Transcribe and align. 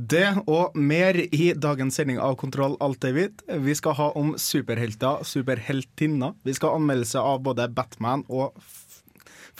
Det 0.00 0.28
og 0.48 0.76
mer 0.78 1.16
i 1.18 1.50
dagens 1.52 1.98
sending 1.98 2.20
av 2.22 2.38
Kontroll 2.40 2.76
alt 2.80 3.04
er 3.04 3.12
hvitt. 3.16 3.42
Vi 3.44 3.74
skal 3.76 3.96
ha 3.98 4.06
om 4.16 4.32
superhelter, 4.40 5.24
superheltinner. 5.26 6.36
Vi 6.46 6.54
skal 6.56 6.72
ha 6.72 6.80
anmeldelse 6.80 7.20
av 7.20 7.42
både 7.44 7.66
Batman 7.74 8.22
og 8.32 8.56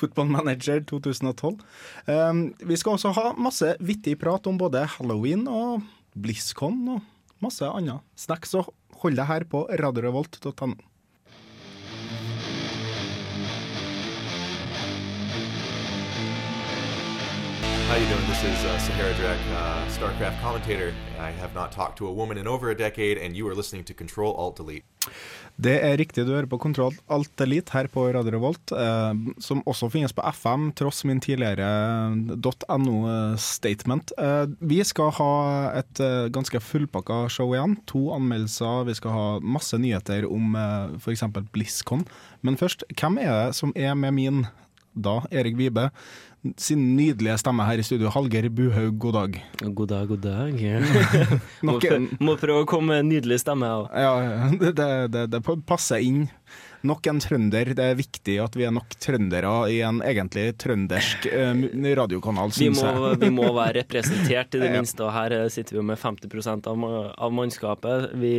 Football 0.01 0.30
Manager 0.33 0.80
2012. 0.89 1.61
Um, 2.07 2.45
vi 2.65 2.79
skal 2.80 2.97
også 2.97 3.13
ha 3.19 3.27
masse 3.37 3.75
vittig 3.85 4.16
prat 4.23 4.49
om 4.49 4.57
både 4.61 4.87
halloween 4.97 5.45
og 5.51 5.85
BlizzCon 6.16 6.80
og 6.97 7.45
masse 7.45 7.66
annet 7.69 8.01
snacks. 8.16 8.55
Så 8.55 8.65
hold 9.02 9.21
deg 9.21 9.29
her 9.29 9.45
på 9.51 9.66
radiorevolt.no. 9.83 10.73
How 17.91 17.99
you 17.99 18.07
doing? 18.07 18.27
This 18.29 18.45
is 18.45 18.65
uh, 18.65 18.79
Sahara 18.79 19.15
Drek, 19.19 19.41
uh, 19.51 19.83
StarCraft 19.91 20.41
commentator. 20.41 20.95
I 21.19 21.30
have 21.43 21.52
not 21.57 21.73
talked 21.73 21.99
to 21.99 22.07
a 22.07 22.13
woman 22.13 22.38
in 22.38 22.46
over 22.46 22.71
a 22.71 22.74
decade, 22.74 23.19
and 23.19 23.37
you 23.37 23.49
are 23.49 23.55
listening 23.55 23.83
to 23.85 23.95
Control 23.95 24.33
Alt 24.38 24.57
Delete. 24.59 24.85
Det 25.57 25.74
er 25.83 25.96
riktig, 25.99 26.23
du 26.27 26.30
hører 26.30 26.46
på 26.46 26.61
Kontroll 26.63 26.95
Alt 27.11 27.41
Elite 27.43 27.74
her 27.74 27.88
på 27.91 28.05
Radio 28.15 28.30
Revolt, 28.37 28.71
eh, 28.71 29.11
som 29.43 29.65
også 29.66 29.91
finnes 29.91 30.15
på 30.15 30.23
FM, 30.23 30.71
tross 30.79 31.02
min 31.05 31.18
tidligere 31.21 31.66
.no-statement. 32.79 34.15
Eh, 34.18 34.46
vi 34.61 34.79
skal 34.87 35.11
ha 35.18 35.35
et 35.83 36.01
eh, 36.01 36.30
ganske 36.30 36.63
fullpakka 36.63 37.24
show 37.29 37.51
igjen. 37.59 37.74
To 37.91 38.13
anmeldelser, 38.15 38.87
vi 38.87 38.95
skal 39.02 39.18
ha 39.18 39.27
masse 39.43 39.74
nyheter 39.83 40.30
om 40.30 40.55
eh, 40.55 40.95
f.eks. 41.02 41.27
BlizzCon. 41.51 42.07
Men 42.46 42.57
først, 42.57 42.87
hvem 42.95 43.18
er 43.18 43.35
det 43.35 43.59
som 43.59 43.74
er 43.74 43.99
med 43.99 44.15
min, 44.15 44.45
da, 44.95 45.21
Erik 45.30 45.59
Vibe, 45.59 45.91
sin 46.57 46.96
nydelige 46.96 47.37
stemme 47.41 47.65
her 47.69 47.80
i 47.80 47.85
studio? 47.85 48.10
Hallgeir 48.15 48.49
Buhaug, 48.49 48.99
god 48.99 49.13
dag. 49.19 49.38
God 49.74 49.91
dag, 49.93 50.09
god 50.09 50.23
dag. 50.24 50.63
må, 51.66 51.77
prøve, 51.83 52.01
må 52.21 52.37
prøve 52.41 52.65
å 52.65 52.69
komme 52.69 52.95
med 52.95 53.05
en 53.05 53.10
nydelig 53.13 53.41
stemme. 53.43 53.69
Ja. 53.69 53.85
Ja, 53.93 54.15
ja, 54.24 54.51
det, 54.63 54.73
det, 54.80 54.91
det, 55.13 55.27
det 55.35 55.43
passer 55.68 56.01
inn. 56.05 56.29
Nok 56.87 57.07
en 57.11 57.19
trønder. 57.21 57.73
Det 57.77 57.87
er 57.93 57.99
viktig 57.99 58.37
at 58.41 58.55
vi 58.57 58.65
er 58.65 58.73
nok 58.73 58.95
trøndere 59.03 59.53
i 59.73 59.81
en 59.85 60.01
egentlig 60.05 60.55
trøndersk 60.61 61.27
eh, 61.29 61.65
radiokanal, 61.99 62.55
syns 62.57 62.81
jeg. 62.81 63.19
vi 63.21 63.29
må 63.37 63.51
være 63.53 63.83
representert, 63.83 64.56
i 64.56 64.62
det 64.62 64.71
minste. 64.78 65.05
Og 65.05 65.12
her 65.12 65.34
eh, 65.37 65.49
sitter 65.53 65.77
vi 65.77 65.84
med 65.91 66.01
50 66.01 66.49
av, 66.71 66.87
av 67.12 67.37
mannskapet. 67.37 68.09
Vi 68.21 68.34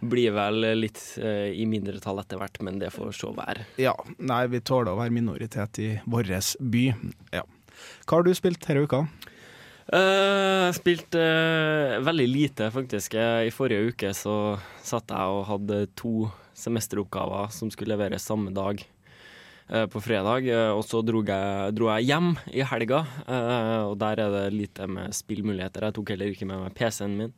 blir 0.00 0.36
vel 0.36 0.70
litt 0.78 1.02
eh, 1.18 1.50
i 1.58 1.66
mindretall 1.66 2.22
etter 2.22 2.38
hvert, 2.38 2.62
men 2.62 2.78
det 2.78 2.92
får 2.94 3.10
så 3.18 3.34
være. 3.34 3.66
Ja, 3.82 3.96
nei, 4.22 4.44
vi 4.54 4.62
tåler 4.62 4.94
å 4.94 5.00
være 5.02 5.14
minoritet 5.14 5.82
i 5.82 5.90
vår 6.06 6.30
by. 6.60 6.86
Ja. 7.34 7.42
Hva 8.06 8.20
har 8.20 8.26
du 8.26 8.34
spilt 8.38 8.62
denne 8.68 8.86
uka? 8.86 9.02
Uh, 9.84 10.70
spilt 10.72 11.12
uh, 11.18 11.98
veldig 12.00 12.28
lite, 12.30 12.70
faktisk. 12.72 13.18
I 13.18 13.52
forrige 13.52 13.90
uke 13.90 14.14
så 14.16 14.56
satt 14.80 15.12
jeg 15.12 15.34
og 15.34 15.44
hadde 15.50 15.82
to 15.98 16.30
semesteroppgaver 16.54 17.50
som 17.54 17.70
skulle 17.72 17.94
leveres 17.96 18.26
samme 18.26 18.52
dag. 18.54 18.82
eh, 19.68 19.86
På 19.86 20.00
fredag, 20.00 20.46
eh, 20.48 20.70
og 20.70 20.84
så 20.84 21.02
dro 21.04 21.22
jeg, 21.24 21.74
dro 21.74 21.90
jeg 21.92 22.08
hjem 22.10 22.34
i 22.52 22.62
helga. 22.62 23.04
eh, 23.26 23.84
Og 23.88 23.98
der 23.98 24.20
er 24.20 24.30
det 24.30 24.52
lite 24.52 24.86
med 24.86 25.14
spillmuligheter. 25.14 25.88
Jeg 25.88 25.94
tok 25.94 26.10
heller 26.14 26.32
ikke 26.34 26.46
med 26.46 26.60
meg 26.64 26.74
PC-en 26.74 27.16
min. 27.16 27.32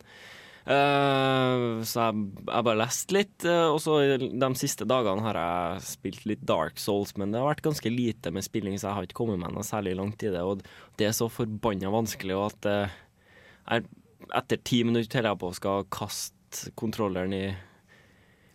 Så 0.67 2.01
jeg, 2.03 2.23
jeg 2.43 2.65
bare 2.67 2.81
leste 2.81 3.15
litt, 3.15 3.45
og 3.47 3.77
så 3.79 4.19
de 4.19 4.49
siste 4.59 4.83
dagene 4.83 5.23
har 5.23 5.37
jeg 5.39 5.85
spilt 5.87 6.25
litt 6.27 6.43
Dark 6.43 6.81
Souls, 6.83 7.13
men 7.17 7.31
det 7.31 7.39
har 7.39 7.47
vært 7.53 7.63
ganske 7.63 7.87
lite 7.93 8.33
med 8.35 8.43
spilling, 8.43 8.75
så 8.75 8.89
jeg 8.89 8.97
har 8.97 9.07
ikke 9.07 9.21
kommet 9.21 9.39
meg 9.39 9.55
noe 9.55 9.63
særlig 9.63 9.95
langt 9.95 10.25
i 10.27 10.33
det. 10.35 10.43
Og 10.43 10.65
det 10.99 11.07
er 11.07 11.15
så 11.15 11.29
forbanna 11.31 11.93
vanskelig, 11.95 12.35
og 12.35 12.49
at 12.51 12.67
jeg, 13.71 13.87
etter 14.35 14.59
ti 14.67 14.83
minutter 14.83 15.21
holder 15.21 15.31
jeg 15.37 15.41
på 15.45 15.53
å 15.53 15.57
skal 15.61 15.87
kaste 16.01 16.75
kontrolleren 16.75 17.37
i 17.39 17.45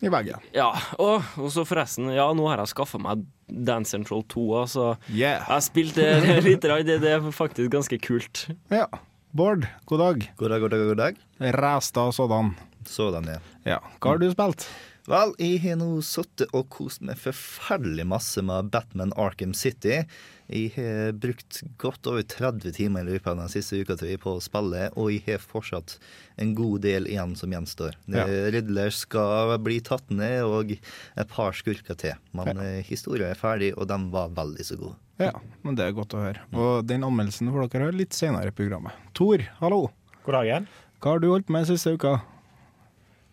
I 0.01 0.09
veggen. 0.09 0.41
Ja, 0.55 0.71
og, 0.97 1.21
og 1.37 1.51
så 1.53 1.61
forresten, 1.67 2.09
ja, 2.15 2.25
nå 2.33 2.47
har 2.49 2.61
jeg 2.63 2.71
skaffa 2.73 2.97
meg 3.01 3.21
Dance 3.51 3.93
Central 3.93 4.23
2, 4.31 4.45
så 4.71 4.85
Yeah. 5.11 5.37
jeg 5.37 5.47
har 5.49 5.61
spilt 5.65 5.99
litt, 6.47 6.65
det, 6.65 6.97
det 7.03 7.11
er 7.17 7.31
faktisk 7.35 7.69
ganske 7.73 7.99
kult. 8.01 8.47
Ja. 8.73 8.87
Bård, 9.31 9.67
god 9.87 10.01
dag. 10.01 10.25
God 10.39 10.49
dag, 10.51 10.63
god 10.63 10.73
dag, 10.73 10.85
god 10.89 10.97
dag. 10.99 11.19
Ræstad 11.55 12.15
sådan. 12.17 12.55
Sådan, 12.89 13.29
ja. 13.29 13.37
Ja. 13.75 13.77
Hva 14.01 14.15
har 14.15 14.19
du 14.23 14.31
spilt? 14.33 14.65
Vel, 15.09 15.31
jeg 15.41 15.61
har 15.63 15.77
nå 15.79 16.01
sittet 16.05 16.51
og 16.53 16.67
kost 16.73 17.01
meg 17.05 17.17
forferdelig 17.17 18.03
masse 18.09 18.41
med 18.45 18.69
Batman 18.73 19.13
Arkham 19.17 19.53
City. 19.57 20.01
Jeg 20.51 20.73
har 20.75 21.13
brukt 21.15 21.61
godt 21.79 22.07
over 22.11 22.25
30 22.27 22.73
timer 22.75 23.05
i 23.05 23.13
løpet 23.13 23.29
av 23.31 23.37
den 23.39 23.51
siste 23.53 23.79
uka 23.79 23.95
til 23.95 24.09
vi 24.11 24.17
på 24.19 24.33
å 24.35 24.41
spille, 24.43 24.89
og 24.99 25.11
jeg 25.13 25.23
har 25.29 25.43
fortsatt 25.43 25.95
en 26.43 26.51
god 26.57 26.83
del 26.83 27.07
igjen 27.07 27.37
som 27.39 27.53
gjenstår. 27.55 27.95
Ja. 28.11 28.25
Ja. 28.27 28.49
Riddler 28.51 28.91
skal 28.95 29.55
bli 29.63 29.79
tatt 29.85 30.11
ned, 30.11 30.43
og 30.43 30.73
et 30.75 31.31
par 31.31 31.55
skurker 31.55 31.95
til. 31.95 32.19
Men 32.35 32.59
ja. 32.59 32.83
historien 32.83 33.31
er 33.31 33.39
ferdig, 33.39 33.71
og 33.77 33.87
den 33.91 34.09
var 34.11 34.35
veldig 34.35 34.67
så 34.67 34.79
god. 34.81 34.99
Ja, 35.21 35.31
men 35.63 35.77
det 35.77 35.87
er 35.87 35.95
godt 35.95 36.17
å 36.17 36.25
høre. 36.25 36.43
Og 36.51 36.83
den 36.89 37.05
anmeldelsen 37.07 37.51
får 37.53 37.71
dere 37.71 37.87
høre 37.87 37.99
litt 38.01 38.17
senere 38.17 38.51
i 38.51 38.55
programmet. 38.55 38.97
Tor, 39.17 39.43
hallo. 39.61 39.85
God 40.25 40.37
dag 40.37 40.49
igjen. 40.49 40.69
Hva 41.01 41.15
har 41.15 41.21
du 41.21 41.31
holdt 41.31 41.47
på 41.47 41.55
med 41.55 41.69
siste 41.69 41.95
uka? 41.95 42.17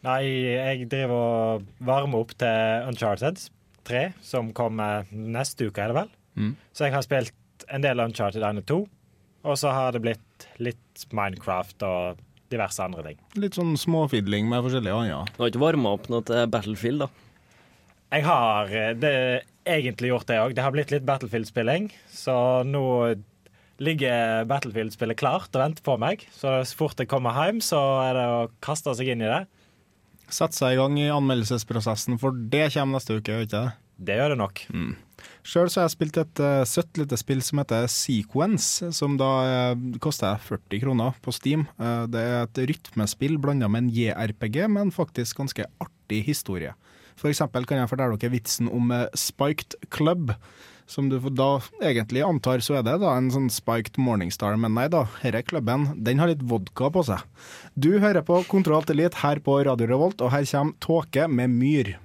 Nei, 0.07 0.23
jeg 0.55 0.87
driver 0.93 1.19
og 1.19 1.71
varmer 1.83 2.23
opp 2.23 2.37
til 2.39 2.87
Uncharted 2.93 3.41
3, 3.89 4.05
som 4.23 4.53
kommer 4.57 5.09
neste 5.11 5.67
uke, 5.67 5.83
er 5.83 5.91
det 5.91 5.99
vel? 5.99 6.15
Mm. 6.39 6.55
Så 6.73 6.87
jeg 6.87 6.95
har 6.95 7.05
spilt 7.05 7.67
en 7.69 7.85
del 7.85 8.01
Uncharted 8.01 8.45
1 8.45 8.63
og 8.63 8.71
2, 8.71 8.79
og 9.49 9.61
så 9.61 9.75
har 9.75 9.95
det 9.95 10.03
blitt 10.05 10.49
litt 10.63 11.07
Minecraft 11.15 11.85
og 11.87 12.25
diverse 12.53 12.83
andre 12.83 13.05
ting. 13.05 13.19
Litt 13.41 13.59
sånn 13.59 13.75
småfidling 13.79 14.49
med 14.49 14.65
forskjellige 14.65 15.01
annet. 15.03 15.33
Du 15.37 15.43
har 15.43 15.53
ikke 15.53 15.63
varma 15.63 15.95
opp 15.99 16.09
noe 16.13 16.25
til 16.27 16.47
Battlefield, 16.53 17.05
da? 17.05 17.11
Jeg 18.09 18.25
har 18.25 18.71
eh, 18.73 18.95
det, 18.97 19.15
egentlig 19.69 20.13
gjort 20.15 20.31
det 20.31 20.39
òg. 20.41 20.55
Det 20.57 20.65
har 20.65 20.73
blitt 20.73 20.95
litt 20.95 21.05
Battlefield-spilling, 21.09 21.91
så 22.09 22.37
nå 22.65 22.85
ligger 23.85 24.47
Battlefield-spillet 24.49 25.19
klart 25.21 25.53
og 25.55 25.63
venter 25.63 25.85
på 25.87 25.99
meg. 26.01 26.25
Så 26.35 26.57
fort 26.79 26.99
jeg 26.99 27.11
kommer 27.11 27.37
hjem, 27.37 27.61
så 27.65 27.79
er 28.07 28.17
det 28.17 28.27
å 28.33 28.41
kaste 28.65 28.97
seg 28.97 29.13
inn 29.13 29.23
i 29.23 29.31
det. 29.31 29.43
Sette 30.29 30.57
seg 30.57 30.75
i 30.75 30.81
gang 30.81 30.97
i 31.01 31.11
anmeldelsesprosessen, 31.13 32.19
for 32.21 32.37
det 32.53 32.69
kommer 32.75 32.99
neste 32.99 33.21
uke, 33.21 33.45
ikke 33.45 33.53
det? 33.55 33.77
Det 33.99 34.15
gjør 34.15 34.35
det 34.35 34.39
nok. 34.39 34.65
Sjøl 35.49 35.71
har 35.73 35.87
jeg 35.87 35.95
spilt 35.95 36.19
et 36.21 36.43
uh, 36.45 36.63
søtt 36.69 37.01
lite 37.01 37.19
spill 37.19 37.41
som 37.43 37.63
heter 37.63 37.89
Sequence, 37.91 38.93
som 38.95 39.17
da 39.19 39.31
uh, 39.73 39.99
koster 40.03 40.39
40 40.45 40.83
kroner 40.85 41.19
på 41.25 41.35
Steam. 41.35 41.67
Uh, 41.81 42.05
det 42.11 42.23
er 42.23 42.39
et 42.45 42.63
rytmespill 42.71 43.39
blanda 43.43 43.71
med 43.71 43.87
en 43.87 43.93
JRPG, 43.95 44.63
men 44.71 44.95
faktisk 44.95 45.41
ganske 45.43 45.67
artig 45.83 46.23
historie. 46.29 46.77
For 47.19 47.33
eksempel 47.33 47.67
kan 47.67 47.81
jeg 47.81 47.91
fortelle 47.91 48.19
dere 48.21 48.37
vitsen 48.37 48.71
om 48.71 48.93
uh, 48.95 49.07
Spiked 49.19 49.79
Club. 49.95 50.35
Som 50.89 51.11
du 51.11 51.19
da 51.37 51.59
egentlig 51.85 52.23
antar 52.25 52.63
så 52.65 52.79
er 52.79 52.85
det 52.87 52.95
da 53.03 53.11
en 53.19 53.29
sånn 53.33 53.51
Spiked 53.53 53.99
Morningstar, 54.01 54.57
men 54.57 54.73
nei 54.79 54.87
da, 54.89 55.03
denne 55.21 55.43
klubben 55.45 55.91
den 56.07 56.23
har 56.23 56.31
litt 56.31 56.45
vodka 56.49 56.89
på 56.95 57.03
seg. 57.11 57.25
Du 57.77 57.99
hører 58.01 58.25
på 58.25 58.41
Kontroll 58.49 58.87
til 58.89 58.97
Elite 58.97 59.21
her 59.21 59.43
på 59.45 59.59
Radio 59.69 59.91
Revolt, 59.91 60.23
og 60.25 60.33
her 60.33 60.49
kommer 60.49 60.79
Tåke 60.81 61.29
med 61.29 61.53
Myr. 61.59 61.99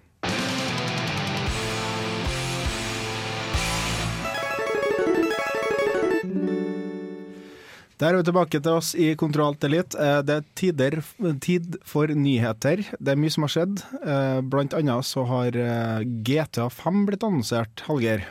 Der 8.04 8.12
er 8.12 8.20
vi 8.20 8.26
tilbake 8.28 8.60
til 8.60 8.74
oss 8.76 8.90
i 9.00 9.14
Kontroll 9.16 9.56
til. 9.56 9.78
Eh, 9.80 10.18
Det 10.28 10.34
er 10.36 10.48
tider, 10.60 10.96
tid 11.40 11.78
for 11.88 12.12
nyheter. 12.12 12.82
Det 13.00 13.14
er 13.14 13.16
mye 13.16 13.32
som 13.32 13.46
har 13.46 13.54
skjedd. 13.54 13.80
Eh, 14.04 14.42
Blant 14.44 14.74
annet 14.76 15.08
så 15.08 15.24
har 15.30 15.56
eh, 15.56 16.04
GTA 16.28 16.66
5 16.68 17.06
blitt 17.08 17.24
annonsert, 17.24 17.86
Hallgeir. 17.88 18.26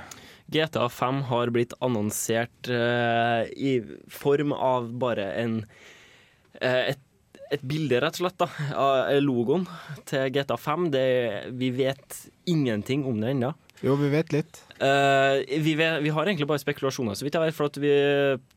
GTA 0.53 0.91
5 0.93 1.23
har 1.31 1.49
blitt 1.57 1.73
annonsert 1.81 2.69
i 2.69 3.73
form 4.13 4.53
av 4.53 4.93
bare 5.01 5.31
en 5.41 5.55
et, 6.61 7.01
et 7.49 7.65
bilde, 7.65 7.97
rett 8.05 8.21
og 8.21 8.27
slett, 8.27 8.37
da, 8.45 8.51
av 8.77 9.23
logoen 9.25 9.65
til 10.05 10.29
GTA 10.37 10.59
5. 10.61 10.91
Det, 10.93 11.07
vi 11.57 11.73
vet 11.81 12.21
ingenting 12.45 13.07
om 13.09 13.25
det 13.25 13.33
ennå. 13.33 13.55
Jo, 13.83 13.97
vi 13.99 14.09
vet 14.13 14.31
litt. 14.35 14.61
Uh, 14.79 15.43
vi, 15.63 15.73
vet, 15.79 15.99
vi 16.05 16.13
har 16.15 16.29
egentlig 16.29 16.47
bare 16.51 16.63
spekulasjoner, 16.63 17.17
så 17.19 17.27
vidt 17.27 17.35
jeg 17.35 17.43
vet, 17.49 17.57
for 17.57 17.67
at 17.71 17.79
vi, 17.83 17.91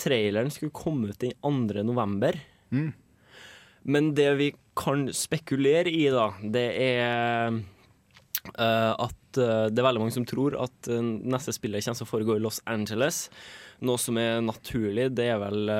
traileren 0.02 0.52
skulle 0.54 0.74
komme 0.76 1.10
ut 1.10 1.20
den 1.24 1.34
2. 1.42 1.82
november. 1.88 2.38
Mm. 2.70 2.92
Men 3.90 4.12
det 4.18 4.28
vi 4.38 4.52
kan 4.78 5.08
spekulere 5.14 5.90
i, 5.90 6.04
da, 6.14 6.28
det 6.42 6.66
er 6.82 7.58
uh, 7.58 8.94
at 9.02 9.40
eh, 9.42 9.68
det 9.74 9.82
er 9.82 9.86
veldig 9.88 10.02
mange 10.04 10.14
som 10.16 10.26
tror 10.30 10.56
at 10.62 10.88
neste 10.94 11.54
spillet 11.56 11.84
kommer 11.86 11.98
til 12.00 12.06
å 12.08 12.10
foregå 12.10 12.38
i 12.38 12.44
Los 12.46 12.62
Angeles. 12.70 13.26
Noe 13.86 14.00
som 14.02 14.18
er 14.22 14.40
naturlig. 14.46 15.10
Det 15.18 15.26
er 15.34 15.42
vel 15.42 15.74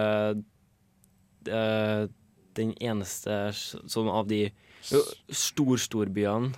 den 2.56 2.72
eneste 2.82 3.36
s- 3.54 3.76
sånn 3.92 4.10
av 4.12 4.28
de 4.28 4.42
jo, 4.90 5.02
storstorbyene 5.30 6.54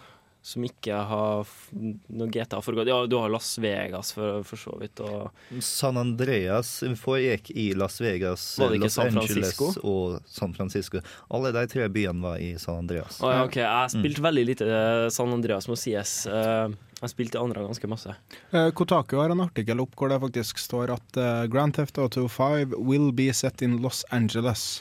som 0.47 0.63
ikke 0.63 0.95
har 1.09 1.49
noe 1.75 2.29
GTA 2.31 2.61
foregått. 2.63 2.87
Ja, 2.87 3.01
du 3.09 3.17
har 3.19 3.31
Las 3.33 3.57
Vegas 3.59 4.13
for, 4.15 4.41
for 4.47 4.61
så 4.61 4.77
vidt. 4.79 5.01
og 5.03 5.61
San 5.63 5.99
Andreas 5.99 6.79
foregikk 6.95 7.51
i 7.51 7.69
Las 7.75 7.99
Vegas, 8.01 8.45
Var 8.59 8.71
det 8.71 8.79
ikke 8.79 8.87
Los 8.87 8.97
San 8.97 9.11
Angeles 9.11 9.61
og 9.83 10.17
San 10.25 10.55
Francisco. 10.55 11.03
Alle 11.35 11.51
de 11.55 11.65
tre 11.71 11.89
byene 11.91 12.23
var 12.23 12.39
i 12.43 12.53
San 12.61 12.79
Andreas. 12.85 13.19
Å 13.19 13.33
ja, 13.33 13.45
OK. 13.47 13.59
Jeg 13.59 13.95
spilte 13.97 14.23
veldig 14.23 14.47
lite 14.53 14.67
eh, 14.71 15.07
San 15.13 15.35
Andreas, 15.35 15.67
må 15.67 15.75
sies. 15.79 16.21
har 16.31 16.75
Jeg 16.97 17.11
spilte 17.13 17.37
andre 17.37 17.61
ganske 17.61 17.87
masse. 17.89 18.13
Eh, 18.49 18.69
Kotaku 18.73 19.19
har 19.19 19.29
en 19.29 19.43
artikkel 19.43 19.83
opp 19.83 19.93
hvor 19.99 20.09
det 20.09 20.17
faktisk 20.23 20.57
står 20.63 20.95
at 20.95 21.19
eh, 21.21 21.43
Grand 21.51 21.75
Theft 21.77 21.99
Auto 22.01 22.25
5 22.31 22.73
will 22.79 23.11
be 23.13 23.29
set 23.33 23.61
in 23.61 23.77
Los 23.83 24.01
Angeles. 24.09 24.79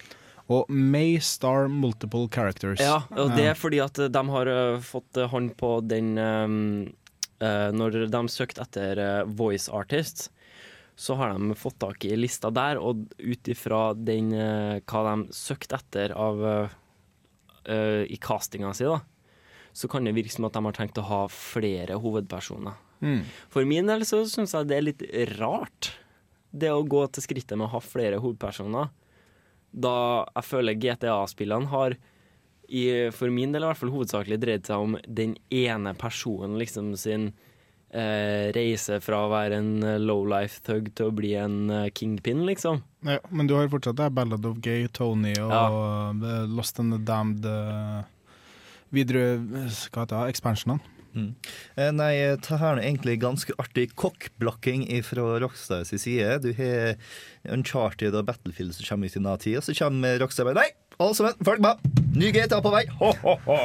Og 0.53 0.71
may 0.71 1.17
star 1.19 1.67
multiple 1.69 2.29
characters. 2.31 2.79
Ja, 2.81 3.03
og 3.11 3.35
det 3.35 3.49
Eh, 3.49 3.51
er 3.51 3.59
fordi 3.59 3.81
at 3.83 3.99
de 3.99 4.23
har 4.31 4.47
eh, 4.47 4.79
fått 4.79 5.17
eh, 5.19 5.27
hånd 5.29 5.57
på 5.59 5.81
den 5.83 6.15
um, 6.19 6.87
uh, 7.43 7.73
Når 7.75 8.07
de 8.13 8.23
søkte 8.31 8.63
etter 8.63 8.99
eh, 9.03 9.25
voice 9.27 9.69
artists, 9.69 10.31
så 10.97 11.15
har 11.15 11.29
de 11.29 11.55
fått 11.55 11.79
tak 11.79 12.05
i 12.05 12.17
lista 12.17 12.51
der, 12.51 12.79
og 12.81 13.05
ut 13.19 13.49
ifra 13.53 13.91
den 13.95 14.33
uh, 14.33 14.81
hva 14.89 15.03
de 15.11 15.35
søkte 15.37 15.77
etter 15.77 16.15
av 16.17 16.41
eh, 16.49 16.77
eh, 17.69 18.03
i 18.09 18.17
castinga 18.17 18.73
si, 18.75 18.89
da, 18.89 19.03
så 19.77 19.91
kan 19.93 20.09
det 20.09 20.15
virke 20.17 20.33
som 20.33 20.49
at 20.49 20.57
de 20.57 20.65
har 20.65 20.77
tenkt 20.79 21.01
å 21.03 21.05
ha 21.05 21.23
flere 21.29 22.01
hovedpersoner. 22.01 22.81
mm. 23.05 23.23
For 23.53 23.69
min 23.69 23.93
del 23.93 24.07
så 24.09 24.23
syns 24.25 24.57
jeg 24.57 24.71
det 24.71 24.79
er 24.79 24.87
litt 24.89 25.05
rart, 25.37 25.93
det 26.57 26.73
å 26.73 26.81
gå 26.81 27.05
til 27.13 27.27
skrittet 27.27 27.59
med 27.59 27.69
å 27.69 27.75
ha 27.75 27.83
flere 27.85 28.23
hovedpersoner. 28.23 28.89
Da 29.77 29.95
jeg 30.33 30.47
føler 30.49 30.79
GTA-spillene 30.81 31.69
har, 31.69 31.97
i, 32.67 32.87
for 33.15 33.31
min 33.31 33.53
del 33.55 33.63
i 33.63 33.69
hvert 33.69 33.79
fall, 33.79 33.93
hovedsakelig 33.95 34.39
dreid 34.43 34.65
seg 34.67 34.81
om 34.89 34.97
den 35.07 35.37
ene 35.55 35.93
personen 36.01 36.57
liksom 36.59 36.95
sin 36.99 37.29
eh, 37.93 38.49
reise 38.57 38.97
fra 39.05 39.21
å 39.27 39.31
være 39.31 39.61
en 39.61 39.71
eh, 39.87 39.99
lowlife 40.03 40.65
thug 40.67 40.89
til 40.97 41.11
å 41.13 41.15
bli 41.15 41.35
en 41.39 41.59
eh, 41.71 41.91
kingpin, 41.95 42.43
liksom. 42.49 42.81
ja, 43.07 43.21
men 43.31 43.47
du 43.47 43.55
har 43.55 43.69
fortsatt 43.71 44.01
det 44.01 44.09
Ballad 44.17 44.49
of 44.49 44.59
Gay 44.65 44.89
Tony 44.89 45.37
og 45.39 45.53
Ja. 45.55 45.63
eh, 46.11 46.49
Lost 46.57 46.81
and 46.83 46.97
the 46.97 46.99
Damned 47.07 47.47
uh, 47.47 48.03
Videre 48.91 49.37
Hva 49.39 50.03
heter 50.03 50.17
det? 50.25 50.35
Expansionene. 50.35 50.81
Eh, 51.17 51.93
Nei, 51.97 52.13
det 52.37 52.61
her 52.61 52.77
er 52.77 52.83
egentlig 52.85 53.19
ganske 53.23 53.55
artig 53.63 53.91
kokkblokking 53.99 54.87
fra 55.07 55.39
Rockstars 55.43 55.95
side. 55.97 56.41
Du 56.45 56.51
har 56.59 56.97
Uncharted 57.53 58.15
og 58.17 58.27
Battlefield 58.29 58.77
som 58.77 58.87
kommer 58.91 59.09
ut 59.09 59.17
i 59.17 59.21
denne 59.21 59.37
tida, 59.43 59.63
så 59.65 59.77
kommer 59.77 60.21
Rockstar 60.23 60.49
bare 60.49 60.67
Nei, 60.67 60.71
alle 60.97 61.15
sammen, 61.15 61.45
følg 61.45 61.61
med! 61.61 61.97
Ny 62.17 62.31
GTA 62.33 62.63
på 62.65 62.71
vei! 62.73 62.87
Ho, 62.97 63.11
ho, 63.21 63.35
ho. 63.45 63.57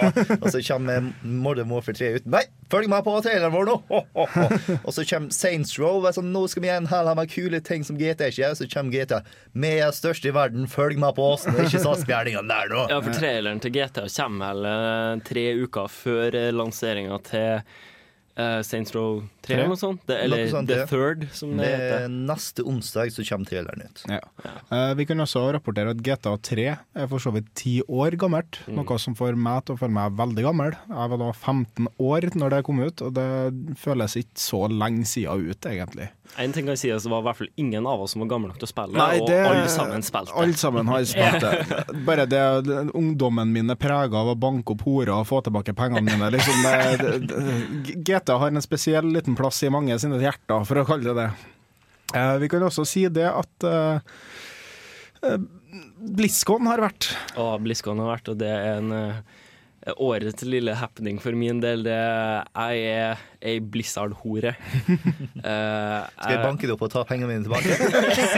Og 0.42 0.48
så 0.52 0.60
kommer 0.68 1.06
Modern 1.24 1.70
Warfare 1.72 1.96
3 1.96 2.10
uten 2.18 2.34
Nei, 2.34 2.42
følg 2.72 2.90
med 2.92 3.06
på 3.06 3.14
traileren 3.24 3.54
vår 3.54 3.70
nå! 3.70 3.78
Og 4.20 4.92
så 4.92 5.06
kommer 5.08 5.32
Saints 5.32 5.78
Row. 5.80 6.04
Sånn, 6.12 6.34
nå 6.36 6.42
skal 6.52 6.66
vi 6.66 6.68
igjen 6.68 6.90
her 6.92 7.08
ha 7.08 7.14
med 7.16 7.32
kule 7.32 7.62
ting 7.64 7.86
som 7.88 7.96
GTA 8.00 8.28
ikke 8.34 8.50
er. 8.50 8.58
Så 8.60 8.68
kommer 8.72 8.92
GTA. 8.92 9.22
Vi 9.56 9.72
er 9.78 9.96
størst 9.96 10.28
i 10.28 10.34
verden, 10.36 10.68
følg 10.72 11.00
med 11.00 11.16
på 11.16 11.30
oss! 11.38 11.48
Det 11.48 11.56
er 11.56 11.70
ikke 11.70 11.86
satsgærningene 11.86 12.52
der 12.52 12.76
nå. 12.76 12.84
Ja, 12.92 13.00
for 13.06 13.16
traileren 13.16 13.64
til 13.64 13.76
GTA 13.78 14.10
kommer 14.12 14.52
vel 14.52 14.68
eh, 14.74 15.24
tre 15.32 15.46
uker 15.64 15.88
før 15.92 16.36
uh, 16.36 16.52
lanseringa 16.52 17.22
til 17.32 17.64
uh, 18.36 18.60
Saints 18.68 18.92
Row 18.98 19.24
3 19.41 19.41
Tre? 19.42 19.56
eller 19.58 19.72
noe 19.72 19.80
sånt. 19.80 20.02
Det, 20.06 20.18
eller 20.22 20.38
Noe 20.44 20.52
sånt, 20.52 20.68
The 20.70 20.76
ja. 20.78 20.86
Third, 20.86 21.24
som 21.34 21.56
det 21.58 21.66
Det 21.66 21.72
heter. 21.80 22.04
er 22.06 22.10
neste 22.10 22.62
onsdag 22.68 23.12
så 23.16 23.26
kommer 23.26 23.50
traileren 23.50 23.82
ut. 23.88 24.04
Ja. 24.08 24.20
Eh, 24.72 24.94
vi 25.00 25.06
kan 25.10 25.18
også 25.24 25.48
rapportere 25.56 25.90
at 25.96 26.04
GTA 26.06 26.36
3 26.38 26.68
er 26.96 27.08
for 27.10 27.18
så 27.20 27.34
vidt 27.34 27.50
ti 27.56 27.82
år 27.90 28.18
gammelt, 28.22 28.60
Mm. 28.68 28.76
noe 28.86 28.98
som 29.00 29.16
får 29.16 29.36
meg 29.36 29.66
til 29.66 29.76
å 29.76 29.80
føle 29.80 29.92
meg 29.98 30.14
veldig 30.16 30.44
gammel. 30.46 30.72
Jeg 30.88 31.10
var 31.10 31.18
da 31.18 31.32
15 31.34 31.88
år 32.00 32.30
når 32.36 32.50
det 32.58 32.64
kom 32.66 32.80
ut, 32.86 33.02
og 33.02 33.14
det 33.14 33.28
føles 33.78 34.16
ikke 34.22 34.38
så 34.38 34.68
lenge 34.70 35.06
siden 35.06 35.50
ut, 35.50 35.62
egentlig. 35.66 36.10
En 36.40 36.54
ting 36.54 36.64
kan 36.64 36.78
jeg 36.78 36.80
si, 36.80 36.88
altså, 36.88 37.10
det 37.10 37.12
var 37.12 37.20
i 37.20 37.26
hvert 37.28 37.38
fall 37.42 37.50
ingen 37.60 37.86
av 37.86 38.00
oss 38.06 38.14
som 38.14 38.22
var 38.22 38.30
gamle 38.30 38.48
nok 38.48 38.58
til 38.62 38.64
å 38.64 38.72
spille, 38.72 38.96
Nei, 38.96 39.20
og 39.20 39.30
alle 39.30 39.68
sammen 39.68 40.02
spilte. 40.02 40.32
Alle 40.40 40.54
sammen 40.56 40.88
har 40.88 41.04
spilt 41.04 41.42
det. 41.44 41.86
Bare 42.08 42.24
det, 42.26 42.40
det 42.70 42.78
ungdommen 42.96 43.52
min 43.52 43.70
er 43.70 43.76
prega 43.76 44.16
av 44.16 44.30
å 44.32 44.36
banke 44.40 44.72
opp 44.72 44.86
horer 44.88 45.12
og 45.12 45.26
få 45.28 45.42
tilbake 45.44 45.74
pengene 45.76 46.06
mine. 46.08 46.30
Liksom 46.32 46.64
det, 46.64 46.78
det, 47.02 47.28
det, 47.28 47.98
GTA 48.08 48.38
har 48.40 48.48
en 48.48 48.62
spesiell 48.64 49.12
liten 49.12 49.31
plass 49.40 49.62
i 49.66 49.72
mange 49.74 49.98
sine 50.02 50.20
hjerter, 50.22 50.66
for 50.68 50.82
å 50.82 50.88
kalle 50.88 51.08
det 51.10 51.18
det. 51.20 51.30
Eh, 52.18 52.36
vi 52.44 52.50
kan 52.52 52.64
også 52.68 52.86
si 52.88 53.06
det 53.14 53.28
at 53.30 53.68
eh, 53.68 54.00
eh, 55.28 55.38
BlizzCon 56.02 56.68
har 56.72 56.84
vært. 56.84 57.12
Å, 57.40 57.54
BlizzCon 57.64 58.02
har 58.04 58.16
vært, 58.18 58.34
og 58.34 58.42
det 58.42 58.50
er 58.52 58.82
en 58.82 58.92
eh, 58.98 59.40
årets 59.98 60.44
lille 60.46 60.76
happening 60.78 61.18
for 61.24 61.34
min 61.38 61.62
del. 61.64 61.86
Det, 61.88 61.96
jeg 61.96 62.82
er 62.92 63.22
ei 63.42 63.58
Blizzard-hore. 63.64 64.56
Eh, 65.42 66.02
Skal 66.22 66.36
jeg 66.36 66.42
banke 66.44 66.68
det 66.70 66.74
opp 66.76 66.84
og 66.86 66.92
ta 66.94 67.02
pengene 67.08 67.32
mine 67.32 67.42
tilbake? 67.48 67.74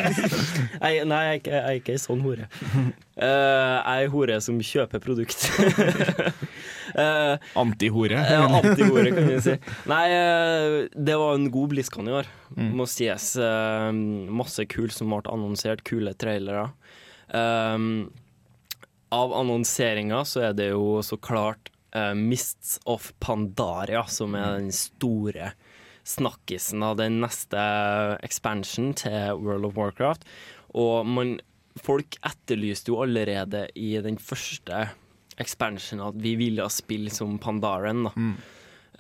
nei, 0.83 0.91
nei, 1.03 1.17
jeg 1.25 1.33
er 1.33 1.39
ikke, 1.41 1.51
jeg 1.51 1.63
er 1.73 1.79
ikke 1.81 1.95
ei 1.97 1.99
sånn 1.99 2.21
hore. 2.23 2.45
Eh, 2.47 3.25
jeg 3.27 3.81
er 3.81 4.05
ei 4.05 4.07
hore 4.13 4.37
som 4.45 4.61
kjøper 4.63 5.03
produkt. 5.03 5.43
uh, 6.97 7.35
Antihore. 7.59 8.19
Ja, 8.19 8.45
Antihore, 8.47 9.11
kan 9.15 9.29
vi 9.29 9.39
si. 9.43 9.55
Nei, 9.91 10.03
eh, 10.13 10.77
det 10.93 11.17
var 11.19 11.37
en 11.37 11.49
god 11.53 11.73
BlizzCon 11.73 12.09
i 12.09 12.15
år, 12.21 12.29
må 12.55 12.87
sies. 12.89 13.33
Eh, 13.37 13.89
masse 14.41 14.65
kult 14.71 14.95
som 14.95 15.13
ble 15.13 15.23
annonsert, 15.33 15.85
kule 15.87 16.15
trailere. 16.17 16.69
Um, 17.33 18.11
av 19.13 19.33
annonseringa 19.33 20.23
så 20.25 20.49
er 20.49 20.57
det 20.57 20.71
jo 20.71 20.99
så 21.05 21.17
klart 21.21 21.71
uh, 21.95 22.13
Mists 22.17 22.79
of 22.89 23.11
Pandaria 23.23 24.03
som 24.09 24.35
er 24.37 24.59
den 24.59 24.73
store 24.75 25.53
snakkisen 26.03 26.83
av 26.83 26.97
den 26.99 27.21
neste 27.23 27.61
expansion 28.25 28.91
til 28.99 29.39
World 29.39 29.69
of 29.69 29.77
Warcraft. 29.79 30.25
Og 30.75 31.07
man, 31.07 31.37
folk 31.79 32.17
etterlyste 32.25 32.91
jo 32.91 33.01
allerede 33.05 33.67
i 33.79 33.95
den 34.03 34.19
første 34.21 34.89
expansionen 35.41 36.07
at 36.11 36.19
vi 36.21 36.35
ville 36.39 36.67
spill 36.73 37.09
som 37.13 37.39
Pandaren. 37.41 38.05
da. 38.07 38.13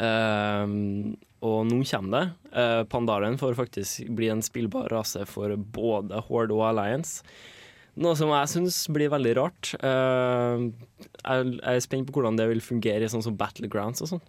Um, 0.01 1.13
og 1.43 1.67
nå 1.69 1.81
kommer 1.85 2.13
det. 2.15 2.53
Uh, 2.55 2.83
Pandaren 2.89 3.37
får 3.37 3.57
faktisk 3.57 4.13
bli 4.17 4.31
en 4.33 4.41
spillbar 4.45 4.87
rase 4.93 5.25
for 5.29 5.53
både 5.55 6.23
Horde 6.29 6.55
og 6.55 6.65
Alliance. 6.71 7.21
Noe 8.01 8.17
som 8.17 8.31
jeg 8.33 8.49
syns 8.49 8.79
blir 8.89 9.11
veldig 9.13 9.33
rart. 9.37 9.73
Uh, 9.83 10.71
jeg, 11.19 11.57
jeg 11.59 11.75
er 11.75 11.83
spent 11.85 12.09
på 12.09 12.17
hvordan 12.17 12.39
det 12.39 12.49
vil 12.49 12.63
fungere 12.63 13.05
i 13.05 13.11
sånn 13.11 13.25
som 13.25 13.37
Battlegrounds 13.37 14.01
og 14.05 14.15
sånn. 14.15 14.23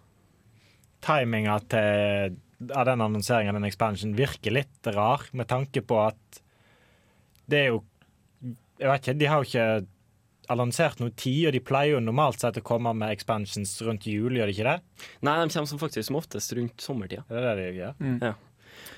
Timinga 1.04 1.60
av 1.60 2.86
den 2.88 3.02
annonseringen 3.04 3.54
av 3.54 3.60
den 3.60 3.68
expansion 3.68 4.14
virker 4.16 4.54
litt 4.54 4.92
rar, 4.94 5.24
med 5.32 5.48
tanke 5.50 5.82
på 5.84 5.98
at 6.00 6.40
det 7.50 7.58
er 7.60 7.66
jo 7.74 7.82
Jeg 8.80 8.88
vet 8.90 9.04
ikke, 9.04 9.18
de 9.20 9.26
har 9.30 9.40
jo 9.40 9.46
ikke 9.46 9.66
annonsert 10.52 11.00
noe 11.02 11.12
tid, 11.16 11.48
og 11.48 11.54
de 11.56 11.62
pleier 11.64 11.96
jo 11.96 12.02
normalt 12.04 12.42
sett 12.42 12.58
å 12.60 12.64
komme 12.64 12.92
med 12.96 13.14
expansions 13.14 13.76
rundt 13.86 14.08
jul, 14.10 14.34
gjør 14.36 14.50
de 14.50 14.56
ikke 14.56 14.70
det? 14.70 15.06
Nei, 15.26 15.36
de 15.40 15.54
kommer 15.54 15.70
som 15.70 15.82
faktisk 15.82 16.10
som 16.10 16.18
oftest 16.20 16.56
rundt 16.58 16.84
sommertida. 16.84 17.26
Det 17.28 17.40
er 17.40 17.46
det 17.48 17.68
de 17.68 17.78
gjør. 17.82 18.02
Ja. 18.24 18.34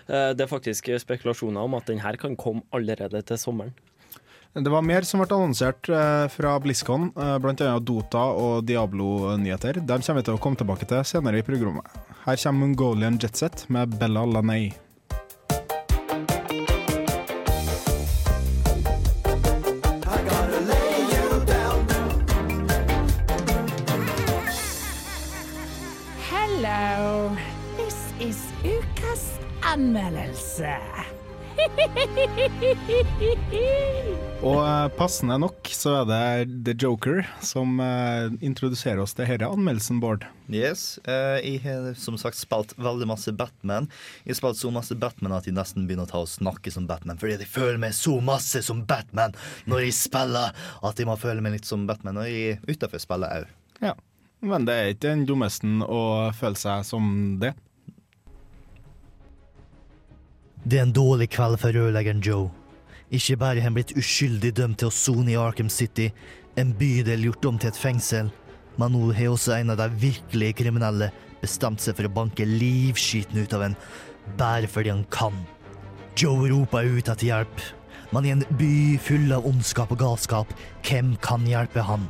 Uh, 0.06 0.30
det 0.36 0.46
er 0.46 0.50
faktisk 0.50 0.88
spekulasjoner 1.02 1.66
om 1.66 1.76
at 1.78 1.90
den 1.90 2.00
her 2.04 2.18
kan 2.20 2.38
komme 2.38 2.64
allerede 2.74 3.22
til 3.26 3.40
sommeren. 3.40 3.76
Det 4.56 4.72
var 4.72 4.84
mer 4.88 5.04
som 5.04 5.20
ble 5.20 5.28
annonsert 5.36 5.88
eh, 5.92 6.26
fra 6.32 6.54
BlizzCon, 6.64 7.10
bl.a. 7.12 7.34
blant 7.44 7.60
annet 7.60 7.84
Dota 7.84 8.22
og 8.40 8.64
Diablo-nyheter. 8.64 9.82
Dem 9.84 10.00
kommer 10.00 10.22
vi 10.22 10.26
til 10.30 10.38
å 10.38 10.40
komme 10.40 10.56
tilbake 10.56 10.88
til 10.88 11.04
senere 11.04 11.42
i 11.42 11.44
programmet. 11.44 11.84
Her 12.24 12.40
kommer 12.40 12.64
Mongolian 12.64 13.20
Jetset 13.20 13.66
med 13.68 13.98
Bella 14.00 14.24
Laney. 14.24 14.70
Anmeldelse. 30.56 31.04
Og 34.46 34.58
eh, 34.60 34.88
passende 34.98 35.38
nok 35.40 35.68
så 35.72 35.94
er 36.02 36.44
det 36.44 36.66
The 36.66 36.74
Joker 36.76 37.22
som 37.44 37.80
uh, 37.80 38.28
introduserer 38.44 39.00
oss 39.02 39.14
til 39.16 39.26
denne 39.26 39.48
anmeldelsen, 39.48 40.00
Bård. 40.02 40.24
Yes, 40.52 40.98
Uh, 41.08 41.38
jeg 41.40 41.60
har 41.64 41.94
som 41.98 42.16
sagt 42.20 42.36
spilt 42.38 42.74
veldig 42.78 43.06
masse 43.08 43.32
Batman. 43.32 43.88
Jeg 44.24 44.34
har 44.34 44.38
spilt 44.40 44.58
så 44.60 44.70
masse 44.74 44.94
Batman 45.00 45.32
at 45.36 45.46
jeg 45.48 45.56
nesten 45.56 45.86
begynner 45.88 46.06
å 46.06 46.12
ta 46.12 46.18
og 46.24 46.30
snakke 46.30 46.70
som 46.72 46.86
Batman, 46.88 47.18
fordi 47.20 47.32
jeg 47.40 47.48
føler 47.50 47.78
meg 47.82 47.92
så 47.96 48.20
masse 48.24 48.62
som 48.64 48.84
Batman 48.88 49.32
når 49.66 49.78
jeg 49.86 49.94
spiller, 49.98 50.48
at 50.84 50.98
jeg 51.00 51.08
må 51.08 51.16
føle 51.20 51.40
meg 51.44 51.52
litt 51.56 51.68
som 51.68 51.86
Batman 51.88 52.14
når 52.20 52.26
jeg 52.30 52.40
er 52.52 52.56
utenfor 52.68 53.00
spillet 53.02 53.30
òg. 53.40 53.44
Ja. 53.84 53.94
Men 54.46 54.66
det 54.68 54.74
er 54.76 54.86
ikke 54.92 55.08
den 55.08 55.26
dummeste 55.26 55.66
å 55.88 56.00
føle 56.36 56.58
seg 56.60 56.84
som 56.86 57.04
det. 57.40 57.52
Det 60.66 60.80
er 60.80 60.82
en 60.82 60.90
dårlig 60.90 61.28
kveld 61.30 61.60
for 61.62 61.76
rørleggeren 61.76 62.18
Joe. 62.26 62.48
Ikke 63.14 63.36
bare 63.38 63.60
har 63.60 63.68
han 63.68 63.74
blitt 63.76 63.92
uskyldig 63.94 64.50
dømt 64.58 64.80
til 64.80 64.88
å 64.88 64.94
sone 64.94 65.30
i 65.30 65.36
Arkham 65.38 65.68
City, 65.70 66.08
en 66.58 66.72
bydel 66.74 67.28
gjort 67.28 67.46
om 67.46 67.60
til 67.62 67.70
et 67.70 67.78
fengsel, 67.78 68.32
men 68.74 68.90
nå 68.90 69.12
har 69.14 69.30
også 69.30 69.52
en 69.54 69.70
av 69.70 69.78
de 69.78 69.86
virkelige 70.02 70.56
kriminelle 70.64 71.12
bestemt 71.38 71.84
seg 71.84 71.94
for 71.94 72.08
å 72.08 72.14
banke 72.16 72.48
livskiten 72.50 73.38
ut 73.38 73.54
av 73.54 73.62
en, 73.62 73.76
bare 74.40 74.66
fordi 74.66 74.90
han 74.90 75.04
kan. 75.14 75.36
Joe 76.18 76.50
roper 76.50 76.90
ut 76.96 77.12
etter 77.12 77.28
hjelp, 77.28 77.62
men 78.10 78.26
i 78.26 78.32
en 78.34 78.42
by 78.58 78.98
full 79.06 79.30
av 79.36 79.46
ondskap 79.46 79.94
og 79.94 80.02
galskap, 80.02 80.50
hvem 80.82 81.14
kan 81.22 81.46
hjelpe 81.46 81.86
han? 81.86 82.08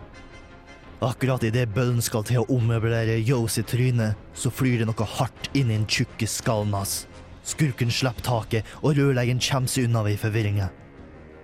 Akkurat 1.04 1.44
idet 1.44 1.66
bøllen 1.76 2.00
skal 2.00 2.24
til 2.24 2.40
å 2.40 2.48
ommøblere 2.56 3.20
Joe 3.20 3.52
sitt 3.52 3.68
tryne, 3.74 4.14
så 4.32 4.48
flyr 4.48 4.80
det 4.80 4.88
noe 4.88 5.10
hardt 5.18 5.52
inn 5.52 5.68
i 5.68 5.76
den 5.76 5.84
tjukke 5.84 6.24
skallen 6.24 6.72
hans. 6.80 7.02
Skurken 7.46 7.92
slipper 7.94 8.26
taket, 8.26 8.66
og 8.82 8.96
rørleggeren 8.98 9.42
kommer 9.42 9.70
seg 9.70 9.86
unna 9.86 10.02
ved 10.06 10.18
forvirringa. 10.18 10.66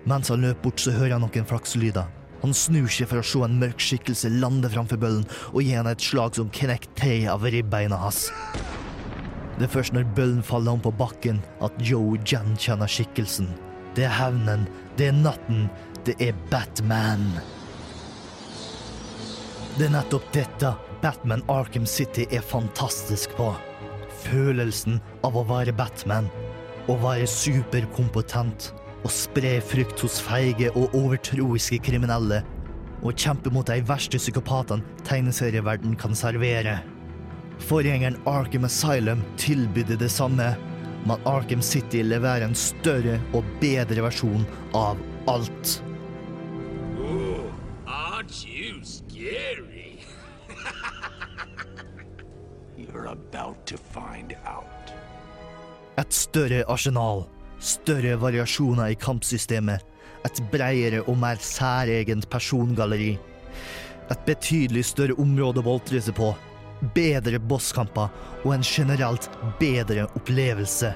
Mens 0.09 0.31
han 0.33 0.43
løper 0.43 0.65
bort, 0.65 0.83
så 0.83 0.91
hører 0.91 1.15
han 1.15 1.23
noen 1.23 1.47
flakslyder. 1.47 2.09
Han 2.43 2.51
snur 2.51 2.89
seg 2.91 3.07
for 3.07 3.21
å 3.21 3.23
se 3.23 3.39
en 3.45 3.55
mørk 3.61 3.79
skikkelse 3.79 4.33
lande 4.35 4.67
framfor 4.73 4.99
bøllen 4.99 5.23
og 5.53 5.61
gi 5.63 5.77
henne 5.77 5.93
et 5.95 6.03
slag 6.03 6.35
som 6.35 6.51
knekker 6.51 6.91
tre 6.99 7.15
av 7.31 7.45
ribbeina 7.47 7.95
hans. 8.01 8.25
Det 9.55 9.69
er 9.69 9.71
først 9.71 9.95
når 9.95 10.09
bøllen 10.17 10.43
faller 10.43 10.75
om 10.75 10.81
på 10.83 10.91
bakken, 10.99 11.39
at 11.63 11.77
Joe 11.79 12.17
gjenkjenner 12.27 12.89
skikkelsen. 12.89 13.47
Det 13.95 14.09
er 14.09 14.15
hevnen, 14.17 14.67
det 14.97 15.07
er 15.07 15.15
natten, 15.15 15.69
det 16.03 16.17
er 16.19 16.35
Batman. 16.51 17.29
Det 19.77 19.87
er 19.87 19.93
nettopp 19.95 20.25
dette 20.35 20.73
Batman 21.03 21.45
Arkham 21.47 21.85
City 21.87 22.27
er 22.27 22.43
fantastisk 22.43 23.31
på. 23.39 23.53
Følelsen 24.25 24.99
av 25.23 25.37
å 25.39 25.43
være 25.47 25.73
Batman. 25.75 26.29
Å 26.91 26.97
være 26.99 27.27
superkompetent. 27.29 28.71
Å 29.03 29.11
spre 29.11 29.57
frykt 29.63 30.03
hos 30.03 30.19
feige 30.23 30.71
og 30.79 30.95
overtroiske 30.95 31.79
kriminelle. 31.83 32.41
Og 33.03 33.19
kjempe 33.19 33.51
mot 33.51 33.67
de 33.67 33.81
verste 33.87 34.19
psykopatene 34.19 35.03
tegneserieverden 35.07 35.95
kan 35.99 36.15
servere. 36.15 36.79
Forgjengeren 37.63 38.19
Arkham 38.27 38.67
Asylum 38.67 39.23
tilbydde 39.39 39.99
det 39.99 40.11
samme, 40.11 40.53
men 41.07 41.27
Arkham 41.27 41.63
City 41.63 42.03
leverer 42.03 42.47
en 42.47 42.55
større 42.57 43.19
og 43.35 43.47
bedre 43.61 44.05
versjon 44.07 44.47
av 44.75 44.99
alt. 45.31 45.79
Et 56.03 56.11
større 56.11 56.65
arsenal, 56.67 57.21
større 57.63 58.17
variasjoner 58.19 58.91
i 58.91 58.97
kampsystemet, 58.99 59.85
et 60.27 60.41
bredere 60.51 60.99
og 61.07 61.15
mer 61.21 61.39
særegent 61.39 62.27
persongalleri. 62.31 63.13
Et 64.11 64.25
betydelig 64.27 64.83
større 64.89 65.15
område 65.23 65.61
å 65.61 65.67
boltre 65.69 66.01
seg 66.03 66.17
på, 66.17 66.33
bedre 66.97 67.39
bosskamper 67.39 68.11
og 68.43 68.51
en 68.51 68.67
generelt 68.67 69.29
bedre 69.61 70.09
opplevelse. 70.19 70.91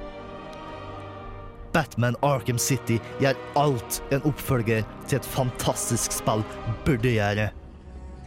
Batman 1.72 2.20
Arkham 2.26 2.60
City 2.60 3.00
gjør 3.24 3.40
alt 3.64 4.02
en 4.12 4.28
oppfølger 4.28 4.84
til 5.08 5.22
et 5.22 5.34
fantastisk 5.38 6.20
spill 6.20 6.44
burde 6.84 7.16
gjøre. 7.16 7.52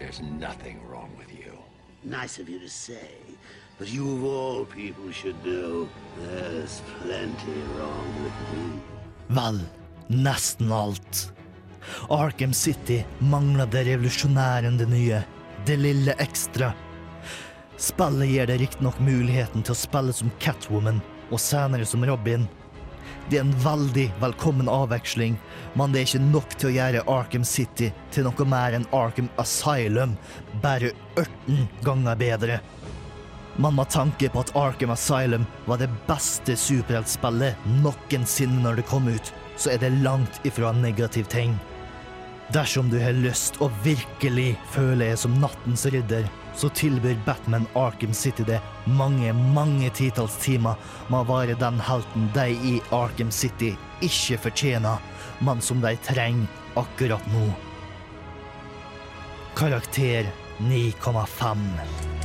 There's 0.01 0.25
nothing 0.41 0.81
wrong 0.89 1.13
med 1.19 1.29
deg. 1.29 1.53
Nice 2.05 2.41
of 2.41 2.49
you 2.49 2.59
to 2.59 2.69
say, 2.69 3.20
but 3.81 3.89
you 3.89 4.13
of 4.13 4.25
all 4.25 4.65
people 4.67 5.11
should 5.11 5.37
know 5.43 5.89
there's 6.21 6.83
plenty 7.01 7.61
wrong 7.75 8.09
with 8.23 8.39
me. 8.53 8.81
Vel, 9.29 9.61
nesten 10.09 10.73
alt. 10.73 11.33
Arkham 12.09 12.53
City 12.53 13.05
mangler 13.19 13.67
det 13.67 13.87
revolusjonære 13.89 14.71
det 14.77 14.89
nye. 14.91 15.23
Det 15.67 15.77
lille 15.81 16.13
ekstra. 16.21 16.75
Spillet 17.81 18.29
gir 18.29 18.51
deg 18.51 18.61
riktignok 18.61 18.99
muligheten 19.01 19.65
til 19.65 19.73
å 19.73 19.81
spille 19.81 20.13
som 20.13 20.33
Catwoman, 20.45 21.01
og 21.33 21.41
senere 21.41 21.87
som 21.89 22.05
Robin. 22.05 22.45
Det 23.31 23.39
er 23.39 23.47
en 23.47 23.55
veldig 23.65 24.11
velkommen 24.21 24.69
avveksling, 24.69 25.39
men 25.79 25.93
det 25.93 26.03
er 26.03 26.11
ikke 26.11 26.27
nok 26.27 26.59
til 26.59 26.69
å 26.69 26.75
gjøre 26.75 27.07
Arkham 27.09 27.47
City 27.49 27.89
til 28.13 28.29
noe 28.29 28.45
mer 28.45 28.77
enn 28.77 28.89
Arkham 28.93 29.33
Asylum, 29.41 30.19
bare 30.61 30.93
18 31.17 31.65
ganger 31.87 32.21
bedre. 32.21 32.61
Men 33.57 33.75
må 33.75 33.85
tanke 33.91 34.31
på 34.31 34.45
at 34.45 34.53
Arkham 34.57 34.93
Asylum 34.95 35.47
var 35.67 35.81
det 35.81 35.91
beste 36.07 36.57
superheltspillet 36.57 37.67
noensinne 37.83 38.63
når 38.63 38.81
det 38.81 38.89
kom 38.91 39.09
ut, 39.11 39.33
så 39.57 39.75
er 39.75 39.83
det 39.83 39.97
langt 40.05 40.41
ifra 40.47 40.71
en 40.71 40.83
negativ 40.85 41.27
ting. 41.33 41.57
Dersom 42.55 42.89
du 42.91 42.99
har 42.99 43.15
lyst 43.15 43.61
å 43.63 43.69
virkelig 43.85 44.57
føle 44.73 45.05
deg 45.05 45.19
som 45.19 45.37
nattens 45.43 45.85
ridder, 45.87 46.27
så 46.57 46.69
tilbyr 46.75 47.19
Batman 47.27 47.67
Arkham 47.79 48.15
City 48.15 48.43
det 48.47 48.59
mange, 48.85 49.33
mange 49.33 49.91
titalls 49.95 50.35
timer 50.43 50.75
med 51.09 51.21
å 51.21 51.29
være 51.31 51.59
den 51.61 51.79
helten 51.87 52.27
de 52.35 52.49
i 52.51 52.75
Arkham 52.91 53.31
City 53.31 53.77
ikke 54.03 54.41
fortjener, 54.49 54.99
men 55.47 55.63
som 55.63 55.83
de 55.85 55.95
trenger 56.07 56.81
akkurat 56.81 57.31
nå. 57.35 57.47
Karakter 59.55 60.27
9,5. 60.59 62.20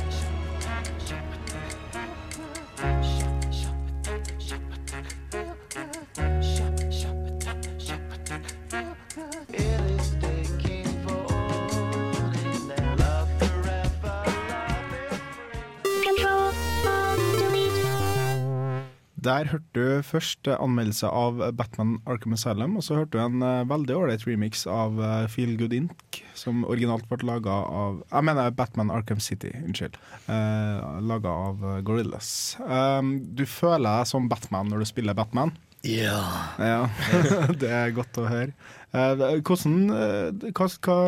Der 19.26 19.48
hørte 19.50 19.74
du 19.74 20.02
først 20.06 20.46
eh, 20.46 20.58
anmeldelse 20.62 21.08
av 21.10 21.40
Batman 21.58 21.96
Arkham 22.06 22.36
Asylum, 22.36 22.76
og 22.78 22.86
så 22.86 23.00
hørte 23.00 23.16
du 23.16 23.22
en 23.24 23.42
eh, 23.42 23.64
veldig 23.66 23.96
ålreit 23.96 24.26
remix 24.28 24.66
av 24.70 25.00
eh, 25.02 25.26
Feel 25.32 25.56
Good 25.58 25.74
Inc., 25.74 26.20
som 26.38 26.62
originalt 26.68 27.08
ble 27.10 27.26
laga 27.26 27.54
av 27.66 28.00
Jeg 28.04 28.28
mener 28.28 28.54
Batman 28.54 28.92
Arkham 28.94 29.22
City, 29.24 29.50
unnskyld. 29.64 29.96
Uh, 30.28 31.00
laga 31.00 31.32
av 31.48 31.62
Gorillas. 31.86 32.28
Um, 32.60 33.16
du 33.34 33.46
føler 33.48 33.88
deg 33.88 34.10
som 34.12 34.28
Batman 34.30 34.68
når 34.70 34.84
du 34.84 34.90
spiller 34.92 35.16
Batman. 35.16 35.54
Ja. 35.86 36.18
Ja, 36.58 36.88
det 37.60 37.70
er 37.70 37.94
godt 37.96 38.18
å 38.20 38.26
høre. 38.28 38.52
Eh, 38.96 39.22
hvordan 39.44 39.76
eh, 39.92 40.50
hva, 40.56 40.68
hva 40.86 40.98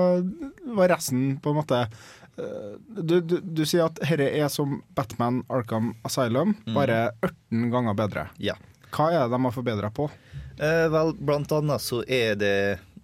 var 0.78 0.92
resten, 0.92 1.38
på 1.42 1.52
en 1.52 1.58
måte? 1.60 1.82
Eh, 2.38 3.02
du, 3.02 3.20
du, 3.20 3.38
du 3.42 3.64
sier 3.66 3.88
at 3.88 3.98
dette 4.00 4.28
er 4.30 4.48
som 4.52 4.80
Batman 4.94 5.42
Arkham 5.50 5.92
Asylum, 6.06 6.54
bare 6.74 7.10
18 7.26 7.70
ganger 7.74 7.98
bedre. 7.98 8.26
Ja. 8.38 8.54
Hva 8.94 9.10
er 9.12 9.24
det 9.26 9.34
de 9.36 9.42
har 9.44 9.54
forbedra 9.54 9.90
på? 9.92 10.08
Eh, 10.58 10.86
vel, 10.90 11.12
blant 11.20 11.52
annet 11.54 11.82
så 11.84 12.00
er 12.02 12.38
det 12.38 12.56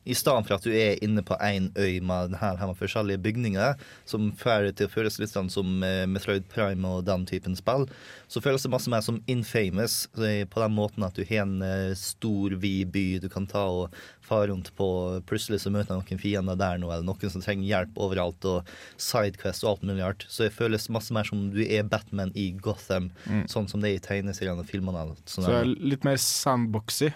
i 0.06 0.14
stedet 0.14 0.46
for 0.46 0.54
at 0.58 0.64
du 0.66 0.70
er 0.76 0.98
inne 1.04 1.22
på 1.24 1.36
én 1.40 1.70
øy 1.80 2.00
med 2.04 2.34
her, 2.40 2.56
her 2.60 2.66
med 2.70 2.76
forskjellige 2.76 3.22
bygninger, 3.24 3.74
som 4.04 4.32
får 4.36 4.66
det 4.68 4.74
til 4.76 4.86
å 4.88 4.92
føles 4.92 5.18
litt 5.22 5.32
sånn 5.32 5.50
som 5.50 5.82
eh, 5.82 6.04
Metroid 6.10 6.44
Prime 6.52 6.84
og 6.84 7.04
den 7.08 7.24
typen 7.26 7.56
spill, 7.56 7.86
så 8.28 8.42
føles 8.44 8.62
det 8.66 8.70
masse 8.74 8.90
mer 8.92 9.00
som 9.06 9.22
Infamous, 9.30 10.08
er 10.18 10.44
på 10.50 10.60
den 10.60 10.74
måten 10.76 11.04
at 11.06 11.14
du 11.16 11.24
har 11.28 11.44
en 11.46 11.62
eh, 11.64 11.94
stor, 11.96 12.56
vid 12.60 12.92
by 12.92 13.06
du 13.24 13.28
kan 13.32 13.46
ta 13.48 13.64
og 13.64 13.96
fare 14.24 14.48
rundt 14.48 14.70
på. 14.76 14.86
Plutselig 15.28 15.60
så 15.64 15.70
møter 15.72 15.92
du 15.94 16.00
noen 16.00 16.20
fiender 16.20 16.56
der 16.56 16.78
nå, 16.80 16.88
eller 16.92 17.04
noen 17.04 17.32
som 17.32 17.42
trenger 17.44 17.66
hjelp 17.68 17.98
overalt, 18.00 18.44
og 18.48 18.70
Sidequest 19.00 19.64
og 19.64 19.74
alt 19.74 19.82
mulig 19.88 20.04
rart. 20.04 20.24
Så 20.32 20.46
det 20.46 20.54
føles 20.56 20.88
masse 20.92 21.12
mer 21.12 21.28
som 21.28 21.50
du 21.52 21.60
er 21.64 21.84
Batman 21.84 22.32
i 22.34 22.50
Gotham, 22.52 23.10
Mm. 23.24 23.44
sånn 23.48 23.68
som 23.68 23.80
det 23.80 23.90
er 23.90 23.96
i 23.96 24.04
tegneseriene 24.04 24.60
og 24.60 24.66
filmene. 24.68 25.14
sånn 25.26 25.44
Så 25.44 25.50
det 25.50 25.60
er 25.60 25.88
litt 25.92 26.04
mer 26.04 26.16
sandboxy. 26.16 27.12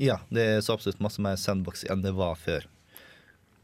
Ja, 0.00 0.20
det 0.32 0.44
er 0.44 0.62
så 0.64 0.76
absolutt 0.76 1.02
masse 1.04 1.20
mer 1.22 1.36
sandbox 1.40 1.84
enn 1.90 2.04
det 2.04 2.14
var 2.16 2.38
før. 2.40 2.64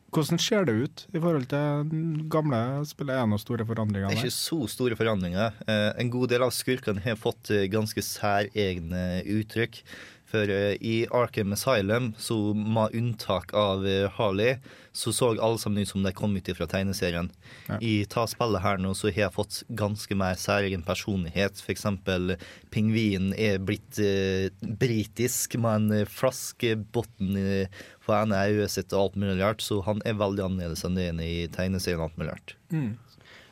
Hvordan 0.08 0.40
ser 0.40 0.64
det 0.64 0.72
ut 0.72 1.02
i 1.12 1.20
forhold 1.20 1.50
til 1.50 1.88
gamle 2.32 2.58
spillet? 2.88 3.12
Er 3.12 3.26
det 3.26 3.32
noen 3.34 3.42
store 3.42 3.66
forandringer 3.68 4.08
Det 4.08 4.16
er 4.16 4.22
ikke 4.24 4.36
så 4.38 4.60
store 4.72 4.96
forandringer. 4.96 5.58
Eh, 5.68 5.90
en 6.00 6.12
god 6.12 6.30
del 6.32 6.44
av 6.46 6.54
skurkene 6.56 7.02
har 7.04 7.18
fått 7.20 7.50
eh, 7.52 7.66
ganske 7.68 8.04
særegne 8.04 9.02
uttrykk. 9.36 9.82
For 10.28 10.50
eh, 10.52 10.74
i 10.84 11.06
Arkham 11.14 11.54
Asylum, 11.56 12.12
så 12.18 12.36
med 12.54 12.94
unntak 12.98 13.54
av 13.56 13.86
eh, 13.88 14.10
Harley, 14.18 14.58
så 14.92 15.12
så 15.14 15.30
alle 15.36 15.58
sammen 15.58 15.82
ut 15.82 15.88
som 15.88 16.02
de 16.02 16.12
kom 16.12 16.36
ut 16.36 16.50
fra 16.56 16.66
tegneserien. 16.68 17.30
Ja. 17.68 17.78
I 17.80 18.04
ta 18.10 18.26
spillet 18.28 18.64
her 18.64 18.80
nå 18.82 18.92
så 18.98 19.08
har 19.08 19.28
jeg 19.28 19.36
fått 19.36 19.62
ganske 19.68 20.16
mer 20.18 20.36
særegen 20.40 20.82
personlighet. 20.84 21.62
For 21.62 21.72
eksempel 21.72 22.34
pingvinen 22.74 23.32
er 23.38 23.60
blitt 23.62 24.00
eh, 24.02 24.50
britisk 24.60 25.56
med 25.62 25.92
en 25.92 26.06
flaskebunn 26.06 26.38
flaskebotn 26.58 27.36
eh, 27.36 27.68
på 28.04 28.14
ene 28.16 28.40
øyet 28.48 28.72
sitt 28.72 28.92
og 28.92 29.00
alt 29.02 29.16
mulig 29.16 29.42
rart, 29.42 29.60
så 29.60 29.80
han 29.84 30.00
er 30.04 30.18
veldig 30.18 30.44
annerledes 30.44 30.84
enn 30.84 30.96
det 30.96 31.10
er 31.10 31.22
i 31.24 31.48
tegneserien 31.52 32.00
og 32.00 32.08
alt 32.08 32.18
mulig 32.18 32.32
rart. 32.32 32.54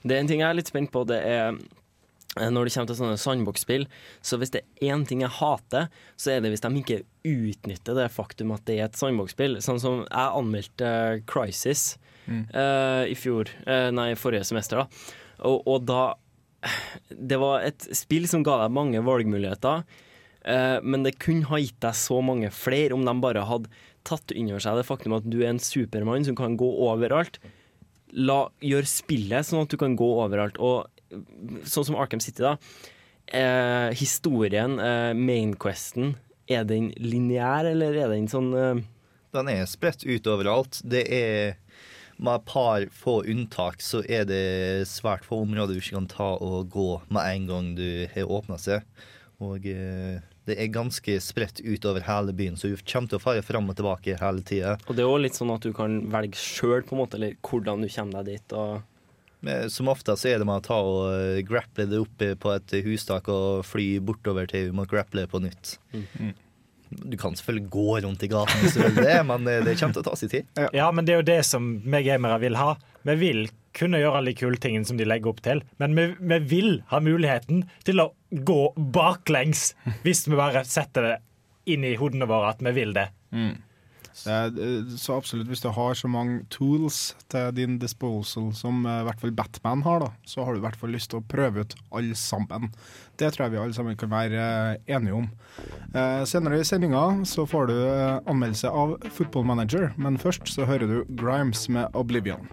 Det 0.07 0.15
er 0.15 0.21
en 0.21 0.29
ting 0.31 0.41
jeg 0.41 0.49
er 0.49 0.57
litt 0.57 0.71
spent 0.71 0.93
på, 0.93 1.05
det 1.09 1.19
er 1.21 1.51
eh, 1.51 1.61
når 2.37 2.69
det 2.69 2.75
kommer 2.75 2.91
til 2.91 2.99
sånne 2.99 3.21
sandbox-spill. 3.21 3.87
Så 4.25 4.39
hvis 4.41 4.53
det 4.55 4.63
er 4.63 4.93
én 4.93 5.05
ting 5.09 5.23
jeg 5.25 5.35
hater, 5.39 5.89
så 6.21 6.35
er 6.35 6.43
det 6.43 6.53
hvis 6.53 6.65
de 6.65 6.71
ikke 6.83 7.03
utnytter 7.27 7.99
det 7.99 8.11
faktum 8.15 8.55
at 8.57 8.67
det 8.69 8.79
er 8.79 8.89
et 8.89 8.99
sandbox-spill. 8.99 9.59
Sånn 9.65 9.81
som 9.83 10.03
jeg 10.05 10.37
anmeldte 10.41 10.91
eh, 10.91 11.23
Crisis 11.29 11.97
uh, 12.27 13.05
i 13.07 13.17
fjor, 13.19 13.51
uh, 13.69 13.89
nei, 13.95 14.11
forrige 14.19 14.49
semester, 14.49 14.85
da. 14.85 15.13
Og, 15.47 15.67
og 15.69 15.85
da 15.87 16.05
Det 17.11 17.37
var 17.39 17.63
et 17.63 17.85
spill 17.95 18.25
som 18.27 18.43
ga 18.43 18.57
deg 18.65 18.73
mange 18.75 18.99
valgmuligheter, 19.05 19.85
eh, 20.49 20.79
men 20.83 21.05
det 21.05 21.19
kunne 21.23 21.47
ha 21.47 21.61
gitt 21.61 21.77
deg 21.85 21.95
så 21.95 22.17
mange 22.25 22.49
flere 22.51 22.97
om 22.97 23.05
de 23.07 23.13
bare 23.23 23.45
hadde 23.47 23.71
tatt 24.09 24.33
inn 24.35 24.49
over 24.51 24.65
seg 24.65 24.81
det 24.81 24.87
faktum 24.89 25.15
at 25.15 25.29
du 25.29 25.37
er 25.45 25.53
en 25.53 25.63
supermann 25.63 26.27
som 26.27 26.35
kan 26.39 26.57
gå 26.59 26.67
overalt 26.89 27.39
la, 28.17 28.47
gjør 28.65 28.87
spillet 28.89 29.47
sånn 29.47 29.65
at 29.65 29.73
du 29.73 29.79
kan 29.81 29.97
gå 29.99 30.07
overalt. 30.23 30.59
Og 30.63 30.87
sånn 31.11 31.89
som 31.89 31.99
Arkham 31.99 32.23
City, 32.23 32.43
da. 32.45 32.57
Eh, 33.27 33.91
historien, 33.99 34.79
eh, 34.79 35.13
mainquesten, 35.19 36.15
er 36.47 36.65
den 36.65 36.93
lineær, 37.03 37.67
eller 37.67 37.97
er 37.99 38.13
den 38.15 38.29
sånn 38.31 38.53
eh, 38.55 38.85
Den 39.35 39.49
er 39.51 39.67
spredt 39.67 40.07
ut 40.07 40.29
overalt. 40.31 40.79
Det 40.87 41.03
er 41.13 41.57
med 42.17 42.39
et 42.39 42.47
par 42.49 42.87
få 42.95 43.19
unntak 43.29 43.83
så 43.85 44.01
er 44.09 44.25
det 44.29 44.87
svært 44.89 45.27
få 45.27 45.43
områder 45.45 45.77
du 45.77 45.83
ikke 45.83 45.99
kan 45.99 46.09
ta 46.09 46.31
og 46.41 46.71
gå 46.73 46.89
med 47.13 47.29
en 47.35 47.51
gang 47.51 47.75
du 47.77 48.07
har 48.15 48.33
åpna 48.39 48.57
seg. 48.61 48.87
Og 49.45 49.67
eh, 49.69 50.23
det 50.49 50.57
er 50.63 50.73
ganske 50.73 51.19
spredt 51.21 51.61
utover 51.61 52.07
hele 52.07 52.33
byen, 52.37 52.57
så 52.57 52.71
du 52.71 52.81
kommer 52.87 53.11
til 53.11 53.19
å 53.19 53.25
fare 53.25 53.45
fram 53.45 53.69
og 53.69 53.77
tilbake 53.77 54.17
hele 54.21 54.45
tida. 54.47 54.77
Og 54.87 54.97
det 54.97 55.05
er 55.05 55.11
òg 55.11 55.25
litt 55.27 55.37
sånn 55.37 55.53
at 55.53 55.67
du 55.67 55.75
kan 55.77 55.99
velge 56.13 56.39
sjøl, 56.41 56.87
på 56.87 56.95
en 56.95 57.03
måte, 57.03 57.19
eller 57.19 57.35
hvordan 57.43 57.83
du 57.83 57.91
kommer 57.91 58.23
deg 58.23 58.39
dit. 58.39 58.57
Og 58.57 58.87
Som 59.73 59.91
ofte 59.93 60.17
så 60.19 60.33
er 60.33 60.41
det 60.43 60.49
med 60.49 60.63
å 60.63 60.65
ta 60.65 60.81
og 60.83 61.05
eh, 61.13 61.43
grapple 61.47 61.87
det 61.91 62.01
oppe 62.03 62.33
på 62.41 62.55
et 62.55 62.77
hustak 62.87 63.31
og 63.33 63.63
fly 63.67 63.97
bortover 64.05 64.49
til 64.51 64.71
vi 64.71 64.77
må 64.77 64.87
grapple 64.91 65.27
på 65.31 65.43
nytt. 65.45 65.77
Du 66.89 67.17
kan 67.19 67.35
selvfølgelig 67.35 67.69
gå 67.71 68.01
rundt 68.05 68.23
i 68.23 68.31
gaten 68.31 68.63
hvis 68.63 68.77
du 68.77 68.83
vil 68.85 68.99
det, 69.01 69.19
men 69.27 69.47
eh, 69.51 69.63
det 69.67 69.77
kommer 69.79 69.97
til 69.97 70.05
å 70.05 70.09
ta 70.09 70.17
sin 70.19 70.33
tid. 70.33 70.51
Ja, 70.77 70.91
men 70.95 71.07
det 71.07 71.17
er 71.17 71.23
jo 71.23 71.31
det 71.31 71.41
som 71.49 71.71
vi 71.85 72.03
gamere 72.07 72.39
vil 72.43 72.59
ha. 72.59 72.75
Vi 73.07 73.17
vil 73.21 73.47
kunne 73.77 74.01
gjøre 74.01 74.21
alle 74.21 74.33
de 74.33 74.41
kule 74.41 74.59
tingene 74.63 74.89
som 74.89 74.97
de 74.97 75.07
legger 75.07 75.35
opp 75.35 75.43
til, 75.45 75.61
men 75.83 75.97
vi, 75.99 76.07
vi 76.17 76.39
vil 76.49 76.71
ha 76.93 77.01
muligheten 77.03 77.67
til 77.85 78.01
å 78.01 78.11
gå 78.31 78.61
baklengs 78.95 79.69
hvis 80.07 80.25
vi 80.31 80.39
bare 80.39 80.65
setter 80.69 81.11
det 81.11 81.17
inn 81.75 81.85
i 81.85 81.97
hodene 81.99 82.29
våre 82.31 82.55
at 82.55 82.63
vi 82.65 82.73
vil 82.77 82.95
det. 82.97 83.09
Eh, 83.35 83.53
så 84.17 85.17
absolutt, 85.17 85.49
hvis 85.51 85.63
du 85.63 85.69
har 85.75 85.97
så 85.99 86.09
mange 86.09 86.41
tools 86.53 87.15
til 87.33 87.51
din 87.57 87.77
disposal 87.83 88.51
som 88.57 88.87
eh, 88.87 89.03
i 89.03 89.07
hvert 89.09 89.21
fall 89.21 89.35
Batman 89.37 89.85
har, 89.87 90.05
da, 90.05 90.11
så 90.25 90.45
har 90.45 90.55
du 90.55 90.61
i 90.61 90.65
hvert 90.65 90.79
fall 90.81 90.95
lyst 90.95 91.13
til 91.13 91.21
å 91.21 91.27
prøve 91.29 91.67
ut 91.67 91.77
alle 91.93 92.17
sammen. 92.19 92.71
Det 93.21 93.33
tror 93.33 93.47
jeg 93.47 93.55
vi 93.55 93.63
alle 93.63 93.77
sammen 93.77 93.99
kan 94.01 94.13
være 94.13 94.41
eh, 94.41 94.95
enige 94.97 95.21
om. 95.21 95.29
Eh, 95.93 96.23
senere 96.29 96.61
i 96.61 96.69
sendinga 96.69 97.05
så 97.29 97.47
får 97.49 97.71
du 97.71 97.77
eh, 97.77 98.19
anmeldelse 98.25 98.73
av 98.73 98.97
Football 99.11 99.49
Manager, 99.53 99.91
men 99.97 100.21
først 100.21 100.49
så 100.53 100.69
hører 100.69 100.89
du 100.91 101.17
Grimes 101.21 101.69
med 101.69 101.93
Oblivion. 101.95 102.49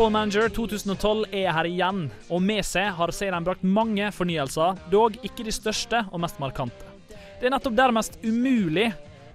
Football 0.00 0.14
Manager 0.16 0.48
2012 0.48 1.26
er 1.36 1.50
her 1.52 1.66
igjen, 1.68 2.06
og 2.32 2.40
med 2.40 2.64
seg 2.64 2.86
har 2.96 3.10
serien 3.12 3.44
brakt 3.44 3.60
mange 3.60 4.06
fornyelser, 4.16 4.78
dog 4.88 5.18
ikke 5.20 5.44
de 5.44 5.52
største 5.52 6.00
og 6.08 6.22
mest 6.24 6.40
markante. 6.40 6.88
Det 7.10 7.44
er 7.44 7.52
nettopp 7.52 7.76
dermest 7.76 8.16
umulig 8.24 8.86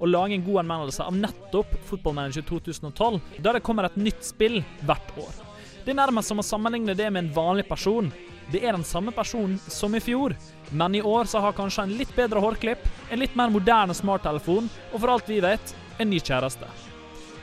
å 0.01 0.10
lage 0.10 0.34
en 0.34 0.47
god 0.47 0.63
anmeldelse 0.63 1.06
av 1.06 1.19
nettopp 1.21 1.75
Football 1.86 2.17
Manager 2.17 2.47
2012, 2.49 3.21
da 3.45 3.54
det 3.54 3.62
kommer 3.62 3.86
et 3.86 4.01
nytt 4.08 4.25
spill 4.25 4.58
hvert 4.89 5.13
år. 5.21 5.38
Det 5.86 5.93
er 5.93 6.01
nærmest 6.01 6.34
som 6.34 6.41
å 6.41 6.49
sammenligne 6.49 6.97
det 6.97 7.13
med 7.13 7.28
en 7.28 7.34
vanlig 7.38 7.69
person. 7.69 8.10
Det 8.49 8.65
er 8.65 8.73
den 8.73 8.89
samme 8.89 9.13
personen 9.13 9.62
som 9.69 9.93
i 9.93 10.01
fjor, 10.01 10.34
men 10.73 10.97
i 10.97 11.06
år 11.06 11.30
så 11.30 11.45
har 11.45 11.54
kanskje 11.54 11.86
en 11.86 11.97
litt 12.01 12.17
bedre 12.17 12.41
hårklipp, 12.41 12.89
en 13.13 13.21
litt 13.21 13.38
mer 13.38 13.54
moderne 13.54 13.93
smarttelefon, 13.93 14.73
og 14.89 14.97
for 14.97 15.13
alt 15.13 15.30
vi 15.30 15.43
vet, 15.45 15.78
en 16.01 16.10
ny 16.10 16.17
kjæreste. 16.17 16.73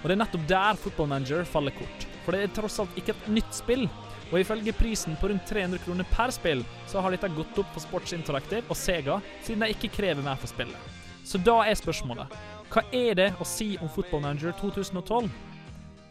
Og 0.00 0.08
det 0.08 0.16
er 0.16 0.24
nettopp 0.26 0.48
der 0.50 0.82
Football 0.82 1.14
Manager 1.14 1.46
faller 1.46 1.78
kort. 1.78 2.08
For 2.24 2.34
det 2.34 2.42
er 2.44 2.54
tross 2.56 2.80
alt 2.82 2.98
ikke 2.98 3.14
et 3.16 3.28
nytt 3.38 3.54
spill. 3.56 3.86
Og 4.32 4.40
ifølge 4.40 4.72
prisen 4.72 5.16
på 5.20 5.28
rundt 5.28 5.44
300 5.48 5.82
kroner 5.84 6.08
per 6.08 6.32
spill, 6.32 6.62
så 6.88 7.02
har 7.04 7.12
dette 7.12 7.28
gått 7.36 7.58
opp 7.60 7.72
for 7.74 7.84
Sports 7.84 8.14
Interactive 8.16 8.64
og 8.72 8.78
Sega, 8.78 9.18
siden 9.44 9.66
de 9.66 9.74
ikke 9.74 9.92
krever 9.92 10.24
mer 10.24 10.40
for 10.40 10.48
spillet. 10.48 10.92
Så 11.24 11.38
da 11.38 11.60
er 11.68 11.78
spørsmålet 11.78 12.32
hva 12.72 12.86
er 12.96 13.12
det 13.18 13.26
å 13.36 13.44
si 13.44 13.74
om 13.84 13.90
Football 13.92 14.22
Manager 14.24 14.54
2012? 14.56 15.28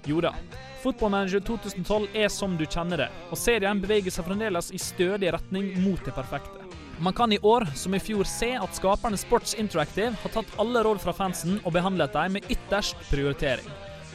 Jo 0.06 0.21
da, 0.21 0.36
Football 0.84 1.12
Manager 1.13 1.41
2012 1.45 2.19
er 2.21 2.30
som 2.30 2.54
du 2.58 2.67
kjenner 2.67 3.04
det, 3.04 3.10
og 3.34 3.38
serien 3.38 3.82
beveger 3.82 4.13
seg 4.13 4.28
fremdeles 4.28 4.69
i 4.74 4.82
stødig 4.82 5.34
retning 5.34 5.71
mot 5.82 6.02
det 6.06 6.13
perfekte. 6.13 6.62
Man 7.02 7.17
kan 7.17 7.34
i 7.34 7.39
år, 7.41 7.65
som 7.74 7.97
i 7.97 8.02
fjor, 8.02 8.28
se 8.30 8.52
at 8.62 8.78
skaperne 8.78 9.17
Sports 9.17 9.56
Interactive 9.58 10.13
har 10.21 10.34
tatt 10.36 10.58
alle 10.62 10.84
råd 10.86 11.02
fra 11.02 11.13
fansen 11.17 11.58
og 11.63 11.74
behandlet 11.74 12.13
dem 12.13 12.38
med 12.38 12.50
ytterst 12.54 13.02
prioritering. 13.10 13.65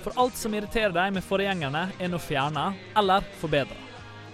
For 0.07 0.15
alt 0.23 0.37
som 0.39 0.55
irriterer 0.55 0.93
deg 0.95 1.17
med 1.17 1.25
forgjengerne, 1.27 1.81
er 1.99 2.11
nå 2.13 2.19
fjerna 2.23 2.69
eller 2.95 3.25
forbedra. 3.41 3.75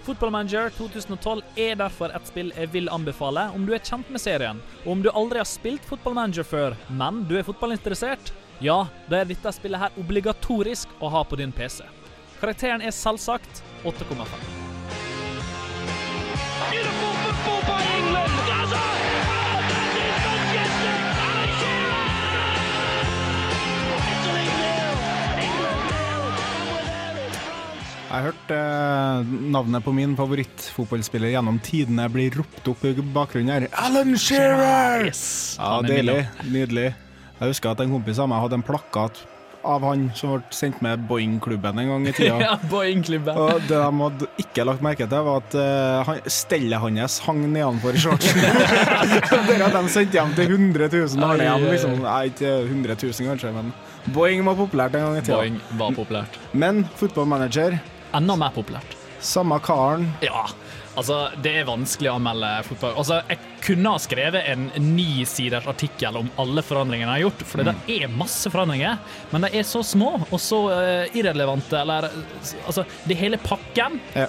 Football 0.04 0.34
Manager 0.34 0.68
2012 0.76 1.40
er 1.64 1.78
derfor 1.80 2.12
et 2.12 2.26
spill 2.28 2.50
jeg 2.52 2.68
vil 2.74 2.90
anbefale 2.92 3.46
om 3.56 3.64
du 3.64 3.72
er 3.72 3.80
kjent 3.80 4.10
med 4.12 4.20
serien, 4.20 4.60
og 4.82 4.90
om 4.92 5.00
du 5.00 5.08
aldri 5.08 5.40
har 5.40 5.48
spilt 5.48 5.86
Football 5.88 6.18
Manager 6.18 6.44
før, 6.44 6.76
men 6.92 7.22
du 7.24 7.38
er 7.38 7.46
fotballinteressert, 7.48 8.34
ja, 8.60 8.82
da 9.08 9.22
er 9.22 9.30
dette 9.30 9.54
spillet 9.56 9.80
her 9.80 9.96
obligatorisk 10.02 10.92
å 11.00 11.08
ha 11.14 11.24
på 11.24 11.40
din 11.40 11.56
PC. 11.56 11.86
Karakteren 12.42 12.84
er 12.84 12.92
selvsagt 12.92 13.64
8,5. 13.88 14.28
Beautiful 16.68 17.16
football 17.24 17.64
by 17.72 17.80
England. 17.96 18.44
Gaza! 18.50 19.11
Jeg 28.12 28.20
har 28.20 28.26
hørt 28.28 28.50
eh, 28.52 29.28
navnet 29.54 29.80
på 29.86 29.92
min 29.96 30.12
favorittfotballspiller 30.18 31.30
gjennom 31.32 31.56
tidene 31.64 32.04
bli 32.12 32.26
ropt 32.34 32.66
opp 32.68 32.82
i 32.84 32.90
bakgrunnen 33.00 33.54
her. 33.54 33.64
Alan 33.80 34.18
Shearer! 34.20 35.06
Yes, 35.06 35.22
Ja, 35.56 35.78
deilig. 35.80 36.18
Nydelig. 36.44 36.90
Jeg 37.38 37.54
husker 37.54 37.72
at 37.72 37.80
en 37.80 37.94
kompis 37.94 38.20
av 38.20 38.28
meg 38.28 38.42
hadde 38.44 38.58
en 38.60 38.64
plakat 38.66 39.22
av 39.64 39.86
han 39.86 40.10
som 40.18 40.34
ble 40.34 40.52
sendt 40.52 40.82
med 40.84 41.06
Boeing-klubben 41.08 41.80
en 41.80 41.88
gang 41.88 42.04
i 42.10 42.12
tida. 42.12 42.36
ja, 42.44 42.58
Boeing-klubben. 42.68 43.38
Og 43.38 43.62
det 43.64 43.78
de 43.78 44.02
hadde 44.02 44.28
ikke 44.44 44.66
lagt 44.68 44.84
merke 44.84 45.06
til, 45.08 45.24
var 45.30 45.40
at 45.40 45.56
uh, 45.56 46.02
han, 46.10 46.20
stellet 46.36 46.82
hans 46.82 47.16
hang 47.24 47.40
nedenfor 47.54 47.96
shortsen. 47.96 48.42
det 49.48 49.56
hadde 49.56 49.72
de 49.78 49.94
sendt 49.94 50.18
hjem 50.18 50.36
til 50.36 50.52
100 50.58 50.90
000. 50.92 51.24
Arne 51.30 51.48
hjem, 51.48 51.66
liksom. 51.70 51.96
Nei, 52.04 52.20
ikke 52.34 52.52
100 52.66 52.98
000 53.06 53.32
kanskje, 53.32 53.54
men 53.56 53.72
Boeing 54.12 54.44
var 54.44 54.58
populært 54.58 54.98
en 54.98 55.08
gang 55.08 55.16
i 55.16 55.24
tida. 55.24 55.40
Boeing 55.40 55.58
var 55.80 55.96
populært. 55.96 56.38
Men 56.52 56.84
Football 57.00 57.32
Manager, 57.32 57.78
Enda 58.14 58.36
mer 58.36 58.52
populært. 58.54 58.98
samme 59.22 59.58
karen, 59.62 60.12
Ja. 60.20 60.46
Altså, 60.96 61.30
Det 61.40 61.54
er 61.56 61.64
vanskelig 61.64 62.10
å 62.10 62.16
anmelde 62.18 62.64
fotball. 62.64 62.96
Altså, 62.98 63.22
Jeg 63.28 63.38
kunne 63.62 63.92
ha 63.94 63.98
skrevet 63.98 64.42
en 64.50 64.70
nisiders 64.96 65.66
artikkel 65.66 66.16
om 66.16 66.30
alle 66.36 66.60
forandringene 66.62 67.14
jeg 67.16 67.22
har 67.22 67.30
gjort, 67.30 67.44
for 67.46 67.62
det 67.62 67.74
er 67.88 68.08
masse 68.08 68.50
forandringer, 68.50 68.98
men 69.30 69.40
de 69.46 69.48
er 69.58 69.62
så 69.62 69.82
små 69.82 70.26
og 70.30 70.40
så 70.40 70.58
uh, 70.68 71.06
irrelevante, 71.16 71.78
eller 71.80 72.10
Altså, 72.66 72.84
det 73.06 73.16
hele 73.16 73.38
pakken. 73.38 74.00
Ja. 74.14 74.26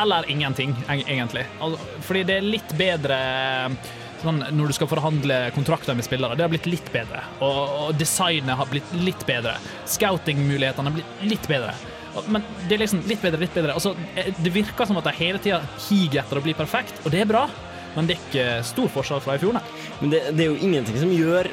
Eller 0.00 0.24
ingenting, 0.30 0.74
egentlig. 0.88 1.46
Altså, 1.60 1.78
fordi 2.00 2.24
det 2.24 2.36
er 2.38 2.42
litt 2.42 2.74
bedre 2.78 3.76
sånn, 4.22 4.40
når 4.50 4.66
du 4.66 4.72
skal 4.72 4.88
forhandle 4.90 5.50
kontrakter 5.54 5.94
med 5.94 6.04
spillere. 6.06 6.34
Det 6.34 6.42
har 6.42 6.50
blitt 6.50 6.66
litt 6.66 6.90
bedre. 6.92 7.22
Og, 7.40 7.60
og 7.84 7.98
designet 7.98 8.56
har 8.58 8.66
blitt 8.66 8.90
litt 8.98 9.22
bedre. 9.26 9.54
Scouting-mulighetene 9.86 10.90
har 10.90 10.96
blitt 10.98 11.22
litt 11.22 11.46
bedre. 11.50 11.74
Men 12.28 12.44
det 12.66 12.76
er 12.76 12.84
liksom 12.84 13.04
litt 13.08 13.22
bedre, 13.24 13.40
litt 13.42 13.54
bedre. 13.56 13.76
Altså, 13.78 13.94
eh, 14.18 14.32
det 14.42 14.52
virker 14.54 14.88
som 14.88 14.98
at 15.00 15.08
de 15.08 15.14
hele 15.18 15.40
tida 15.42 15.62
higer 15.88 16.22
etter 16.24 16.40
å 16.40 16.44
bli 16.44 16.56
perfekt, 16.58 17.00
og 17.04 17.14
det 17.14 17.22
er 17.24 17.30
bra. 17.30 17.46
Men 17.96 18.08
det 18.08 18.16
er 18.16 18.26
ikke 18.26 18.50
stor 18.68 18.92
forskjell 18.98 19.24
fra 19.24 19.38
i 19.38 19.42
fjor, 19.42 19.56
nei. 19.56 19.64
Men 20.02 20.12
det, 20.12 20.22
det 20.36 20.44
er 20.44 20.52
jo 20.52 20.60
ingenting 20.68 21.00
som 21.00 21.14
gjør 21.14 21.48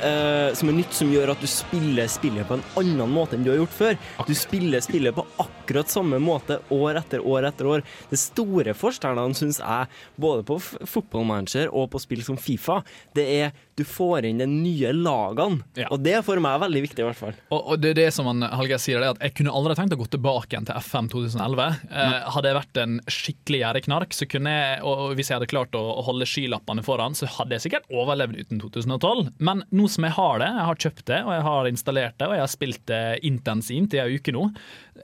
uh, 0.00 0.54
som 0.56 0.70
er 0.70 0.76
nytt, 0.78 0.94
som 0.96 1.10
gjør 1.12 1.32
at 1.34 1.42
du 1.42 1.48
spiller 1.50 2.08
spillet 2.10 2.48
på 2.48 2.58
en 2.58 2.64
annen 2.80 3.12
måte 3.12 3.36
enn 3.36 3.44
du 3.46 3.52
har 3.52 3.60
gjort 3.60 3.76
før. 3.76 4.00
Du 4.28 4.34
spiller 4.36 4.84
spillet 4.84 5.16
på 5.16 5.26
akkurat 5.42 5.92
samme 5.92 6.20
måte 6.22 6.58
år 6.74 7.00
etter 7.00 7.24
år 7.24 7.48
etter 7.50 7.70
år. 7.70 7.84
Det 8.10 8.20
store 8.20 8.76
forskjellene, 8.76 9.36
syns 9.36 9.60
jeg, 9.62 9.92
både 10.20 10.46
på 10.48 10.58
fotballmanager 10.62 11.72
og 11.72 11.90
på 11.94 12.02
spill 12.02 12.24
som 12.26 12.40
Fifa, 12.40 12.82
det 13.16 13.26
er 13.38 13.54
du 13.76 13.84
får 13.84 14.24
inn 14.24 14.38
de 14.40 14.46
nye 14.48 14.90
lagene. 14.96 15.60
Og 15.90 16.00
det 16.00 16.14
er 16.16 16.22
for 16.24 16.40
meg 16.40 16.60
veldig 16.62 16.80
viktig, 16.86 17.02
i 17.02 17.06
hvert 17.06 17.18
fall. 17.18 17.34
Og, 17.52 17.60
og 17.60 17.82
det 17.82 17.90
er 17.92 17.98
det 17.98 18.06
som 18.16 18.28
han, 18.30 18.40
Hallgeir 18.48 18.80
sier, 18.80 19.02
det 19.02 19.10
er 19.10 19.16
at 19.18 19.24
jeg 19.26 19.34
kunne 19.36 19.52
aldri 19.58 19.76
tenkt 19.76 19.92
å 19.92 19.98
gå 20.00 20.06
tilbake 20.14 20.54
igjen 20.54 20.68
til 20.68 20.80
FM 20.80 21.10
2011. 21.12 21.76
Eh, 21.90 22.16
hadde 22.36 22.50
jeg 22.50 22.58
vært 22.58 22.80
en 22.80 22.96
skikkelig 23.12 23.60
gjerdeknark, 23.60 24.16
så 24.16 24.28
kunne 24.32 24.54
jeg, 24.54 24.80
og 24.88 25.04
hvis 25.18 25.30
jeg 25.30 25.38
hadde 25.38 25.50
klart 25.52 25.76
å, 25.76 25.84
å 26.00 26.06
holde 26.08 26.28
skylappene 26.30 26.86
foran, 26.86 27.18
så 27.18 27.28
hadde 27.36 27.58
jeg 27.58 27.66
sikkert 27.66 27.92
overlevd 27.92 28.40
uten 28.40 28.64
2012. 28.64 29.30
Men 29.44 29.64
nå 29.76 29.92
som 29.92 30.08
jeg 30.08 30.16
har 30.16 30.40
det, 30.40 30.50
jeg 30.56 30.68
har 30.70 30.82
kjøpt 30.86 31.06
det, 31.12 31.22
og 31.26 31.32
jeg 31.36 31.46
har 31.50 31.72
installert 31.74 32.16
det, 32.16 32.30
og 32.30 32.36
jeg 32.38 32.46
har 32.46 32.52
spilt 32.56 32.84
det 32.88 33.04
intensivt 33.28 33.96
i 33.96 34.04
ei 34.06 34.16
uke 34.16 34.32
nå, 34.32 34.48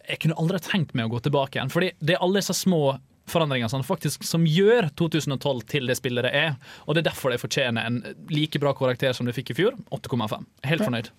jeg 0.08 0.24
kunne 0.24 0.40
aldri 0.40 0.64
tenkt 0.64 0.96
meg 0.96 1.10
å 1.10 1.16
gå 1.18 1.26
tilbake 1.28 1.60
igjen. 1.60 1.72
Fordi 1.72 1.92
det 2.00 2.16
er 2.16 2.24
alle 2.24 2.40
disse 2.40 2.56
små 2.56 2.96
forandringer 3.32 3.70
som 3.72 3.84
faktisk 3.86 4.24
som 4.28 4.44
gjør 4.48 4.90
2012 5.00 5.64
til 5.72 5.90
det 5.90 5.98
spillet 5.98 6.28
det 6.28 6.32
er. 6.36 6.54
Og 6.86 6.94
det 6.94 7.02
er 7.02 7.10
derfor 7.10 7.32
det 7.32 7.42
fortjener 7.42 7.88
en 7.88 8.00
like 8.32 8.60
bra 8.62 8.74
karakter 8.76 9.16
som 9.16 9.28
det 9.28 9.36
fikk 9.36 9.54
i 9.54 9.58
fjor. 9.62 9.76
8,5. 9.90 10.48
Helt 10.68 10.86
fornøyd. 10.86 11.12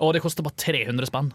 Og 0.00 0.14
det 0.14 0.22
koster 0.24 0.46
bare 0.46 0.58
300 0.60 1.10
spenn. 1.10 1.32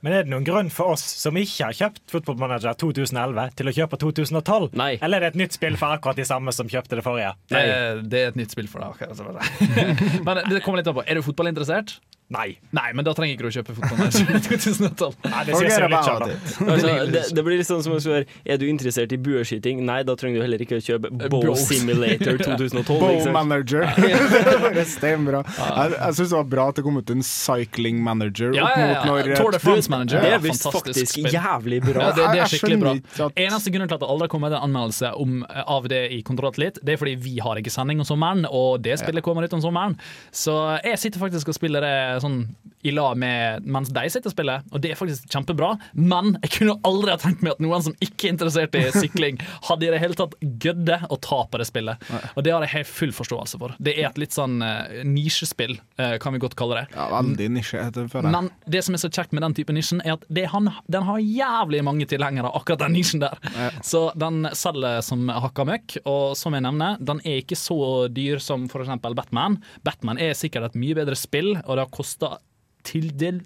Men 0.00 0.14
er 0.16 0.24
det 0.24 0.32
noen 0.32 0.46
grunn 0.46 0.70
for 0.72 0.94
oss 0.94 1.02
som 1.20 1.36
ikke 1.36 1.66
har 1.66 1.76
kjøpt 1.76 2.06
Football 2.08 2.38
Manager 2.40 2.72
2011, 2.80 3.50
til 3.58 3.68
å 3.68 3.74
kjøpe 3.76 3.98
2012? 4.00 4.70
Nei. 4.80 4.94
Eller 5.04 5.20
er 5.20 5.26
det 5.26 5.34
et 5.34 5.40
nytt 5.42 5.56
spill 5.58 5.76
for 5.80 5.92
akkurat 5.92 6.16
de 6.16 6.24
samme 6.28 6.54
som 6.56 6.70
kjøpte 6.72 6.96
det 6.96 7.04
forrige? 7.04 7.34
Nei, 7.52 7.64
det 8.08 8.22
er 8.22 8.32
et 8.32 8.38
nytt 8.40 8.54
spill 8.54 8.70
for 8.72 8.80
deg. 8.80 9.44
Men 10.26 10.40
det 10.48 10.62
kommer 10.64 10.80
litt 10.80 10.88
an 10.88 10.96
på. 10.96 11.04
Er 11.04 11.20
du 11.20 11.26
fotballinteressert? 11.26 11.98
Nei. 12.30 12.58
Nei, 12.76 12.90
men 12.94 13.06
da 13.06 13.12
trenger 13.16 13.34
ikke 13.34 13.46
du 13.46 13.50
å 13.50 13.54
kjøpe 13.58 13.74
fotballmanager 13.74 14.36
i 14.38 14.58
2012. 14.60 15.16
Nei, 15.26 15.40
det 15.48 15.54
okay. 15.56 16.36
Altså, 16.70 16.92
det, 17.10 17.22
det 17.34 17.42
blir 17.46 17.58
litt 17.58 17.66
sånn 17.68 17.82
som 17.82 17.96
å 17.96 17.98
spørre 18.02 18.26
Er 18.46 18.60
du 18.60 18.66
interessert 18.70 19.10
i 19.14 19.18
bueskyting. 19.18 19.82
Nei, 19.86 20.00
da 20.06 20.14
trenger 20.18 20.38
du 20.40 20.44
heller 20.46 20.62
ikke 20.62 20.78
å 20.78 20.84
kjøpe 20.84 21.10
Bow 21.10 21.42
Bow. 21.42 21.56
Simulator 21.58 22.38
2012. 22.44 22.86
Bow? 23.00 23.30
Manager. 23.34 23.86
det 24.00 24.12
er 24.12 24.62
bare 24.62 24.84
steinbra. 24.88 25.42
Jeg, 25.58 25.96
jeg 25.96 26.18
syns 26.20 26.34
det 26.34 26.38
var 26.38 26.48
bra 26.54 26.68
at 26.70 26.78
det 26.80 26.86
kom 26.86 27.00
ut 27.00 27.12
en 27.16 27.24
cycling 27.26 27.98
manager 28.06 28.54
Ja, 28.54 28.70
ja, 28.76 28.86
ja. 28.94 29.02
når 29.08 29.32
Tour 29.40 29.56
de 29.56 29.62
France 29.62 29.90
Manager. 29.92 30.22
Det 30.22 30.34
er 30.36 30.44
visst 30.44 30.68
faktisk 30.70 31.14
spill. 31.16 31.30
jævlig 31.34 31.82
bra. 31.88 32.10
Ja, 32.10 32.12
det, 32.14 32.28
det 32.36 32.44
er 32.44 32.54
skikkelig 32.54 32.80
bra. 32.84 32.94
at- 33.26 33.40
Eneste 33.40 33.74
grunnen 33.74 33.90
til 33.90 33.98
at 33.98 34.04
det 34.04 34.10
aldri 34.12 34.28
har 34.28 34.32
kommet 34.36 34.54
en 34.54 34.68
anmeldelse 34.68 35.12
om, 35.18 35.40
av 35.66 35.90
det 35.90 36.04
i 36.14 36.22
Kontroll 36.26 36.50
litt, 36.60 36.78
det 36.84 36.94
er 36.94 37.00
fordi 37.00 37.16
vi 37.20 37.34
har 37.42 37.58
ikke 37.60 37.72
sending 37.72 38.00
om 38.02 38.06
sommeren, 38.08 38.46
og 38.48 38.80
det 38.84 38.96
spillet 39.00 39.24
kommer 39.24 39.44
ut 39.46 39.52
om 39.56 39.62
sommeren. 39.62 39.96
Så 40.34 40.54
jeg 40.84 40.98
sitter 41.02 41.20
faktisk 41.22 41.50
og 41.52 41.56
spiller 41.56 41.84
det 41.84 42.19
sånn 42.22 42.42
i 42.82 42.90
lag 42.90 43.16
med 43.16 43.66
mens 43.68 43.90
de 43.92 44.02
sitter 44.10 44.30
og 44.30 44.34
spiller, 44.34 44.62
og 44.72 44.80
det 44.80 44.92
er 44.92 44.98
faktisk 44.98 45.28
kjempebra. 45.32 45.74
Men 45.92 46.32
jeg 46.40 46.52
kunne 46.54 46.76
aldri 46.88 47.12
ha 47.12 47.18
tenkt 47.20 47.42
meg 47.44 47.56
at 47.56 47.62
noen 47.62 47.84
som 47.84 47.96
ikke 48.00 48.28
er 48.28 48.34
interessert 48.34 48.76
i 48.78 48.86
sykling, 48.94 49.40
hadde 49.68 49.86
i 49.86 49.90
det 49.92 50.00
hele 50.00 50.16
tatt 50.16 50.36
gødde 50.40 51.00
å 51.12 51.18
ta 51.20 51.42
på 51.50 51.60
det 51.60 51.68
spillet. 51.68 52.06
Og 52.34 52.44
det 52.46 52.54
har 52.54 52.64
jeg 52.64 52.74
helt 52.78 52.90
full 52.90 53.12
forståelse 53.16 53.60
for. 53.60 53.76
Det 53.82 53.96
er 53.98 54.08
et 54.08 54.20
litt 54.20 54.36
sånn 54.36 54.60
uh, 54.64 55.02
nisjespill, 55.04 55.76
uh, 56.00 56.16
kan 56.22 56.36
vi 56.36 56.40
godt 56.42 56.56
kalle 56.58 56.80
det. 56.80 56.86
Ja, 56.96 57.10
veldig 57.12 57.50
nisje. 57.58 57.84
Men 58.24 58.50
det 58.64 58.84
som 58.86 58.96
er 58.96 59.04
så 59.04 59.12
kjekt 59.12 59.36
med 59.36 59.44
den 59.44 59.56
type 59.58 59.76
nisjen, 59.76 60.00
er 60.04 60.16
at 60.16 60.24
det, 60.32 60.46
han, 60.54 60.72
den 60.88 61.06
har 61.08 61.20
jævlig 61.20 61.84
mange 61.84 62.08
tilhengere, 62.08 62.52
akkurat 62.56 62.86
den 62.86 62.96
nisjen 62.96 63.20
der. 63.20 63.36
Så 63.84 64.06
den 64.18 64.48
selger 64.56 65.04
som 65.04 65.28
hakka 65.28 65.66
møkk, 65.68 65.98
og 66.08 66.32
som 66.38 66.56
jeg 66.56 66.64
nevner, 66.64 66.96
den 67.04 67.20
er 67.28 67.42
ikke 67.42 67.58
så 67.58 68.08
dyr 68.08 68.40
som 68.40 68.64
f.eks. 68.70 68.96
Batman. 69.04 69.60
Batman 69.84 70.20
er 70.22 70.36
sikkert 70.38 70.70
et 70.70 70.80
mye 70.80 70.96
bedre 70.96 71.18
spill, 71.18 71.52
og 71.66 71.76
det 71.76 71.84
har 71.84 71.92
kosta 72.10 72.38
til 72.82 73.10
de, 73.16 73.40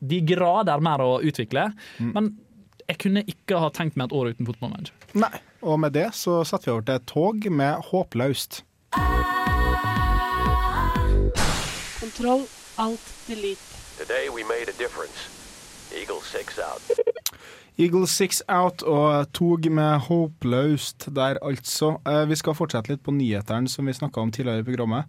de 0.00 0.20
grader 0.26 0.80
mer 0.82 1.00
å 1.00 1.20
utvikle. 1.22 1.68
Men 2.02 2.32
jeg 2.88 2.98
kunne 2.98 3.22
ikke 3.30 3.60
ha 3.62 3.70
tenkt 3.72 3.96
meg 3.96 4.10
et 4.10 4.16
år 4.18 4.32
uten 4.34 4.46
fotballmanager. 4.48 4.94
Nei. 5.14 5.32
Og 5.62 5.78
med 5.78 5.94
det 5.94 6.08
så 6.18 6.40
setter 6.44 6.66
vi 6.68 6.72
over 6.74 6.86
til 6.88 6.98
et 6.98 7.06
tog 7.06 7.46
med 7.54 7.86
Håpløst. 7.92 8.62
Kontroll, 12.02 12.44
alt, 12.82 13.06
delete. 13.28 13.62
Today 14.00 14.28
we 14.34 14.42
made 14.44 14.68
a 14.68 14.74
difference. 14.76 15.28
Eagle 15.94 16.20
6 16.24 16.58
out. 16.58 16.82
Eagle 17.78 18.06
Six 18.06 18.42
Out 18.52 18.82
og 18.82 19.30
tog 19.32 19.64
med 19.72 20.00
Håpløst 20.08 21.06
der, 21.16 21.38
altså. 21.42 21.94
Eh, 22.06 22.26
Vi 22.28 22.36
skal 22.36 22.54
fortsette 22.58 22.92
litt 22.92 23.02
på 23.04 23.14
nyhetene 23.16 23.68
som 23.68 23.86
vi 23.88 23.94
snakka 23.96 24.20
om 24.20 24.32
tidligere 24.32 24.60
i 24.60 24.66
programmet. 24.66 25.08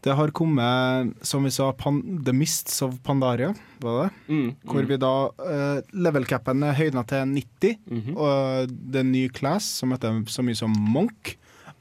Det 0.00 0.14
har 0.16 0.30
kommet, 0.32 1.10
som 1.26 1.44
vi 1.44 1.50
sa, 1.52 1.72
pan 1.76 2.00
The 2.24 2.32
Mists 2.32 2.78
of 2.82 2.94
Pandaria, 3.04 3.50
var 3.84 4.06
det? 4.06 4.32
Mm, 4.32 4.54
Hvor 4.64 4.86
vi 4.88 4.96
da 4.96 5.10
uh, 5.28 5.80
Level-capen 5.92 6.64
er 6.64 6.78
høyna 6.78 7.02
til 7.10 7.26
90, 7.34 7.74
Mhm. 7.90 8.16
og 8.16 8.68
det 8.72 8.96
er 8.96 9.04
en 9.04 9.12
ny 9.12 9.26
class 9.28 9.64
som 9.82 9.92
heter 9.92 10.22
så 10.32 10.42
mye 10.46 10.56
som 10.56 10.72
Monk. 10.72 11.34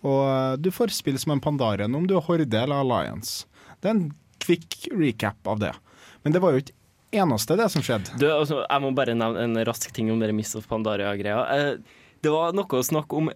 Og 0.03 0.19
uh, 0.27 0.55
du 0.59 0.67
får 0.71 0.91
spille 0.95 1.19
som 1.19 1.31
en 1.31 1.39
Pandarian 1.43 1.95
om 1.95 2.05
du 2.07 2.17
er 2.17 2.21
Horde 2.27 2.59
eller 2.59 2.81
Alliance. 2.83 3.45
Det 3.79 3.87
er 3.87 3.95
en 3.95 4.11
kvikk 4.43 4.89
recap 4.99 5.47
av 5.47 5.59
det. 5.63 5.71
Men 6.23 6.35
det 6.35 6.41
var 6.43 6.51
jo 6.51 6.59
ikke 6.63 6.75
eneste 7.15 7.55
det 7.57 7.69
som 7.71 7.81
skjedde. 7.81 8.19
Du, 8.19 8.27
altså, 8.31 8.65
jeg 8.67 8.81
må 8.83 8.91
bare 8.95 9.15
nevne 9.15 9.47
en 9.47 9.55
rask 9.65 9.91
ting 9.95 10.11
om 10.11 10.19
det 10.19 10.33
Mists 10.35 10.55
of 10.59 10.67
Pandaria-greia. 10.67 11.39
Uh, 11.47 12.03
det 12.21 12.31
var 12.35 12.51
noe 12.51 12.67
å 12.67 12.83
snakke 12.83 13.15
om 13.15 13.31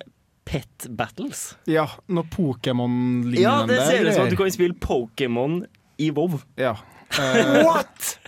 pet 0.45 0.87
battles. 0.89 1.55
Ja, 1.69 1.87
noe 2.07 2.27
Pokémon-lignende 2.31 3.41
Ja, 3.41 3.63
det 3.69 3.79
ser 3.87 4.05
ut 4.07 4.13
som 4.15 4.25
at 4.27 4.33
du 4.33 4.39
kan 4.39 4.51
spille 4.53 4.75
Pokémon 4.79 5.63
i 5.97 6.09
WoW. 6.11 6.39
Ja. 6.59 6.75
Eh, 7.19 7.63
What?! 7.67 8.19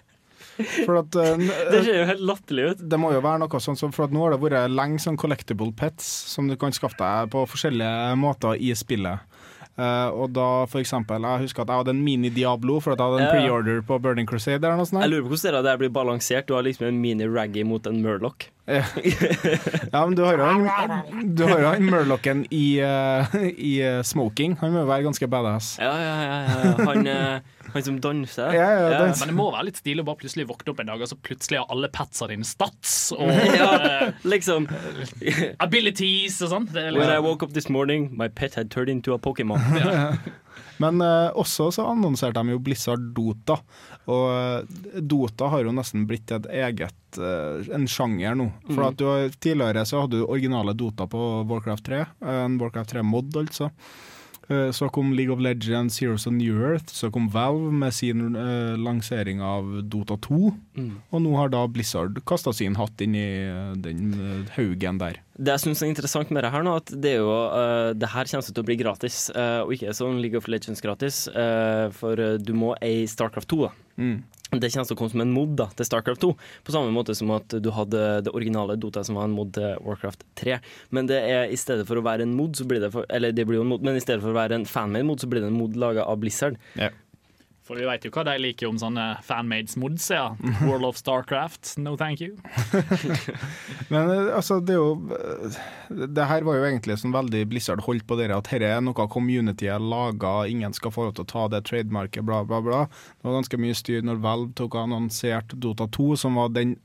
At, 0.56 1.15
eh, 1.19 1.38
Det 1.71 1.82
ser 1.84 1.97
jo 1.99 2.06
helt 2.08 2.23
latterlig 2.23 2.67
ut. 2.71 2.84
Det 2.89 2.99
må 2.99 3.12
jo 3.12 3.19
være 3.23 3.41
noe 3.43 3.60
sånn 3.60 3.75
som 3.75 3.91
For 3.91 4.08
nå 4.08 4.21
har 4.23 4.36
det 4.36 4.41
vært 4.45 4.71
lenge 4.71 5.01
sånn 5.04 5.17
collectible 5.19 5.73
pets 5.75 6.06
som 6.32 6.47
du 6.47 6.56
kan 6.60 6.71
skaffe 6.75 6.99
deg 7.01 7.32
på 7.34 7.43
forskjellige 7.51 8.13
måter 8.21 8.56
i 8.56 8.71
spillet. 8.78 9.19
Uh, 9.75 10.08
og 10.15 10.30
da 10.32 10.63
for 10.71 10.80
eksempel 10.80 11.19
Jeg 11.28 11.49
husker 11.49 11.65
at 11.65 11.71
jeg 11.73 11.82
hadde 11.82 11.91
en 11.91 12.04
mini-Diablo 12.06 12.78
for 12.80 12.93
at 12.95 13.01
jeg 13.01 13.12
hadde 13.12 13.25
en 13.25 13.28
Ja. 13.28 13.34
preorder 13.36 13.82
på 13.84 13.99
Burning 13.99 14.28
Crusade. 14.28 14.63
Eller 14.63 14.80
noe 14.80 14.88
sånt. 14.88 15.04
Jeg 15.04 15.12
lurer 15.12 15.28
på 15.28 15.36
hvordan 15.36 15.58
det 15.60 15.63
der 15.67 15.78
blir 15.84 15.91
balansert. 15.91 16.47
Du 16.47 16.54
har 16.56 16.63
liksom 16.63 16.88
en 16.88 17.01
mini-raggy 17.04 17.65
mot 17.67 17.86
en 17.88 18.01
Murloc. 18.01 18.47
Ja. 19.91 20.06
men 20.06 20.15
du 20.17 20.23
har 20.25 20.39
jo 20.39 20.45
en, 20.49 21.34
du 21.38 21.43
har 21.45 21.80
Murlocken 21.80 22.45
i, 22.49 22.82
uh, 22.82 23.36
i 23.54 23.75
eh, 23.86 24.01
smoking. 24.01 24.56
Han 24.62 24.73
må 24.73 24.82
jo 24.82 24.89
være 24.89 25.06
ganske 25.06 25.30
badass. 25.30 25.75
Ja, 25.82 25.91
ja, 26.01 26.15
ja. 26.25 26.39
ja. 26.49 26.71
Han, 26.88 27.08
uh, 27.08 27.69
han 27.75 27.84
som 27.86 27.99
danser. 28.01 28.54
Ja, 28.58 28.69
ja, 28.71 28.89
dans. 28.99 29.19
Men 29.21 29.34
det 29.34 29.38
må 29.38 29.49
være 29.54 29.67
litt 29.69 29.82
stilig 29.82 30.06
å 30.06 30.08
bare 30.10 30.21
plutselig 30.23 30.47
våkne 30.49 30.73
opp 30.73 30.82
en 30.82 30.91
dag, 30.93 31.04
og 31.06 31.12
så 31.12 31.17
plutselig 31.19 31.62
har 31.62 31.69
alle 31.73 31.91
patsa 31.93 32.30
dine 32.32 32.47
stats 32.47 32.95
og 33.15 33.30
Ja, 33.60 33.69
eh, 33.75 34.23
liksom. 34.25 34.65
abilities 35.62 36.41
og 36.45 36.54
sånn. 36.56 36.69
When 36.73 36.89
I 36.89 36.95
liksom, 36.97 37.28
woke 37.28 37.45
up 37.45 37.54
this 37.54 37.69
morning, 37.69 38.10
my 38.17 38.30
pet 38.30 38.58
had 38.58 38.71
turned 38.71 38.89
into 38.89 39.13
a 39.13 39.19
Pokémon. 39.19 39.62
Men 40.83 41.01
uh, 41.01 41.31
også 41.39 41.69
så 41.75 41.85
annonserte 41.91 42.41
de 42.43 42.51
jo 42.55 42.59
Blizzard 42.59 43.03
Dota. 43.15 43.55
Og 44.11 44.25
eh, 44.29 44.99
Dota 45.01 45.47
har 45.49 45.63
jo 45.65 45.71
nesten 45.73 46.03
blitt 46.05 46.29
et 46.35 46.45
eget 46.53 47.17
uh, 47.17 47.63
en 47.73 47.87
sjanger 47.89 48.35
nå. 48.37 48.49
For 48.67 48.81
Mm. 48.83 48.87
at 48.89 48.97
du 48.99 49.37
tidligere 49.41 49.85
så 49.89 50.03
hadde 50.03 50.19
du 50.19 50.27
originale 50.27 50.75
Dota 50.77 51.07
på 51.09 51.21
Warcraft 51.49 51.85
3. 51.87 52.01
eh, 52.21 52.41
En 52.45 52.59
Warcraft 52.61 52.93
3-mod, 52.93 53.33
altså. 53.41 53.71
Uh, 54.49 54.69
Så 54.75 54.91
kom 54.93 55.13
League 55.17 55.33
of 55.33 55.39
Legends, 55.41 55.97
Heroes 56.03 56.27
of 56.27 56.33
New 56.37 56.59
Earth. 56.61 56.93
Så 56.93 57.09
kom 57.11 57.29
Valve 57.33 57.71
med 57.73 57.93
sin 57.97 58.21
lansering 58.77 59.41
av 59.41 59.81
Dota 59.89 60.17
2. 60.21 60.51
Mm. 60.77 60.91
Og 61.09 61.21
nå 61.25 61.33
har 61.39 61.49
da 61.49 61.63
Blizzard 61.67 62.19
kasta 62.29 62.53
sin 62.53 62.75
hatt 62.77 63.01
inn 63.01 63.15
i 63.17 63.27
den 63.81 64.45
haugen 64.55 64.99
der. 65.01 65.21
Det 65.36 65.52
jeg 65.52 65.65
synes 65.65 65.82
er 65.84 65.91
interessant 65.91 66.30
med 66.32 66.45
det 66.45 66.52
her 66.54 66.63
nå, 66.63 66.78
at 66.80 66.91
det 66.95 67.17
er 67.17 67.24
jo 67.24 67.32
uh, 67.52 67.91
Det 67.98 68.08
her 68.13 68.30
kommer 68.32 68.48
til 68.48 68.62
å 68.63 68.67
bli 68.69 68.78
gratis, 68.80 69.26
Uh, 69.36 69.65
og 69.65 69.74
ikke 69.76 69.93
sånn 69.95 70.21
League 70.24 70.38
of 70.39 70.48
Legends 70.52 70.84
gratis, 70.84 71.26
uh, 71.34 71.91
for 71.95 72.19
du 72.39 72.54
må 72.56 72.76
eie 72.84 73.08
Starcraft 73.10 73.50
2. 73.52 73.58
da. 73.65 73.71
Mm. 73.95 74.24
det 74.60 74.69
kommer 74.74 74.88
til 74.88 74.95
å 74.95 75.00
komme 75.00 75.12
som 75.13 75.21
en 75.24 75.32
mod 75.32 75.54
da, 75.60 75.69
til 75.76 75.88
Starcraft 75.88 76.21
2, 76.24 76.30
på 76.67 76.74
samme 76.76 76.91
måte 76.95 77.15
som 77.15 77.32
at 77.36 77.56
du 77.63 77.69
hadde 77.76 78.02
det 78.28 78.34
originale 78.36 78.76
Dota 78.80 79.04
som 79.08 79.15
var 79.19 79.30
en 79.30 79.36
mod 79.36 79.54
til 79.56 79.80
Warcraft 79.84 80.26
3. 80.39 80.60
Men 80.95 81.10
det 81.12 81.19
er 81.19 81.52
i 81.52 81.60
stedet 81.60 81.88
for 81.88 82.00
å 82.00 82.06
være 82.06 82.28
en 82.28 82.36
mod, 82.38 82.56
så 82.60 82.67
blir 82.67 82.84
det 82.84 82.91
for, 82.93 83.08
Eller 83.10 83.36
det 83.36 83.48
blir 83.48 83.60
jo 83.60 83.65
en 83.65 83.71
mod, 83.74 83.86
men 83.88 83.98
i 83.98 84.04
stedet 84.04 84.24
for 84.24 84.32
å 84.32 84.38
være 84.38 84.60
en 84.60 84.67
fanmade 84.69 85.08
mod, 85.08 85.24
så 85.24 85.32
blir 85.32 85.43
det 85.43 85.52
en 85.52 85.60
mod 85.60 85.80
laga 85.80 86.08
av 86.08 86.19
Blizzard. 86.21 86.60
For 87.65 87.80
vi 87.80 87.86
vet 87.88 88.04
jo 88.06 88.12
hva 88.13 88.21
de 88.28 88.36
liker 88.38 88.69
om 88.69 88.78
sånne 88.78 89.04
fanmades 89.25 89.73
mods, 89.82 90.06
ja. 90.13 90.28
World 90.62 90.86
of 90.86 90.99
Starcraft, 90.99 91.73
no 91.82 91.95
thank 91.97 92.21
you. 92.21 92.36
Men 93.93 94.12
eh, 94.13 94.30
altså, 94.38 94.60
det 94.62 94.75
er 94.75 94.82
jo 94.82 95.15
eh, 95.17 95.58
Det 96.13 96.28
her 96.30 96.45
var 96.45 96.60
jo 96.60 96.67
egentlig 96.67 96.99
sånn 97.01 97.15
veldig 97.15 97.41
Blizzard 97.49 97.82
holdt 97.88 98.06
på 98.06 98.19
dere, 98.19 98.38
at 98.38 98.51
dette 98.51 98.69
er 98.69 98.84
noe 98.86 99.08
community 99.10 99.69
er 99.71 99.82
laga, 99.82 100.43
ingen 100.49 100.78
skal 100.78 100.93
få 100.93 101.08
lov 101.08 101.17
til 101.17 101.25
å 101.25 101.32
ta 101.34 101.47
det 101.56 101.63
trademarket, 101.71 102.25
bla, 102.28 102.43
bla, 102.45 102.62
bla. 102.62 102.84
Det 103.17 103.25
var 103.25 103.39
ganske 103.39 103.62
mye 103.65 103.78
styr 103.82 104.06
når 104.06 104.21
Valve 104.21 104.54
tok 104.62 104.78
og 104.78 104.86
annonserte 104.86 105.58
Dota 105.58 105.89
2, 105.89 106.12
som 106.21 106.38
var 106.38 106.54
den 106.54 106.78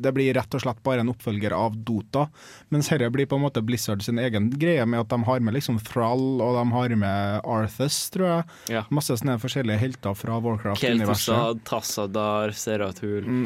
det 0.00 0.12
blir 0.16 0.34
rett 0.34 0.54
og 0.56 0.62
slett 0.64 0.82
bare 0.86 1.00
en 1.04 1.10
oppfølger 1.12 1.52
av 1.56 1.76
Dota, 1.86 2.26
mens 2.72 2.88
dette 2.90 3.10
blir 3.12 3.26
på 3.30 3.36
en 3.38 3.44
måte 3.44 3.62
Blizzard 3.64 4.02
sin 4.02 4.18
egen 4.18 4.50
greie, 4.60 4.84
med 4.86 5.00
at 5.04 5.08
de 5.12 5.18
har 5.26 5.40
med 5.40 5.54
liksom 5.54 5.78
Thrall, 5.84 6.40
og 6.42 6.56
de 6.58 6.64
har 6.74 6.96
med 6.96 7.40
Arthas, 7.44 7.98
tror 8.14 8.26
jeg. 8.30 8.44
Ja. 8.76 8.84
Masse 8.90 9.16
sånne 9.20 9.38
forskjellige 9.42 9.78
helter 9.80 10.14
fra 10.18 10.38
Warcraft-universet. 10.40 11.62
Tassadar, 11.68 12.52
Seratul 12.56 13.20
Mm, 13.30 13.44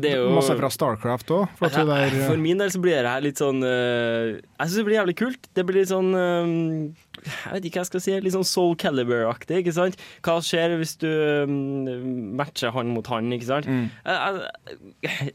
Det 0.00 0.12
er 0.12 0.16
jo- 0.22 0.34
masse 0.34 0.54
fra 0.56 0.68
Starcraft 0.70 1.28
òg. 1.34 1.48
For, 1.58 1.68
Ja, 1.68 1.84
der, 1.84 2.10
for 2.28 2.36
min 2.36 2.58
del 2.58 2.70
så 2.70 2.80
blir 2.80 3.02
det 3.02 3.06
her 3.10 3.20
litt 3.20 3.36
sånn 3.38 3.62
uh, 3.62 4.38
Jeg 4.38 4.68
syns 4.68 4.76
det 4.76 4.84
blir 4.86 4.98
jævlig 4.98 5.16
kult. 5.16 5.48
Det 5.54 5.64
blir 5.66 5.80
litt 5.80 5.88
sånn 5.90 6.14
eh, 6.14 6.94
Jeg 7.24 7.52
vet 7.52 7.64
ikke 7.68 7.78
hva 7.78 7.84
jeg 7.84 7.90
skal 7.90 8.00
si. 8.04 8.20
Litt 8.20 8.32
sånn 8.34 8.44
Soul 8.46 8.76
Caliber-aktig. 8.76 9.58
ikke 9.64 9.72
sant? 9.74 9.96
Hva 10.22 10.38
skjer 10.44 10.76
hvis 10.78 10.96
du 10.98 11.08
eh, 11.08 11.46
matcher 12.38 12.72
han 12.74 12.92
mot 12.94 13.06
han, 13.10 13.30
ikke 13.34 13.48
sant? 13.48 13.66
Mm. 13.66 13.90
Jeg, 14.04 14.50
jeg, 15.02 15.32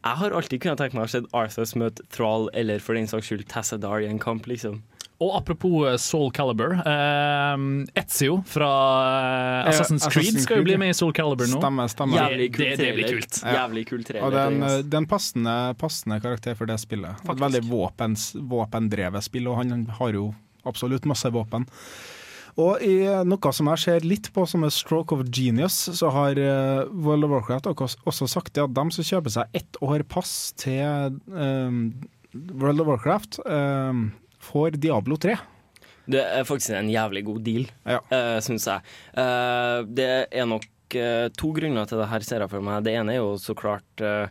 jeg 0.00 0.16
har 0.22 0.36
alltid 0.36 0.62
kunnet 0.62 0.80
tenke 0.80 0.96
meg 0.96 1.08
å 1.08 1.12
se 1.12 1.20
Arthurs 1.36 1.74
møte 1.76 2.04
Thrall, 2.14 2.48
eller 2.56 2.80
for 2.80 2.96
den 2.96 3.10
saks 3.10 3.28
skyld 3.28 3.44
Tassadar 3.50 4.00
i 4.00 4.08
en 4.08 4.20
kamp, 4.22 4.48
liksom. 4.48 4.80
Og 5.20 5.34
apropos 5.36 5.84
eh, 5.84 5.98
Soul 6.00 6.30
Calibur. 6.32 6.78
Eh, 6.80 7.64
Ezio 8.00 8.38
fra 8.48 8.70
eh, 9.66 9.68
Assassin's 9.68 10.06
Ja, 10.06 10.12
Creed 10.14 10.30
Assassin's 10.30 10.46
skal 10.46 10.62
jo 10.62 10.68
bli 10.70 10.78
med 10.80 10.94
i 10.94 10.96
Soul 10.96 11.12
Calibur 11.16 11.50
nå. 11.50 11.58
Stemmer, 11.60 11.90
stemmer. 11.92 12.22
Jævlig 12.22 12.46
kul 12.54 12.64
det, 12.64 12.70
det 12.80 12.92
blir 12.96 13.10
kult. 13.18 13.40
Ja. 13.44 13.56
Jævlig 13.58 13.82
kul 13.90 14.06
trailer. 14.08 14.24
Og 14.24 14.32
det 14.32 14.40
er 14.40 14.54
en, 14.54 14.64
det 14.64 14.78
er 14.80 14.96
er 14.96 15.02
en 15.02 15.10
passende, 15.10 15.56
passende 15.82 16.20
karakter 16.24 16.56
for 16.56 16.70
det 16.70 16.78
spillet. 16.80 17.20
Faktisk. 17.20 17.44
Veldig 17.44 17.62
våpens, 17.68 18.30
våpendrevet 18.54 19.28
spill, 19.28 19.50
og 19.52 19.60
han 19.60 19.84
har 20.00 20.16
jo 20.16 20.30
absolutt 20.68 21.04
masse 21.08 21.28
våpen. 21.32 21.68
Og 22.58 22.82
i 22.82 22.96
noe 23.28 23.52
som 23.54 23.68
jeg 23.72 23.82
ser 23.84 24.06
litt 24.06 24.30
på 24.34 24.46
som 24.48 24.64
en 24.66 24.72
stroke 24.74 25.14
of 25.14 25.26
genius, 25.30 25.76
så 25.98 26.10
har 26.14 26.38
eh, 26.40 26.82
World 26.90 27.28
of 27.28 27.34
Warcraft 27.36 27.68
også 27.70 28.26
sagt 28.30 28.58
at 28.58 28.74
de 28.74 28.84
som 28.96 29.06
kjøper 29.06 29.34
seg 29.36 29.60
ett 29.60 29.78
år 29.84 30.02
pass 30.10 30.52
til 30.58 31.14
um, 31.30 31.80
World 32.34 32.82
of 32.82 32.90
Warcraft, 32.90 33.40
um, 33.46 34.10
får 34.40 34.78
Diablo 34.82 35.18
3. 35.20 35.36
Det 36.10 36.20
er 36.24 36.46
faktisk 36.48 36.74
en 36.74 36.90
jævlig 36.90 37.22
god 37.28 37.42
deal, 37.46 37.66
Ja. 37.86 38.00
uh, 38.10 38.38
syns 38.42 38.66
jeg. 38.66 38.82
Uh, 39.14 39.84
det 39.86 40.10
er 40.32 40.46
nok 40.50 40.66
eh, 40.98 41.28
to 41.38 41.52
grunner 41.54 41.86
til 41.86 42.00
det 42.02 42.08
her, 42.10 42.24
ser 42.26 42.42
jeg 42.42 42.50
for 42.50 42.64
meg. 42.66 42.82
Det 42.86 42.96
ene 42.98 43.14
er 43.14 43.20
jo 43.20 43.36
så 43.38 43.54
klart 43.54 44.02
eh, 44.02 44.26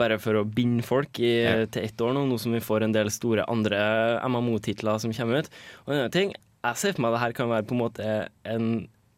bare 0.00 0.16
for 0.18 0.40
å 0.40 0.46
binde 0.48 0.82
folk 0.82 1.20
i, 1.22 1.66
til 1.70 1.84
ett 1.86 2.00
år 2.02 2.14
nå, 2.16 2.24
nå 2.26 2.38
som 2.40 2.54
vi 2.56 2.62
får 2.64 2.86
en 2.86 2.94
del 2.96 3.10
store 3.14 3.44
andre 3.52 3.78
MMO-titler 4.26 4.98
som 5.02 5.12
kommer 5.14 5.44
ut. 5.44 5.50
Og 5.84 5.92
en 5.92 5.98
annen 6.00 6.14
ting, 6.14 6.32
jeg 6.60 6.80
ser 6.80 6.96
for 6.96 7.04
meg 7.04 7.14
det 7.14 7.22
her 7.22 7.36
kan 7.36 7.50
være 7.52 7.66
på 7.68 7.76
en 7.76 7.82
måte 7.82 8.08
en, 8.48 8.66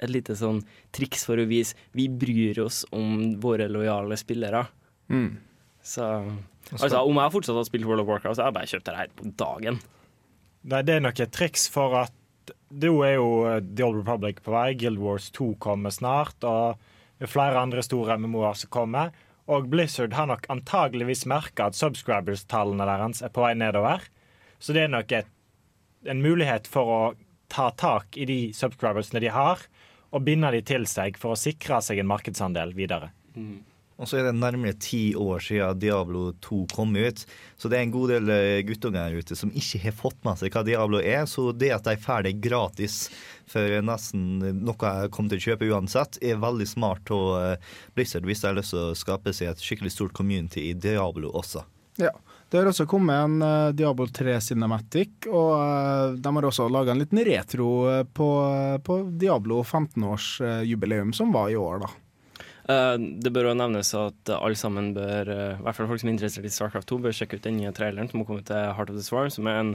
et 0.03 0.13
lite 0.13 0.37
sånn 0.39 0.63
triks 0.95 1.27
for 1.27 1.41
å 1.41 1.49
vise 1.49 1.79
vi 1.97 2.09
bryr 2.09 2.63
oss 2.65 2.83
om 2.95 3.35
våre 3.43 3.69
lojale 3.71 4.19
spillere. 4.21 4.65
Mm. 5.13 5.35
Så 5.83 6.07
altså, 6.79 7.03
om 7.03 7.19
jeg 7.19 7.35
fortsatt 7.35 7.57
hadde 7.59 7.71
spilt 7.71 7.89
World 7.89 8.05
of 8.05 8.11
Warcraft, 8.11 8.39
så 8.39 8.47
hadde 8.47 8.53
jeg 8.53 8.59
bare 8.61 8.73
kjøpt 8.73 8.89
det 8.89 8.99
her 9.01 9.15
på 9.19 9.33
dagen. 9.43 9.81
Nei, 10.71 10.83
det 10.87 10.95
er 10.95 11.03
nok 11.03 11.23
et 11.25 11.35
triks 11.35 11.67
for 11.75 11.99
at 12.05 12.19
nå 12.83 12.93
er 13.05 13.17
jo 13.17 13.29
eh, 13.51 13.61
The 13.63 13.85
Old 13.87 14.01
Republic 14.01 14.41
på 14.45 14.55
vei, 14.55 14.73
Guild 14.79 15.03
Wars 15.03 15.29
2 15.35 15.53
kommer 15.63 15.93
snart, 15.95 16.39
og 16.47 16.79
er 17.23 17.31
flere 17.31 17.61
andre 17.61 17.83
store 17.85 18.17
MMO-er 18.19 18.57
som 18.59 18.73
kommer. 18.73 19.13
Og 19.51 19.67
Blizzard 19.71 20.15
har 20.15 20.29
nok 20.31 20.47
antageligvis 20.53 21.27
merka 21.31 21.69
at 21.69 21.79
subscribers-tallene 21.79 22.87
deres 22.89 23.23
er 23.27 23.33
på 23.35 23.43
vei 23.45 23.53
nedover. 23.59 24.07
Så 24.63 24.75
det 24.75 24.87
er 24.87 24.95
nok 24.95 25.13
et, 25.19 25.29
en 26.07 26.23
mulighet 26.23 26.71
for 26.71 26.95
å 26.95 27.01
ta 27.53 27.69
tak 27.77 28.17
i 28.17 28.29
de 28.29 28.39
subscribersene 28.57 29.23
de 29.23 29.33
har, 29.33 29.61
og 30.13 30.25
binde 30.25 30.51
de 30.53 30.63
til 30.65 30.89
seg 30.89 31.21
for 31.21 31.35
å 31.35 31.41
sikre 31.41 31.81
seg 31.85 32.01
en 32.01 32.11
markedsandel 32.11 32.75
videre. 32.77 33.13
Og 34.03 34.09
så 34.09 34.19
er 34.19 34.25
det 34.27 34.33
nærmere 34.35 34.75
ti 34.83 35.13
år 35.15 35.43
siden 35.45 35.79
Diablo 35.79 36.33
2 36.43 36.63
kom 36.73 36.97
ut. 36.97 37.21
Så 37.61 37.69
det 37.71 37.79
er 37.79 37.85
en 37.87 37.93
god 37.95 38.11
del 38.11 38.33
eh, 38.35 38.63
guttunger 38.67 39.05
her 39.05 39.21
ute 39.23 39.37
som 39.39 39.53
ikke 39.55 39.79
har 39.85 39.95
fått 39.95 40.19
med 40.27 40.41
seg 40.41 40.55
hva 40.55 40.65
Diablo 40.67 40.99
er. 40.99 41.23
Så 41.31 41.51
det 41.55 41.71
at 41.77 41.87
de 41.87 41.95
får 42.01 42.27
det 42.27 42.35
gratis 42.43 43.05
for 43.53 43.79
nesten 43.85 44.41
noe 44.65 44.95
jeg 44.97 45.13
kommer 45.15 45.35
til 45.35 45.43
å 45.43 45.47
kjøpe 45.47 45.71
uansett, 45.71 46.19
er 46.25 46.41
veldig 46.43 46.67
smart 46.67 47.13
av 47.15 47.29
eh, 47.43 47.71
Blizzard 47.95 48.27
hvis 48.27 48.43
de 48.43 48.51
har 48.51 48.59
lyst 48.59 48.75
til 48.75 48.89
å 48.89 48.99
skape 48.99 49.37
seg 49.37 49.53
et 49.53 49.63
skikkelig 49.63 49.95
stort 49.95 50.17
community 50.19 50.71
i 50.71 50.75
Diablo 50.75 51.31
også. 51.39 51.63
Ja. 52.01 52.13
Det 52.53 52.59
har 52.61 52.69
også 52.69 52.85
kommet 52.85 53.17
en 53.17 53.41
uh, 53.41 53.73
Diablo 53.73 54.05
3 54.13 54.35
Cinematic, 54.45 55.25
og 55.31 55.55
uh, 55.57 56.17
de 56.21 56.33
har 56.37 56.45
også 56.45 56.67
laga 56.69 56.93
en 56.93 57.01
liten 57.01 57.23
retro 57.25 57.69
eh, 57.89 58.03
på, 58.05 58.27
på 58.85 58.97
Diablo 59.17 59.63
15-årsjubileum, 59.65 61.15
som 61.17 61.33
var 61.33 61.49
i 61.49 61.57
år, 61.57 61.87
da. 61.87 61.93
Det 62.63 63.33
bør 63.35 63.49
også 63.51 63.59
nevnes 63.59 63.89
at 63.99 64.31
alle 64.37 64.57
sammen 64.57 64.93
bør, 64.95 65.27
i 65.33 65.63
hvert 65.65 65.75
fall 65.77 65.89
folk 65.91 65.99
som 65.99 66.09
er 66.09 66.13
interessert 66.15 66.47
i 66.47 66.53
Starcraft 66.55 66.87
2, 66.93 66.99
bør 67.05 67.17
sjekke 67.17 67.41
ut 67.41 67.49
den 67.49 67.57
nye 67.59 67.73
traileren 67.75 68.07
som 68.09 68.21
har 68.23 68.29
kommet 68.29 68.47
til 68.49 68.69
Heart 68.79 68.93
of 68.93 69.01
the 69.01 69.03
Swarm, 69.03 69.33
som 69.35 69.49
er 69.51 69.59
en 69.65 69.73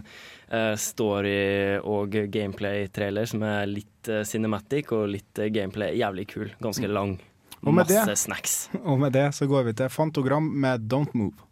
story- 0.80 1.82
og 1.84 2.16
gameplay-trailer 2.32 3.28
som 3.28 3.44
er 3.46 3.68
litt 3.70 4.12
cinematic 4.32 4.94
og 4.96 5.10
litt 5.18 5.44
gameplay. 5.54 5.98
Jævlig 6.00 6.30
kul. 6.32 6.48
Ganske 6.64 6.88
lang. 6.90 7.18
Og 7.60 7.74
med 7.74 7.84
Masse 7.84 8.08
det- 8.08 8.18
snacks. 8.24 8.56
Og 8.88 9.04
med 9.04 9.14
det 9.20 9.28
så 9.36 9.50
går 9.52 9.68
vi 9.68 9.76
til 9.84 9.92
Fantogram 9.92 10.48
med 10.64 10.88
Don't 10.88 11.12
Move. 11.18 11.47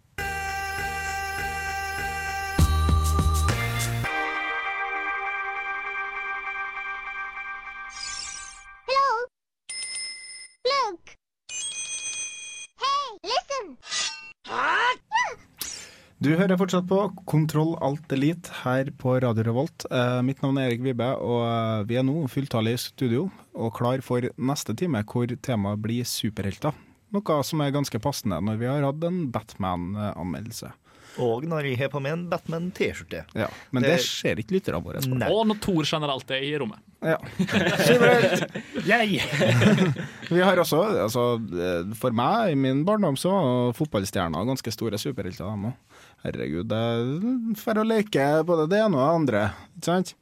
Du 16.25 16.31
hører 16.33 16.57
fortsatt 16.57 16.88
på 16.89 16.97
Kontroll 17.29 17.75
Alt 17.85 18.09
Elite 18.15 18.49
her 18.63 18.88
på 18.97 19.11
Radio 19.21 19.43
Revolt. 19.45 19.83
Eh, 19.93 20.21
mitt 20.25 20.39
navn 20.41 20.57
er 20.57 20.71
Erik 20.71 20.81
Vibe, 20.81 21.05
og 21.21 21.43
eh, 21.45 21.83
vi 21.85 21.99
er 21.99 22.05
nå 22.07 22.23
fulltallige 22.33 22.79
i 22.79 22.81
studio 22.81 23.27
og 23.53 23.69
klar 23.77 24.01
for 24.01 24.25
neste 24.33 24.73
time, 24.73 25.03
hvor 25.05 25.29
temaet 25.45 25.83
blir 25.83 26.07
superhelter. 26.09 26.73
Noe 27.13 27.38
som 27.45 27.61
er 27.61 27.75
ganske 27.75 28.01
passende 28.01 28.39
når 28.41 28.57
vi 28.57 28.71
har 28.71 28.88
hatt 28.88 29.05
en 29.05 29.27
Batman-anmeldelse. 29.35 30.71
Og 31.21 31.45
når 31.47 31.69
jeg 31.69 31.77
har 31.79 31.91
på 31.93 32.01
meg 32.03 32.15
en 32.15 32.25
Batman-T-skjorte. 32.31 33.21
Ja, 33.38 33.51
men 33.69 33.85
det, 33.85 33.93
Det- 33.99 34.07
ser 34.09 34.41
ikke 34.41 34.57
lytterne 34.57 34.81
våre. 34.83 35.05
Nei. 35.05 35.29
Og 35.29 35.45
når 35.47 35.61
Thor 35.61 35.85
generelt 35.85 36.31
er 36.33 36.41
i 36.43 36.55
rommet. 36.57 36.81
Ja. 37.05 37.19
Superhelt! 37.85 38.49
Vi 40.33 40.41
har 40.41 40.57
også, 40.57 40.81
altså, 41.05 41.27
eh, 41.53 41.93
for 42.01 42.17
meg 42.17 42.55
i 42.55 42.59
min 42.59 42.81
barndom 42.88 43.13
så 43.13 43.29
var 43.29 43.77
fotballstjerner 43.77 44.49
ganske 44.49 44.73
store 44.73 44.97
superhelter, 44.97 45.45
dem 45.53 45.69
òg. 45.69 46.01
Herregud, 46.25 46.65
det 46.71 46.81
er 46.81 47.57
for 47.61 47.77
å 47.77 47.85
leke 47.85 48.25
både 48.47 48.65
det 48.71 48.81
ene 48.81 48.97
og 48.97 49.03
det 49.03 49.17
andre, 49.19 49.43
ikke 49.77 49.91
sant? 49.91 50.15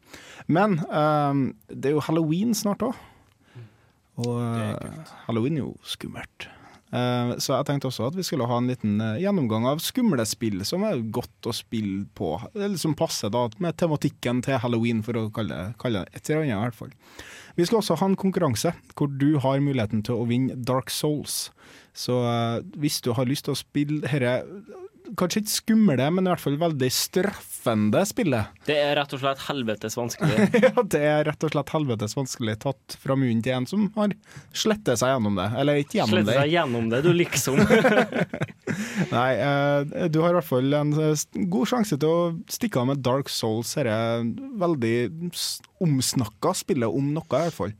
Men 0.52 0.82
um, 0.92 1.46
det 1.72 1.92
er 1.92 1.96
jo 1.96 2.04
halloween 2.04 2.52
snart 2.58 2.84
òg. 2.84 2.98
Og 4.22 4.36
eh, 4.44 5.14
halloween 5.26 5.56
er 5.58 5.64
jo 5.64 5.72
skummelt. 5.90 6.50
Eh, 6.94 7.32
så 7.42 7.56
jeg 7.56 7.66
tenkte 7.66 7.90
også 7.90 8.12
at 8.12 8.18
vi 8.18 8.26
skulle 8.26 8.46
ha 8.50 8.60
en 8.62 8.70
liten 8.70 9.00
eh, 9.02 9.22
gjennomgang 9.24 9.66
av 9.66 9.82
skumle 9.82 10.26
spill 10.30 10.62
som 10.68 10.86
er 10.86 11.02
godt 11.16 11.50
å 11.50 11.56
spille 11.56 12.04
på. 12.18 12.36
Eller 12.54 12.78
som 12.82 12.94
passer 12.98 13.34
da 13.34 13.48
med 13.64 13.80
tematikken 13.82 14.44
til 14.46 14.60
halloween, 14.62 15.02
for 15.06 15.18
å 15.18 15.30
kalle 15.34 15.72
kalle 15.82 16.04
det 16.04 16.20
et 16.20 16.30
eller 16.30 16.44
annet 16.44 16.54
i 16.54 16.62
hvert 16.62 16.80
fall. 16.84 16.94
Vi 17.58 17.66
skal 17.70 17.82
også 17.82 17.98
ha 18.02 18.10
en 18.12 18.20
konkurranse 18.20 18.76
hvor 18.94 19.10
du 19.10 19.40
har 19.42 19.62
muligheten 19.62 20.06
til 20.06 20.22
å 20.22 20.30
vinne 20.30 20.58
Dark 20.70 20.94
Souls. 20.94 21.48
Så 21.98 22.20
eh, 22.30 22.62
hvis 22.78 23.02
du 23.02 23.14
har 23.18 23.30
lyst 23.30 23.48
til 23.50 23.58
å 23.58 23.62
spille 23.64 24.04
dette 24.06 24.38
kanskje 25.20 25.44
ikke 25.44 25.54
skumle, 25.54 26.08
men 26.16 26.28
i 26.28 26.32
hvert 26.32 26.44
fall 26.44 26.56
veldig 26.62 26.90
straffende 26.94 28.04
spillet. 28.08 28.52
Det 28.68 28.78
er 28.80 28.96
rett 28.98 29.16
og 29.16 29.22
slett 29.22 29.44
helvetes 29.48 29.98
vanskelig. 30.00 30.48
ja, 30.66 30.86
det 30.96 31.02
er 31.02 31.26
rett 31.30 31.46
og 31.46 31.54
slett 31.54 31.74
helvetes 31.76 32.16
vanskelig 32.18 32.58
tatt 32.64 32.98
fra 33.02 33.18
munnen 33.20 33.44
til 33.46 33.58
en 33.58 33.68
som 33.70 33.86
har 33.98 34.16
slettet 34.56 35.02
seg 35.02 35.14
gjennom 35.14 35.40
det. 35.40 35.50
Eller 35.60 35.82
ikke 35.84 36.00
gjennom 36.00 36.22
det. 36.22 36.26
det. 36.32 36.38
seg 36.40 36.56
gjennom 36.56 36.90
det, 36.94 37.02
du 37.06 37.12
liksom. 37.18 37.62
Nei, 39.16 39.30
eh, 39.38 40.08
du 40.10 40.22
har 40.24 40.34
i 40.34 40.38
hvert 40.40 40.50
fall 40.50 40.80
en 40.80 40.96
eh, 41.10 41.26
god 41.54 41.74
sjanse 41.74 42.00
til 42.00 42.10
å 42.10 42.32
stikke 42.52 42.82
av 42.82 42.92
med 42.94 43.04
Dark 43.06 43.32
Souls, 43.32 43.76
dette 43.78 44.00
veldig 44.60 44.96
omsnakka 45.84 46.54
spillet 46.56 46.90
om 46.90 47.12
noe, 47.16 47.28
i 47.28 47.48
hvert 47.50 47.58
fall. 47.58 47.74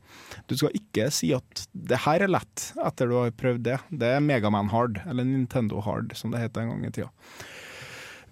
Du 0.50 0.56
skal 0.58 0.74
ikke 0.76 1.08
si 1.14 1.32
at 1.36 1.64
det 1.72 2.02
her 2.04 2.24
er 2.24 2.32
lett, 2.32 2.70
etter 2.84 3.08
du 3.08 3.16
har 3.16 3.34
prøvd 3.38 3.64
det. 3.66 3.78
Det 3.90 4.14
er 4.16 4.24
Megaman 4.24 4.70
Hard, 4.72 5.00
eller 5.08 5.26
Nintendo 5.26 5.80
Hard, 5.84 6.12
som 6.18 6.34
det 6.34 6.42
het 6.42 6.60
en 6.60 6.74
gang 6.74 6.84
i 6.84 6.92
tida. 6.92 7.10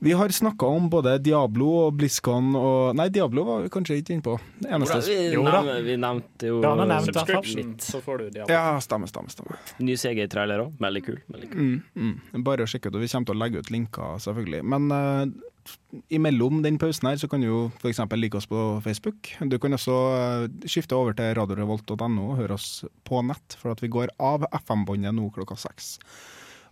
Vi 0.03 0.13
har 0.13 0.29
snakka 0.29 0.67
om 0.67 0.89
både 0.91 1.13
Diablo 1.23 1.69
og 1.85 1.93
BlizzCon 1.95 2.57
og 2.59 2.97
Nei, 2.99 3.05
Diablo 3.15 3.45
var 3.47 3.61
vi 3.63 3.69
kanskje 3.71 4.01
ikke 4.01 4.17
innpå. 4.17 4.33
Det 4.59 4.73
eneste 4.75 4.97
vi, 5.07 5.19
Jo 5.31 5.45
da. 5.47 5.61
vi 5.87 5.95
nevnte 5.95 6.51
jo 6.51 6.57
Ja, 6.65 6.73
nevnt 6.81 7.13
Subscription, 7.13 7.77
så 7.79 8.01
får 8.03 8.19
du 8.19 8.25
Diablo. 8.35 8.51
Ja, 8.51 8.81
stemmer, 8.83 9.07
stemmer. 9.07 9.31
stemmer. 9.31 9.61
Ny 9.79 9.95
CG-trailer 9.95 10.65
òg. 10.65 10.75
Veldig 10.83 11.05
kul. 11.07 11.21
Veldig 11.31 11.53
kul. 11.53 11.63
Mm, 11.63 12.19
mm. 12.35 12.43
Bare 12.51 12.67
å 12.67 12.73
sjekke 12.73 12.91
ut, 12.91 12.99
og 12.99 13.05
vi 13.05 13.13
kommer 13.15 13.31
til 13.31 13.39
å 13.39 13.43
legge 13.45 13.63
ut 13.63 13.73
linker, 13.77 14.19
selvfølgelig. 14.27 14.65
Men 14.75 14.91
uh, 14.91 15.71
imellom 16.19 16.65
den 16.67 16.83
pausen 16.83 17.13
her, 17.13 17.23
så 17.23 17.31
kan 17.31 17.47
du 17.47 17.53
jo 17.53 17.63
f.eks. 17.79 18.03
like 18.19 18.43
oss 18.43 18.51
på 18.51 18.67
Facebook. 18.83 19.31
Du 19.55 19.59
kan 19.63 19.79
også 19.79 20.03
uh, 20.19 20.51
skifte 20.67 20.99
over 20.99 21.15
til 21.15 21.31
radiorevolt.no 21.39 22.27
og 22.27 22.41
høre 22.43 22.59
oss 22.59 22.81
på 23.07 23.23
nett, 23.31 23.55
for 23.55 23.77
at 23.77 23.87
vi 23.87 23.95
går 24.01 24.17
av 24.19 24.51
FM-båndet 24.65 25.15
nå 25.15 25.31
klokka 25.39 25.63
seks. 25.71 26.01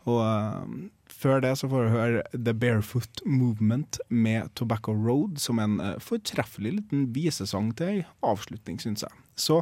Og 0.08 0.20
uh, 0.24 0.68
før 1.10 1.42
det 1.44 1.52
så 1.60 1.68
får 1.68 1.86
du 1.86 1.94
høre 1.94 2.22
The 2.32 2.54
Barefoot 2.56 3.22
Movement 3.26 3.98
med 4.08 4.52
Tobacco 4.56 4.94
Road, 4.96 5.40
som 5.42 5.60
en 5.60 5.80
uh, 5.82 5.96
fortreffelig 6.00 6.78
liten 6.78 7.08
visesang 7.14 7.72
til 7.76 7.98
ei 7.98 8.06
avslutning, 8.24 8.80
syns 8.80 9.04
jeg. 9.04 9.26
Så 9.36 9.60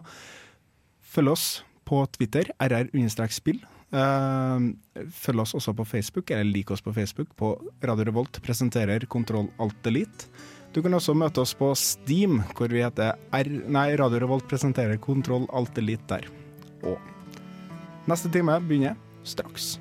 følg 1.03 1.35
oss 1.35 1.48
på 1.88 2.05
Twitter, 2.14 2.53
rr-spill. 2.61 3.64
Uh, 3.88 4.68
følg 5.16 5.42
oss 5.42 5.57
også 5.57 5.72
på 5.74 5.88
Facebook, 5.88 6.31
eller 6.31 6.46
lik 6.53 6.70
oss 6.70 6.85
på 6.85 6.92
Facebook, 6.92 7.33
på 7.40 7.55
Radio 7.83 8.11
Revolt 8.11 8.42
presenterer 8.44 9.09
Kontroll 9.11 9.48
Alt 9.59 9.90
Elite. 9.90 10.29
Du 10.77 10.83
kan 10.85 10.92
også 10.92 11.14
møte 11.16 11.40
oss 11.40 11.55
på 11.57 11.72
Steam, 11.81 12.42
hvor 12.55 12.68
vi 12.68 12.85
heter 12.85 13.16
R... 13.33 13.48
Nei, 13.72 13.88
Radio 13.96 14.20
Revolt 14.27 14.46
presenterer 14.51 15.01
Kontroll 15.01 15.48
Alt 15.57 15.81
Elite 15.81 16.05
der. 16.12 16.29
Og 16.85 17.01
neste 18.07 18.31
time 18.31 18.61
begynner 18.68 19.01
straks. 19.24 19.79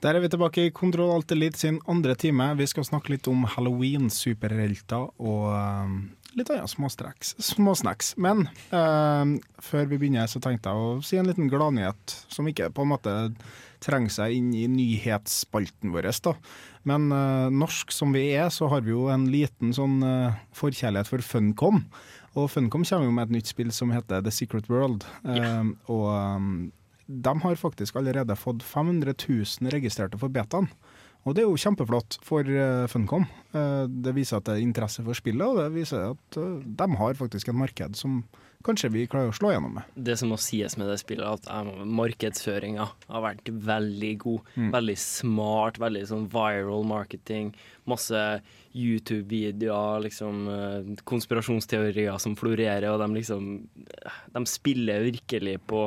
Der 0.00 0.16
er 0.16 0.24
vi 0.24 0.30
tilbake 0.32 0.62
i 0.64 0.70
Kontroll 0.72 1.10
Alt 1.12 1.32
Elite 1.34 1.58
sin 1.60 1.76
andre 1.86 2.14
time. 2.16 2.46
Vi 2.56 2.64
skal 2.70 2.86
snakke 2.88 3.12
litt 3.12 3.26
om 3.28 3.42
halloween, 3.44 4.08
superhelter 4.08 5.10
og 5.20 5.50
eh, 5.52 5.92
litt 6.38 6.50
annet 6.52 6.70
småstreks- 6.70 7.34
småsnacks. 7.42 8.14
Men 8.20 8.46
eh, 8.70 9.32
før 9.62 9.88
vi 9.90 9.98
begynner, 9.98 10.28
så 10.30 10.42
tenkte 10.42 10.70
jeg 10.72 10.78
å 10.78 11.02
si 11.04 11.18
en 11.20 11.28
liten 11.30 11.50
gladnyhet 11.52 12.16
som 12.30 12.48
ikke 12.50 12.70
på 12.74 12.86
en 12.86 12.92
måte 12.92 13.14
trenger 13.80 14.12
seg 14.12 14.36
inn 14.36 14.50
i 14.54 14.66
nyhetsspalten 14.70 15.92
vår. 15.94 16.10
Da. 16.24 16.34
Men 16.88 17.10
eh, 17.12 17.48
norsk 17.52 17.92
som 17.94 18.12
vi 18.16 18.28
er, 18.34 18.50
så 18.54 18.68
har 18.72 18.84
vi 18.86 18.94
jo 18.94 19.08
en 19.12 19.28
liten 19.32 19.74
sånn 19.76 20.00
eh, 20.06 20.40
forkjærlighet 20.56 21.10
for 21.10 21.24
Funcom. 21.24 21.84
Og 22.38 22.50
Funcom 22.52 22.84
kommer 22.86 23.08
jo 23.08 23.14
med 23.16 23.30
et 23.30 23.38
nytt 23.40 23.50
spill 23.50 23.72
som 23.74 23.90
heter 23.94 24.22
The 24.22 24.32
Secret 24.34 24.68
World. 24.70 25.06
Yeah. 25.26 25.72
og 25.90 26.10
eh, 26.14 26.50
de 27.10 27.32
har 27.42 27.56
faktisk 27.58 27.96
allerede 27.98 28.36
fått 28.38 28.62
500 28.62 29.16
000 29.18 29.72
registrerte 29.74 30.18
for 30.20 30.30
betaen. 30.30 30.68
Og 31.28 31.34
det 31.36 31.42
er 31.42 31.48
jo 31.50 31.56
kjempeflott 31.60 32.16
for 32.24 32.48
eh, 32.48 32.86
Funcom. 32.88 33.26
Eh, 33.52 33.84
det 33.92 34.14
viser 34.16 34.38
at 34.38 34.46
det 34.48 34.54
er 34.56 34.62
interesse 34.64 35.02
for 35.04 35.12
spillet, 35.18 35.44
og 35.44 35.58
det 35.60 35.66
viser 35.74 36.14
at 36.14 36.38
eh, 36.40 36.54
de 36.64 36.86
har 36.96 37.18
faktisk 37.18 37.50
et 37.52 37.58
marked 37.60 37.98
som 37.98 38.22
kanskje 38.64 38.90
vi 38.92 39.02
klarer 39.08 39.28
å 39.32 39.36
slå 39.36 39.50
gjennom 39.52 39.74
med. 39.78 39.84
Det 39.96 40.16
som 40.20 40.28
må 40.32 40.36
sies 40.40 40.76
med 40.80 40.88
det 40.88 40.98
spillet, 41.00 41.24
er 41.24 41.68
at 41.68 41.84
markedsføringa 41.88 42.86
har 43.08 43.22
vært 43.24 43.48
veldig 43.52 44.10
god. 44.24 44.48
Mm. 44.56 44.70
Veldig 44.74 44.96
smart, 45.00 45.78
veldig 45.80 46.02
sånn 46.10 46.26
viral 46.32 46.84
marketing. 46.88 47.52
Masse 47.88 48.24
YouTube-videoer, 48.76 50.02
liksom 50.04 50.42
konspirasjonsteorier 51.08 52.20
som 52.20 52.36
florerer, 52.36 52.88
og 52.92 53.00
de 53.04 53.08
liksom 53.20 53.48
De 54.36 54.44
spiller 54.48 55.04
virkelig 55.08 55.56
på, 55.68 55.86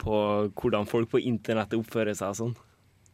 på 0.00 0.20
hvordan 0.60 0.88
folk 0.88 1.10
på 1.14 1.20
internettet 1.24 1.80
oppfører 1.80 2.16
seg 2.16 2.32
og 2.32 2.40
sånn. 2.40 2.54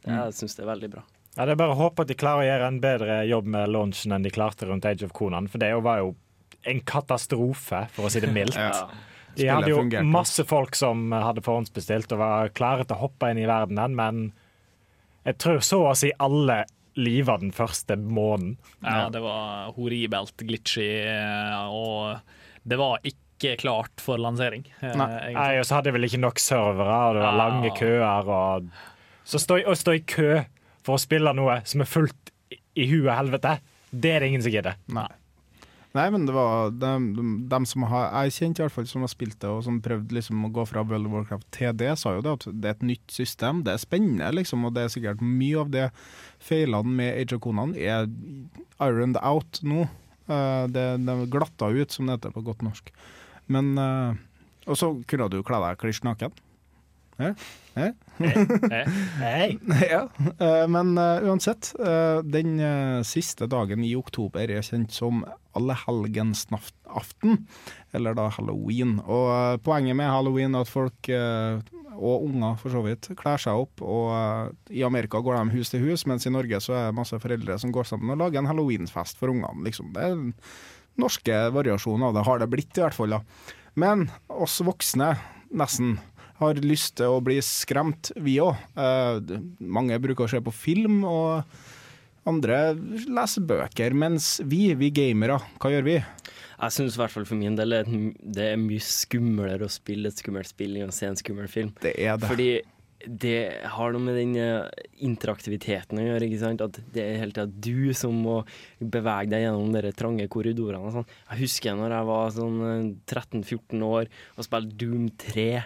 Det- 0.04 0.10
Jeg 0.14 0.32
syns 0.34 0.56
det 0.56 0.64
er 0.66 0.72
veldig 0.74 0.90
bra. 0.96 1.02
Ja, 1.40 1.46
Det 1.48 1.55
er 1.55 1.61
bare 1.62 1.72
å 1.72 1.79
håpe 1.79 2.05
at 2.05 2.11
de 2.11 2.16
klarer 2.20 2.44
å 2.44 2.48
gjøre 2.50 2.66
en 2.68 2.81
bedre 2.83 3.14
jobb 3.24 3.46
med 3.48 3.70
launchen 3.72 4.12
enn 4.12 4.26
de 4.26 4.33
klarte 4.35 4.66
rundt 4.68 4.85
Age 4.85 5.07
of 5.07 5.14
Conan, 5.16 5.46
for 5.48 5.57
det 5.62 5.70
var 5.81 6.03
jo 6.03 6.11
en 6.68 6.83
katastrofe, 6.85 7.87
for 7.94 8.05
å 8.05 8.11
si 8.12 8.20
det 8.20 8.29
mildt. 8.37 8.59
Ja. 8.61 8.90
De 9.38 9.46
hadde 9.48 9.70
jo 9.72 10.03
masse 10.05 10.44
folk 10.44 10.76
som 10.76 11.07
hadde 11.14 11.40
forhåndsbestilt 11.46 12.12
og 12.12 12.20
var 12.20 12.53
klare 12.53 12.85
til 12.85 12.98
å 12.98 13.07
hoppe 13.07 13.31
inn 13.33 13.40
i 13.40 13.46
verdenen, 13.48 13.94
men 13.96 14.20
jeg 15.24 15.38
tror 15.40 15.64
så 15.64 15.81
å 15.88 15.96
si 15.96 16.11
alle 16.20 16.59
liva 17.00 17.38
den 17.40 17.55
første 17.57 17.96
måneden. 17.96 18.59
Ja, 18.85 19.07
det 19.09 19.22
var 19.24 19.72
horribelt 19.79 20.37
glitchy, 20.44 20.90
eh, 21.09 21.72
og 21.72 22.20
det 22.68 22.76
var 22.83 23.00
ikke 23.07 23.55
klart 23.62 24.03
for 24.05 24.20
lansering. 24.20 24.66
eh, 24.83 24.92
Nei. 24.92 25.33
Nei, 25.33 25.50
og 25.62 25.64
så 25.64 25.79
hadde 25.79 25.88
jeg 25.88 25.96
vel 25.96 26.09
ikke 26.11 26.20
nok 26.26 26.42
servere, 26.42 26.98
og 27.09 27.16
det 27.16 27.24
var 27.24 27.38
lange 27.40 27.70
køer. 27.79 28.29
Og 28.29 28.68
så 29.24 29.40
stå, 29.40 29.62
å 29.64 29.79
stå 29.79 29.96
i 29.96 30.03
kø 30.05 30.33
for 30.86 30.96
å 30.96 31.02
spille 31.02 31.32
noe 31.36 31.60
som 31.68 31.82
er 31.84 31.90
fullt 31.90 32.34
i, 32.50 32.86
huet 32.86 33.12
helvete, 33.14 33.58
det 33.90 34.14
er 34.14 34.22
det 34.22 34.30
ingen 34.30 34.44
som 34.44 34.54
gidder. 34.54 34.78
Nei. 34.94 35.08
Nei, 35.90 36.04
men 36.14 36.22
det 36.22 36.34
var 36.36 36.70
dem, 36.70 37.08
de, 37.16 37.22
de 37.50 37.58
som 37.66 37.82
har 37.90 38.12
Jeg 38.28 38.34
kjente 38.36 38.60
i 38.60 38.62
hvert 38.62 38.74
fall 38.76 38.86
som 38.86 39.02
har 39.02 39.10
spilt 39.10 39.40
det, 39.42 39.48
og 39.50 39.64
som 39.66 39.80
prøvde 39.82 40.14
liksom 40.14 40.44
å 40.46 40.52
gå 40.54 40.62
fra 40.70 40.84
World 40.86 41.08
of 41.08 41.16
Warcraft 41.16 41.48
til 41.56 41.72
det, 41.80 41.90
sa 41.98 42.12
jo 42.14 42.22
det 42.22 42.34
at 42.36 42.46
det 42.46 42.68
er 42.68 42.76
et 42.76 42.84
nytt 42.92 43.14
system. 43.14 43.64
Det 43.66 43.74
er 43.74 43.82
spennende, 43.82 44.28
liksom, 44.38 44.68
og 44.68 44.76
det 44.76 44.84
er 44.86 44.92
sikkert 44.94 45.24
mye 45.24 45.64
av 45.64 45.72
det 45.74 45.88
feilene 46.46 46.94
med 47.00 47.16
Age 47.16 47.34
of 47.34 47.42
Conan 47.42 47.74
er 47.74 48.06
ironed 48.78 49.18
out 49.18 49.58
nå. 49.66 49.88
Uh, 50.30 50.70
det, 50.70 50.84
er 50.94 51.24
glatta 51.32 51.72
ut, 51.74 51.90
som 51.90 52.06
det 52.06 52.20
heter 52.20 52.36
på 52.36 52.44
godt 52.46 52.62
norsk. 52.62 52.92
Men 53.50 53.74
uh, 53.74 54.14
Og 54.70 54.78
så 54.78 54.92
kunne 55.10 55.26
du 55.32 55.40
kle 55.42 55.58
deg 55.64 55.80
kliss 55.80 56.04
naken. 56.06 56.30
Eh? 57.20 57.35
Eh? 57.74 57.92
Hei. 59.20 59.59
ja, 59.90 60.09
eh, 60.38 60.66
men 60.68 60.98
uh, 60.98 61.28
uansett. 61.28 61.74
uh, 61.78 62.22
den 62.24 62.61
uh, 62.61 63.02
siste 63.06 63.46
dagen 63.50 63.85
i 63.85 63.92
oktober 63.96 64.50
er 64.50 64.64
kjent 64.64 64.94
som 64.94 65.22
allehelgensaften, 65.56 67.44
eller 67.92 68.16
da 68.16 68.28
halloween. 68.33 68.98
Og 69.04 69.61
poenget 69.66 69.98
med 69.98 70.11
halloween 70.11 70.54
er 70.54 70.64
at 70.64 70.70
folk, 70.70 71.11
og 71.11 72.26
unger 72.28 72.54
for 72.61 72.70
så 72.70 72.85
vidt, 72.85 73.09
kler 73.18 73.40
seg 73.42 73.59
opp. 73.59 73.83
Og 73.83 74.70
i 74.70 74.85
Amerika 74.87 75.18
går 75.18 75.40
de 75.40 75.56
hus 75.59 75.72
til 75.72 75.83
hus, 75.88 76.06
mens 76.06 76.28
i 76.28 76.33
Norge 76.33 76.62
så 76.62 76.76
er 76.76 76.87
det 76.88 76.98
masse 77.00 77.18
foreldre 77.18 77.59
som 77.59 77.74
går 77.74 77.90
sammen 77.90 78.14
og 78.14 78.22
lager 78.22 78.44
en 78.44 78.50
halloweenfest 78.52 79.18
for 79.18 79.35
ungene. 79.35 79.66
Liksom. 79.66 79.90
Det 79.96 80.06
er 80.06 80.14
den 80.14 80.30
norske 81.02 81.42
variasjonen 81.50 82.06
av 82.06 82.14
det, 82.14 82.24
har 82.30 82.38
det 82.38 82.50
blitt 82.54 82.78
i 82.78 82.87
hvert 82.87 82.96
fall. 82.96 83.18
da. 83.18 83.59
Men 83.74 84.06
oss 84.30 84.61
voksne, 84.62 85.16
nesten, 85.50 85.98
har 86.40 86.61
lyst 86.64 86.96
til 87.00 87.12
å 87.14 87.20
bli 87.24 87.38
skremt, 87.44 88.11
vi 88.16 88.38
òg. 88.42 88.57
mange 89.61 89.98
bruker 90.03 90.24
å 90.26 90.31
se 90.33 90.40
på 90.40 90.53
film, 90.55 91.05
og 91.05 91.44
andre 92.29 92.74
leser 93.09 93.44
bøker. 93.46 93.94
Mens 93.96 94.38
vi, 94.44 94.72
vi 94.74 94.90
gamere, 94.94 95.38
hva 95.61 95.72
gjør 95.72 95.87
vi? 95.87 95.98
Jeg 96.61 96.74
syns 96.76 96.96
i 96.96 97.00
hvert 97.00 97.14
fall 97.14 97.24
for 97.24 97.40
min 97.40 97.57
del 97.57 97.70
det- 97.72 98.50
er 98.53 98.57
mye 98.61 98.83
skumlere 98.85 99.64
å 99.64 99.70
spille 99.72 100.09
et 100.09 100.16
skummelt 100.20 100.46
spill 100.50 100.76
enn 100.76 100.88
å 100.92 100.92
se 100.92 101.07
en 101.07 101.16
skummel 101.16 101.48
film. 101.48 101.72
Det 101.81 101.94
er 101.98 102.18
det. 102.18 102.29
Fordi 102.29 102.50
det 103.09 103.64
har 103.64 103.92
noe 103.92 104.03
med 104.05 104.14
den 104.18 104.37
eh, 104.37 104.68
interaktiviteten 105.00 105.96
å 105.98 106.05
gjøre. 106.05 106.26
ikke 106.29 106.40
sant? 106.42 106.61
At 106.61 106.79
det 106.92 107.00
er 107.03 107.18
hele 107.22 107.33
tida 107.33 107.46
du 107.48 107.94
som 107.96 108.12
må 108.12 108.42
bevege 108.79 109.31
deg 109.33 109.46
gjennom 109.46 109.72
de 109.72 109.92
trange 109.96 110.29
korridorene. 110.29 110.85
og 110.85 110.92
sånn. 110.92 111.07
Jeg 111.31 111.40
husker 111.40 111.79
når 111.79 111.94
jeg 111.96 112.09
var 112.11 112.31
sånn 112.37 112.61
eh, 112.68 112.94
13-14 113.09 113.83
år 113.88 114.07
og 114.37 114.44
spilte 114.44 114.76
Doom 114.76 115.09
3. 115.16 115.64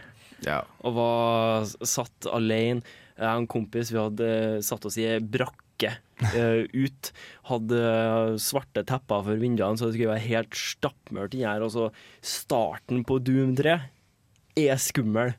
Og 0.85 0.97
var 0.99 1.69
satt 1.87 2.29
alene. 2.33 2.85
Jeg 3.15 3.31
og 3.31 3.45
en 3.45 3.51
kompis 3.51 3.93
vi 3.95 4.01
hadde 4.01 4.29
satt 4.67 4.87
oss 4.89 4.99
i 4.99 5.07
ei 5.07 5.21
brakke 5.23 5.93
uh, 6.35 6.65
ut. 6.75 7.11
Hadde 7.51 7.83
svarte 8.43 8.83
tepper 8.89 9.23
for 9.29 9.39
vinduene, 9.39 9.79
så 9.79 9.87
det 9.87 9.97
skulle 9.97 10.17
være 10.17 10.27
helt 10.27 10.59
stappmørkt 10.59 11.37
inni 11.39 11.47
her. 11.47 11.63
Og 11.63 11.71
så 11.77 11.89
starten 12.25 13.05
på 13.07 13.21
Doom 13.23 13.55
3 13.61 13.79
er 14.65 14.83
skummel. 14.83 15.37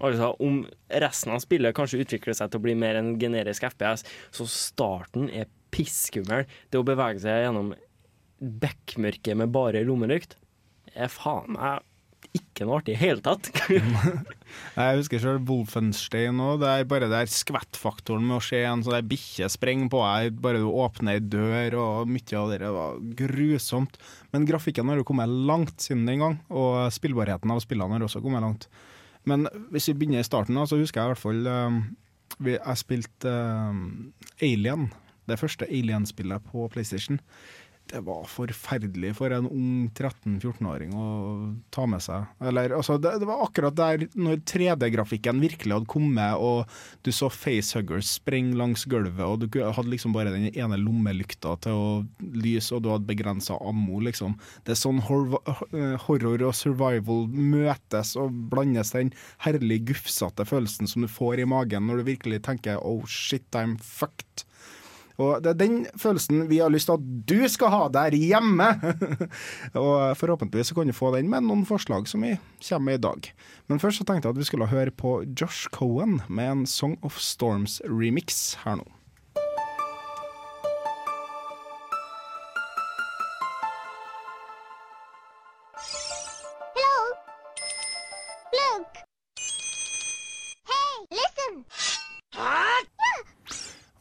Altså, 0.00 0.32
om 0.40 0.62
resten 0.88 1.34
av 1.34 1.42
spillet 1.44 1.76
kanskje 1.76 2.00
utvikler 2.00 2.36
seg 2.36 2.48
til 2.48 2.60
å 2.60 2.64
bli 2.64 2.74
mer 2.78 2.96
en 2.96 3.12
generisk 3.20 3.66
FPS, 3.68 4.06
så 4.32 4.48
starten 4.48 5.28
er 5.28 5.50
pisskummel. 5.74 6.48
Det 6.72 6.80
å 6.80 6.86
bevege 6.86 7.20
seg 7.24 7.44
gjennom 7.44 7.74
bekmørket 8.38 9.36
med 9.36 9.52
bare 9.52 9.84
lommelykt 9.84 10.38
er 10.94 11.10
faen 11.12 11.52
meg 11.56 11.84
ikke 12.36 12.66
noe 12.66 12.80
artig 12.80 12.94
i 12.96 13.00
hele 13.00 13.22
tatt. 13.24 13.48
Jeg 14.78 14.98
husker 14.98 15.22
selv 15.22 15.48
Wolfenstein 15.48 16.40
òg. 16.42 16.60
Det 16.62 16.70
er 16.70 16.88
bare 16.90 17.10
der 17.10 17.30
skvettfaktoren 17.30 18.24
med 18.26 18.38
å 18.38 18.44
se 18.44 18.60
en 18.66 18.82
sånn 18.84 19.08
bikkje 19.08 19.48
sprenge 19.52 19.88
på 19.92 20.02
deg, 20.02 20.38
bare 20.42 20.60
du 20.62 20.68
åpner 20.68 21.18
ei 21.18 21.24
dør, 21.24 21.78
og 21.82 22.12
mye 22.12 22.40
av 22.40 22.52
det 22.52 22.72
var 22.74 23.00
grusomt. 23.22 23.98
Men 24.34 24.48
grafikken 24.48 24.90
har 24.90 25.00
jo 25.00 25.06
kommet 25.08 25.32
langt 25.50 25.84
siden 25.84 26.06
den 26.08 26.24
gang, 26.24 26.38
og 26.50 26.88
spillbarheten 26.94 27.54
av 27.54 27.62
spillene 27.64 27.98
har 27.98 28.08
også 28.08 28.22
kommet 28.24 28.44
langt. 28.44 28.68
Men 29.28 29.48
hvis 29.72 29.90
vi 29.90 29.98
begynner 30.00 30.24
i 30.24 30.28
starten, 30.28 30.56
da, 30.58 30.66
så 30.68 30.78
husker 30.80 31.02
jeg 31.02 31.08
i 31.08 31.14
hvert 31.14 31.24
fall 31.24 31.48
vi, 32.38 32.54
Jeg 32.54 32.80
spilte 32.80 33.32
um, 33.32 34.12
Alien, 34.44 34.88
det 35.28 35.40
første 35.40 35.66
Alien-spillet 35.68 36.44
på 36.48 36.68
PlayStation. 36.72 37.18
Det 37.88 38.02
var 38.04 38.26
forferdelig 38.28 39.14
for 39.16 39.32
en 39.32 39.46
ung 39.48 39.88
13-14-åring 39.96 40.92
å 40.92 41.06
ta 41.72 41.86
med 41.88 42.02
seg. 42.04 42.26
Eller, 42.44 42.74
altså, 42.76 42.98
det, 43.00 43.14
det 43.22 43.28
var 43.28 43.44
akkurat 43.46 43.76
der 43.78 44.04
når 44.18 44.42
3D-grafikken 44.48 45.40
virkelig 45.40 45.78
hadde 45.78 45.88
kommet, 45.88 46.36
og 46.36 46.68
du 47.06 47.12
så 47.14 47.30
facehuggers 47.32 48.10
sprenge 48.18 48.58
langs 48.60 48.84
gulvet, 48.90 49.24
og 49.24 49.46
du 49.46 49.60
hadde 49.64 49.88
liksom 49.92 50.12
bare 50.16 50.34
den 50.34 50.50
ene 50.50 50.80
lommelykta 50.80 51.54
til 51.64 51.78
å 51.78 51.88
lyse, 52.36 52.74
og 52.76 52.84
du 52.84 52.92
hadde 52.92 53.08
begrensa 53.08 53.56
ammo, 53.64 54.02
liksom. 54.04 54.36
Det 54.66 54.76
er 54.76 54.82
sånn 54.82 55.00
hor 55.08 55.38
horror 56.04 56.44
og 56.50 56.56
survival 56.56 57.26
møtes 57.32 58.14
og 58.20 58.34
blandes 58.52 58.92
den 58.94 59.14
herlig 59.44 59.82
gufsete 59.92 60.46
følelsen 60.48 60.90
som 60.90 61.04
du 61.04 61.10
får 61.10 61.42
i 61.42 61.48
magen 61.48 61.88
når 61.88 62.02
du 62.02 62.10
virkelig 62.12 62.42
tenker 62.46 62.80
oh 62.84 63.04
shit, 63.08 63.48
I'm 63.56 63.78
fucked. 63.80 64.47
Og 65.18 65.42
Det 65.42 65.50
er 65.50 65.58
den 65.58 65.78
følelsen 65.98 66.44
vi 66.50 66.60
har 66.62 66.70
lyst 66.70 66.86
til 66.86 66.98
at 66.98 67.06
du 67.26 67.48
skal 67.50 67.72
ha 67.74 67.86
der 67.90 68.14
hjemme. 68.14 68.68
og 69.74 70.14
Forhåpentligvis 70.16 70.70
kan 70.76 70.86
du 70.86 70.94
få 70.94 71.10
den 71.16 71.30
med 71.30 71.46
noen 71.46 71.64
forslag 71.66 72.06
som 72.06 72.22
vi 72.22 72.36
kommer 72.68 72.92
med 72.92 73.00
i 73.00 73.04
dag. 73.08 73.32
Men 73.68 73.82
først 73.82 73.98
så 73.98 74.06
tenkte 74.06 74.30
jeg 74.30 74.36
at 74.36 74.42
vi 74.42 74.46
skulle 74.46 74.70
høre 74.70 74.94
på 74.94 75.22
Josh 75.26 75.66
Cohen 75.74 76.20
med 76.28 76.52
en 76.52 76.66
Song 76.66 76.98
of 77.02 77.18
Storms-remix 77.18 78.54
her 78.62 78.78
nå. 78.78 78.86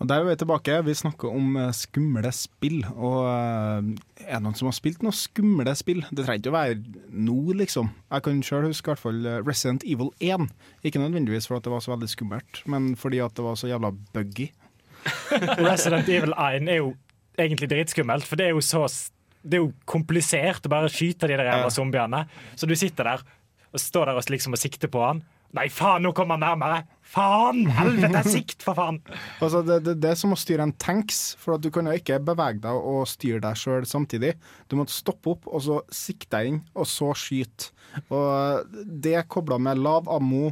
Og 0.07 0.13
Der 0.13 0.21
er 0.23 0.29
vi 0.29 0.35
tilbake. 0.39 0.75
Vi 0.87 0.93
snakker 0.95 1.33
om 1.35 1.57
eh, 1.59 1.73
skumle 1.75 2.29
spill. 2.31 2.77
Og 2.95 3.25
eh, 3.27 3.89
er 4.23 4.37
det 4.37 4.43
noen 4.45 4.55
som 4.55 4.69
har 4.69 4.75
spilt 4.77 5.01
noe 5.03 5.11
skumle 5.11 5.73
spill? 5.75 5.99
Det 6.07 6.23
trenger 6.23 6.39
ikke 6.39 6.53
å 6.53 6.55
være 6.55 6.77
nå, 7.11 7.35
liksom. 7.59 7.89
Jeg 8.15 8.23
kan 8.23 8.39
sjøl 8.47 8.69
huske 8.69 8.87
i 8.87 8.93
hvert 8.93 9.03
fall 9.03 9.19
eh, 9.27 9.41
Resident 9.43 9.83
Evil 9.83 10.13
1. 10.23 10.47
Ikke 10.87 11.01
nødvendigvis 11.03 11.49
fordi 11.51 11.65
det 11.65 11.73
var 11.73 11.83
så 11.83 11.91
veldig 11.91 12.07
skummelt, 12.13 12.61
men 12.71 12.93
fordi 12.95 13.19
at 13.25 13.35
det 13.35 13.47
var 13.49 13.59
så 13.59 13.67
jævla 13.67 13.91
buggy. 14.15 14.47
Resident 15.67 16.07
Evil 16.15 16.37
1 16.39 16.71
er 16.71 16.79
jo 16.79 16.93
egentlig 17.35 17.67
dritskummelt, 17.75 18.23
for 18.31 18.39
det 18.39 18.47
er 18.47 18.55
jo 18.55 18.63
så 18.63 18.87
Det 19.43 19.59
er 19.59 19.65
jo 19.65 19.73
komplisert 19.87 20.65
å 20.65 20.71
bare 20.71 20.87
skyte 20.87 21.27
de 21.27 21.35
der 21.35 21.51
jævla 21.51 21.73
zombiene. 21.75 22.23
Så 22.55 22.63
du 22.63 22.77
sitter 22.79 23.11
der 23.11 23.27
og 23.75 23.83
står 23.83 24.07
der 24.07 24.23
og 24.23 24.31
liksom 24.31 24.55
og 24.55 24.63
sikter 24.63 24.87
på 24.87 25.03
han. 25.03 25.19
Nei, 25.57 25.71
faen, 25.73 26.03
nå 26.05 26.11
kommer 26.13 26.37
han 26.37 26.43
nærmere! 26.45 26.83
Faen! 27.07 27.63
Helvete, 27.71 28.21
sikt, 28.29 28.61
for 28.65 28.77
faen! 28.77 28.99
Altså, 29.41 29.63
det, 29.65 29.79
det, 29.87 29.95
det 30.03 30.11
er 30.11 30.19
som 30.19 30.35
å 30.35 30.37
styre 30.37 30.67
en 30.67 30.73
tanks, 30.77 31.31
for 31.41 31.55
at 31.55 31.63
du 31.63 31.71
kan 31.73 31.87
jo 31.89 31.95
ikke 31.97 32.19
bevege 32.27 32.61
deg 32.61 32.77
og 32.91 33.07
styre 33.09 33.41
deg 33.41 33.57
sjøl 33.57 33.87
samtidig. 33.89 34.35
Du 34.69 34.77
må 34.77 34.85
stoppe 34.91 35.33
opp, 35.33 35.47
og 35.49 35.63
så 35.65 35.79
sikte 35.89 36.29
deg 36.35 36.51
inn, 36.51 36.59
og 36.77 36.85
så 36.91 37.09
skyte. 37.17 37.71
Og 38.13 38.75
det 39.07 39.23
kobla 39.33 39.57
med 39.57 39.81
lav 39.81 40.11
ammo, 40.13 40.51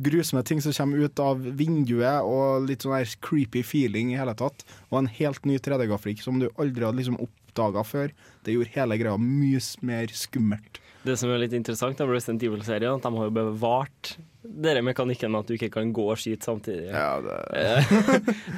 grusomme 0.00 0.44
ting 0.46 0.62
som 0.64 0.72
kommer 0.76 1.04
ut 1.04 1.20
av 1.20 1.42
vinduet, 1.58 2.24
og 2.24 2.64
litt 2.68 2.86
sånn 2.86 2.96
der 2.96 3.12
creepy 3.24 3.64
feeling 3.66 4.14
i 4.14 4.20
hele 4.20 4.36
tatt, 4.38 4.64
og 4.88 5.02
en 5.02 5.12
helt 5.18 5.44
ny 5.48 5.58
3D-grafikk 5.60 6.24
som 6.24 6.40
du 6.40 6.48
aldri 6.54 6.86
hadde 6.86 7.00
liksom 7.00 7.20
oppdaga 7.20 7.84
før, 7.84 8.12
det 8.46 8.56
gjorde 8.56 8.76
hele 8.76 9.00
greia 9.00 9.20
mye 9.20 9.60
mer 9.84 10.16
skummelt. 10.16 10.80
Det 11.06 11.14
som 11.20 11.30
er 11.30 11.44
litt 11.44 11.54
interessant 11.54 12.00
med 12.02 12.10
Resident 12.10 12.42
Evil-serien, 12.42 12.98
at 12.98 13.04
de 13.04 13.14
har 13.14 13.28
jo 13.28 13.34
bevart 13.36 14.16
denne 14.56 14.82
mekanikken 14.86 15.32
med 15.32 15.44
at 15.44 15.50
du 15.50 15.56
ikke 15.56 15.72
kan 15.74 15.92
gå 15.94 16.06
og 16.12 16.20
skyte 16.20 16.48
samtidig. 16.48 16.88
Ja, 16.88 17.20
det... 17.24 17.36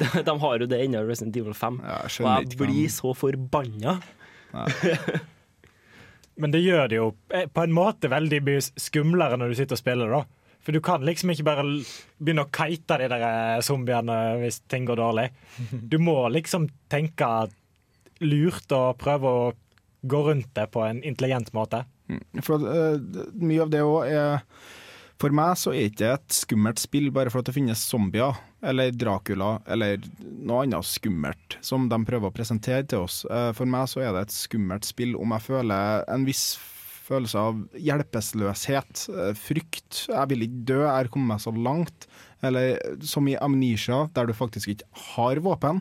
de, 0.01 0.23
de 0.29 0.37
har 0.45 0.63
jo 0.63 0.69
det 0.71 0.81
ennå 0.85 1.03
i 1.03 1.09
Resident 1.09 1.37
Evil 1.41 1.57
5. 1.57 1.81
Ja, 1.83 1.99
jeg 2.07 2.27
og 2.27 2.31
jeg 2.53 2.61
blir 2.61 2.95
så 2.95 3.15
forbanna. 3.19 3.99
Men 6.39 6.55
det 6.55 6.63
gjør 6.63 6.91
det 6.91 6.99
jo 7.01 7.09
eh, 7.35 7.49
på 7.51 7.65
en 7.67 7.75
måte 7.75 8.11
veldig 8.11 8.43
mye 8.47 8.63
skumlere 8.63 9.39
når 9.41 9.51
du 9.51 9.59
sitter 9.59 9.75
og 9.75 9.83
spiller, 9.83 10.13
da. 10.15 10.23
For 10.63 10.75
du 10.75 10.83
kan 10.85 11.05
liksom 11.07 11.33
ikke 11.33 11.47
bare 11.47 11.65
begynne 12.19 12.45
å 12.45 12.53
kite 12.55 12.99
de 13.01 13.09
der 13.11 13.25
eh, 13.27 13.61
zombiene 13.65 14.19
hvis 14.43 14.61
ting 14.71 14.87
går 14.89 15.01
dårlig. 15.01 15.29
Du 15.73 15.99
må 16.03 16.21
liksom 16.31 16.69
tenke 16.93 17.49
lurt 18.23 18.75
og 18.75 18.99
prøve 19.03 19.33
å 19.33 19.47
gå 20.09 20.21
rundt 20.29 20.51
det 20.55 20.69
på 20.75 20.85
en 20.87 21.03
intelligent 21.03 21.51
måte. 21.57 21.83
For 22.43 22.59
at, 22.59 22.69
eh, 22.71 23.33
mye 23.35 23.65
av 23.67 23.73
det 23.75 23.83
òg 23.85 24.13
er 24.13 24.45
For 25.19 25.35
meg 25.35 25.57
så 25.59 25.73
er 25.75 25.89
ikke 25.89 25.99
det 26.05 26.11
et 26.15 26.35
skummelt 26.37 26.79
spill 26.79 27.09
bare 27.15 27.31
for 27.33 27.43
at 27.43 27.49
det 27.51 27.57
finnes 27.57 27.81
zombier, 27.91 28.37
eller 28.63 28.93
Dracula, 28.95 29.57
eller 29.67 29.99
noe 30.23 30.63
annet 30.63 30.87
skummelt 30.87 31.57
som 31.65 31.89
de 31.91 31.99
prøver 32.07 32.31
å 32.31 32.35
presentere 32.35 32.87
til 32.87 33.03
oss. 33.07 33.25
Eh, 33.27 33.51
For 33.59 33.67
meg 33.67 33.91
så 33.91 34.05
er 34.07 34.15
det 34.15 34.29
et 34.29 34.37
skummelt 34.37 34.87
spill 34.87 35.17
om 35.19 35.35
jeg 35.35 35.47
føler 35.49 36.05
en 36.15 36.27
viss 36.29 36.53
følelse 37.09 37.41
av 37.41 37.61
hjelpeløshet, 37.81 39.09
eh, 39.15 39.33
frykt. 39.39 40.05
Jeg 40.11 40.29
vil 40.31 40.45
ikke 40.47 40.65
dø, 40.71 40.79
jeg 40.85 40.93
har 40.93 41.11
kommet 41.13 41.35
meg 41.35 41.43
så 41.43 41.53
langt. 41.57 42.07
Eller 42.45 42.79
som 43.03 43.27
i 43.27 43.35
Amnesia, 43.43 44.05
der 44.15 44.29
du 44.29 44.35
faktisk 44.37 44.69
ikke 44.75 44.87
har 45.17 45.41
våpen. 45.43 45.81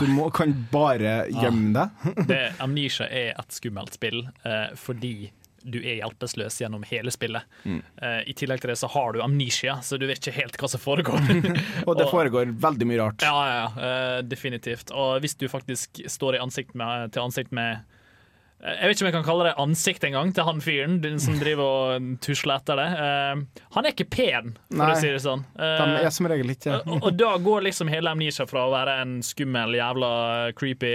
Du 0.00 0.06
må, 0.08 0.30
kan 0.34 0.54
bare 0.72 1.28
gjemme 1.30 1.74
deg. 1.76 2.26
Det, 2.26 2.40
Amnesia 2.64 3.06
er 3.06 3.34
et 3.36 3.52
skummelt 3.54 3.94
spill 3.94 4.24
eh, 4.48 4.72
fordi 4.80 5.30
du 5.62 5.78
er 5.80 6.00
hjelpeløs 6.00 6.58
gjennom 6.62 6.84
hele 6.88 7.12
spillet. 7.14 7.46
Mm. 7.64 7.80
Uh, 8.02 8.20
I 8.28 8.34
tillegg 8.38 8.62
til 8.62 8.72
det 8.72 8.78
så 8.80 8.90
har 8.92 9.14
du 9.14 9.22
amnesia, 9.24 9.78
så 9.84 9.98
du 10.00 10.06
vet 10.10 10.20
ikke 10.20 10.36
helt 10.40 10.58
hva 10.60 10.70
som 10.70 10.82
foregår. 10.82 11.22
Og 11.88 11.96
det 11.98 12.08
foregår 12.10 12.54
veldig 12.62 12.88
mye 12.90 13.00
rart. 13.02 13.26
Ja, 13.26 13.34
ja, 13.46 13.56
ja, 13.62 13.70
uh, 13.76 14.18
definitivt. 14.26 14.92
Og 14.94 15.22
hvis 15.24 15.36
du 15.38 15.48
faktisk 15.52 16.02
står 16.10 16.38
i 16.38 16.42
ansikt 16.42 16.76
med, 16.78 17.12
til 17.14 17.26
ansikt 17.26 17.54
med 17.54 17.82
Jeg 18.62 18.88
vet 18.88 18.94
ikke 18.94 19.02
om 19.02 19.08
jeg 19.08 19.16
kan 19.16 19.26
kalle 19.26 19.46
det 19.48 19.54
ansikt 19.58 20.04
engang, 20.06 20.28
til 20.34 20.46
han 20.46 20.60
fyren 20.62 21.00
den 21.02 21.18
som 21.22 21.34
driver 21.40 21.66
og 21.66 22.04
tusler 22.22 22.60
etter 22.60 22.78
det. 22.78 22.88
Uh, 22.94 23.64
han 23.74 23.88
er 23.88 23.94
ikke 23.94 24.06
pen, 24.12 24.52
for 24.70 24.78
Nei, 24.78 24.90
å 24.94 25.00
si 25.00 25.10
det 25.10 25.22
sånn. 25.24 25.42
Uh, 25.58 25.80
De 25.82 26.04
er 26.06 26.14
som 26.14 26.28
regel 26.30 26.54
ikke 26.54 26.76
og, 26.78 26.92
og 27.00 27.16
da 27.18 27.32
går 27.42 27.66
liksom 27.66 27.90
hele 27.90 28.12
Amnesia 28.12 28.46
fra 28.46 28.66
å 28.68 28.72
være 28.72 28.94
en 29.02 29.16
skummel, 29.26 29.74
jævla 29.80 30.12
creepy 30.58 30.92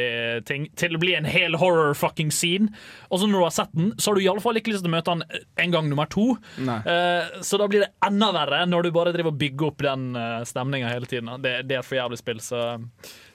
ting 0.48 0.70
til 0.80 0.96
å 0.96 1.02
bli 1.02 1.18
en 1.18 1.28
hel 1.28 1.58
horror 1.60 1.92
fucking 1.98 2.32
scene. 2.32 2.72
Og 3.12 3.20
så 3.22 3.28
når 3.28 3.38
du 3.38 3.46
har 3.46 3.56
sett 3.58 3.76
den, 3.76 3.92
så 4.00 4.12
har 4.12 4.18
du 4.18 4.24
iallfall 4.24 4.60
ikke 4.62 4.72
lyst 4.72 4.86
til 4.86 4.92
å 4.92 4.96
møte 4.96 5.14
han 5.14 5.24
en 5.60 5.76
gang 5.76 5.92
nummer 5.92 6.10
to. 6.12 6.30
Eh, 6.58 7.38
så 7.44 7.60
da 7.60 7.68
blir 7.70 7.84
det 7.86 7.92
enda 8.06 8.32
verre 8.36 8.64
når 8.70 8.88
du 8.88 8.94
bare 8.96 9.14
driver 9.16 9.34
og 9.34 9.40
bygger 9.42 9.72
opp 9.72 9.84
den 9.86 10.10
uh, 10.18 10.42
stemninga 10.48 10.92
hele 10.92 11.10
tiden. 11.10 11.36
Det, 11.44 11.60
det 11.68 11.78
er 11.78 11.84
et 11.84 11.88
for 11.88 12.00
jævlig 12.00 12.20
spill, 12.22 12.42
så 12.44 12.64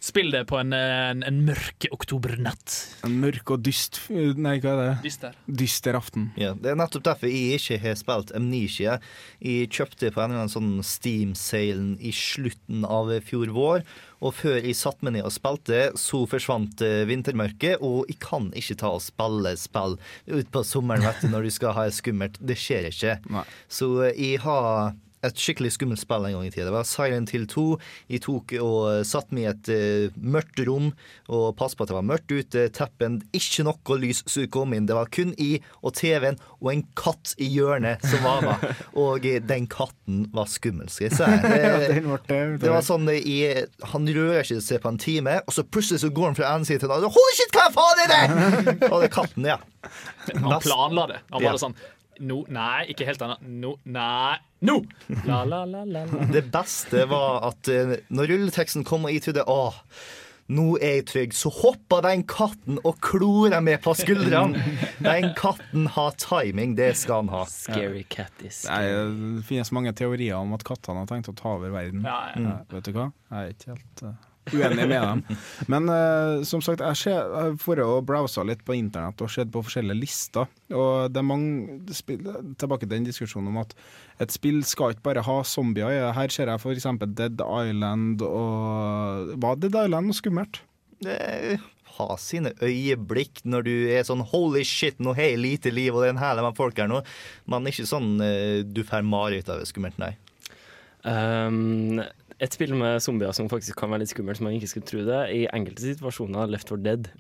spill 0.03 0.33
det 0.35 0.45
på 0.51 0.59
en, 0.59 0.73
en, 0.75 1.23
en 1.27 1.41
mørk 1.47 1.87
oktobernatt. 1.95 2.75
En 3.07 3.19
mørk 3.23 3.55
og 3.55 3.63
dyst 3.67 4.01
Nei, 4.11 4.57
hva 4.63 4.73
er 4.75 4.81
det? 4.83 4.95
Dyster. 5.07 5.37
Dyster 5.47 5.99
aften. 5.99 6.31
Ja, 6.41 6.53
Det 6.59 6.73
er 6.73 6.79
nettopp 6.81 7.05
derfor 7.07 7.31
jeg 7.31 7.61
ikke 7.61 7.79
har 7.85 7.99
spilt 8.01 8.33
Amnesia. 8.37 8.97
Jeg 9.43 9.71
kjøpte 9.75 10.11
på 10.11 10.23
en 10.23 10.33
eller 10.33 10.45
annen 10.45 10.53
sånn 10.53 10.73
Steam-salen 10.87 11.95
i 12.03 12.11
slutten 12.17 12.87
av 12.89 13.13
fjor 13.27 13.53
vår. 13.55 13.87
Og 14.23 14.35
før 14.39 14.59
jeg 14.61 14.79
satte 14.79 15.07
meg 15.07 15.17
ned 15.17 15.27
og 15.27 15.35
spilte, 15.35 15.85
så 15.99 16.23
forsvant 16.31 16.83
eh, 16.87 17.03
vintermørket. 17.11 17.83
Og 17.83 18.11
jeg 18.11 18.19
kan 18.23 18.51
ikke 18.59 18.79
ta 18.83 18.93
og 18.95 19.03
spille 19.03 19.55
spill 19.59 19.97
utpå 20.31 20.63
sommeren 20.67 21.07
vet 21.07 21.25
du, 21.25 21.31
når 21.33 21.49
du 21.49 21.55
skal 21.55 21.75
ha 21.79 21.87
det 21.89 21.97
skummelt. 21.99 22.39
Det 22.43 22.59
skjer 22.59 22.91
ikke. 22.91 23.17
Så 23.71 23.91
eh, 24.07 24.15
jeg 24.19 24.43
har 24.47 24.95
et 25.23 25.39
skikkelig 25.39 25.71
skummelt 25.77 26.01
spill 26.03 26.25
en 26.27 26.35
gang 26.35 26.47
i 26.49 26.51
tida. 26.51 26.67
Det 26.69 26.75
var 26.75 26.87
Silent 26.89 27.31
Hill 27.35 27.45
2. 27.51 27.65
Jeg 28.11 28.23
tok 28.25 28.55
og 28.59 29.05
satt 29.07 29.31
meg 29.35 29.45
i 29.45 29.51
et 29.53 29.71
uh, 29.71 30.17
mørkt 30.19 30.59
rom 30.67 30.89
og 31.33 31.53
passet 31.59 31.79
på 31.79 31.87
at 31.87 31.93
det 31.93 31.97
var 31.99 32.07
mørkt 32.09 32.33
ute. 32.35 32.65
Teppen, 32.75 33.21
ikke 33.37 33.67
noe 33.69 33.99
lys 34.03 34.25
som 34.27 34.49
kom 34.53 34.75
inn. 34.75 34.89
Det 34.91 34.97
var 34.99 35.11
kun 35.15 35.31
i 35.39 35.53
og 35.83 35.95
TV-en 35.99 36.41
og 36.59 36.73
en 36.73 36.83
katt 36.99 37.35
i 37.43 37.49
hjørnet 37.55 38.03
som 38.07 38.25
var 38.27 38.43
med. 38.47 38.67
Og 39.03 39.25
eh, 39.27 39.39
den 39.43 39.65
katten 39.71 40.27
var 40.35 40.51
skummel, 40.51 40.91
skal 40.93 41.09
jeg 41.09 41.17
si. 41.17 41.31
Det, 41.43 42.03
det, 42.29 42.41
det 42.63 42.71
var 42.71 42.85
sånn 42.87 43.09
eh, 43.11 43.23
i, 43.23 43.39
Han 43.95 44.07
rører 44.11 44.43
ikke 44.45 44.61
seg 44.63 44.83
på 44.85 44.93
en 44.93 45.01
time, 45.03 45.39
og 45.47 45.55
så 45.57 45.65
plutselig 45.67 46.03
så 46.05 46.11
går 46.15 46.31
han 46.33 46.39
fra 46.39 46.53
en 46.57 46.67
side 46.69 46.83
til 46.83 46.91
en 46.91 46.97
annen. 46.99 47.15
Holy 47.15 47.39
shit, 47.39 47.57
hva 47.57 47.67
faen 47.75 48.05
er 48.05 48.13
det?! 48.13 48.23
Og 48.93 49.01
det 49.03 49.09
er 49.09 49.15
katten, 49.15 49.49
ja. 49.49 49.59
Han 50.37 50.61
planla 50.63 51.09
det. 51.15 51.21
Han 51.33 51.43
Ja. 51.43 51.51
bare 51.51 51.63
sånn 51.63 51.77
No, 52.21 52.43
nei, 52.53 52.89
ikke 52.93 53.07
helt 53.09 53.23
annet. 53.25 53.41
No, 53.49 53.77
nei, 53.89 54.37
nå! 54.67 54.81
La, 55.25 55.43
la, 55.49 55.63
la, 55.65 55.85
la, 55.89 56.05
la. 56.05 56.27
Det 56.33 56.45
beste 56.53 57.07
var 57.11 57.47
at 57.49 57.71
eh, 57.73 57.97
når 58.13 58.35
rulleteksten 58.35 58.85
kom, 58.87 59.09
og 59.09 59.15
jeg 59.15 59.25
trodde 59.29 59.47
åh, 59.51 59.79
Nå 60.53 60.75
er 60.83 60.99
jeg 60.99 61.05
trygg. 61.09 61.35
Så 61.39 61.49
hopper 61.55 62.03
den 62.05 62.25
katten 62.29 62.81
og 62.83 62.99
klorer 63.05 63.63
meg 63.65 63.79
på 63.85 63.95
skuldrene. 63.97 64.59
Den 65.07 65.31
katten 65.39 65.87
har 65.95 66.17
timing. 66.21 66.75
Det 66.77 66.91
skal 66.99 67.23
han 67.23 67.31
ha. 67.33 67.45
Scary 67.49 68.03
cat 68.11 68.43
is 68.45 68.65
Nei, 68.69 68.83
det 68.91 69.47
finnes 69.49 69.71
mange 69.73 69.95
teorier 69.97 70.37
om 70.43 70.53
at 70.57 70.67
kattene 70.67 71.05
har 71.05 71.09
tenkt 71.09 71.31
å 71.33 71.37
ta 71.39 71.55
over 71.57 71.73
verden. 71.73 72.05
Ja, 72.05 72.19
ja. 72.35 72.43
Mm. 72.43 72.69
Vet 72.75 72.91
du 72.91 72.93
hva? 72.99 73.09
Jeg 73.31 73.39
er 73.49 73.57
ikke 73.57 73.73
helt 73.77 74.05
eh, 74.11 74.29
uenig 74.51 74.87
med 74.89 75.03
dem. 75.03 75.23
Men 75.71 75.89
uh, 75.91 76.43
som 76.47 76.63
sagt, 76.65 76.83
jeg 76.83 77.15
har 77.15 77.55
vært 77.63 77.85
og 77.85 78.07
browsa 78.09 78.45
litt 78.47 78.65
på 78.67 78.77
internett 78.77 79.23
og 79.23 79.31
sett 79.33 79.53
på 79.53 79.63
forskjellige 79.65 80.01
lister. 80.01 80.51
Og 80.75 81.13
det 81.13 81.23
er 81.23 81.29
mange 81.29 81.95
spill, 81.95 82.25
Tilbake 82.59 82.87
til 82.87 82.95
den 82.97 83.07
diskusjonen 83.07 83.53
om 83.53 83.61
at 83.63 83.77
et 84.23 84.35
spill 84.35 84.63
skal 84.67 84.95
ikke 84.95 85.07
bare 85.11 85.27
ha 85.27 85.39
zombier. 85.47 86.11
Her 86.17 86.33
ser 86.33 86.51
jeg 86.51 86.63
f.eks. 86.63 86.89
Dead 87.13 87.43
Island 87.43 88.25
og 88.27 89.37
Var 89.43 89.63
Dead 89.63 89.79
Island 89.85 90.11
noe 90.11 90.19
skummelt? 90.19 90.63
Det 91.03 91.59
har 91.97 92.19
sine 92.21 92.53
øyeblikk 92.63 93.43
når 93.45 93.67
du 93.67 93.73
er 93.93 94.05
sånn 94.07 94.23
holy 94.33 94.63
shit, 94.67 95.01
nå 95.03 95.15
har 95.19 95.33
jeg 95.33 95.43
lite 95.43 95.73
liv, 95.75 95.93
og 95.93 96.03
det 96.03 96.13
er 96.13 96.17
en 96.17 96.23
hæl 96.23 96.43
med 96.47 96.59
folk 96.59 96.79
her 96.81 96.91
nå. 96.91 97.03
Men 97.51 97.69
ikke 97.69 97.89
sånn 97.89 98.15
uh, 98.23 98.63
du 98.65 98.83
får 98.87 99.07
mareritt 99.07 99.51
av 99.53 99.63
det 99.63 99.71
skummelt, 99.71 99.99
nei. 100.03 100.15
Um, 101.03 101.99
et 102.43 102.55
spill 102.57 102.75
med 102.75 103.03
zombier 103.05 103.35
som 103.37 103.51
faktisk 103.51 103.79
kan 103.79 103.93
være 103.93 104.03
litt 104.05 104.13
skummelt, 104.13 104.41
som 104.41 104.49
man 104.49 104.57
ikke 104.59 104.73
skulle 104.73 104.89
tro 104.89 105.05
det, 105.07 105.21
i 105.31 105.45
enkelte 105.55 105.85
situasjoner 105.85 106.51
Left 106.51 106.73
4 106.73 106.83
Dead. 106.83 107.13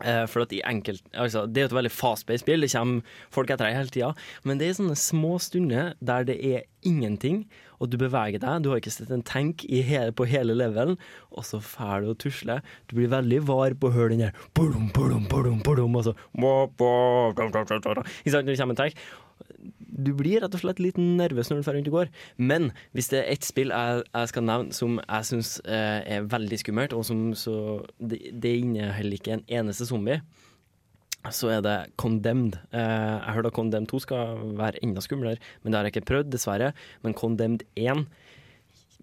Eh, 0.00 0.24
for 0.30 0.46
at 0.46 0.52
i 0.56 0.62
enkelt, 0.64 1.02
altså, 1.12 1.46
Det 1.46 1.58
er 1.58 1.66
jo 1.66 1.70
et 1.74 1.76
veldig 1.76 1.92
fast-paced 1.92 2.40
spill, 2.44 2.60
det 2.64 2.72
kommer 2.72 3.02
folk 3.30 3.50
etter 3.50 3.66
deg 3.66 3.76
hele 3.76 3.92
tida. 3.92 4.14
Men 4.44 4.58
det 4.58 4.68
er 4.68 4.78
sånne 4.78 4.96
små 4.96 5.38
stunder 5.38 5.94
der 6.00 6.24
det 6.24 6.38
er 6.40 6.62
ingenting, 6.82 7.44
og 7.80 7.90
du 7.90 7.98
beveger 8.00 8.40
deg. 8.40 8.62
Du 8.62 8.70
har 8.70 8.80
ikke 8.80 8.92
sett 8.92 9.10
en 9.10 9.22
tank 9.22 9.64
hele, 9.68 10.12
på 10.12 10.24
hele 10.28 10.54
levelen, 10.56 10.96
og 11.32 11.44
så 11.44 11.60
drar 11.60 12.00
du 12.00 12.12
å 12.12 12.16
tusle. 12.16 12.60
Du 12.88 12.96
blir 12.96 13.12
veldig 13.12 13.42
var 13.48 13.74
på 13.74 13.88
å 13.88 13.94
høre 13.96 14.14
den 14.14 14.24
der 14.24 14.36
bodum, 14.54 14.88
bodum, 14.92 15.26
bodum, 15.28 15.60
bodum, 15.64 15.96
og 15.96 16.04
så 16.08 16.14
når 16.36 16.72
det 18.46 18.58
kommer 18.60 18.72
en 18.72 18.84
tank. 18.84 18.94
Du 20.00 20.12
blir 20.16 20.42
rett 20.42 20.54
og 20.56 20.62
slett 20.62 20.82
litt 20.82 20.98
nervøs 21.00 21.50
når 21.50 21.60
du 21.60 21.66
drar 21.66 21.76
rundt 21.78 21.90
og 21.90 21.96
går. 21.98 22.12
Men 22.38 22.70
hvis 22.96 23.10
det 23.12 23.22
er 23.22 23.32
ett 23.34 23.46
spill 23.46 23.72
jeg, 23.74 24.04
jeg 24.10 24.32
skal 24.32 24.46
nevne 24.48 24.76
som 24.76 25.00
jeg 25.00 25.28
syns 25.30 25.56
eh, 25.64 26.00
er 26.16 26.28
veldig 26.30 26.60
skummelt, 26.62 26.96
og 26.96 27.06
som 27.08 27.30
så 27.38 27.56
Det, 27.98 28.20
det 28.42 28.54
inneholder 28.62 29.18
ikke 29.18 29.34
en 29.36 29.44
eneste 29.60 29.86
zombie, 29.88 30.20
så 31.28 31.50
er 31.52 31.60
det 31.64 31.76
Condemned. 32.00 32.56
Eh, 32.72 32.80
jeg 32.80 33.36
hørte 33.36 33.52
at 33.52 33.56
Condemned 33.56 33.90
2 33.92 34.02
skal 34.06 34.44
være 34.56 34.80
enda 34.84 35.02
skumlere, 35.04 35.40
men 35.62 35.72
det 35.72 35.78
har 35.78 35.88
jeg 35.88 35.96
ikke 35.96 36.10
prøvd, 36.12 36.32
dessverre. 36.32 36.72
Men 37.04 37.14
Condemned 37.14 37.66
1 37.76 38.06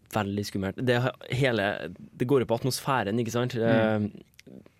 Veldig 0.08 0.44
skummelt. 0.48 0.78
Det, 0.88 0.96
hele, 1.36 1.64
det 1.92 2.28
går 2.32 2.40
jo 2.40 2.48
på 2.48 2.56
atmosfæren, 2.62 3.20
ikke 3.20 3.34
sant. 3.34 3.58
Eh, 3.60 4.06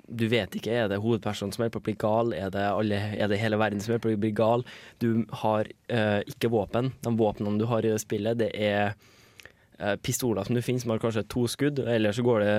du 0.08 0.24
vet 0.32 0.56
ikke, 0.56 0.72
er 0.72 0.88
det 0.92 1.02
hovedpersonen 1.04 1.54
som 1.56 1.66
er 1.66 1.72
på 1.74 1.82
å 1.82 1.86
bli 1.86 1.96
gal, 2.00 2.32
er 2.36 2.52
det, 2.54 2.64
alle, 2.64 3.00
er 3.18 3.28
det 3.32 3.40
hele 3.42 3.60
verden 3.60 3.82
som 3.84 3.96
er 3.96 4.02
på 4.04 4.12
å 4.14 4.20
bli 4.20 4.32
gal? 4.36 4.64
Du 5.04 5.26
har 5.44 5.68
uh, 5.92 6.22
ikke 6.30 6.52
våpen. 6.54 6.94
De 7.04 7.14
våpnene 7.20 7.60
du 7.60 7.68
har 7.70 7.86
i 7.86 7.92
det 7.92 8.00
spillet, 8.04 8.40
det 8.40 8.50
er 8.56 8.96
uh, 8.96 9.96
pistoler 10.00 10.48
som 10.48 10.56
du 10.56 10.64
finner, 10.64 10.84
som 10.84 10.96
har 10.96 11.04
kanskje 11.04 11.28
to 11.32 11.44
skudd, 11.52 11.84
eller 11.84 12.16
så 12.16 12.26
går 12.26 12.46
det 12.46 12.58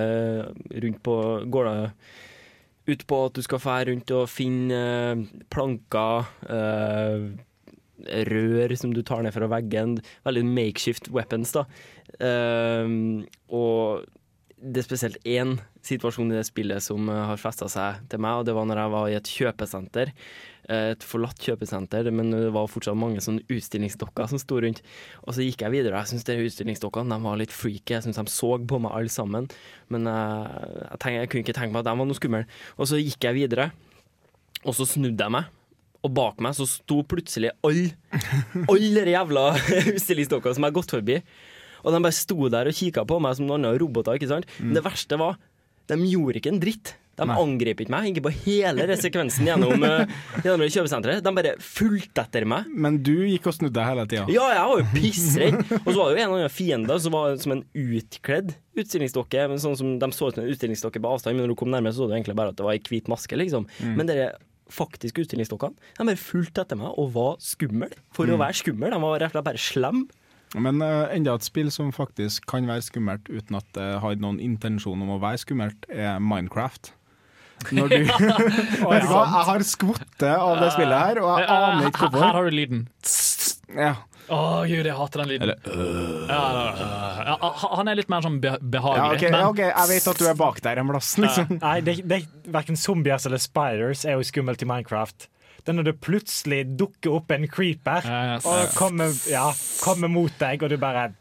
rundt 0.85 1.01
på 1.05 1.15
Går 1.49 1.69
det 1.69 1.89
ut 2.89 3.03
på 3.09 3.17
at 3.27 3.35
du 3.37 3.45
skal 3.45 3.61
fære 3.61 3.89
rundt 3.91 4.13
og 4.17 4.29
finne 4.31 4.79
uh, 5.17 5.27
planker, 5.53 6.31
rør 8.29 8.71
som 8.79 8.93
du 8.95 9.01
tar 9.03 9.25
ned 9.25 9.33
fra 9.35 9.49
veggen. 9.51 9.97
Veldig 10.23 10.45
makeshift 10.47 11.09
weapons, 11.11 11.51
da. 11.51 11.65
Og 13.51 14.05
det 14.61 14.81
er 14.81 14.85
spesielt 14.85 15.17
én 15.23 15.55
situasjon 15.87 16.31
i 16.33 16.37
det 16.37 16.45
spillet 16.47 16.83
som 16.83 17.07
eh, 17.09 17.25
har 17.31 17.39
festa 17.39 17.69
seg 17.71 18.01
til 18.11 18.21
meg, 18.23 18.41
og 18.41 18.47
det 18.47 18.55
var 18.57 18.67
når 18.67 18.81
jeg 18.81 18.93
var 18.93 19.09
i 19.09 19.17
et 19.17 19.31
kjøpesenter. 19.31 20.11
Eh, 20.69 20.89
Et 20.93 21.05
forlatt 21.05 21.39
kjøpesenter, 21.41 22.09
men 22.13 22.33
det 22.35 22.51
var 22.53 22.67
fortsatt 22.69 22.97
mange 22.99 23.23
sånne 23.23 23.45
utstillingsdokker 23.49 24.29
som 24.29 24.41
sto 24.41 24.59
rundt. 24.61 24.81
Og 25.25 25.33
så 25.37 25.45
gikk 25.45 25.63
jeg 25.65 25.73
videre. 25.77 26.01
Jeg 26.03 26.11
syns 26.11 26.27
utstillingsdokkene 26.29 27.21
var 27.23 27.39
litt 27.39 27.55
freaky. 27.55 27.95
Jeg 27.95 28.05
syns 28.07 28.19
de 28.19 28.25
så 28.33 28.51
på 28.59 28.81
meg 28.83 28.91
alle 28.95 29.13
sammen. 29.13 29.47
Men 29.89 30.09
jeg, 30.11 30.65
jeg, 30.83 30.99
tenk, 31.05 31.15
jeg 31.17 31.29
kunne 31.31 31.45
ikke 31.47 31.57
tenke 31.61 31.73
meg 31.73 31.81
at 31.81 31.89
de 31.89 31.95
var 32.01 32.09
noe 32.11 32.19
skumle. 32.19 32.43
Og 32.77 32.91
så 32.91 32.99
gikk 33.01 33.29
jeg 33.29 33.39
videre, 33.39 33.71
og 34.65 34.75
så 34.75 34.85
snudde 34.85 35.23
jeg 35.23 35.35
meg. 35.39 35.55
Og 35.99 36.13
bak 36.15 36.37
meg 36.39 36.53
så 36.55 36.63
sto 36.69 37.01
plutselig 37.03 37.49
alle 37.65 37.89
alle 38.71 39.03
jævla 39.11 39.49
utstillingsdokkene 39.95 40.55
som 40.55 40.63
jeg 40.63 40.71
har 40.71 40.77
gått 40.77 40.93
forbi. 40.95 41.17
Og 41.83 41.93
de 41.93 42.01
bare 42.03 42.15
sto 42.15 42.49
der 42.49 42.67
og 42.67 42.73
kikka 42.75 43.05
på 43.07 43.19
meg 43.21 43.35
som 43.37 43.45
noen 43.47 43.63
andre 43.65 43.79
roboter. 43.79 44.17
ikke 44.19 44.27
sant? 44.31 44.45
Men 44.59 44.73
det 44.73 44.83
verste 44.83 45.17
var, 45.19 45.37
de 45.87 45.95
gjorde 45.95 46.37
ikke 46.41 46.51
en 46.53 46.59
dritt. 46.59 46.95
De 47.19 47.25
angrep 47.27 47.81
ikke 47.83 47.91
meg, 47.91 48.05
ikke 48.15 48.21
på 48.29 48.31
hele 48.45 48.85
den 48.87 48.95
sekvensen 48.95 49.43
gjennom, 49.43 49.81
eh, 49.83 50.05
gjennom 50.39 50.61
kjøpesenteret. 50.71 51.19
De 51.21 51.33
bare 51.35 51.51
fulgte 51.59 52.23
etter 52.23 52.45
meg. 52.47 52.69
Men 52.71 53.01
du 53.03 53.11
gikk 53.27 53.49
og 53.51 53.57
snudde 53.57 53.83
hele 53.83 54.05
tida. 54.07 54.23
Ja, 54.31 54.45
jeg 54.55 54.69
var 54.69 54.79
jo 54.79 54.85
pissredd. 54.93 55.57
Og 55.83 55.89
så 55.91 55.97
var 55.99 56.13
det 56.13 56.15
jo 56.15 56.23
en 56.23 56.35
annen 56.37 56.49
fiende 56.53 56.95
som 57.03 57.11
var 57.11 57.35
som 57.43 57.51
en 57.57 57.65
utkledd 57.75 58.53
utstillingsdokke. 58.79 59.49
Men 59.51 59.59
sånn 59.59 59.75
som 59.75 59.97
De 59.99 60.07
så 60.15 60.29
ut 60.29 60.37
som 60.37 60.45
en 60.45 60.53
utstillingsdokke 60.53 61.01
på 61.03 61.11
avstand, 61.11 61.35
men 61.35 61.43
når 61.43 61.51
du 61.51 61.59
kom 61.59 61.73
nærmere, 61.73 61.91
så 61.91 62.05
så 62.05 62.07
du 62.07 62.15
egentlig 62.15 62.37
bare 62.39 62.53
at 62.53 62.55
det 62.55 62.63
var 62.63 62.71
ei 62.77 62.79
hvit 62.87 63.11
maske. 63.11 63.35
liksom. 63.35 63.67
Mm. 63.83 63.95
Men 63.99 64.07
dere 64.07 64.29
faktiske 64.71 65.23
utstillingsdokkene 65.25 65.75
de 65.97 66.05
bare 66.05 66.15
fulgte 66.23 66.61
etter 66.63 66.77
meg 66.79 66.93
og 66.95 67.11
var 67.15 67.35
skumle. 67.43 67.89
For 68.13 68.27
å 68.27 68.37
Mm. 68.37 68.45
være 68.45 68.59
skummel. 68.63 68.91
De 68.95 68.99
var 69.01 69.19
rett 69.19 69.35
og 69.35 69.43
slett 69.43 69.43
bare 69.43 69.57
slemme. 69.57 70.07
Men 70.57 70.81
uh, 70.81 71.05
enda 71.13 71.35
et 71.37 71.45
spill 71.45 71.69
som 71.73 71.91
faktisk 71.93 72.47
kan 72.49 72.65
være 72.69 72.81
skummelt 72.87 73.29
uten 73.29 73.59
at 73.59 73.67
det 73.77 73.89
har 74.01 74.15
noen 74.21 74.39
intensjon 74.41 75.01
om 75.05 75.11
å 75.13 75.19
være 75.21 75.43
skummelt, 75.43 75.85
er 75.93 76.17
Minecraft. 76.23 76.93
Når 77.75 77.91
du 77.91 77.97
Vet 78.07 79.03
du 79.03 79.09
hva, 79.11 79.23
jeg 79.27 79.47
har 79.51 79.65
skvottet 79.67 80.29
av 80.31 80.61
det 80.63 80.69
spillet 80.73 80.95
her, 80.95 81.19
og 81.21 81.41
jeg 81.41 81.49
aner 81.53 81.89
ikke 81.91 82.05
hvorfor. 82.07 82.23
Her 82.23 82.37
har 82.39 82.47
du 82.47 82.55
lyden. 82.55 82.85
Ja. 83.75 83.95
Å 84.29 84.39
gud, 84.69 84.85
jeg 84.85 84.93
hater 84.93 85.23
den 85.23 85.31
lyden. 85.31 85.51
ja, 86.29 86.41
ja, 86.53 86.65
ja, 86.77 87.33
ja, 87.33 87.49
han 87.73 87.89
er 87.89 87.97
litt 87.97 88.11
mer 88.13 88.21
sånn 88.21 88.37
be 88.41 88.51
Ja, 88.51 88.59
behagelig. 88.61 89.17
ok, 89.17 89.23
ja, 89.25 89.41
ok, 89.49 89.61
Jeg 89.65 89.89
vet 89.89 90.07
at 90.11 90.21
du 90.21 90.27
er 90.29 90.37
bak 90.37 90.61
der 90.65 90.81
en 90.81 90.91
plass, 90.91 91.15
liksom. 91.17 91.57
Nei, 91.57 91.79
det, 91.85 91.95
det, 92.09 92.21
Verken 92.49 92.77
zombier 92.77 93.17
eller 93.25 93.41
spiders 93.41 94.05
er 94.05 94.17
jo 94.17 94.27
skummelt 94.29 94.61
i 94.61 94.69
Minecraft. 94.69 95.27
Det 95.69 95.75
er 95.75 95.77
når 95.83 95.85
det 95.91 95.99
plutselig 96.01 96.59
dukker 96.79 97.13
opp 97.19 97.29
en 97.35 97.43
creeper 97.45 98.01
Yes. 98.09 98.45
og 98.49 98.71
kommer, 98.73 99.11
ja, 99.29 99.51
kommer 99.83 100.09
mot 100.09 100.33
deg, 100.41 100.63
og 100.65 100.71
du 100.73 100.77
bare 100.81 101.11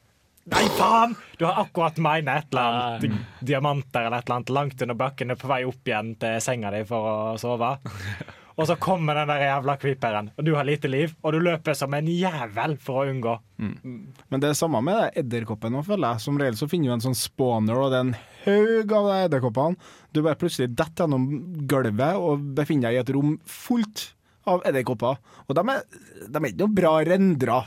Nei, 0.48 0.62
faen! 0.78 1.12
Du 1.36 1.44
har 1.44 1.58
akkurat 1.60 1.98
mine 2.00 2.32
et 2.40 2.46
eller 2.54 2.62
annet 2.78 3.02
di- 3.04 3.50
diamanter 3.50 4.06
eller 4.06 4.22
et 4.22 4.30
eller 4.30 4.38
annet 4.38 4.52
langt 4.56 4.80
under 4.86 4.96
bakken 4.96 5.34
og 5.34 5.42
på 5.42 5.50
vei 5.50 5.58
opp 5.68 5.90
igjen 5.90 6.14
til 6.22 6.38
senga 6.40 6.70
di 6.72 6.80
for 6.88 7.10
å 7.10 7.16
sove. 7.42 7.74
Og 8.56 8.64
så 8.70 8.78
kommer 8.80 9.14
den 9.20 9.28
der 9.28 9.44
jævla 9.44 9.74
creeperen, 9.78 10.30
og 10.40 10.44
du 10.48 10.54
har 10.56 10.64
lite 10.64 10.88
liv, 10.88 11.12
og 11.22 11.36
du 11.36 11.42
løper 11.44 11.76
som 11.76 11.92
en 11.94 12.08
jævel 12.08 12.78
for 12.80 13.02
å 13.04 13.12
unngå. 13.12 13.36
Men 13.60 14.40
det 14.40 14.48
er 14.48 14.56
samme 14.58 14.80
med 14.88 15.12
edderkoppen 15.20 15.76
nå, 15.76 15.84
føler 15.86 16.14
jeg. 16.16 16.24
Som 16.24 16.40
regel 16.40 16.56
så 16.58 16.66
finner 16.72 16.88
du 16.88 16.96
en 16.96 17.04
sånn 17.10 17.20
spawner, 17.20 17.76
og 17.84 17.92
det 17.92 18.00
er 18.00 18.06
en 18.08 18.16
haug 18.48 18.96
av 18.98 19.10
de 19.12 19.18
edderkoppene. 19.28 19.76
Du 20.16 20.22
bare 20.24 20.40
plutselig 20.40 20.72
detter 20.72 21.04
gjennom 21.04 21.28
gulvet 21.70 22.16
og 22.16 22.48
befinner 22.56 22.88
deg 22.88 22.96
i 22.96 23.02
et 23.04 23.12
rom 23.14 23.36
fullt 23.44 24.14
av 24.48 24.64
edderkopper. 24.68 25.18
Og 25.46 25.58
de 25.58 25.64
er, 25.72 25.82
de 26.28 26.42
ikke 26.48 26.60
noe 26.62 26.76
bra 26.76 26.94
rendra. 27.08 27.58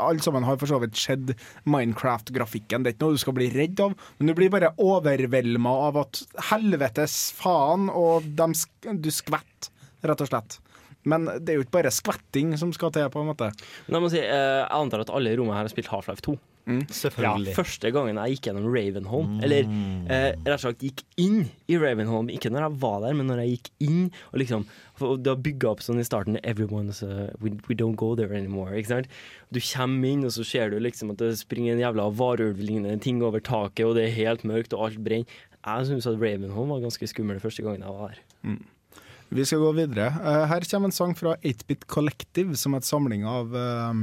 Alle 0.00 0.24
sammen 0.24 0.46
har 0.46 0.58
for 0.60 0.70
så 0.70 0.80
vidt 0.82 0.98
sett 0.98 1.34
Minecraft-grafikken. 1.70 2.84
Det 2.84 2.92
er 2.92 2.96
ikke 2.96 3.06
noe 3.06 3.18
du 3.18 3.24
skal 3.24 3.36
bli 3.36 3.50
redd 3.54 3.84
av, 3.84 3.94
men 4.18 4.30
du 4.30 4.36
blir 4.38 4.52
bare 4.52 4.72
overvelda 4.80 5.76
av 5.90 6.00
at 6.04 6.24
helvetes 6.50 7.20
faen, 7.38 7.88
og 7.92 8.28
dem 8.38 8.56
du 9.02 9.10
skvetter, 9.14 9.72
rett 10.06 10.24
og 10.24 10.30
slett. 10.30 10.60
Men 11.08 11.30
det 11.40 11.48
er 11.48 11.60
jo 11.60 11.64
ikke 11.64 11.78
bare 11.78 11.94
skvetting 11.94 12.52
som 12.60 12.72
skal 12.76 12.92
til, 12.92 13.08
på 13.12 13.22
en 13.22 13.30
måte. 13.32 13.50
Men 13.88 14.02
jeg 14.04 14.16
si, 14.18 14.22
eh, 14.24 14.60
jeg 14.60 14.70
antar 14.76 15.06
at 15.06 15.12
alle 15.14 15.32
i 15.32 15.38
rommet 15.40 15.56
her 15.56 15.64
har 15.64 15.72
spilt 15.72 15.92
Half-Life 15.92 16.24
2. 16.26 16.36
Selvfølgelig. 16.92 17.50
Ja, 17.50 17.56
første 17.56 17.90
gangen 17.90 18.18
jeg 18.20 18.36
gikk 18.36 18.46
gjennom 18.46 18.66
Ravenholm, 18.70 19.40
eller 19.42 19.64
eh, 20.12 20.26
rett 20.44 20.52
og 20.58 20.62
slett 20.62 20.84
gikk 20.84 21.02
inn 21.18 21.40
i 21.72 21.78
Ravenholm, 21.80 22.28
ikke 22.30 22.52
når 22.52 22.66
jeg 22.66 22.76
var 22.84 22.98
der, 23.02 23.16
men 23.18 23.30
når 23.30 23.42
jeg 23.42 23.56
gikk 23.56 23.70
inn, 23.88 24.04
og 24.30 24.38
liksom 24.44 24.68
Du 25.00 25.30
har 25.30 25.38
bygga 25.40 25.70
opp 25.70 25.80
sånn 25.80 25.96
i 25.96 26.04
starten 26.04 26.36
Everyone's 26.44 26.98
uh, 27.00 27.30
we, 27.40 27.54
we 27.70 27.74
don't 27.74 27.96
go 27.96 28.10
there 28.14 28.36
anymore. 28.36 28.74
Ikke 28.76 28.90
sant? 28.90 29.06
Du 29.48 29.56
kommer 29.64 30.10
inn, 30.10 30.26
og 30.28 30.34
så 30.36 30.44
ser 30.44 30.68
du 30.68 30.76
liksom 30.76 31.14
at 31.14 31.22
det 31.22 31.30
springer 31.40 31.72
en 31.72 31.80
jævla 31.80 32.10
varulvlignende 32.18 33.00
ting 33.00 33.22
over 33.24 33.40
taket, 33.40 33.86
og 33.86 33.96
det 33.96 34.04
er 34.10 34.18
helt 34.18 34.44
mørkt, 34.44 34.76
og 34.76 34.90
alt 34.90 35.00
brenner. 35.00 35.38
Jeg 35.64 35.88
syns 35.88 36.06
at 36.06 36.20
Ravenholm 36.20 36.74
var 36.76 36.84
ganske 36.84 37.08
skummel 37.08 37.40
første 37.40 37.64
gangen 37.64 37.80
jeg 37.88 37.96
var 37.96 38.12
der. 38.12 38.20
Vi 39.30 39.44
skal 39.46 39.60
gå 39.62 39.70
videre. 39.76 40.08
Eh, 40.10 40.44
her 40.50 40.64
kommer 40.66 40.90
en 40.90 40.94
sang 40.94 41.12
fra 41.14 41.36
8-Bit 41.46 41.86
Collective, 41.86 42.56
som 42.58 42.74
er 42.74 42.82
et 42.82 42.88
samling 42.88 43.22
av 43.30 43.54
eh, 43.54 44.00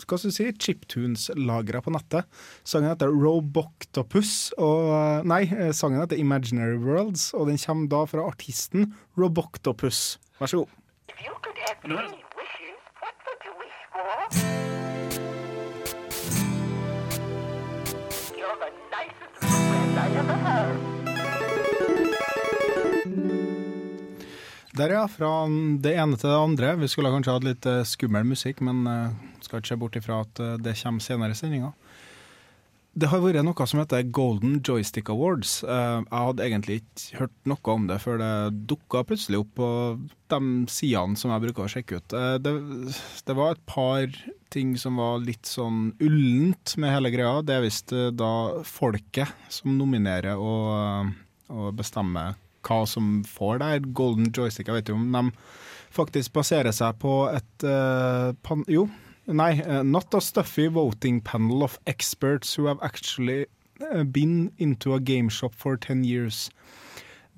hva 0.00 0.16
skal 0.16 0.30
du 0.30 0.32
si, 0.32 0.46
chiptunes-lagre 0.64 1.82
på 1.84 1.92
nettet. 1.92 2.28
Sangen 2.64 2.88
heter 2.88 3.12
Roboctopus, 3.12 4.54
og 4.56 4.94
eh, 4.96 5.28
Nei, 5.28 5.42
sangen 5.76 6.00
heter 6.00 6.20
Imaginary 6.20 6.80
Worlds, 6.80 7.34
og 7.36 7.50
den 7.52 7.60
kommer 7.60 7.92
da 7.92 8.04
fra 8.08 8.24
artisten 8.32 8.94
Roboctopus. 9.20 10.16
Vær 10.40 10.54
så 10.54 10.64
god. 10.64 10.78
If 11.12 11.20
you 11.26 11.36
could 11.44 11.60
have 11.66 11.84
any 11.84 12.24
wishes, 12.38 12.80
what 13.04 13.20
would 13.28 13.44
you 13.44 13.52
wish 13.60 13.76
had. 13.92 14.49
Der, 24.80 24.94
ja. 24.96 25.04
Fra 25.12 25.44
det 25.82 25.92
ene 25.92 26.16
til 26.16 26.30
det 26.30 26.38
andre. 26.38 26.76
Vi 26.80 26.88
skulle 26.88 27.12
kanskje 27.12 27.34
hatt 27.36 27.44
litt 27.44 27.66
eh, 27.68 27.82
skummel 27.84 28.24
musikk, 28.24 28.62
men 28.64 28.86
eh, 28.88 29.18
skal 29.44 29.60
ikke 29.60 29.74
se 29.74 29.76
bort 29.82 29.98
ifra 30.00 30.22
at 30.24 30.40
eh, 30.40 30.56
det 30.64 30.78
kommer 30.80 31.04
senere 31.04 31.36
i 31.36 31.36
sendinga. 31.36 31.74
Det 33.00 33.10
har 33.12 33.20
vært 33.22 33.44
noe 33.44 33.66
som 33.68 33.82
heter 33.82 34.08
Golden 34.10 34.56
Joystick 34.66 35.12
Awards. 35.12 35.60
Jeg 35.62 36.08
hadde 36.10 36.42
egentlig 36.42 36.80
ikke 36.80 37.20
hørt 37.20 37.36
noe 37.46 37.74
om 37.76 37.84
det 37.86 38.00
før 38.02 38.18
det 38.18 38.32
dukka 38.72 39.04
plutselig 39.06 39.44
opp 39.44 39.52
på 39.60 39.68
de 40.32 40.40
sidene 40.74 41.20
som 41.20 41.30
jeg 41.30 41.44
bruker 41.44 41.68
å 41.68 41.70
sjekke 41.70 42.00
ut. 42.00 42.16
Det, 42.42 42.54
det 43.30 43.36
var 43.38 43.54
et 43.54 43.62
par 43.70 44.18
ting 44.50 44.74
som 44.80 44.98
var 44.98 45.22
litt 45.22 45.46
sånn 45.46 45.92
ullent 46.02 46.74
med 46.82 46.96
hele 46.96 47.14
greia. 47.14 47.38
Det 47.46 47.60
er 47.60 47.66
visst 47.68 47.94
da 47.94 48.34
folket 48.66 49.38
som 49.54 49.78
nominerer 49.78 50.34
og, 50.42 51.14
og 51.54 51.70
bestemmer 51.78 52.34
hva 52.66 52.82
som 52.88 53.20
får 53.26 53.60
der 53.62 53.86
Golden 53.96 54.30
Joystick. 54.36 54.68
Jeg 54.68 54.80
vet 54.80 54.88
jo 54.92 54.98
om 54.98 55.12
de 55.12 55.30
faktisk 55.94 56.32
baserer 56.36 56.74
seg 56.74 56.98
på 57.02 57.14
et 57.32 57.66
uh, 57.66 58.32
pan 58.46 58.64
Jo, 58.70 58.88
nei. 59.26 59.52
eh, 59.60 59.82
not 59.82 60.14
a 60.14 60.20
stuffy 60.20 60.68
voting 60.68 61.20
panel 61.20 61.62
of 61.62 61.78
experts 61.86 62.56
who 62.56 62.66
have 62.66 62.78
actually 62.82 63.46
eh, 63.80 64.02
been 64.04 64.52
into 64.58 64.94
a 64.94 65.00
game 65.00 65.28
shop 65.28 65.54
for 65.54 65.76
10 65.76 66.04
years. 66.04 66.50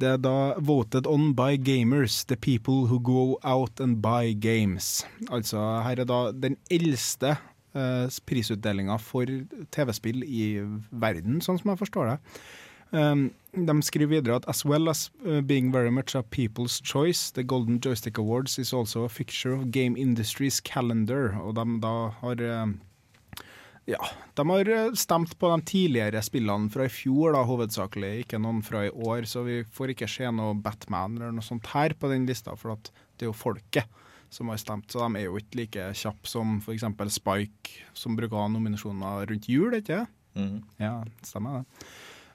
Det 0.00 0.08
er 0.08 0.18
da 0.18 0.54
voted 0.58 1.06
on 1.06 1.32
by 1.36 1.56
gamers, 1.56 2.24
the 2.26 2.36
people 2.36 2.86
who 2.88 2.98
go 2.98 3.38
out 3.44 3.80
and 3.80 4.00
buy 4.02 4.32
games. 4.32 5.04
Altså, 5.30 5.58
her 5.84 6.00
er 6.00 6.08
da 6.08 6.32
den 6.32 6.56
eldste 6.70 7.36
uh, 7.76 8.08
prisutdelinga 8.26 8.96
for 8.98 9.28
TV-spill 9.70 10.24
i 10.26 10.48
verden, 10.90 11.40
sånn 11.44 11.60
som 11.60 11.70
jeg 11.72 11.82
forstår 11.84 12.10
det. 12.10 12.18
Um, 12.92 13.30
de 13.52 13.74
skriver 13.84 14.08
videre 14.08 14.36
at 14.40 14.48
as 14.48 14.64
well 14.64 14.88
as 14.88 15.10
uh, 15.26 15.40
being 15.40 15.70
very 15.72 15.90
much 15.90 16.14
a 16.16 16.22
people's 16.22 16.80
choice, 16.80 17.30
the 17.30 17.42
Golden 17.42 17.78
Joystick 17.80 18.18
Awards 18.18 18.58
is 18.58 18.72
also 18.72 19.04
a 19.04 19.08
fixture 19.08 19.52
of 19.52 19.70
game 19.70 19.96
industry's 19.96 20.60
calendar. 20.60 21.34
Og 21.42 21.54
de 21.54 21.66
da 21.82 21.92
har 22.22 22.42
um, 22.62 22.78
ja, 23.84 23.98
de 24.38 24.46
har 24.48 24.70
uh, 24.70 24.94
stemt 24.94 25.34
på 25.38 25.50
de 25.52 25.66
tidligere 25.68 26.22
spillene 26.24 26.70
fra 26.72 26.86
i 26.86 26.92
fjor, 26.92 27.34
da, 27.36 27.42
hovedsakelig, 27.44 28.12
ikke 28.24 28.40
noen 28.40 28.62
fra 28.64 28.86
i 28.86 28.94
år. 28.94 29.26
Så 29.28 29.44
vi 29.44 29.58
får 29.68 29.92
ikke 29.92 30.08
se 30.08 30.30
noe 30.32 30.54
Batman 30.54 31.18
eller 31.18 31.34
noe 31.36 31.44
sånt 31.44 31.68
her 31.74 31.92
på 31.98 32.08
den 32.12 32.24
lista, 32.30 32.56
for 32.56 32.78
det 32.80 33.26
er 33.26 33.30
jo 33.32 33.36
folket 33.36 34.00
som 34.32 34.48
har 34.48 34.56
stemt. 34.62 34.88
Så 34.88 35.02
de 35.02 35.20
er 35.20 35.26
jo 35.28 35.36
ikke 35.36 35.58
like 35.60 35.90
kjappe 35.98 36.30
som 36.30 36.56
f.eks. 36.62 36.88
Spike, 37.18 37.76
som 37.92 38.16
bruker 38.16 38.48
nominasjoner 38.48 39.28
rundt 39.28 39.50
jul, 39.52 39.76
ikke 39.82 40.06
Mhm. 40.32 40.62
Ja, 40.80 41.02
stemmer 41.28 41.58
det. 41.58 41.86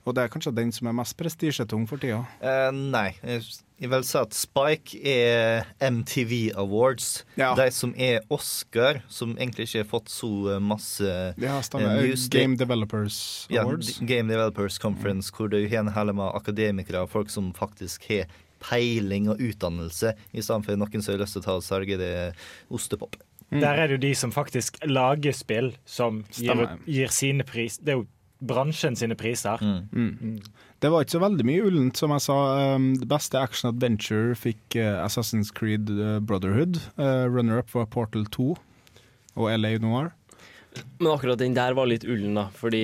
Og 0.07 0.15
det 0.15 0.23
er 0.23 0.31
kanskje 0.31 0.55
den 0.55 0.71
som 0.71 0.87
er 0.87 0.95
mest 0.95 1.17
prestisjetung 1.19 1.83
for 1.89 1.99
tida. 1.99 2.23
Uh, 2.39 2.71
nei, 2.71 3.09
jeg 3.27 3.43
jeg 3.77 3.91
vil 3.91 4.05
si 4.07 4.15
at 4.17 4.33
Spike 4.33 4.97
er 5.05 5.67
MTV 5.85 6.31
Awards. 6.57 7.21
Ja. 7.37 7.51
De 7.57 7.67
som 7.73 7.91
er 7.93 8.23
Oscar, 8.33 9.03
som 9.07 9.35
egentlig 9.37 9.67
ikke 9.67 9.83
har 9.83 9.89
fått 9.91 10.09
så 10.09 10.29
eh, 10.55 10.63
masse 10.63 11.11
Ja, 11.37 11.59
stemmer. 11.61 11.99
eh, 11.99 12.07
news. 12.07 12.25
Game 12.33 12.57
Developers 12.57 13.19
Awards. 13.51 13.99
Ja, 13.99 14.07
Game 14.09 14.33
Developers 14.33 14.79
Conference, 14.81 15.29
hvor 15.29 15.51
du 15.53 15.59
har 15.61 15.83
en 15.83 15.93
hel 15.93 16.09
med 16.09 16.33
akademikere 16.33 17.05
og 17.05 17.13
folk 17.13 17.29
som 17.29 17.51
faktisk 17.53 18.09
har 18.09 18.25
peiling 18.65 19.29
og 19.29 19.37
utdannelse, 19.37 20.15
i 20.33 20.41
stedet 20.41 20.65
for 20.65 20.81
noen 20.81 21.03
som 21.05 21.13
har 21.13 21.21
lyst 21.21 21.37
til 21.37 21.45
å 21.45 21.45
ta 21.45 21.57
og 21.59 21.65
selge 21.67 22.01
det 22.01 22.13
ostepop. 22.73 23.19
Der 23.53 23.77
er 23.77 23.87
det 23.87 23.99
jo 23.99 24.05
de 24.09 24.15
som 24.17 24.33
faktisk 24.33 24.81
lager 24.89 25.37
spill, 25.37 25.75
som 25.85 26.23
gir, 26.35 26.65
gir 26.83 27.13
sine 27.15 27.45
pris 27.47 27.77
Det 27.77 27.93
er 27.93 28.01
jo 28.01 28.07
bransjen 28.39 28.95
sine 28.97 29.15
priser. 29.17 29.61
Mm. 29.61 30.37
Det 30.81 30.91
var 30.93 31.03
ikke 31.03 31.15
så 31.15 31.23
veldig 31.23 31.45
mye 31.47 31.63
ullent, 31.65 31.97
som 31.97 32.13
jeg 32.13 32.25
sa. 32.27 32.37
Um, 32.75 32.91
det 33.01 33.09
beste 33.09 33.39
action 33.39 33.71
adventure 33.71 34.37
fikk 34.37 34.77
uh, 34.77 35.01
Assassin's 35.01 35.49
Creed 35.53 35.89
uh, 35.89 36.19
Brotherhood. 36.19 36.81
Uh, 36.99 37.25
Runner-up 37.31 37.73
var 37.73 37.89
Portal 37.93 38.27
2 38.33 38.53
og 39.37 39.49
LA 39.53 39.77
Noir. 39.81 40.13
Men 40.99 41.09
akkurat 41.15 41.39
den 41.41 41.55
der 41.57 41.73
var 41.73 41.89
litt 41.89 42.05
ullen, 42.05 42.37
da. 42.37 42.47
Fordi 42.53 42.83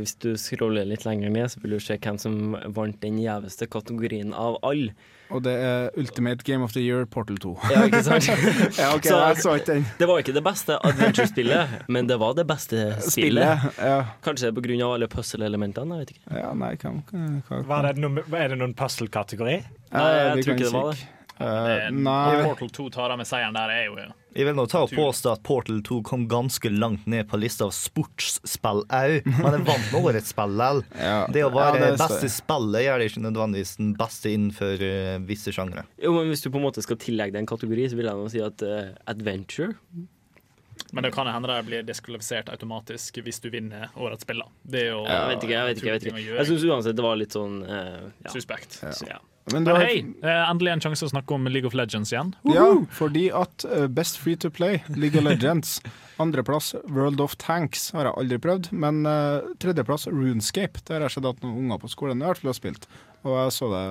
hvis 0.00 0.16
du 0.24 0.30
scroller 0.40 0.88
litt 0.88 1.04
lenger 1.04 1.32
ned, 1.32 1.50
så 1.52 1.60
vil 1.60 1.76
du 1.76 1.82
se 1.82 1.98
hvem 2.00 2.20
som 2.20 2.56
vant 2.76 2.96
den 3.02 3.20
gjeveste 3.20 3.68
kategorien 3.68 4.32
av 4.32 4.56
alle. 4.64 4.96
Og 5.34 5.42
det 5.42 5.54
er 5.58 5.88
Ultimate 5.98 6.44
Game 6.46 6.62
of 6.64 6.72
the 6.76 6.82
Year 6.84 7.06
Portal 7.10 7.38
2. 7.42 7.54
Ja, 7.72 7.82
ikke 7.88 8.02
sant? 8.06 8.28
ja, 8.80 8.92
ok, 8.94 9.08
jeg 9.10 9.40
så 9.42 9.56
ikke 9.58 9.72
den. 9.72 9.88
Det 9.98 10.08
var 10.10 10.22
ikke 10.22 10.34
det 10.36 10.44
beste 10.46 10.78
adventure-spillet, 10.86 11.74
men 11.88 12.10
det 12.10 12.18
var 12.22 12.36
det 12.38 12.46
beste 12.48 12.84
spillet. 13.02 13.10
Spillet, 13.10 13.82
ja. 13.82 13.98
Kanskje 14.26 14.52
på 14.54 14.64
grunn 14.68 14.84
av 14.86 14.94
alle 14.98 15.10
puzzle-elementene, 15.10 15.98
jeg 15.98 16.06
vet 16.06 16.14
ikke. 16.16 16.38
Ja, 16.42 16.54
nei, 16.54 16.72
det 16.76 17.96
noen, 18.02 18.22
er 18.30 18.54
det 18.54 18.60
noen 18.62 18.76
puzzle-kategori? 18.78 19.58
Nei, 19.96 20.08
jeg 20.12 20.26
jeg 20.26 20.46
tror 20.46 20.58
ikke 20.58 20.64
det 20.70 20.74
var 20.78 20.90
det. 20.94 21.12
Uh, 21.36 21.90
nei. 21.92 22.42
Portal 22.46 22.70
2 22.70 22.90
tar 22.94 23.12
av 23.12 23.20
med 23.20 23.28
seieren 23.28 23.56
der, 23.56 23.72
er 23.72 23.88
jo 23.90 23.96
Jeg 24.36 24.46
vil 24.48 24.56
nå 24.56 24.64
ta 24.72 24.82
og 24.86 24.92
påstå 24.94 25.34
at 25.36 25.42
Portal 25.44 25.82
2 25.84 26.00
kom 26.06 26.24
ganske 26.30 26.70
langt 26.72 27.04
ned 27.10 27.28
på 27.28 27.40
lista 27.40 27.66
av 27.68 27.74
sportsspill 27.76 28.84
òg, 28.88 29.28
men 29.28 29.52
det 29.52 29.60
vant 29.66 29.90
med 29.92 30.00
årets 30.00 30.32
spill 30.32 30.56
likevel. 30.56 30.84
Ja. 31.06 31.26
Det 31.32 31.44
å 31.44 31.52
være 31.52 31.78
Ja, 31.80 31.92
det 31.92 32.00
beste 32.00 32.28
spillet 32.32 32.84
gjør 32.86 32.98
det 32.98 33.08
ikke 33.10 33.22
nødvendigvis 33.26 33.76
den 33.78 33.92
beste 33.98 34.32
innenfor 34.32 34.82
uh, 34.82 35.16
visse 35.28 35.52
sjangre. 35.54 35.86
Jo, 36.02 36.14
men 36.16 36.32
Hvis 36.32 36.44
du 36.44 36.50
på 36.50 36.60
en 36.60 36.66
måte 36.66 36.84
skal 36.84 36.98
tillegge 37.00 37.36
det 37.36 37.44
en 37.44 37.48
kategori, 37.50 37.88
så 37.90 37.98
vil 37.98 38.10
jeg 38.10 38.20
nå 38.20 38.28
si 38.32 38.42
at 38.44 38.64
uh, 38.66 38.92
adventure 39.10 39.74
Men 40.92 41.06
det 41.06 41.12
kan 41.14 41.28
hende 41.28 41.50
det 41.50 41.60
blir 41.68 41.86
diskvalifisert 41.86 42.50
automatisk 42.52 43.20
hvis 43.24 43.40
du 43.42 43.50
vinner 43.52 43.90
årets 43.96 44.26
spill. 44.26 44.42
Det 44.62 44.86
er 44.86 44.92
jo 44.94 45.04
Jeg 45.04 45.30
vet 45.30 45.46
ikke. 45.46 45.54
jeg 45.54 45.70
vet 45.70 45.80
ikke, 45.80 45.88
jeg 45.88 46.00
vet 46.00 46.10
ikke. 46.10 46.26
Jeg 46.40 46.50
syns 46.50 46.68
uansett 46.68 46.98
det 46.98 47.06
var 47.06 47.16
litt 47.20 47.36
sånn 47.36 47.62
uh, 47.64 48.04
ja. 48.24 48.32
Suspekt. 48.32 48.80
Ja. 49.04 49.20
Men 49.52 49.62
Men, 49.62 49.76
har- 49.76 49.84
hei, 49.86 49.98
eh, 50.22 50.50
endelig 50.50 50.72
en 50.72 50.80
sjanse 50.80 51.06
å 51.06 51.10
snakke 51.12 51.34
om 51.36 51.46
League 51.46 51.66
of 51.68 51.74
Legends 51.74 52.10
igjen. 52.12 52.32
Ja, 52.50 52.64
fordi 52.90 53.28
at 53.30 53.64
uh, 53.70 53.86
Best 53.86 54.18
Free 54.18 54.34
to 54.36 54.50
Play, 54.50 54.82
League 54.88 55.16
of 55.18 55.24
Legends. 55.24 55.80
Andreplass 56.22 56.74
World 56.88 57.20
of 57.20 57.36
Tanks 57.36 57.90
har 57.92 58.08
jeg 58.08 58.16
aldri 58.16 58.38
prøvd, 58.42 58.70
men 58.72 59.04
uh, 59.06 59.44
tredjeplass 59.62 60.08
Runescape. 60.08 60.80
Der 60.88 60.98
har 60.98 61.06
jeg 61.06 61.18
sett 61.18 61.28
at 61.28 61.44
noen 61.44 61.66
unger 61.66 61.78
på 61.82 61.90
skolen 61.92 62.22
i 62.22 62.26
hvert 62.26 62.40
fall 62.42 62.50
har 62.50 62.58
spilt. 62.58 62.88
Og 63.26 63.36
jeg 63.36 63.52
så 63.56 63.68
det, 63.70 63.84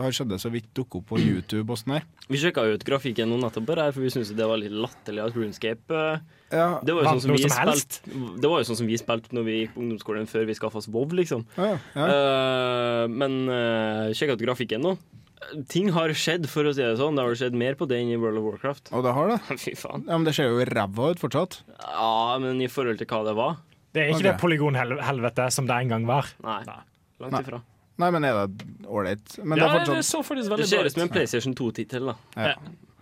har 0.00 0.16
sett 0.16 0.30
det 0.30 0.40
så 0.42 0.50
vidt 0.54 0.68
dukke 0.78 1.00
opp 1.00 1.08
på 1.12 1.20
YouTube 1.20 1.70
og 1.74 1.78
sånn 1.80 1.98
her. 1.98 2.08
Vi 2.30 2.40
sjekka 2.42 2.64
ut 2.66 2.84
grafikken 2.86 3.30
nå 3.30 3.38
nettopp, 3.42 3.70
her, 3.76 3.92
for 3.94 4.02
vi 4.06 4.10
syntes 4.14 4.34
det 4.38 4.46
var 4.48 4.58
litt 4.62 4.74
latterlig 4.74 5.24
at 5.24 5.38
RuneScape 5.38 6.00
eh, 6.02 6.35
Ja, 6.52 6.78
det, 6.86 6.94
var 6.94 7.02
jo 7.02 7.12
sånn 7.16 7.22
som 7.24 7.34
vi 7.34 7.42
som 7.42 7.52
spilt, 7.56 7.96
det 8.38 8.48
var 8.50 8.60
jo 8.62 8.66
sånn 8.68 8.78
som 8.78 8.86
vi 8.86 8.98
spilte 9.00 9.34
når 9.34 9.46
vi 9.48 9.54
gikk 9.58 9.74
på 9.74 9.82
ungdomsskolen 9.82 10.28
før 10.30 10.46
vi 10.46 10.54
skaffa 10.54 10.78
oss 10.78 10.86
WoW, 10.86 11.10
liksom. 11.18 11.42
Ja, 11.58 11.72
ja. 11.96 12.06
Uh, 12.06 13.04
men 13.10 13.38
uh, 13.50 14.14
sjekk 14.14 14.36
ut 14.36 14.44
grafikken 14.46 14.84
nå. 14.86 14.94
Ting 15.70 15.90
har 15.94 16.10
skjedd, 16.16 16.46
for 16.50 16.66
å 16.66 16.72
si 16.74 16.82
det 16.82 16.96
sånn. 16.98 17.18
Det 17.18 17.24
har 17.26 17.38
skjedd 17.38 17.56
mer 17.58 17.76
på 17.78 17.86
det 17.90 17.98
enn 18.00 18.14
i 18.14 18.18
World 18.18 18.40
of 18.40 18.46
Warcraft. 18.46 18.90
Og 18.96 19.04
det 19.04 19.12
har 19.14 19.32
det. 19.34 19.38
Fy 19.64 19.74
faen. 19.78 20.06
Ja, 20.06 20.16
Men 20.16 20.26
det 20.28 20.34
ser 20.38 20.50
jo 20.50 20.64
ræva 20.70 21.12
ut 21.12 21.22
fortsatt. 21.22 21.60
Ja, 21.82 22.36
men 22.42 22.62
i 22.64 22.70
forhold 22.72 23.02
til 23.02 23.10
hva 23.10 23.22
det 23.26 23.36
var 23.38 23.58
Det 23.94 24.02
er 24.02 24.12
ikke 24.12 24.22
okay. 24.22 24.28
det 24.30 24.36
polygonhelvete 24.42 25.48
som 25.54 25.68
det 25.68 25.80
en 25.82 25.96
gang 25.96 26.06
var. 26.08 26.30
Nei. 26.46 26.60
Langt 27.22 27.36
Nei. 27.36 27.42
ifra. 27.42 27.62
Nei, 27.96 28.10
men 28.12 28.26
er 28.28 28.38
det 28.42 28.66
ålreit? 28.84 29.38
Men 29.42 29.60
Ja, 29.60 29.70
det 29.72 29.86
er 29.86 29.94
det 29.96 30.04
så 30.04 30.20
faktisk 30.24 30.50
Det 30.50 30.56
veldig 30.56 30.68
ser 30.68 30.82
bra 30.82 30.90
ut 30.90 30.96
som 30.96 31.04
en 31.06 31.12
PlayStation 31.14 31.56
2-tittel, 31.56 32.10
da. 32.12 32.16
Ja. 32.36 32.56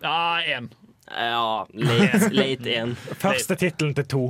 Ja, 0.05 0.19
én. 0.59 0.69
Ja, 0.71 0.84
late, 1.07 2.31
late 2.33 2.75
in 2.75 2.97
Første 3.21 3.59
tittelen 3.61 3.95
til 3.99 4.09
to. 4.09 4.25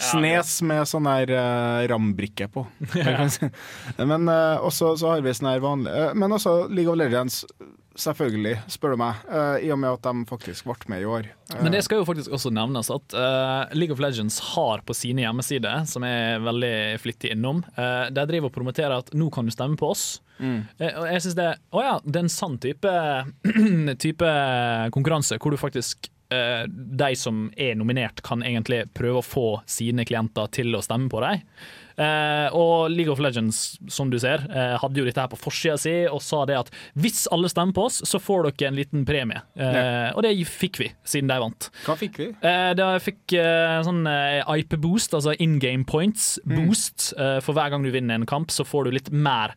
Snes 0.00 0.54
med 0.64 0.88
sånn 0.88 1.08
her 1.08 1.32
uh, 1.34 1.82
rambrikke 1.90 2.48
på. 2.52 2.64
Men 4.10 4.30
uh, 4.30 4.62
også 4.64 4.94
så 5.00 5.14
har 5.14 5.24
vi 5.24 5.34
sånn 5.36 5.50
her 5.52 5.60
vanlig 5.64 5.92
uh, 5.92 6.14
Men 6.16 6.36
også 6.36 6.54
League 6.72 6.90
of 6.90 6.96
Legends, 6.98 7.42
selvfølgelig, 8.00 8.54
spør 8.72 8.94
du 8.94 9.00
meg. 9.02 9.20
Uh, 9.28 9.58
I 9.60 9.68
og 9.74 9.80
med 9.82 9.98
at 9.98 10.06
de 10.06 10.24
faktisk 10.30 10.70
ble 10.70 10.92
med 10.92 11.04
i 11.04 11.08
år. 11.10 11.28
Men 11.60 11.74
det 11.74 11.82
skal 11.84 12.00
jo 12.00 12.06
faktisk 12.08 12.32
også 12.32 12.52
nevnes 12.54 12.88
at 12.94 13.16
League 13.76 13.92
of 13.92 14.00
Legends 14.00 14.38
har 14.54 14.84
på 14.86 14.96
sine 14.96 15.26
hjemmesider, 15.26 15.84
som 15.90 16.06
er 16.06 16.40
veldig 16.46 16.74
flittig 17.02 17.34
innom, 17.34 17.60
uh, 17.76 18.08
de 18.08 18.24
driver 18.30 18.48
og 18.48 18.56
promoterer 18.56 18.96
at 19.02 19.12
nå 19.12 19.28
kan 19.34 19.48
du 19.48 19.52
stemme 19.52 19.76
på 19.80 19.90
oss. 19.92 20.06
Mm. 20.40 20.62
Og 20.80 21.04
jeg 21.04 21.20
synes 21.20 21.34
det 21.36 21.48
Å 21.76 21.80
ja, 21.84 21.96
det 22.00 22.16
er 22.16 22.22
en 22.24 22.32
sann 22.32 22.54
type, 22.62 22.92
type 24.06 24.30
konkurranse 24.94 25.36
hvor 25.36 25.52
du 25.52 25.60
faktisk 25.60 26.08
de 26.30 27.10
som 27.18 27.48
er 27.58 27.74
nominert, 27.74 28.22
kan 28.22 28.44
egentlig 28.46 28.84
prøve 28.94 29.18
å 29.18 29.26
få 29.26 29.46
sine 29.66 30.04
klienter 30.06 30.50
til 30.54 30.76
å 30.78 30.82
stemme 30.84 31.10
på 31.10 31.22
dem. 31.24 31.42
Eh, 32.00 32.48
og 32.56 32.88
League 32.92 33.12
of 33.12 33.20
Legends, 33.20 33.78
som 33.92 34.10
du 34.10 34.18
ser, 34.20 34.46
eh, 34.48 34.76
hadde 34.80 35.00
jo 35.00 35.04
dette 35.04 35.20
her 35.20 35.28
på 35.28 35.38
forsida 35.40 35.76
si 35.80 35.92
og 36.08 36.22
sa 36.24 36.44
det 36.48 36.56
at 36.56 36.70
hvis 36.96 37.26
alle 37.34 37.50
stemmer 37.52 37.76
på 37.76 37.84
oss, 37.90 38.00
så 38.08 38.20
får 38.22 38.48
dere 38.48 38.70
en 38.70 38.78
liten 38.78 39.04
premie. 39.08 39.42
Ja. 39.58 40.12
Og 40.16 40.24
det 40.24 40.32
fikk 40.48 40.80
vi, 40.80 40.88
siden 41.04 41.28
de 41.28 41.36
vant. 41.42 41.68
Hva 41.84 41.96
fikk 42.00 42.20
vi? 42.22 42.30
Eh, 42.46 42.72
da 42.78 42.94
fikk 43.02 43.36
eh, 43.36 43.80
sånn 43.84 44.06
eh, 44.08 44.40
IP-boost, 44.62 45.16
altså 45.18 45.36
in 45.38 45.58
game 45.60 45.84
points 45.84 46.38
boost. 46.48 47.12
Eh, 47.18 47.38
for 47.44 47.56
hver 47.56 47.74
gang 47.74 47.84
du 47.84 47.92
vinner 47.92 48.16
en 48.16 48.28
kamp, 48.28 48.50
så 48.54 48.64
får 48.64 48.88
du 48.88 48.96
litt 48.96 49.12
mer 49.12 49.54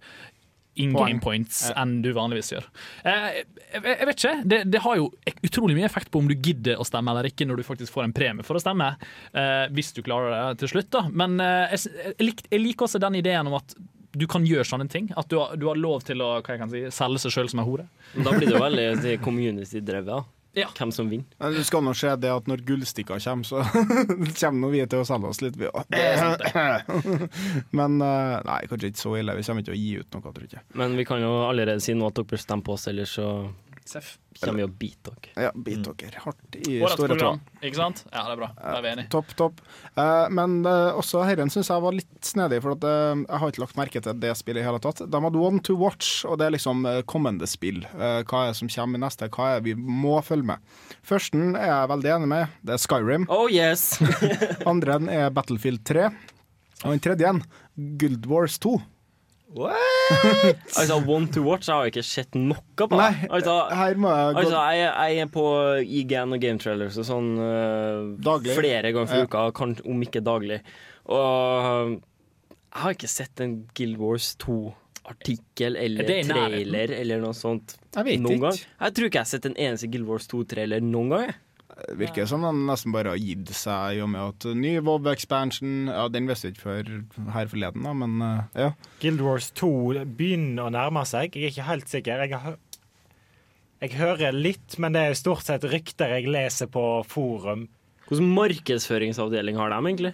in 0.75 0.93
game 0.97 1.19
points 1.21 1.65
enn 1.77 1.99
du 2.03 2.11
vanligvis 2.15 2.53
gjør. 2.55 2.67
Eh, 3.05 3.27
jeg, 3.35 3.83
jeg 3.85 4.07
vet 4.09 4.19
ikke. 4.19 4.33
Det, 4.49 4.59
det 4.73 4.81
har 4.85 4.99
jo 4.99 5.09
utrolig 5.45 5.77
mye 5.77 5.87
effekt 5.87 6.11
på 6.13 6.21
om 6.23 6.29
du 6.29 6.35
gidder 6.35 6.81
å 6.81 6.87
stemme 6.87 7.13
eller 7.13 7.29
ikke 7.29 7.47
når 7.49 7.61
du 7.61 7.67
faktisk 7.67 7.93
får 7.93 8.07
en 8.07 8.15
premie 8.15 8.45
for 8.47 8.57
å 8.57 8.63
stemme. 8.63 8.93
Eh, 9.33 9.65
hvis 9.75 9.93
du 9.95 10.03
klarer 10.05 10.33
det 10.33 10.63
til 10.63 10.73
slutt, 10.75 10.91
da. 10.95 11.05
Men 11.13 11.39
eh, 11.43 11.75
jeg, 11.75 11.93
jeg, 12.03 12.29
lik, 12.29 12.45
jeg 12.49 12.63
liker 12.63 12.87
også 12.87 13.01
den 13.03 13.19
ideen 13.21 13.51
om 13.51 13.59
at 13.59 13.75
du 14.13 14.27
kan 14.29 14.45
gjøre 14.45 14.65
sånne 14.69 14.89
ting. 14.93 15.09
At 15.17 15.29
du 15.31 15.39
har, 15.41 15.55
du 15.57 15.67
har 15.69 15.79
lov 15.79 16.05
til 16.05 16.21
å 16.21 16.35
hva 16.37 16.55
jeg 16.55 16.61
kan 16.61 16.71
si, 16.71 16.85
selge 16.93 17.23
seg 17.23 17.33
sjøl 17.33 17.49
som 17.53 17.63
en 17.63 17.69
hore. 17.69 17.87
Da 18.13 18.33
blir 18.33 18.45
det 18.45 18.55
jo 18.55 18.61
veldig 18.61 19.17
community-drevet. 19.25 20.33
Ja. 20.53 20.67
Hvem 20.77 20.91
som 20.93 21.09
vinner. 21.09 21.25
Det 21.53 21.63
skal 21.65 21.81
nå 21.81 21.95
skje 21.97 22.11
det 22.21 22.29
at 22.29 22.49
når 22.49 22.61
gullstikka 22.67 23.17
kommer, 23.23 23.47
så 23.47 23.63
kommer 24.39 24.59
nå 24.61 24.69
vi 24.73 24.83
til 24.85 25.01
å 25.01 25.07
selge 25.07 25.31
oss 25.31 25.41
litt, 25.41 25.57
vi 25.57 25.69
òg. 25.71 25.89
Men 27.79 27.97
eh, 28.05 28.35
nei, 28.45 28.59
kanskje 28.69 28.91
ikke 28.91 29.01
så 29.01 29.15
ille. 29.17 29.35
Vi 29.39 29.45
kommer 29.47 29.65
ikke 29.65 29.71
til 29.71 29.77
å 29.77 29.81
gi 29.81 29.93
ut 30.03 30.17
noe, 30.17 30.33
tror 30.37 30.53
jeg. 30.57 30.65
Men 30.77 30.97
vi 30.99 31.07
kan 31.09 31.23
jo 31.25 31.31
allerede 31.47 31.81
si 31.81 31.95
nå 31.97 32.05
at 32.09 32.19
dere 32.19 32.29
bør 32.29 32.43
stemme 32.45 32.65
på 32.67 32.75
oss, 32.77 32.85
ellers 32.91 33.15
så 33.17 33.27
Seff. 33.85 34.17
kommer 34.39 34.61
vi 34.61 34.63
og 34.65 34.71
biter 34.79 35.13
dere. 35.21 35.43
Ja, 35.45 35.49
bit 35.53 35.83
dere 35.85 36.21
hardt 36.23 36.55
i 36.55 36.77
Årets 36.81 36.95
store 36.97 37.17
tå. 37.19 37.31
ikke 37.61 37.77
sant? 37.77 37.99
Ja, 38.11 38.23
det 38.25 38.31
er 38.33 38.39
bra. 38.39 38.47
Da 38.57 38.71
er 38.77 38.81
vi 38.85 38.91
enige. 38.93 39.09
Topp, 39.13 39.33
topp. 39.37 39.59
Eh, 39.99 40.29
men 40.33 40.55
eh, 40.65 40.95
også 40.97 41.21
herren 41.27 41.51
syns 41.53 41.69
jeg 41.69 41.83
var 41.83 41.93
litt 41.97 42.25
snedig, 42.25 42.61
for 42.63 42.73
at, 42.77 42.87
eh, 42.87 43.21
jeg 43.27 43.41
har 43.43 43.51
ikke 43.53 43.63
lagt 43.65 43.77
merke 43.77 44.01
til 44.05 44.17
det 44.23 44.31
spillet 44.39 44.63
i 44.63 44.67
hele 44.67 44.79
tatt. 44.83 45.03
De 45.05 45.21
hadde 45.27 45.41
One 45.43 45.59
to 45.67 45.75
Watch, 45.79 46.23
og 46.25 46.39
det 46.41 46.47
er 46.47 46.55
liksom 46.55 46.85
eh, 46.89 47.01
kommende 47.09 47.47
spill. 47.51 47.83
Eh, 47.93 48.21
hva 48.23 48.45
er 48.47 48.53
det 48.53 48.59
som 48.63 48.71
kommer 48.73 49.01
i 49.01 49.03
neste, 49.05 49.29
hva 49.35 49.49
er 49.51 49.59
det 49.61 49.67
vi 49.71 49.75
må 50.03 50.15
følge 50.25 50.47
med. 50.53 50.73
Førsten 51.05 51.53
er 51.59 51.67
jeg 51.69 51.91
veldig 51.93 52.13
enig 52.17 52.31
med, 52.33 52.55
det 52.63 52.77
er 52.77 52.83
Skyrim. 52.87 53.27
Oh 53.29 53.45
yes! 53.51 53.99
Andre 54.71 54.97
er 55.11 55.29
Battlefield 55.35 55.83
3. 55.85 56.07
Og 56.83 56.89
den 56.95 56.99
tredje, 57.03 57.29
Guild 57.99 58.25
Wars 58.27 58.57
2. 58.59 58.73
altså, 60.79 60.97
One 61.07 61.27
to 61.33 61.43
watch 61.45 61.67
jeg 61.69 61.75
har 61.75 61.85
jeg 61.87 61.93
ikke 61.93 62.05
sett 62.07 62.37
noe 62.39 62.57
på. 62.77 62.87
Nei, 62.97 63.11
altså, 63.29 63.57
her 63.69 63.99
må 64.01 64.09
jeg 64.13 64.37
altså, 64.41 64.63
jeg, 64.73 64.87
jeg 65.13 65.25
er 65.25 65.29
på 65.33 65.45
IGN 65.83 66.33
og 66.37 66.41
Game 66.43 66.61
Trailers 66.63 66.97
og 67.01 67.05
sånn 67.07 67.29
uh, 67.37 68.47
flere 68.55 68.93
ganger 68.95 69.11
for 69.11 69.21
Ja. 69.21 69.27
uka, 69.29 69.43
kan, 69.59 69.75
om 69.85 70.01
ikke 70.05 70.23
daglig. 70.25 70.61
Og 71.05 71.93
jeg 71.93 72.81
har 72.81 72.95
ikke 72.97 73.11
sett 73.11 73.43
en 73.45 73.57
Guild 73.77 73.99
Wars 74.01 74.31
2-artikkel 74.41 75.77
eller 75.77 76.07
Det 76.07 76.15
er 76.15 76.23
i 76.23 76.27
nærheten. 76.27 76.49
trailer 76.73 76.93
eller 77.01 77.21
noe 77.21 77.37
sånt 77.37 77.75
Jeg 77.95 78.19
noen 78.23 78.37
ikke. 78.37 78.41
gang. 78.47 78.59
Jeg 78.87 78.93
tror 78.97 79.05
ikke 79.11 79.19
jeg 79.21 79.27
har 79.27 79.33
sett 79.35 79.45
en 79.51 79.57
eneste 79.67 79.91
Guild 79.93 80.07
Wars 80.09 80.27
2-trailer 80.31 80.81
noen 80.81 81.09
gang. 81.13 81.33
Det 81.73 81.95
virker 81.97 82.27
som 82.29 82.43
de 82.45 82.51
nesten 82.67 82.93
bare 82.93 83.15
har 83.15 83.17
gitt 83.21 83.49
seg 83.57 83.97
i 83.97 84.01
og 84.05 84.09
med 84.13 84.21
at 84.29 84.45
ny 84.55 84.75
WoW 84.85 85.07
expansion 85.11 85.87
Ja, 85.89 86.03
den 86.13 86.27
visste 86.29 86.51
vi 86.51 86.53
ikke 86.53 86.67
før 86.67 87.31
her 87.33 87.49
forleden, 87.49 87.87
da, 87.87 87.93
men 87.97 88.19
eh, 88.21 88.59
ja. 88.65 88.67
Guild 89.01 89.23
Wars 89.25 89.47
2 89.57 89.71
begynner 90.05 90.67
å 90.67 90.73
nærme 90.75 91.01
seg. 91.09 91.33
Jeg 91.33 91.49
er 91.49 91.55
ikke 91.55 91.65
helt 91.71 91.89
sikker. 91.89 92.21
Jeg, 92.27 92.39
hø- 92.43 92.59
jeg 93.83 93.95
hører 93.97 94.37
litt, 94.37 94.77
men 94.79 94.93
det 94.95 95.01
er 95.09 95.17
stort 95.17 95.43
sett 95.49 95.65
rykter 95.67 96.13
jeg 96.19 96.29
leser 96.31 96.69
på 96.71 96.85
forum. 97.09 97.65
Hvilken 98.13 98.33
markedsføringsavdeling 98.37 99.57
har 99.57 99.73
de 99.73 99.79
egentlig? 99.81 100.13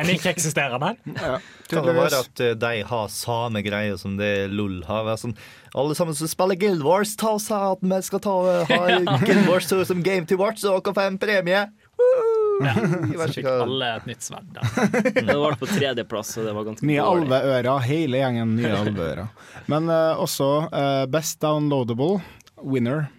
En 0.00 0.08
ikke-eksisterende? 0.08 0.94
Kan 1.68 1.84
det 1.84 1.94
være 1.96 2.20
at 2.22 2.40
eh, 2.40 2.54
de 2.56 2.82
har 2.88 3.10
samme 3.12 3.60
greie 3.66 3.96
som 4.00 4.14
det 4.16 4.48
LOL 4.48 4.80
har? 4.88 5.10
Sånn, 5.20 5.34
alle 5.76 5.96
sammen 5.98 6.16
som 6.16 6.30
spiller 6.30 6.56
Guild 6.56 6.84
Wars, 6.86 7.12
ta 7.20 7.34
og 7.36 7.42
sa 7.44 7.58
at 7.74 7.84
vi 7.84 7.98
skal 8.06 8.22
ta, 8.24 8.36
eh, 8.54 8.72
ha 8.72 9.18
Guild 9.26 9.44
Wars 9.50 9.68
2 9.68 9.82
som 9.90 10.00
game 10.06 10.24
to 10.30 10.38
watch, 10.40 10.64
og 10.64 10.80
dere 10.80 10.96
får 10.96 11.12
en 11.12 11.20
premie! 11.20 11.66
Ja, 12.58 12.72
så 12.74 13.28
fikk 13.36 13.46
alle 13.52 13.90
et 14.00 14.06
nytt 14.08 14.24
sverd. 14.24 14.56
Det 15.14 15.36
var 15.36 15.58
på 15.60 15.68
tredjeplass, 15.68 16.32
og 16.40 16.48
det 16.48 16.54
var 16.56 16.66
ganske 16.66 16.86
Nye 16.88 17.04
dårlig. 17.04 17.28
alveører, 17.28 17.68
hele 17.86 18.22
gjengen 18.22 18.56
nye 18.58 18.72
alveører. 18.80 19.28
Men 19.70 19.86
uh, 19.92 20.18
også 20.18 20.48
uh, 20.72 21.04
Best 21.10 21.38
Downloadable 21.44 22.18
Winner. 22.58 23.10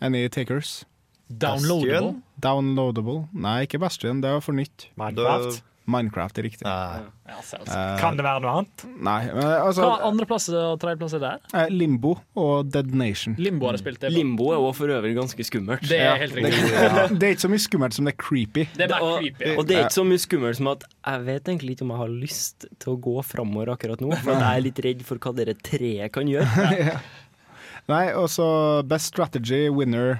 Any 0.00 0.24
takers? 0.28 0.87
Downloadable? 1.28 2.14
Downloadable. 2.40 3.22
Nei, 3.36 3.62
ikke 3.66 3.80
Bastion, 3.82 4.20
det 4.24 4.30
var 4.38 4.40
for 4.44 4.56
nytt. 4.56 4.88
Minecraft? 4.96 5.62
Minecraft 5.88 6.36
er 6.36 6.44
riktig. 6.44 6.64
Ja. 6.68 7.00
Eh, 7.32 7.84
Kan 7.96 8.18
det 8.18 8.24
være 8.26 8.42
noe 8.44 8.58
annet? 8.58 8.82
Nei, 9.00 9.22
men 9.32 9.46
altså 9.64 9.86
Hva 9.86 10.02
andreplass 10.04 10.48
og 10.52 10.74
tredjeplass 10.82 11.14
er 11.16 11.22
der? 11.22 11.38
eh, 11.56 11.70
Limbo 11.72 12.10
og 12.36 12.68
Dead 12.74 12.92
Nation. 12.92 13.32
Limbo 13.40 13.70
har 13.70 13.78
jeg 13.78 13.80
spilt 13.86 14.00
det. 14.02 14.10
på. 14.10 14.16
Limbo 14.18 14.50
er 14.52 14.60
også 14.60 14.82
for 14.82 14.92
øvrig 14.98 15.14
ganske 15.16 15.46
skummelt. 15.48 15.86
Det 15.88 15.96
er 16.04 16.20
helt 16.20 16.36
riktig. 16.36 16.60
det 17.22 17.30
er 17.30 17.32
ikke 17.38 17.46
så 17.46 17.52
mye 17.54 17.64
skummelt 17.64 17.96
som 17.96 18.04
det 18.04 18.12
er 18.12 18.20
creepy. 18.20 18.66
Det 18.76 18.84
er 18.84 18.92
bare 18.92 19.08
og, 19.08 19.16
creepy. 19.22 19.54
og 19.56 19.66
det 19.70 19.78
er 19.78 19.86
ikke 19.86 19.96
så 19.96 20.04
mye 20.10 20.24
skummelt 20.26 20.60
som 20.60 20.70
at 20.74 20.84
jeg 20.92 21.24
vet 21.30 21.48
egentlig 21.54 21.76
ikke 21.78 21.86
om 21.88 21.94
jeg 21.96 22.02
har 22.04 22.12
lyst 22.26 22.68
til 22.84 22.92
å 22.92 22.98
gå 23.08 23.16
framover 23.24 23.72
akkurat 23.78 24.04
nå, 24.04 24.12
for 24.20 24.32
jeg 24.36 24.44
er 24.60 24.64
litt 24.68 24.84
redd 24.84 25.06
for 25.08 25.24
hva 25.24 25.32
dere 25.40 25.56
treet 25.56 26.12
kan 26.12 26.28
gjøre. 26.28 26.98
Nei, 27.92 28.04
og 28.12 28.28
så 28.28 28.48
Best 28.84 29.14
Strategy 29.14 29.70
Winner. 29.72 30.18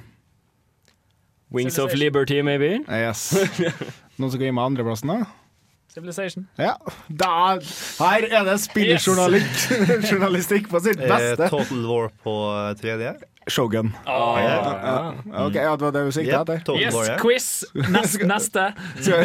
Wings 1.50 1.78
of 1.78 1.94
Liberty, 1.94 2.42
maybe? 2.42 2.80
Yes. 2.88 3.32
Noen 4.18 4.30
som 4.30 4.38
kan 4.38 4.46
gi 4.48 4.52
meg 4.52 4.64
andreplassen, 4.68 5.08
da? 5.08 5.24
Civilization. 5.88 6.44
Ja. 6.60 6.74
Da, 7.08 7.56
her 7.98 8.22
er 8.28 8.44
det 8.46 8.58
spillerjournalistikk 8.60 10.62
yes. 10.66 10.70
på 10.72 10.80
sitt 10.84 10.98
beste. 11.00 11.48
Total 11.48 11.86
War 11.88 12.08
på 12.24 12.34
eh, 12.52 12.74
tredje. 12.78 13.14
Shogun. 13.48 13.94
Oh, 14.04 14.36
ja. 14.36 15.14
OK, 15.46 15.54
ja, 15.56 15.72
det 15.76 15.82
var 15.86 15.92
det 15.96 16.02
du 16.04 16.10
sikta 16.12 16.42
Yep, 16.42 16.50
etter? 16.58 16.74
Yes, 16.76 16.94
War, 16.94 17.06
ja. 17.08 17.16
quiz! 17.22 17.64
Nest, 17.88 18.20
neste. 18.32 18.64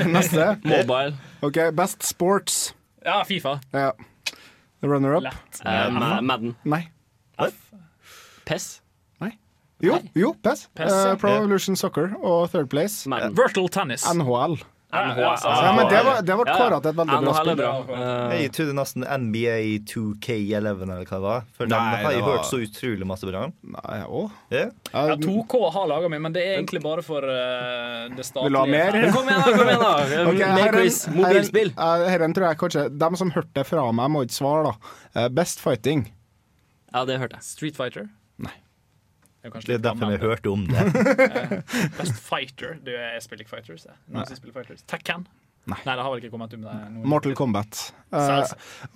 Neste. 0.08 0.46
Mobile. 0.64 1.14
OK, 1.44 1.58
Best 1.76 2.04
Sports. 2.08 2.72
Ja, 3.04 3.20
Fifa. 3.28 3.60
Ja. 3.76 3.92
Runner-up. 4.84 5.24
Uh, 5.60 5.92
Ma- 5.92 6.22
Madden. 6.22 6.56
Nei. 6.64 6.88
PES. 8.48 8.83
Jo, 9.84 9.98
jo, 10.16 10.34
PES. 10.44 10.68
PES, 10.78 10.92
ja. 10.92 11.12
Eh, 11.12 11.18
Pro 11.20 11.34
Evolution 11.42 11.76
Soccer 11.80 12.14
og 12.22 12.46
third 12.54 12.70
place. 12.72 13.04
Madden. 13.10 13.36
Virtual 13.36 13.68
tennis. 13.70 14.06
NHL. 14.08 14.62
Ja, 14.94 15.10
ja, 15.18 15.74
men 15.74 15.88
det 15.90 16.02
var, 16.06 16.20
det 16.22 16.36
Ja, 16.52 16.54
kåra 16.54 16.78
til 16.84 16.92
et 16.92 16.98
veldig 17.00 17.16
bra 17.24 17.32
spill. 17.34 17.62
Eh, 17.98 18.42
Jeg 18.44 18.52
trodde 18.54 18.76
nesten 18.78 19.02
NBA 19.10 19.56
2K11 19.90 20.84
eller 20.86 21.02
hva 21.10 21.18
det 21.18 21.22
var. 21.24 21.42
For 21.58 21.66
Nei, 21.66 21.80
den 21.80 22.06
har 22.06 22.14
jeg 22.14 22.22
hørt 22.28 22.46
så 22.46 22.60
utrolig 22.62 23.08
masse 23.10 23.26
bra 23.26 23.42
om. 23.48 23.54
Nei, 23.74 23.96
jeg 23.98 24.06
Ja. 24.54 24.64
Ja, 24.94 25.16
2K 25.18 25.64
har 25.74 25.88
laga 25.90 26.10
mi, 26.14 26.20
men 26.20 26.32
det 26.38 26.46
er 26.46 26.60
egentlig 26.62 26.84
bare 26.86 27.02
for 27.02 27.26
uh, 27.26 28.06
det 28.14 28.22
statlige. 28.28 28.44
Vil 28.44 28.54
du 28.54 28.60
ha 28.60 28.66
mer? 28.70 29.12
Kom 29.18 29.34
igjen, 29.34 29.42
da! 29.42 29.58
kom 29.58 29.68
igjen 29.68 29.82
da 29.82 30.24
Ok, 30.30 30.38
Mer 30.38 30.58
herren- 30.62 30.78
quiz. 30.78 31.02
Mobilspill. 31.18 31.74
herren- 31.76 32.34
tror 32.38 32.48
jeg 32.52 32.58
kanskje 32.62 32.86
De 33.02 33.16
som 33.18 33.32
hørte 33.34 33.54
det 33.58 33.66
fra 33.66 33.92
meg, 33.92 34.12
må 34.14 34.22
ikke 34.28 34.38
svare, 34.38 34.76
da. 35.16 35.28
Best 35.30 35.60
Fighting. 35.60 36.12
Ja, 36.94 37.02
det 37.10 37.18
hørte 37.18 37.42
jeg. 37.42 37.50
Street 37.50 37.76
Fighter. 37.82 38.12
Det 39.44 39.52
er 39.52 39.60
Det 39.60 39.76
er 39.76 39.82
derfor 39.90 40.12
vi 40.12 40.18
hørte 40.22 40.50
om 40.50 40.62
det. 40.68 40.84
Best 41.98 42.20
Fighter. 42.24 42.78
Du, 42.86 42.92
jeg 42.92 43.24
spiller 43.24 43.44
ikke 43.44 43.56
Fighters. 43.58 43.86
Jeg. 43.86 43.98
Noen 44.08 44.30
som 44.30 44.40
spiller 44.40 44.56
Fighters. 44.56 44.86
Tekken. 44.88 45.28
Nei. 45.64 45.78
Nei, 45.88 45.94
det 45.96 46.04
har 46.04 46.12
vel 46.12 46.20
ikke 46.20 46.34
kommet 46.34 46.52
ut 46.52 46.60
med 46.60 46.68
det. 46.68 46.88
nå. 46.92 47.02
Mortal 47.08 47.36
Kombat. 47.40 47.80
Uh, 48.14 48.44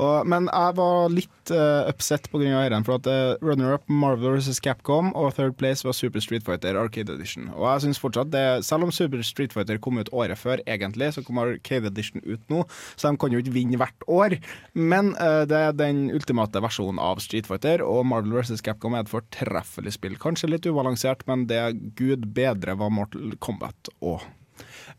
og, 0.03 0.28
men 0.30 0.49
jeg 0.51 0.74
var 0.78 1.09
litt 1.09 1.51
uh, 1.55 1.88
upset 1.88 2.28
pga. 2.30 2.43
herren, 2.51 2.84
for 2.86 2.99
at 2.99 3.07
uh, 3.07 3.39
runner-up 3.41 3.88
Marvel 3.88 4.36
vs. 4.36 4.59
Capcom 4.61 5.13
og 5.18 5.32
third 5.38 5.55
place 5.57 5.88
var 5.88 5.95
Super 5.95 6.22
Street 6.22 6.43
Fighter 6.45 6.76
Arcade 6.78 7.15
Edition. 7.15 7.47
Og 7.55 7.63
jeg 7.70 7.86
synes 7.86 8.01
fortsatt 8.03 8.34
det, 8.36 8.43
Selv 8.68 8.84
om 8.84 8.91
Super 8.91 9.24
Street 9.24 9.55
Fighter 9.55 9.80
kom 9.80 10.01
ut 10.01 10.11
året 10.11 10.38
før, 10.38 10.59
egentlig, 10.68 11.13
så 11.15 11.24
kom 11.24 11.39
Arcade 11.39 11.88
Edition 11.88 12.22
ut 12.28 12.43
nå, 12.51 12.65
så 12.99 13.13
de 13.13 13.22
kan 13.22 13.32
jo 13.32 13.39
ikke 13.41 13.55
vinne 13.55 13.80
hvert 13.80 14.07
år. 14.11 14.36
Men 14.76 15.13
uh, 15.22 15.47
det 15.47 15.61
er 15.70 15.78
den 15.78 16.09
ultimate 16.11 16.61
versjonen 16.68 16.99
av 16.99 17.24
Street 17.24 17.47
Fighter, 17.47 17.86
og 17.86 18.03
Marvel 18.11 18.41
vs. 18.41 18.59
Capcom 18.65 18.97
er 18.97 19.07
et 19.07 19.13
fortreffelig 19.13 19.95
spill. 19.95 20.20
Kanskje 20.20 20.51
litt 20.51 20.68
ubalansert, 20.68 21.24
men 21.32 21.47
det 21.47 21.63
er 21.63 21.80
gud 21.95 22.28
bedre 22.36 22.76
var 22.76 22.91
Mortal 22.91 23.39
Kombat 23.39 23.95
òg. 24.03 24.28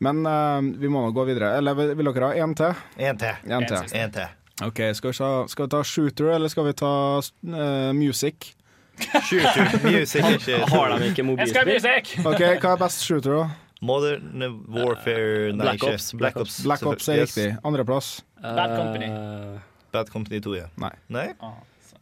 Men 0.05 0.27
uh, 0.27 0.61
vi 0.79 0.91
må 0.91 1.03
nå 1.07 1.15
gå 1.17 1.25
videre. 1.29 1.57
Eller 1.59 1.75
vil 1.79 1.95
vil 1.99 2.13
dere 2.13 2.31
ha 2.33 2.45
én 2.45 2.55
til? 2.59 2.85
Én 2.99 3.19
til. 3.19 3.41
En 3.51 3.67
til. 3.67 3.97
En 3.99 4.15
til. 4.15 4.37
Ok, 4.63 4.81
skal 4.99 5.13
vi, 5.13 5.17
ta, 5.19 5.31
skal 5.47 5.67
vi 5.69 5.71
ta 5.71 5.83
shooter, 5.87 6.33
eller 6.35 6.51
skal 6.51 6.67
vi 6.67 6.73
ta 6.79 6.93
uh, 7.23 7.93
music? 7.95 8.55
Shooter. 8.99 9.79
Music 9.93 10.25
er 10.25 10.35
ikke 10.35 10.57
Har 10.67 10.99
de 10.99 11.09
ikke 11.13 11.23
Jeg 11.39 11.49
skal 11.53 11.61
ha 11.61 11.67
mobilspill? 11.71 12.27
Ok, 12.27 12.41
Hva 12.59 12.73
er 12.73 12.81
best 12.81 13.05
shooter, 13.07 13.37
da? 13.37 13.45
Modern 13.81 14.43
Warfare 14.75 15.53
Nei, 15.53 15.63
Black. 15.63 15.85
Ops, 15.87 16.11
Black 16.13 16.35
Black 16.35 16.43
Ops. 16.43 16.63
Black 16.65 16.83
Ops 16.83 17.09
er 17.09 17.21
Yes. 17.21 17.37
riktig. 17.37 17.57
Andreplass? 17.65 18.25
Bad 18.43 18.75
Company. 18.77 19.07
Eh, 19.07 19.61
Bad 19.93 20.11
Company 20.11 20.41
2, 20.41 20.55
ja. 20.57 20.67
Nei. 20.77 20.91
Nei? 21.07 21.29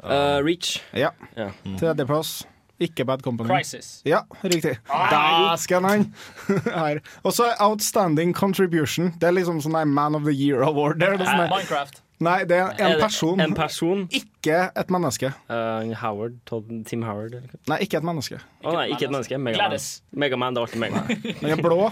Uh, 0.01 0.41
Reach. 0.45 0.83
Ja. 0.93 1.11
Ja. 1.37 1.51
Tredjeplass? 1.77 2.47
Ikke 2.81 3.05
Bad 3.09 3.23
Company. 3.25 3.49
Crisis. 3.49 4.03
Ja, 4.05 4.19
riktig. 4.45 4.77
Dæsken, 5.11 5.85
han! 5.89 6.03
Her. 6.81 6.99
Og 7.25 7.33
så 7.33 7.51
Outstanding 7.61 8.35
Contribution. 8.37 9.15
Det 9.21 9.31
er 9.31 9.37
liksom 9.39 9.63
sånn 9.65 9.79
Man 9.89 10.15
of 10.19 10.27
the 10.29 10.35
Year 10.35 10.61
Award. 10.67 11.01
Det 11.01 11.09
er 11.09 11.17
det 11.17 11.29
sånn 11.29 11.47
Eh, 11.47 11.53
Minecraft. 11.55 12.03
Nei, 12.27 12.39
det 12.49 12.57
er 12.57 12.79
en 12.81 13.01
person, 13.01 13.41
En 13.45 13.53
person. 13.55 14.07
ikke 14.09 14.71
et 14.73 14.91
menneske. 14.93 15.33
Uh, 15.53 15.93
Howard. 16.01 16.39
Todd, 16.49 16.71
Tim 16.89 17.03
Howard. 17.05 17.35
Eller? 17.37 17.57
Nei, 17.69 17.79
ikke 17.85 17.99
et 18.01 18.07
menneske. 18.09 18.41
Å 18.65 18.73
nei, 18.73 18.87
ikke 18.95 19.09
et 19.09 19.13
menneske. 19.13 19.39
Megaman. 19.39 19.81
Megaman, 20.17 20.57
det 20.57 20.63
er 20.63 20.69
alltid 20.69 20.81
Megaman. 20.81 21.25
Den 21.43 21.53
er 21.59 21.63
blå. 21.65 21.91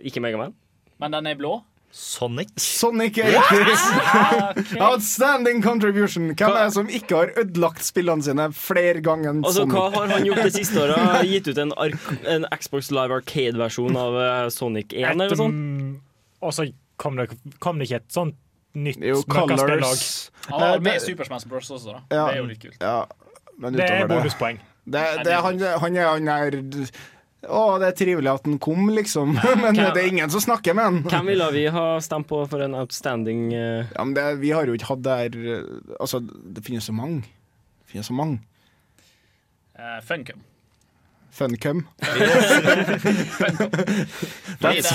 Ikke 0.00 0.20
Megaman. 0.24 0.52
Men 1.00 1.14
den 1.16 1.26
er 1.30 1.36
blå. 1.40 1.54
Sonic? 1.90 2.52
Sonic 2.60 3.18
er 3.18 3.32
riktig. 3.34 4.76
Outstanding 4.86 5.62
contribution. 5.64 6.28
Hvem 6.38 6.52
er 6.54 6.68
det 6.68 6.74
som 6.76 6.88
ikke 6.88 7.16
har 7.18 7.32
ødelagt 7.42 7.82
spillene 7.84 8.22
sine 8.22 8.46
flere 8.54 9.02
ganger 9.02 9.32
enn 9.32 9.40
Altså, 9.44 9.64
Hva 9.70 9.88
har 9.96 10.12
han 10.14 10.28
gjort 10.28 10.44
det 10.46 10.52
siste 10.54 10.84
året? 10.84 11.24
Gitt 11.26 11.50
ut 11.50 11.58
en, 11.58 11.74
en 12.36 12.46
Xbox 12.54 12.92
Live 12.94 13.18
Arcade-versjon 13.18 13.98
av 13.98 14.20
eh, 14.22 14.44
Sonic 14.54 14.94
1 14.94 15.10
eller 15.10 15.26
Et, 15.26 15.34
noe 15.34 15.40
sånt? 15.42 16.06
og 16.40 16.54
så 16.56 16.68
kom 17.00 17.18
det, 17.18 17.26
kom 17.60 17.80
det 17.80 17.90
ikke 17.90 18.00
et 18.04 18.14
sånt 18.14 18.38
nytt 18.78 19.02
møkkaspillag. 19.02 20.02
Eh, 20.54 20.80
med 20.86 21.02
Super 21.02 21.26
Smash 21.26 21.48
Bros. 21.50 21.70
også, 21.74 21.96
da. 21.96 22.02
Ja. 22.14 22.26
Det 22.30 22.34
er 22.36 22.38
jo 22.38 22.50
litt 22.52 22.62
kult. 22.62 22.78
Ja, 22.80 22.98
men 23.58 23.74
Det 23.76 23.88
er 23.90 24.06
bonuspoeng. 24.10 24.60
Det, 24.90 25.02
det, 25.26 25.34
han, 25.42 25.58
han 25.82 25.96
er 25.96 26.06
han 26.08 26.28
er 26.32 26.56
Å, 27.40 27.78
det 27.80 27.86
er 27.88 27.94
trivelig 27.96 28.28
at 28.28 28.44
han 28.44 28.58
kom, 28.60 28.90
liksom. 28.92 29.32
Men 29.62 29.72
Hvem- 29.72 29.94
det 29.96 30.02
er 30.02 30.08
ingen 30.10 30.32
som 30.32 30.42
snakker 30.44 30.76
med 30.76 30.84
han. 30.84 30.98
Hvem 31.08 31.30
ville 31.32 31.46
vi 31.54 31.64
ha 31.72 31.86
stemt 32.04 32.28
på 32.28 32.42
for 32.50 32.60
en 32.66 32.76
outstanding 32.76 33.46
uh... 33.54 33.88
Ja, 33.94 34.04
men 34.04 34.12
det, 34.18 34.26
vi 34.42 34.52
har 34.52 34.68
jo 34.68 34.76
ikke 34.76 34.90
hatt 34.92 35.02
der 35.06 35.38
eh, 35.40 35.64
Altså, 35.96 36.20
det 36.20 36.64
finnes 36.66 36.84
så 36.84 36.92
mange. 36.92 37.24
Det 37.80 37.94
finnes 37.94 38.10
så 38.12 38.16
mange. 38.16 38.42
Uh, 39.78 39.98
Funcom. 40.04 40.44
Funcom. 41.32 41.86
Fordi 44.60 44.82
de 44.82 44.94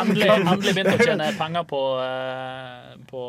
endelig, 0.00 0.28
endelig 0.34 0.74
begynte 0.74 0.96
å 0.98 1.04
tjene 1.06 1.30
penger 1.40 1.64
på, 1.70 1.82
uh, 1.96 2.92
på 3.08 3.22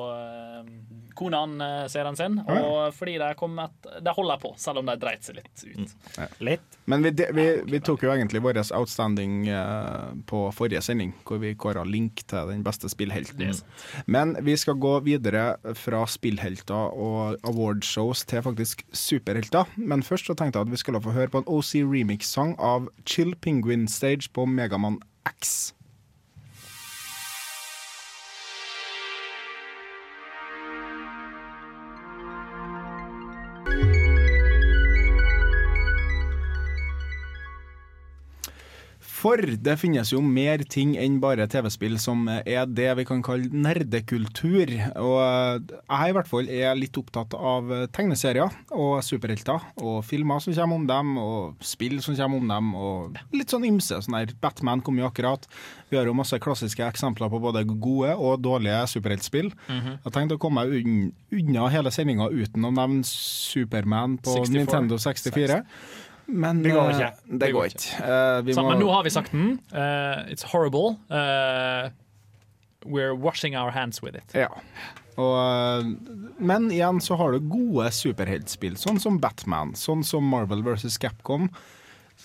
eh, 1.17 1.19
Konan-serien 1.19 2.15
sin. 2.19 2.37
Og 2.45 2.93
fordi 2.95 3.17
de, 3.17 3.29
kom 3.39 3.57
et, 3.63 3.87
de 4.05 4.13
holder 4.13 4.37
på, 4.43 4.53
selv 4.61 4.79
om 4.83 4.85
de 4.91 4.95
dreit 5.01 5.25
seg 5.25 5.39
litt 5.39 5.63
ut. 5.65 5.95
Litt. 6.45 6.77
Men 6.87 7.03
vi, 7.03 7.11
de- 7.17 7.29
vi, 7.35 7.45
vi 7.67 7.79
tok 7.83 8.05
jo 8.05 8.11
egentlig 8.13 8.41
vår 8.45 8.59
outstanding 8.77 9.47
eh, 9.49 10.13
på 10.29 10.43
forrige 10.55 10.81
sending, 10.85 11.13
hvor 11.27 11.41
vi 11.41 11.55
kåra 11.59 11.83
Link 11.87 12.23
til 12.29 12.51
den 12.53 12.63
beste 12.65 12.89
spillhelten. 12.91 13.55
Men 14.07 14.35
vi 14.45 14.55
skal 14.57 14.77
gå 14.81 14.93
videre 15.05 15.57
fra 15.75 16.03
spillhelter 16.09 16.93
og 16.95 17.37
awardshows 17.47 18.25
til 18.29 18.43
faktisk 18.45 18.85
superhelter. 18.91 19.65
Men 19.77 20.03
først 20.05 20.29
så 20.29 20.35
tenkte 20.37 20.59
jeg 20.61 20.67
at 20.67 20.71
vi 20.75 20.79
skulle 20.81 21.01
få 21.03 21.15
høre 21.15 21.31
på 21.33 21.41
en 21.43 21.49
OC 21.49 21.73
remix-sang 21.87 22.55
av 22.59 22.87
Chill 23.07 23.33
Penguin 23.41 23.87
Stage 23.91 24.29
på 24.33 24.45
Megaman 24.45 24.99
X. 25.27 25.73
For 39.27 39.41
det 39.43 39.73
finnes 39.81 40.07
jo 40.13 40.21
mer 40.23 40.61
ting 40.71 40.93
enn 40.95 41.17
bare 41.19 41.47
TV-spill 41.51 41.97
som 41.99 42.21
er 42.31 42.69
det 42.71 42.87
vi 43.01 43.03
kan 43.09 43.19
kalle 43.25 43.49
nerdekultur. 43.51 44.71
Og 45.03 45.17
jeg 45.67 46.13
i 46.13 46.15
hvert 46.15 46.29
fall 46.29 46.47
er 46.47 46.77
litt 46.79 46.95
opptatt 46.99 47.35
av 47.35 47.67
tegneserier 47.95 48.53
og 48.71 49.01
superhelter. 49.03 49.65
Og 49.83 49.99
filmer 50.07 50.39
som 50.43 50.55
kommer 50.55 50.79
om 50.79 50.87
dem, 50.87 51.11
og 51.19 51.67
spill 51.73 51.99
som 52.05 52.15
kommer 52.15 52.39
om 52.39 52.47
dem, 52.53 52.71
og 52.79 53.19
litt 53.35 53.51
sånn 53.51 53.67
ymse. 53.67 53.99
Sånn 54.05 54.15
der 54.15 54.31
Batman 54.39 54.83
kom 54.85 55.01
jo 55.01 55.09
akkurat. 55.09 55.43
Vi 55.91 55.99
har 55.99 56.07
jo 56.07 56.15
masse 56.15 56.39
klassiske 56.43 56.87
eksempler 56.87 57.27
på 57.31 57.43
både 57.43 57.65
gode 57.67 58.15
og 58.15 58.39
dårlige 58.47 58.79
superheltspill. 58.95 59.51
Mhm. 59.67 59.91
Jeg 59.97 60.03
har 60.07 60.17
tenkt 60.21 60.37
å 60.37 60.39
komme 60.39 60.63
meg 60.63 61.11
unna 61.35 61.67
hele 61.73 61.91
sendinga 61.91 62.31
uten 62.31 62.63
å 62.63 62.71
nevne 62.71 63.03
Superman 63.03 64.21
på 64.23 64.39
64. 64.39 64.55
Nintendo 64.55 64.95
64. 64.95 65.63
Men 66.27 66.61
Det 66.63 66.73
går 66.75 66.89
eh, 66.89 66.97
ikke. 66.97 67.11
Det 67.27 67.39
Det 67.39 67.51
går 67.53 67.59
går 67.61 67.71
ikke. 67.71 68.03
Eh, 68.03 68.41
vi 68.43 68.53
Så, 68.53 68.61
må- 68.63 68.69
men 68.73 68.79
nå 68.83 68.89
har 68.91 69.03
vi 69.03 69.09
sagt 69.09 69.31
den. 69.31 69.59
Uh, 69.71 70.25
it's 70.31 70.43
horrible. 70.43 70.97
Uh, 71.09 71.89
we're 72.85 73.15
washing 73.15 73.55
our 73.55 73.71
hands 73.71 74.01
with 74.03 74.15
it. 74.15 74.35
Ja. 74.35 74.49
Og, 75.17 75.33
eh, 75.39 75.87
men 76.37 76.67
igjen 76.69 76.99
så 77.01 77.15
har 77.17 77.31
du 77.33 77.39
gode 77.39 77.89
superheltspill, 77.91 78.75
sånn 78.77 78.99
som 79.01 79.17
Batman, 79.19 79.71
sånn 79.73 80.03
som 80.05 80.23
Marvel 80.29 80.61
vs. 80.63 80.97
Capcom. 81.01 81.49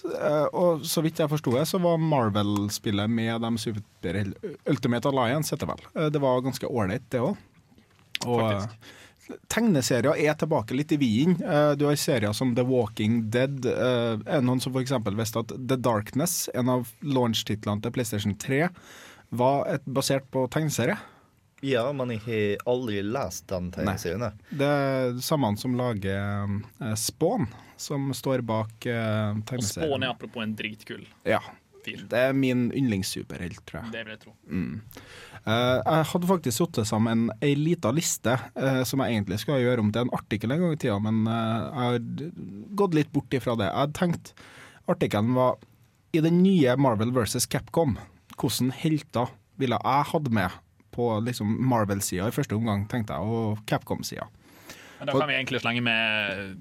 Eh, 0.04 0.46
Og 0.52 0.80
så 0.84 1.00
vidt 1.02 1.16
jeg 1.22 1.28
forsto 1.30 1.52
det, 1.56 1.64
så 1.68 1.80
var 1.80 1.96
Marvel-spillet 1.98 3.08
med 3.10 3.40
de 3.40 3.50
superhelt... 3.58 4.36
Ultimate 4.68 5.08
Alliance, 5.08 5.54
heter 5.54 5.66
det 5.66 5.72
vel. 5.76 6.02
Eh, 6.04 6.10
Det 6.10 6.20
var 6.20 6.40
ganske 6.44 6.66
ålreit, 6.68 7.06
det 7.10 7.20
òg. 7.20 7.36
Og 8.26 8.42
eh, 8.52 8.66
tegneserier 9.52 10.16
er 10.18 10.34
tilbake 10.38 10.74
litt 10.76 10.92
i 10.92 10.98
viden. 11.00 11.36
Eh, 11.42 11.74
Du 11.78 11.86
har 11.86 11.96
serier 11.96 12.32
som 12.34 12.54
The 12.54 12.64
Walking 12.66 13.30
Dead. 13.30 13.64
Eh, 13.66 14.18
Er 14.26 14.40
det 14.40 14.44
noen 14.44 14.60
som 14.60 14.72
f.eks. 14.74 14.92
visste 15.16 15.38
at 15.44 15.48
The 15.68 15.76
Darkness, 15.76 16.48
en 16.54 16.68
av 16.68 16.88
launch-titlene 17.02 17.82
til 17.82 17.92
PlayStation 17.92 18.34
3, 18.34 18.68
var 19.30 19.66
et, 19.72 19.84
basert 19.86 20.26
på 20.30 20.46
tegneserie? 20.50 20.98
Ja, 21.62 21.92
men 21.94 22.10
jeg 22.10 22.20
har 22.26 22.72
aldri 22.72 23.02
lest 23.06 23.46
den 23.48 23.70
tegneserien. 23.70 24.20
jeg. 24.26 24.58
Det 24.58 24.66
er 24.66 25.20
samme 25.22 25.52
som 25.56 25.76
lager 25.78 26.58
eh, 26.82 26.94
Spawn, 26.98 27.46
som 27.76 28.10
står 28.12 28.42
bak 28.42 28.72
tegneserien. 28.82 29.86
Og. 29.86 29.88
Spawn 29.92 30.02
er 30.02 30.10
apropos 30.10 30.42
en 30.42 30.56
dritkul. 30.58 31.06
Ja. 31.24 31.38
Fyr. 31.82 32.04
Det 32.10 32.22
er 32.28 32.36
min 32.36 32.68
yndlingssuperhelt, 32.70 33.62
tror 33.68 33.82
jeg. 33.82 33.92
Det 33.94 34.04
vil 34.04 34.14
jeg 34.14 34.22
tro. 34.22 34.34
Mm. 34.46 34.80
Uh, 35.42 35.78
jeg 35.82 36.08
hadde 36.12 36.28
faktisk 36.30 36.58
satt 36.60 36.80
sammen 36.86 37.26
ei 37.42 37.56
lita 37.58 37.90
liste 37.94 38.36
uh, 38.54 38.82
som 38.86 39.02
jeg 39.02 39.16
egentlig 39.16 39.40
skulle 39.42 39.62
gjøre 39.64 39.82
om 39.82 39.90
til 39.94 40.06
en 40.06 40.14
artikkel 40.14 40.54
en 40.54 40.62
gang 40.62 40.76
i 40.76 40.78
tida, 40.78 40.98
men 41.02 41.24
uh, 41.26 41.34
jeg 41.34 41.82
har 41.82 42.66
gått 42.78 42.98
litt 42.98 43.10
bort 43.14 43.34
ifra 43.34 43.56
det. 43.58 43.70
Jeg 43.70 43.80
hadde 43.80 43.98
tenkt 43.98 44.34
Artikkelen 44.90 45.34
var 45.36 45.60
i 46.12 46.20
den 46.22 46.40
nye 46.42 46.74
Marvel 46.76 47.12
vs. 47.14 47.46
Capcom. 47.50 47.94
Hvordan 48.34 48.72
helter 48.74 49.30
ville 49.62 49.78
jeg 49.78 50.08
hatt 50.10 50.30
med 50.34 50.56
på 50.92 51.06
liksom 51.24 51.54
Marvel-sida 51.70 52.26
i 52.28 52.34
første 52.34 52.58
omgang, 52.58 52.82
tenkte 52.90 53.14
jeg, 53.16 53.22
og 53.22 53.62
Capcom-sida. 53.70 54.26
Men 54.98 55.08
da 55.08 55.14
kan 55.14 55.30
vi 55.30 55.38
egentlig 55.38 55.62
slenge 55.62 55.84
med 55.86 56.58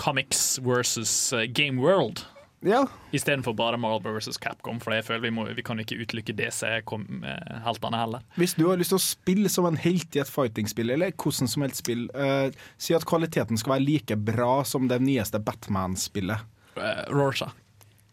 Comics 0.00 0.56
versus 0.62 1.34
Game 1.52 1.82
World. 1.82 2.24
Ja. 2.62 2.84
Istedenfor 3.10 3.54
bare 3.58 3.78
Marvel 3.80 4.14
versus 4.14 4.38
Capcom, 4.38 4.78
for 4.80 4.94
jeg 4.94 5.04
føler 5.06 5.24
vi, 5.26 5.32
må, 5.34 5.46
vi 5.50 5.64
kan 5.66 5.80
ikke 5.82 5.98
utelukke 5.98 6.34
DC-heltene 6.38 7.98
heller. 7.98 8.22
Hvis 8.38 8.54
du 8.58 8.68
har 8.68 8.78
lyst 8.80 8.94
til 8.94 9.00
å 9.00 9.02
spille 9.02 9.50
som 9.52 9.66
en 9.68 9.78
helt 9.82 10.14
i 10.14 10.22
et 10.22 10.30
fighting-spill, 10.30 10.94
eller 10.94 11.14
hvordan 11.16 11.50
som 11.50 11.66
helst 11.66 11.82
spill, 11.82 12.06
uh, 12.14 12.54
si 12.78 12.94
at 12.96 13.06
kvaliteten 13.08 13.58
skal 13.60 13.76
være 13.76 13.86
like 13.88 14.18
bra 14.30 14.62
som 14.68 14.86
det 14.90 15.00
nyeste 15.02 15.42
Batman-spillet. 15.42 16.46
Uh, 16.78 17.02
Rorschach. 17.10 17.58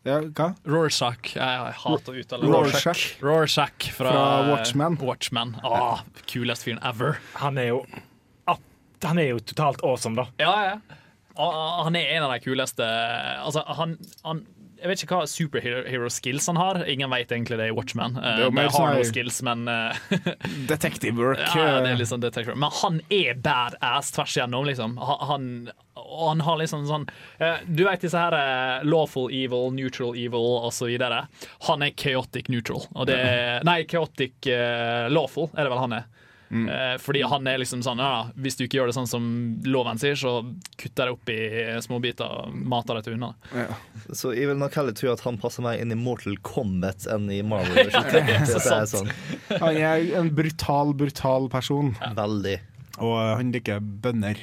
Ja, 0.07 0.21
hva? 0.23 0.53
Rorschach. 0.63 1.33
Jeg, 1.35 1.73
hater 1.83 2.15
å 2.15 2.21
uttale 2.21 2.49
Rorschach. 2.49 3.03
Rorschach 3.21 3.89
fra, 3.93 4.13
Fra 4.15 4.29
Watchmen. 4.47 4.95
Watchman. 5.03 5.57
Ah, 5.67 6.05
kulest 6.31 6.65
fyren 6.65 6.79
ever. 6.87 7.19
Han 7.43 7.59
er 7.59 7.73
jo 7.75 7.83
Han 9.03 9.15
er 9.15 9.29
jo 9.29 9.37
totalt 9.39 9.79
awesome, 9.87 10.19
da. 10.19 10.25
Ja, 10.43 10.55
ja. 10.65 10.97
Han 11.39 11.95
er 11.95 12.15
en 12.17 12.25
av 12.27 12.33
de 12.35 12.39
kuleste 12.43 12.85
Altså, 13.39 13.63
han, 13.79 13.95
han 14.25 14.43
jeg 14.79 14.87
vet 14.87 15.01
ikke 15.03 15.17
hva 15.17 15.27
superhero 15.27 16.09
skills 16.13 16.47
han 16.47 16.59
har. 16.59 16.79
Ingen 16.89 17.11
vet 17.11 17.33
egentlig 17.35 17.57
det 17.59 17.67
i 17.71 17.75
Watchmen. 17.75 18.15
Uh, 18.15 18.47
Det 18.47 18.63
har 18.63 18.71
sånn 18.71 18.93
noen 18.95 19.09
skills, 19.09 19.41
men 19.43 19.67
eh, 19.71 19.97
Detective 20.71 21.19
work. 21.19 21.41
Ja, 21.55 21.81
det 21.83 21.91
er 21.91 21.99
liksom 21.99 22.15
sånn 22.15 22.23
detective. 22.23 22.55
Men 22.59 22.71
han 22.79 23.01
er 23.13 23.39
badass 23.43 24.13
tvers 24.15 24.37
igjennom, 24.37 24.67
liksom. 24.69 24.95
Han, 24.99 25.49
han, 25.99 26.43
har 26.47 26.61
liksom 26.61 26.85
sånn 26.87 27.09
eh, 27.43 27.59
Du 27.67 27.83
vet 27.87 28.05
disse 28.05 28.19
her 28.19 28.35
eh, 28.37 28.85
lawful 28.87 29.27
evil, 29.35 29.67
neutral 29.75 30.15
evil 30.19 30.47
osv. 30.69 30.95
Han 31.67 31.83
er 31.85 31.95
chaotic 31.99 32.47
neutral. 32.51 32.87
Og 32.95 33.09
det 33.11 33.19
er, 33.19 33.67
nei, 33.67 33.81
chaotic 33.89 34.47
eh, 34.47 35.09
lawful 35.11 35.51
er 35.55 35.65
det 35.67 35.73
vel 35.73 35.83
han 35.83 35.99
er. 35.99 36.07
Eh, 36.49 36.95
fordi 36.97 37.21
han 37.29 37.45
er 37.45 37.59
liksom 37.61 37.83
sånn 37.85 37.99
ja, 38.01 38.23
Hvis 38.33 38.55
du 38.57 38.63
ikke 38.65 38.79
gjør 38.79 38.87
det 38.89 38.95
sånn 38.95 39.05
som 39.11 39.25
loven 39.69 39.99
sier, 40.01 40.15
så 40.17 40.31
kutter 40.81 41.11
jeg 41.11 41.13
opp 41.13 41.29
i 41.29 41.37
småbiter 41.85 42.25
og 42.25 42.55
mater 42.71 42.97
det 42.97 43.03
til 43.05 43.17
hundene. 43.19 43.67
Så 44.17 44.31
jeg 44.33 44.49
vil 44.49 44.57
nok 44.57 44.73
heller 44.79 44.95
tro 44.97 45.11
at 45.13 45.21
han 45.27 45.37
passer 45.37 45.61
meg 45.61 45.83
inn 45.83 45.93
i 45.93 45.97
Mortal 45.99 46.39
Kombat 46.41 47.05
enn 47.13 47.29
i 47.29 47.41
Marvel. 47.45 47.91
Ja, 47.93 48.01
det 48.09 48.23
er 48.33 48.45
så 48.49 48.59
sant. 48.65 48.89
sånn. 48.95 49.11
Han 49.61 49.77
er 49.77 50.07
en 50.17 50.31
brutal, 50.33 50.95
brutal 50.97 51.45
person. 51.53 51.93
Veldig. 52.17 52.57
Og 52.97 53.13
eh, 53.19 53.35
han 53.37 53.51
liker 53.53 53.79
bønner. 53.79 54.41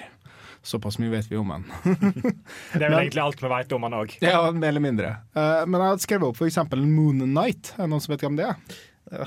Såpass 0.67 0.97
mye 0.99 1.13
vet 1.13 1.29
vi 1.31 1.37
om 1.39 1.51
han. 1.55 1.63
Det 1.85 1.93
er 1.95 2.81
vel 2.81 2.91
Men- 2.91 3.01
egentlig 3.05 3.23
alt 3.23 3.43
vi 3.43 3.51
vet 3.53 3.73
om 3.77 3.85
han 3.87 3.95
òg. 4.01 4.17
Ja, 4.23 4.41
mer 4.51 4.73
eller 4.73 4.83
mindre. 4.83 5.13
Eh, 5.35 5.63
men 5.67 5.79
jeg 5.83 5.93
hadde 5.93 6.03
skrevet 6.07 6.27
opp 6.31 6.41
f.eks. 6.43 6.59
Moon 6.83 7.23
Knight. 7.23 7.71
Er 7.77 7.85
det 7.85 7.91
noen 7.93 8.03
som 8.03 8.15
vet 8.15 8.25
hvem 8.27 8.39
det 8.41 8.49
er? 8.51 8.79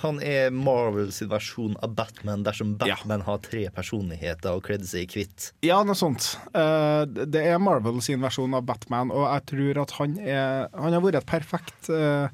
Han 0.04 0.18
er 0.20 0.50
Marvels 0.52 1.22
versjon 1.32 1.78
av 1.80 1.94
Batman 1.96 2.44
dersom 2.44 2.74
Batman 2.80 3.24
har 3.24 3.40
tre 3.46 3.62
personligheter 3.72 4.58
og 4.58 4.66
kledde 4.68 4.88
seg 4.90 5.06
i 5.06 5.20
hvitt. 5.22 5.52
Ja, 5.64 5.80
noe 5.88 5.96
sånt. 5.96 6.34
Eh, 6.52 7.04
det 7.08 7.46
er 7.48 7.62
Marvels 7.64 8.10
versjon 8.20 8.58
av 8.58 8.66
Batman, 8.68 9.14
og 9.16 9.24
jeg 9.30 9.46
tror 9.54 9.84
at 9.86 9.96
han 10.02 10.18
er 10.20 10.68
Han 10.76 10.96
har 10.96 11.04
vært 11.04 11.22
et 11.22 11.30
perfekt 11.30 11.90
eh, 11.94 12.28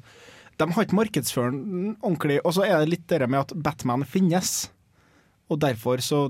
De 0.58 0.66
har 0.72 0.86
ikke 0.86 0.98
markedsført 0.98 1.54
den 1.54 1.94
ordentlig. 2.00 2.40
Og 2.42 2.56
så 2.56 2.66
er 2.66 2.80
det 2.80 2.94
litt 2.96 3.06
det 3.12 3.28
med 3.28 3.44
at 3.44 3.54
Batman 3.54 4.02
finnes. 4.08 4.66
Og 5.46 5.60
derfor 5.62 6.02
så 6.02 6.24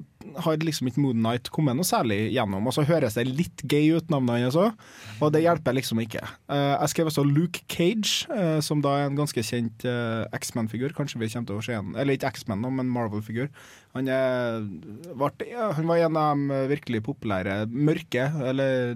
har 0.44 0.58
liksom 0.60 0.90
ikke 0.90 1.00
Moon 1.00 1.16
Knight 1.16 1.48
kommet 1.54 1.78
noe 1.78 1.86
særlig 1.88 2.18
gjennom. 2.34 2.66
Og 2.68 2.74
så 2.76 2.84
høres 2.84 3.16
det 3.16 3.24
litt 3.30 3.62
gay 3.68 3.88
ut, 3.96 4.10
navnet 4.12 4.44
hans 4.44 4.58
òg, 4.60 4.76
og 5.24 5.32
det 5.32 5.44
hjelper 5.44 5.76
liksom 5.78 6.02
ikke. 6.04 6.20
Eh, 6.52 6.74
jeg 6.74 6.92
skrev 6.92 7.10
også 7.10 7.24
Luke 7.24 7.64
Cage, 7.72 8.28
eh, 8.34 8.58
som 8.64 8.82
da 8.84 8.92
er 8.98 9.08
en 9.08 9.16
ganske 9.16 9.44
kjent 9.46 9.86
eh, 9.88 10.26
X-Man-figur. 10.36 10.92
Kanskje 10.96 11.22
vi 11.22 11.30
kommer 11.32 11.48
til 11.48 11.60
å 11.60 11.64
se 11.64 11.78
en 11.78 11.94
Eller 11.96 12.18
ikke 12.18 12.34
X-Man, 12.36 12.66
men 12.68 12.92
Marvel-figur. 12.92 13.48
Han, 13.96 14.10
han 14.12 15.88
var 15.88 16.02
en 16.04 16.20
av 16.20 16.36
de 16.36 16.60
virkelig 16.74 17.06
populære 17.06 17.62
mørke, 17.72 18.28
eller 18.44 18.92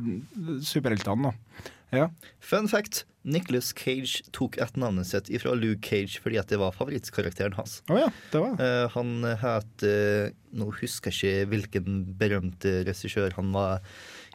superheltene, 0.61 1.31
da. 1.31 1.71
Ja. 1.91 2.11
Fun 2.45 2.69
fact. 2.69 3.07
Nicholas 3.23 3.75
Cage 3.77 4.23
tok 4.33 4.57
etternavnet 4.63 5.09
sitt 5.11 5.29
ifra 5.29 5.53
Luke 5.59 5.85
Cage 5.85 6.23
fordi 6.23 6.39
at 6.41 6.49
det 6.49 6.61
var 6.61 6.73
favorittkarakteren 6.77 7.57
hans. 7.59 7.81
Oh 7.93 7.99
ja, 8.01 8.09
det 8.33 8.45
var 8.45 8.57
Uh, 8.61 8.87
han 8.93 9.25
het 9.41 9.85
uh, 9.87 10.33
Nå 10.57 10.67
husker 10.81 11.15
jeg 11.15 11.45
ikke 11.45 11.51
hvilken 11.53 12.01
berømt 12.19 12.65
regissør 12.89 13.33
han 13.37 13.53
var 13.55 13.85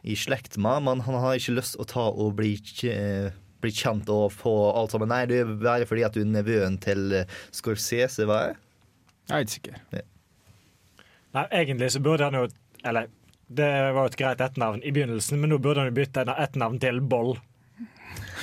i 0.06 0.16
slekt 0.18 0.56
med, 0.58 0.86
men 0.86 1.02
han 1.04 1.18
har 1.20 1.36
ikke 1.36 1.56
lyst 1.58 1.78
å 1.82 1.86
ta 1.88 2.06
og 2.08 2.36
bli, 2.38 2.54
uh, 2.90 3.34
bli 3.62 3.72
kjent 3.74 4.10
og 4.12 4.30
få 4.34 4.54
alt 4.72 4.94
sammen. 4.94 5.10
Nei, 5.10 5.24
det 5.30 5.42
er 5.42 5.52
bare 5.60 5.88
fordi 5.88 6.06
at 6.06 6.16
du 6.16 6.22
er 6.22 6.30
nevøen 6.30 6.78
til 6.82 7.20
eh, 7.22 7.36
Scorsese, 7.54 8.26
var 8.28 8.48
jeg? 8.48 8.58
Jeg 9.26 9.36
er 9.36 9.44
ikke 9.44 9.56
sikker. 9.56 10.06
Nei, 11.36 11.46
egentlig 11.60 11.90
så 11.92 12.00
burde 12.00 12.28
han 12.28 12.38
jo 12.38 12.46
Eller 12.86 13.10
det 13.46 13.66
var 13.94 14.06
jo 14.06 14.10
et 14.10 14.18
greit 14.18 14.40
etternavn 14.42 14.80
i 14.82 14.92
begynnelsen, 14.94 15.38
men 15.38 15.52
nå 15.52 15.60
burde 15.62 15.82
han 15.82 15.90
jo 15.92 15.98
bytte 15.98 16.24
etternavn 16.26 16.80
til 16.82 16.98
Boll. 17.02 17.36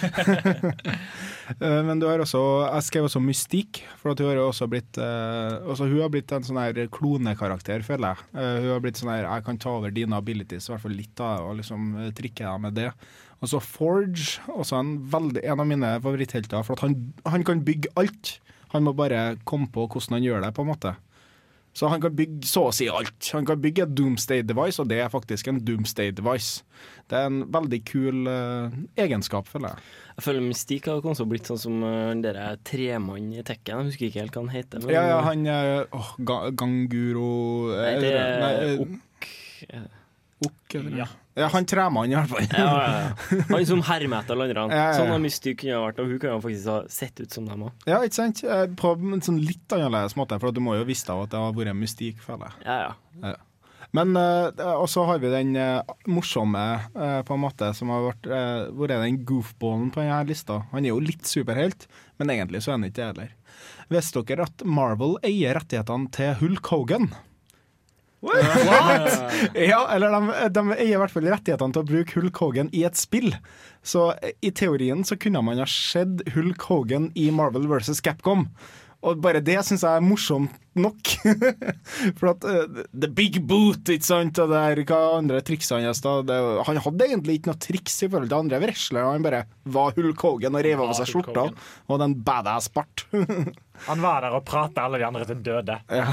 Eh, 1.59 1.81
Men 1.83 1.99
du 1.99 2.05
har 2.07 2.21
også 2.23 2.39
Jeg 2.63 2.85
skrev 2.87 3.07
også 3.09 3.19
Mystikk, 3.19 3.81
for 3.99 4.13
at 4.13 4.21
hun 4.23 4.29
har 4.29 4.39
også 4.39 4.63
blitt 4.71 4.95
eh, 5.01 5.57
også 5.67 5.89
Hun 5.91 5.99
har 5.99 6.11
blitt 6.13 6.31
en 6.31 6.45
sånn 6.47 6.59
her 6.61 6.77
klonekarakter, 6.93 7.83
føler 7.83 8.13
jeg. 8.13 8.29
Eh, 8.31 8.61
hun 8.63 8.69
har 8.71 8.79
blitt 8.85 9.01
sånn 9.01 9.11
her 9.11 9.27
Jeg 9.27 9.45
kan 9.49 9.59
ta 9.59 9.73
over 9.75 9.91
dine 9.91 10.15
abilities, 10.15 10.69
i 10.69 10.73
hvert 10.73 10.85
fall 10.85 10.95
litt, 10.95 11.11
da, 11.19 11.33
og 11.43 11.57
liksom 11.59 11.91
trikke 12.15 12.47
deg 12.47 12.63
med 12.63 12.77
det. 12.79 12.87
Og 13.43 13.51
så 13.51 13.59
Forge, 13.59 14.39
også 14.55 14.79
en, 14.79 14.93
veldig, 15.11 15.43
en 15.43 15.65
av 15.65 15.67
mine 15.67 15.89
favoritthelter, 16.05 16.63
for 16.63 16.79
han, 16.79 16.95
han 17.27 17.43
kan 17.43 17.63
bygge 17.67 17.91
alt. 17.99 18.37
Han 18.71 18.87
må 18.87 18.95
bare 18.97 19.33
komme 19.43 19.67
på 19.67 19.83
hvordan 19.91 20.15
han 20.17 20.23
gjør 20.29 20.45
det, 20.47 20.53
på 20.55 20.63
en 20.63 20.71
måte. 20.71 20.95
Så 21.73 21.89
han 21.89 22.01
kan 22.03 22.13
bygge 22.13 22.45
så 22.45 22.67
å 22.69 22.73
si 22.75 22.85
alt. 22.85 23.15
Han 23.33 23.47
kan 23.49 23.57
bygge 23.61 23.87
et 23.87 23.93
Doomsday 23.97 24.43
device, 24.45 24.77
og 24.83 24.91
det 24.91 24.99
er 25.01 25.09
faktisk 25.09 25.47
en 25.49 25.57
Doomsday 25.65 26.11
device. 26.13 26.61
Det 27.09 27.17
er 27.17 27.25
en 27.31 27.39
veldig 27.53 27.79
kul 27.89 28.27
uh, 28.29 28.75
egenskap, 29.01 29.49
føler 29.49 29.73
jeg. 29.73 29.87
Jeg 30.13 30.25
føler 30.27 30.45
Mystique 30.45 30.91
har 30.93 31.01
kanskje 31.01 31.25
blitt 31.31 31.49
sånn 31.49 31.61
som 31.63 31.81
uh, 31.81 32.13
der 32.21 32.37
tremannen 32.69 33.33
i 33.33 33.45
Tekken. 33.47 33.73
Jeg 33.81 33.89
husker 33.89 34.05
ikke 34.11 34.21
helt 34.21 34.37
hva 34.37 34.45
han 34.45 34.53
heter. 34.53 34.83
men- 34.85 34.93
Ja, 34.93 35.03
ja, 35.09 35.17
han 35.25 35.47
er 35.49 35.87
oh, 35.97 36.13
ga, 36.21 36.37
Ganguro 36.61 37.31
Nei, 37.73 37.91
det 37.97 38.13
det 38.13 38.23
nei, 38.45 38.53
er 38.53 39.81
eh, 39.81 39.89
Okk. 40.43 40.57
Ok, 40.63 40.75
eller? 40.79 41.13
ja. 41.35 41.47
han 41.53 41.67
tremannen, 41.69 42.13
i 42.13 42.17
hvert 42.17 42.31
fall. 42.31 42.47
Ja, 42.49 42.65
ja, 42.65 42.99
ja. 43.05 43.45
Han 43.53 43.65
som 43.69 43.85
hermer 43.87 44.21
etter 44.23 44.37
alle 44.37 44.49
andre. 44.51 44.67
Ja, 44.73 44.81
ja, 44.81 44.89
ja. 44.89 44.97
Sånn 44.99 45.13
har 45.13 45.23
Mystique 45.23 45.61
kunne 45.63 45.79
vært, 45.85 46.01
og 46.03 46.11
hun 46.11 46.19
kunne 46.21 46.41
faktisk 46.43 46.69
ha 46.71 46.77
sett 46.91 47.23
ut 47.23 47.39
som 47.39 47.47
dem 47.49 47.65
òg. 47.69 47.87
Ja, 47.89 48.01
ikke 48.03 48.19
sant? 48.19 48.43
På 48.79 48.93
en 48.97 49.25
sånn 49.25 49.41
litt 49.43 49.75
annerledes 49.75 50.17
måte, 50.19 50.37
for 50.41 50.51
at 50.51 50.57
du 50.57 50.61
må 50.65 50.77
jo 50.79 50.85
visst 50.89 51.09
av 51.13 51.25
at 51.25 51.33
det 51.33 51.41
har 51.41 51.57
vært 51.57 51.77
mystikk, 51.79 52.21
føler 52.25 52.51
jeg. 52.51 52.67
Ja, 52.67 52.77
ja. 52.87 53.33
Ja. 53.33 53.41
Men 53.93 54.15
eh, 54.17 54.71
Og 54.73 54.87
så 54.89 55.05
har 55.05 55.21
vi 55.21 55.31
den 55.31 55.55
eh, 55.59 55.93
morsomme, 56.09 56.63
eh, 56.97 57.19
på 57.25 57.35
en 57.35 57.43
måte, 57.43 57.69
som 57.77 57.91
har 57.93 58.07
vært 58.07 58.29
Hvor 58.73 58.89
er 58.89 59.03
den 59.05 59.21
goofballen 59.27 59.91
på 59.93 60.01
denne 60.01 60.23
lista? 60.29 60.63
Han 60.73 60.85
er 60.85 60.93
jo 60.93 61.03
litt 61.03 61.29
superhelt, 61.29 61.87
men 62.17 62.33
egentlig 62.33 62.63
så 62.63 62.73
er 62.73 62.79
han 62.79 62.87
ikke 62.89 62.99
det 62.99 63.09
heller. 63.11 63.35
Visste 63.93 64.23
dere 64.25 64.47
at 64.47 64.63
Marvel 64.65 65.19
eier 65.25 65.57
rettighetene 65.59 66.09
til 66.13 66.33
Hulk 66.41 66.73
Hogan? 66.73 67.11
Ja, 69.71 69.81
eller 69.91 70.13
de, 70.15 70.49
de 70.55 70.63
eier 70.77 70.95
i 70.95 71.01
hvert 71.01 71.13
fall 71.13 71.27
rettighetene 71.27 71.75
til 71.75 71.83
å 71.83 71.89
bruke 71.89 72.19
Hulk 72.19 72.39
Hogan 72.43 72.71
i 72.75 72.85
et 72.87 72.99
spill. 72.99 73.33
Så 73.83 74.11
eh, 74.21 74.37
i 74.41 74.53
teorien 74.55 75.03
så 75.07 75.19
kunne 75.19 75.43
man 75.43 75.59
ha 75.61 75.67
sett 75.69 76.23
Hulk 76.35 76.69
Hogan 76.69 77.11
i 77.19 77.29
Marvel 77.35 77.67
vs. 77.71 77.99
Capcom. 78.05 78.47
Og 79.03 79.19
bare 79.19 79.41
det 79.43 79.57
syns 79.67 79.81
jeg 79.83 79.99
er 79.99 80.03
morsomt 80.05 80.53
nok. 80.79 81.09
For 82.17 82.29
at 82.31 82.45
uh, 82.47 82.83
The 82.95 83.09
Big 83.11 83.41
Boot, 83.47 83.91
ikke 83.91 84.07
sant, 84.07 84.39
og 84.39 84.53
det 84.53 84.61
er 84.61 84.81
hva 84.87 85.01
andre 85.17 85.41
triksene 85.45 85.91
han 85.91 86.31
han 86.63 86.79
hadde 86.85 87.09
egentlig 87.09 87.35
ikke 87.37 87.51
noe 87.51 87.61
triks 87.61 87.99
i 88.05 88.07
forhold 88.07 88.31
til 88.31 88.39
andre 88.39 88.61
wrestlere, 88.63 89.11
han 89.11 89.25
bare 89.25 89.43
var 89.75 89.91
Hulk 89.97 90.23
Hogan 90.23 90.55
og 90.55 90.63
rev 90.63 90.85
av 90.85 90.95
seg 90.97 91.11
skjorta. 91.11 91.49
Og 91.83 91.95
hadde 91.97 92.09
en 92.13 92.17
badass 92.23 92.71
bart. 92.73 93.05
Han 93.83 93.99
var 93.99 94.21
der 94.23 94.35
og 94.37 94.45
prata 94.47 94.85
alle 94.85 94.99
de 95.01 95.03
andre 95.03 95.25
til 95.27 95.39
døde. 95.43 95.75
Ja. 95.91 96.05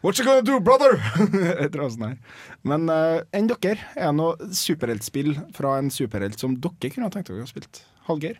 What 0.00 0.18
you 0.18 0.24
gonna 0.24 0.42
do, 0.42 0.60
brother? 0.60 0.94
Men 2.70 2.86
uh, 2.86 3.22
enn 3.34 3.48
dere, 3.50 3.78
er 3.98 4.12
det 4.12 4.14
noe 4.14 4.50
superheltspill 4.54 5.32
fra 5.56 5.78
en 5.80 5.90
superhelt 5.90 6.38
som 6.38 6.54
dere 6.54 6.92
kunne 6.92 7.08
ha 7.08 7.14
tenkt 7.14 7.32
dere 7.32 7.42
å 7.42 7.50
spilt? 7.50 7.82
Hallgeir? 8.06 8.38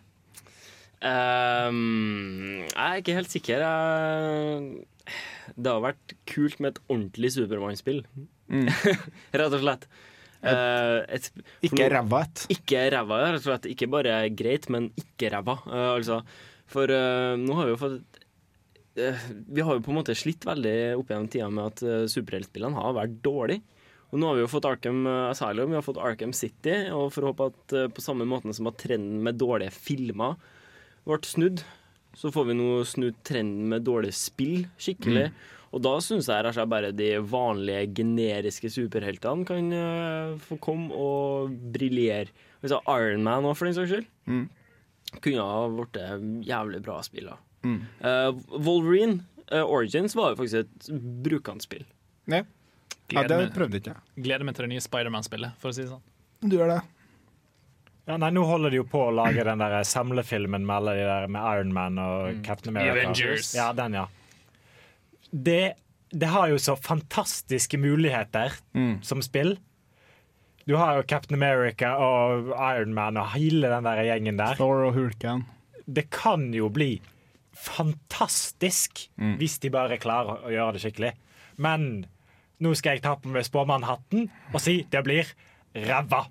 Um, 0.99 2.63
jeg 2.63 2.79
er 2.85 3.01
ikke 3.01 3.17
helt 3.17 3.31
sikker. 3.31 3.65
Det 5.55 5.73
har 5.73 5.83
vært 5.83 6.15
kult 6.31 6.59
med 6.63 6.73
et 6.73 6.81
ordentlig 6.87 7.33
Supermann-spill. 7.35 8.05
Mm. 8.47 8.69
rett 9.39 9.55
og 9.55 9.59
slett. 9.63 9.89
Eh, 10.39 10.99
et, 11.11 11.27
Ikke 11.67 11.83
nå- 11.83 11.89
ræva 11.91 12.21
et. 12.23 12.45
Ikke 12.55 12.85
ræva, 12.95 13.19
rett 13.27 13.43
og 13.43 13.47
slett. 13.49 13.67
Ikke 13.75 13.89
bare 13.91 14.21
greit, 14.31 14.69
men 14.71 14.89
ikke 14.99 15.31
ræva. 15.35 15.59
Uh, 15.67 15.89
altså. 15.97 16.21
For 16.69 16.85
uh, 16.93 17.33
nå 17.39 17.55
har 17.57 17.65
vi 17.65 17.71
jo 17.73 17.79
fått 17.81 17.93
eh, 17.97 18.08
Vi 18.95 19.63
har 19.63 19.77
jo 19.77 19.83
på 19.85 19.91
en 19.93 19.99
måte 19.99 20.15
slitt 20.17 20.43
veldig 20.47 20.77
opp 20.99 21.11
gjennom 21.11 21.29
tida 21.31 21.49
med 21.53 21.69
at 21.69 21.83
uh, 21.85 22.07
superheltspillene 22.09 22.79
har 22.79 22.97
vært 22.97 23.19
dårlige. 23.25 23.63
Og 24.09 24.17
nå 24.17 24.29
har 24.29 24.37
vi 24.37 24.43
jo 24.43 24.49
fått 24.49 24.65
Arkham 24.65 25.03
eh, 25.05 25.27
Asylum, 25.29 25.69
vi 25.69 25.77
har 25.77 25.85
fått 25.85 26.01
Arkham 26.01 26.33
City, 26.33 26.75
og 26.95 27.11
får 27.13 27.29
håpe 27.29 27.49
at 27.51 27.75
eh, 27.77 27.91
på 27.93 28.01
samme 28.03 28.25
måten 28.29 28.55
som 28.57 28.69
at 28.71 28.79
trenden 28.81 29.21
med 29.25 29.37
dårlige 29.37 29.73
filmer 29.75 30.39
ble 31.05 31.19
snudd, 31.25 31.61
så 32.17 32.31
får 32.33 32.49
vi 32.49 32.57
nå 32.57 32.69
snudd 32.89 33.19
trenden 33.25 33.69
med 33.69 33.85
dårlige 33.85 34.17
spill 34.17 34.65
skikkelig. 34.81 35.29
Og 35.69 35.83
da 35.85 35.91
syns 36.01 36.25
jeg 36.25 36.41
rett 36.41 36.49
og 36.49 36.57
slett 36.57 36.71
bare 36.71 36.89
de 36.97 37.11
vanlige 37.21 37.83
generiske 37.99 38.71
superheltene 38.73 39.45
kan 39.45 39.73
eh, 39.77 40.31
få 40.41 40.57
komme 40.63 40.89
og 40.89 41.53
briljere. 41.75 42.33
Altså 42.63 42.81
Iron 42.97 43.21
Man 43.27 43.45
òg, 43.45 43.53
for 43.59 43.69
den 43.69 43.77
saks 43.77 43.93
skyld. 43.93 44.09
Mm. 44.25 44.47
Kunne 45.21 45.45
ha 45.45 45.61
blitt 45.69 46.01
jævlig 46.49 46.81
bra 46.85 46.97
spill. 47.05 47.29
da. 47.29 47.37
Mm. 47.63 47.79
Uh, 48.03 48.31
Wolverine 48.63 49.19
uh, 49.51 49.63
Origins 49.65 50.15
var 50.15 50.31
jo 50.33 50.39
faktisk 50.39 50.63
et 50.65 50.89
brukende 51.25 51.65
spill. 51.65 51.83
Ja. 52.29 52.43
Ja, 53.09 53.23
det 53.25 53.39
prøvde 53.55 53.79
ikke 53.81 53.95
jeg. 53.95 54.23
Gleder 54.23 54.45
meg 54.45 54.55
til 54.55 54.67
det 54.67 54.73
nye 54.75 54.83
Spiderman-spillet, 54.85 55.55
for 55.57 55.71
å 55.71 55.73
si 55.75 55.81
det 55.81 55.89
sånn. 55.89 56.03
Du 56.45 56.53
gjør 56.59 56.75
det. 56.75 56.79
Ja, 58.09 58.17
nei, 58.21 58.29
Nå 58.33 58.43
holder 58.45 58.69
de 58.73 58.79
jo 58.79 58.85
på 58.89 59.01
å 59.07 59.13
lage 59.13 59.43
den 59.45 59.61
der 59.61 59.75
samlefilmen 59.85 60.63
med 60.65 60.75
alle 60.75 60.93
de 60.97 61.07
der 61.09 61.27
med 61.29 61.41
Iron 61.57 61.73
Man 61.73 61.97
og 62.01 62.39
Captain 62.45 62.73
America. 62.77 62.93
Avengers. 63.09 63.49
Ja, 63.57 63.67
den, 63.77 63.97
ja. 63.97 64.05
Det, 65.31 65.73
det 66.09 66.29
har 66.33 66.47
jo 66.53 66.57
så 66.61 66.75
fantastiske 66.77 67.77
muligheter 67.81 68.53
Mm. 68.73 69.01
som 69.03 69.21
spill. 69.21 69.57
Du 70.69 70.75
har 70.77 70.97
jo 70.99 71.03
Captain 71.09 71.37
America 71.41 71.95
og 71.97 72.49
Iron 72.53 72.93
Man 72.93 73.17
og 73.17 73.31
hele 73.33 73.69
den 73.73 73.83
der 73.89 74.03
gjengen 74.05 74.37
der. 74.37 74.55
Thor 74.57 74.85
og 74.85 74.93
Hulken. 74.93 75.45
Det 75.89 76.09
kan 76.13 76.51
jo 76.53 76.69
bli 76.69 76.99
fantastisk 77.59 79.07
Mm. 79.19 79.37
hvis 79.39 79.59
de 79.59 79.69
bare 79.73 79.97
klarer 79.99 80.43
å 80.45 80.51
gjøre 80.53 80.73
det 80.77 80.81
skikkelig. 80.83 81.11
Men 81.57 82.05
nå 82.61 82.73
skal 82.75 82.95
jeg 82.97 83.03
ta 83.03 83.15
på 83.15 83.31
meg 83.31 83.43
spåmannhatten 83.47 84.29
og 84.53 84.61
si 84.63 84.83
det 84.89 85.03
blir 85.03 85.27
ræva. 85.75 86.25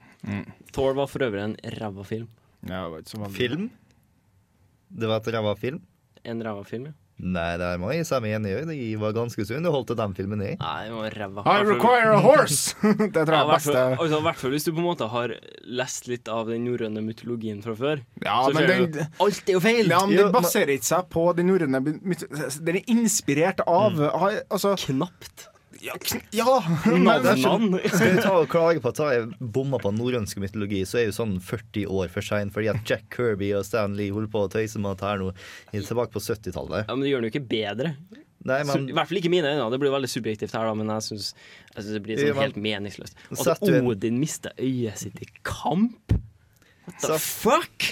Thor 0.72 0.95
var 0.95 1.07
for 1.07 1.24
øvrig 1.26 1.45
en 1.45 1.57
ræva 1.79 2.05
film. 2.05 2.29
Ja, 2.66 2.85
det 2.85 2.91
var 2.91 2.99
ikke 3.03 3.12
så 3.14 3.31
Film? 3.35 3.70
Det 4.91 5.09
var 5.09 5.20
et 5.20 5.35
ræva 5.35 5.55
film? 5.57 5.83
En 6.24 6.43
ræva 6.43 6.64
film, 6.66 6.87
ja. 6.87 6.93
Nei, 7.19 7.57
det 7.59 7.69
må 7.83 7.91
jeg 7.91 8.07
si 8.07 8.19
meg 8.23 8.37
enig 8.37 8.53
i. 8.55 8.61
De 8.69 9.01
var 9.01 9.14
ganske 9.16 9.43
så 9.43 9.59
du 9.59 9.69
til 9.89 9.99
den 9.99 10.14
filmen. 10.14 10.43
Jeg. 10.45 10.59
Nei, 10.61 10.85
det 10.87 10.95
var 10.95 11.16
ræva. 11.19 11.45
I 11.51 11.64
require 11.66 12.12
a 12.14 12.21
horse! 12.23 12.77
det 13.14 13.25
tror 13.27 13.35
jeg 13.35 13.35
Ja, 13.35 13.41
er 13.41 13.43
i 13.43 13.51
hvert 13.51 13.99
altså, 13.99 14.21
hvert 14.29 14.41
fall 14.43 14.55
hvis 14.55 14.69
du 14.69 14.71
på 14.71 14.79
en 14.79 14.87
måte 14.87 15.09
har 15.11 15.35
lest 15.66 16.07
litt 16.11 16.31
av 16.31 16.47
den 16.53 16.62
norrøne 16.69 17.03
mytologien 17.03 17.59
fra 17.64 17.75
før. 17.79 18.05
Ja, 18.23 18.39
så 18.47 18.55
men 18.55 18.71
den- 18.71 18.89
du 18.95 19.01
Alt 19.27 19.51
er 19.51 19.59
jo 19.59 19.64
feil! 19.66 19.91
Ja, 19.91 20.05
men 20.07 20.16
Den 20.23 20.33
baserer 20.35 20.75
ikke 20.77 20.91
seg 20.93 21.11
på 21.11 21.27
den 21.35 21.51
norrøne 21.51 21.83
mytologien. 21.83 22.59
Den 22.71 22.83
er 22.83 22.93
inspirert 22.95 23.64
av 23.66 23.99
mm. 23.99 24.11
altså, 24.55 24.77
Knapt. 24.87 25.49
Ja, 25.81 25.95
ja 26.35 26.55
Men 26.87 27.05
men, 27.05 27.22
det 27.22 27.91
Skal 27.95 28.14
vi 28.16 28.22
ta 28.22 28.35
og 28.41 28.49
klage 28.51 28.83
på 28.83 28.93
at 28.93 29.03
jeg 29.03 29.29
bomma 29.39 29.81
på 29.83 29.93
norrønsk 29.95 30.41
mytologi, 30.43 30.83
så 30.89 31.03
er 31.03 31.09
jo 31.09 31.16
sånn 31.20 31.37
40 31.45 31.87
år 31.87 32.12
for 32.12 32.24
sein, 32.24 32.53
fordi 32.55 32.70
at 32.72 32.83
Jack 32.89 33.07
Kirby 33.14 33.53
og 33.59 33.66
Stan 33.68 33.95
Lee 33.99 34.14
holder 34.14 34.33
på 34.33 34.47
å 34.47 34.53
tøyse 34.53 34.81
med 34.83 34.97
at 34.97 35.07
her 35.07 35.22
nå 35.22 35.33
tilbake 35.74 36.14
på 36.14 36.22
70-tallet. 36.24 36.89
Ja, 36.89 36.95
men 36.97 37.07
det 37.07 37.12
gjør 37.12 37.22
den 37.22 37.31
jo 37.31 37.35
ikke 37.37 37.47
bedre. 37.51 37.95
Nei, 38.49 38.61
Så, 38.62 38.74
men 38.74 38.89
I 38.91 38.95
hvert 38.97 39.11
fall 39.11 39.20
ikke 39.20 39.33
mine 39.33 39.51
øyne. 39.51 39.66
Det 39.74 39.81
blir 39.83 39.93
veldig 39.93 40.11
subjektivt 40.11 40.55
her, 40.55 40.68
da, 40.68 40.76
men 40.79 40.93
jeg 40.95 41.07
syns 41.09 41.33
det 41.89 42.03
blir 42.05 42.22
sånn 42.22 42.41
helt 42.43 42.62
meningsløst. 42.62 43.18
At 43.35 43.66
Odin 43.66 44.18
mista 44.22 44.55
øyet 44.59 45.03
sitt 45.03 45.20
i 45.22 45.29
kamp? 45.47 46.14
What 46.89 47.05
the 47.05 47.18
fuck? 47.20 47.91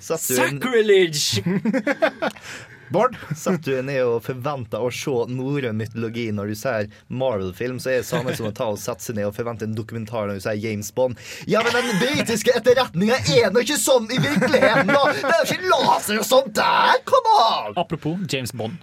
Sacrilege! 0.00 1.42
Bård? 2.94 3.16
Satt 3.36 3.64
du 3.66 3.74
ned 3.82 4.02
og 4.04 4.20
forventa 4.26 4.80
å 4.82 4.90
se 4.94 5.14
norrøn 5.32 5.76
mytologi 5.78 6.28
når 6.34 6.52
du 6.52 6.56
ser 6.58 6.90
Marvel-film, 7.08 7.80
så 7.82 7.92
er 7.92 8.00
det 8.02 8.08
samme 8.08 8.34
som 8.36 8.48
å 8.48 8.52
ta 8.56 8.68
og 8.72 8.80
sette 8.80 9.04
seg 9.04 9.18
ned 9.18 9.28
og 9.30 9.34
forvente 9.36 9.66
en 9.66 9.76
dokumentar 9.76 10.28
når 10.30 10.40
du 10.40 10.44
ser 10.46 10.58
James 10.62 10.92
Bond. 10.94 11.20
Ja, 11.50 11.62
men 11.66 11.74
den 11.76 11.98
britiske 12.02 12.54
etterretninga 12.56 13.18
er 13.36 13.54
nå 13.54 13.64
ikke 13.66 13.78
sånn 13.80 14.06
i 14.10 14.20
virkeligheten, 14.22 14.92
da! 14.92 15.02
Det 15.16 15.32
er 15.32 15.40
jo 15.42 15.56
ikke 15.56 15.72
laser 15.72 16.20
og 16.22 16.28
sånt 16.28 16.52
der! 16.58 17.00
Come 17.08 17.38
on! 17.40 17.72
Apropos 17.82 18.22
James 18.30 18.54
Bond. 18.56 18.78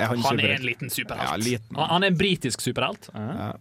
Er 0.00 0.14
han 0.14 0.22
Han 0.24 0.40
er 0.40 0.54
en 0.56 0.64
liten 0.64 0.90
superhelt. 0.92 1.28
Ja, 1.28 1.36
liten. 1.36 1.76
Han, 1.76 1.90
han 1.90 2.06
er 2.06 2.14
en 2.14 2.20
britisk 2.20 2.62
superhelt. 2.64 3.10
Ja. 3.12 3.52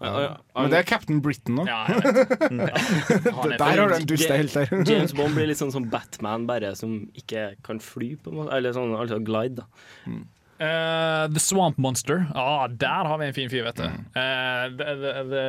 Men 0.00 0.70
det 0.72 0.78
er 0.82 0.86
Captain 0.88 1.20
Britain 1.24 1.56
nå. 1.56 1.66
Ja, 1.68 1.82
jeg 1.88 2.02
vet. 2.04 3.28
Han 3.32 3.52
er 3.52 3.58
Der 3.58 3.64
har 3.80 3.88
du 3.88 3.94
en 3.96 4.08
dust 4.10 4.28
helt 4.30 4.56
der. 4.56 4.72
James 4.88 5.14
Bond 5.16 5.36
blir 5.38 5.48
litt 5.48 5.60
sånn 5.60 5.72
som 5.72 5.88
Batman, 5.92 6.44
bare 6.48 6.74
som 6.76 6.98
ikke 7.16 7.54
kan 7.66 7.80
fly, 7.80 8.14
på 8.20 8.32
en 8.32 8.42
måte. 8.42 8.52
Eller 8.56 8.76
sånn, 8.76 8.92
altså 8.98 9.20
glide, 9.24 9.64
da. 9.64 10.18
Eh, 10.58 11.28
the 11.32 11.40
Swamp 11.40 11.76
Monster. 11.78 12.26
Ah, 12.34 12.66
der 12.68 13.08
har 13.08 13.18
vi 13.20 13.26
en 13.26 13.34
fin 13.36 13.50
fyr, 13.52 13.64
vet 13.66 13.76
du. 13.76 13.84
Uh, 14.16 14.68
the, 14.76 14.94
the, 15.02 15.12
the, 15.32 15.42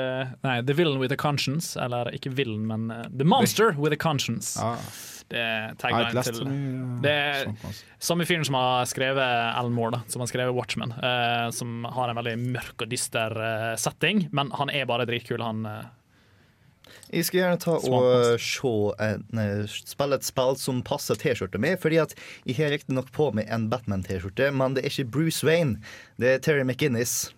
nei, 0.44 0.58
The 0.68 0.76
Villain 0.76 1.00
with 1.00 1.14
a 1.16 1.20
Conscience. 1.20 1.76
Eller 1.80 2.12
ikke 2.16 2.34
Villain, 2.36 2.66
men 2.68 2.92
uh, 2.92 3.06
The 3.12 3.28
Monster 3.28 3.72
with 3.80 3.96
a 3.96 4.00
Conscience. 4.00 4.58
Det 5.28 5.40
er 5.44 5.74
tagline 5.76 6.24
til 6.24 6.38
så 6.40 6.46
mye, 6.48 7.02
Det 7.04 7.12
eh, 7.12 7.42
er 7.42 7.50
altså. 7.52 7.86
samme 8.10 8.28
fyren 8.30 8.48
som 8.48 8.56
har 8.56 8.88
skrevet 8.88 9.20
Alan 9.28 9.76
Moore, 9.76 9.98
da, 9.98 10.00
som 10.12 10.24
har 10.24 10.32
skrevet 10.32 10.56
Watchmen. 10.56 10.94
Uh, 10.96 11.50
som 11.52 11.84
har 11.84 12.12
en 12.12 12.20
veldig 12.22 12.38
mørk 12.56 12.86
og 12.86 12.92
dyster 12.94 13.36
uh, 13.36 13.74
setting, 13.80 14.30
men 14.32 14.54
han 14.56 14.72
er 14.72 14.88
bare 14.88 15.08
dritkul, 15.10 15.44
han. 15.44 15.66
Uh, 15.68 15.84
Jeg 17.12 17.28
skal 17.28 17.42
gjerne 17.42 17.60
ta 17.64 17.76
og 17.76 18.40
se 18.44 18.74
en, 19.04 19.28
eh, 19.40 19.64
spille 19.68 20.16
et 20.16 20.28
spill 20.28 20.56
som 20.60 20.82
passer 20.84 21.20
T-skjorta 21.20 21.60
mi. 21.60 21.76
Fordi 21.80 22.00
at 22.04 22.16
jeg 22.48 22.58
har 22.60 22.72
riktignok 22.72 23.12
på 23.16 23.30
meg 23.36 23.52
en 23.52 23.70
Batman-T-skjorte, 23.72 24.52
men 24.56 24.76
det 24.76 24.86
er 24.86 24.92
ikke 24.92 25.12
Bruce 25.12 25.44
Wayne. 25.48 25.82
Det 26.20 26.34
er 26.34 26.40
Terry 26.44 26.64
McInnes. 26.64 27.34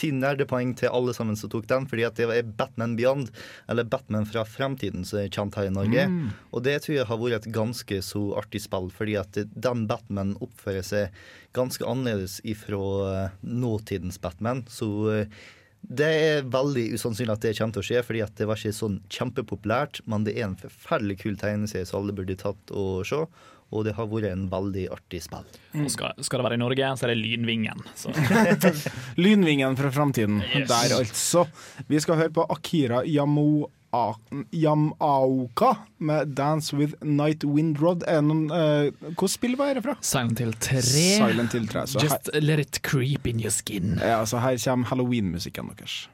Ti 0.00 0.10
nerdepoeng 0.16 0.72
til 0.80 0.92
alle 0.94 1.14
sammen 1.16 1.36
som 1.38 1.52
tok 1.52 1.68
den, 1.70 1.86
fordi 1.90 2.06
at 2.08 2.16
det 2.18 2.28
er 2.32 2.48
Batman 2.56 2.96
Beyond, 2.98 3.30
eller 3.70 3.88
Batman 3.90 4.26
fra 4.28 4.46
fremtiden, 4.48 5.04
som 5.06 5.20
er 5.22 5.30
kjent 5.32 5.58
her 5.58 5.68
i 5.68 5.74
Norge. 5.74 6.06
Mm. 6.08 6.32
Og 6.54 6.64
det 6.66 6.78
tror 6.84 6.96
jeg 6.96 7.08
har 7.10 7.20
vært 7.20 7.44
et 7.44 7.54
ganske 7.54 8.00
så 8.06 8.24
artig 8.40 8.64
spill, 8.64 8.90
fordi 8.94 9.18
at 9.20 9.40
den 9.44 9.86
Batman 9.90 10.36
oppfører 10.40 10.86
seg 10.86 11.22
ganske 11.56 11.86
annerledes 11.86 12.38
ifra 12.48 12.82
eh, 13.10 13.38
nåtidens 13.42 14.20
Batman. 14.22 14.64
Så 14.70 14.90
eh, 15.12 15.40
det 15.80 16.10
er 16.22 16.50
veldig 16.52 16.90
usannsynlig 16.94 17.34
at 17.34 17.44
det 17.44 17.54
kommer 17.58 17.76
til 17.76 17.82
å 17.82 17.88
skje, 17.88 18.02
fordi 18.04 18.20
at 18.24 18.34
det 18.38 18.46
var 18.48 18.60
ikke 18.60 18.76
sånn 18.76 18.98
kjempepopulært. 19.12 20.02
Men 20.10 20.26
det 20.26 20.36
er 20.36 20.50
en 20.50 20.58
forferdelig 20.60 21.20
kul 21.22 21.38
tegneserie 21.40 21.88
som 21.88 22.02
alle 22.02 22.16
burde 22.16 22.36
tatt 22.40 22.74
og 22.76 23.06
se. 23.08 23.24
Og 23.70 23.84
det 23.86 23.94
har 23.94 24.08
vært 24.10 24.32
en 24.32 24.48
veldig 24.50 24.86
artig 24.90 25.22
spill. 25.22 25.46
Og 25.78 25.90
skal, 25.94 26.16
skal 26.26 26.40
det 26.40 26.46
være 26.48 26.58
i 26.58 26.62
Norge, 26.62 26.92
så 26.98 27.06
er 27.06 27.12
det 27.14 27.20
Lynvingen. 27.22 27.84
Så. 27.94 28.10
Lynvingen 29.24 29.76
fra 29.78 29.92
framtiden. 29.94 30.40
Yes. 30.50 30.68
Der, 30.72 30.96
altså. 30.98 31.44
Vi 31.86 32.00
skal 32.02 32.18
høre 32.18 32.34
på 32.34 32.46
Akira 32.50 33.04
Yamo 33.06 33.68
Yamaoka 34.54 35.76
med 35.98 36.28
'Dance 36.34 36.76
with 36.76 36.94
Night 37.02 37.44
Wind 37.44 37.78
Rod'. 37.78 38.04
Er 38.06 38.20
det 38.20 38.24
noen, 38.28 38.50
eh, 38.50 38.90
Hvilket 39.00 39.30
spill 39.30 39.56
var 39.56 39.74
det 39.74 39.82
fra? 39.82 39.96
Silent 40.00 40.38
Hill 40.38 40.52
3. 40.52 40.82
Silent 40.82 41.52
Hill 41.52 41.66
3. 41.68 41.86
Så 41.86 42.00
Just 42.02 42.30
let 42.34 42.58
it 42.58 42.82
creep 42.82 43.26
in 43.26 43.40
your 43.40 43.50
skin. 43.50 43.98
ja, 44.02 44.24
så 44.26 44.38
her 44.38 44.56
kommer 44.58 44.86
halloween-musikken 44.86 45.70
deres. 45.76 46.08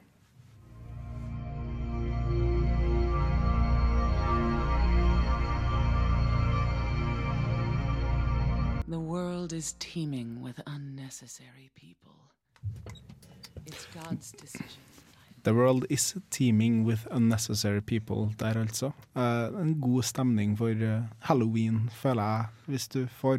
World 9.47 9.59
is 9.59 9.75
teeming 9.79 10.41
with 10.41 10.59
unnecessary 10.67 11.69
people. 11.73 12.15
It's 13.65 13.87
God's 13.93 14.33
decision. 14.33 14.81
The 15.43 15.53
world 15.53 15.85
is 15.89 16.15
teeming 16.29 16.83
with 16.83 17.07
unnecessary 17.11 17.81
people 17.81 18.33
der, 18.39 18.57
altså. 18.59 18.91
Uh, 19.15 19.61
en 19.61 19.81
god 19.81 20.03
stemning 20.03 20.57
for 20.57 20.69
uh, 20.69 21.03
halloween, 21.19 21.89
føler 21.89 22.23
jeg. 22.23 22.45
Hvis 22.65 22.87
du 22.87 23.07
får 23.07 23.37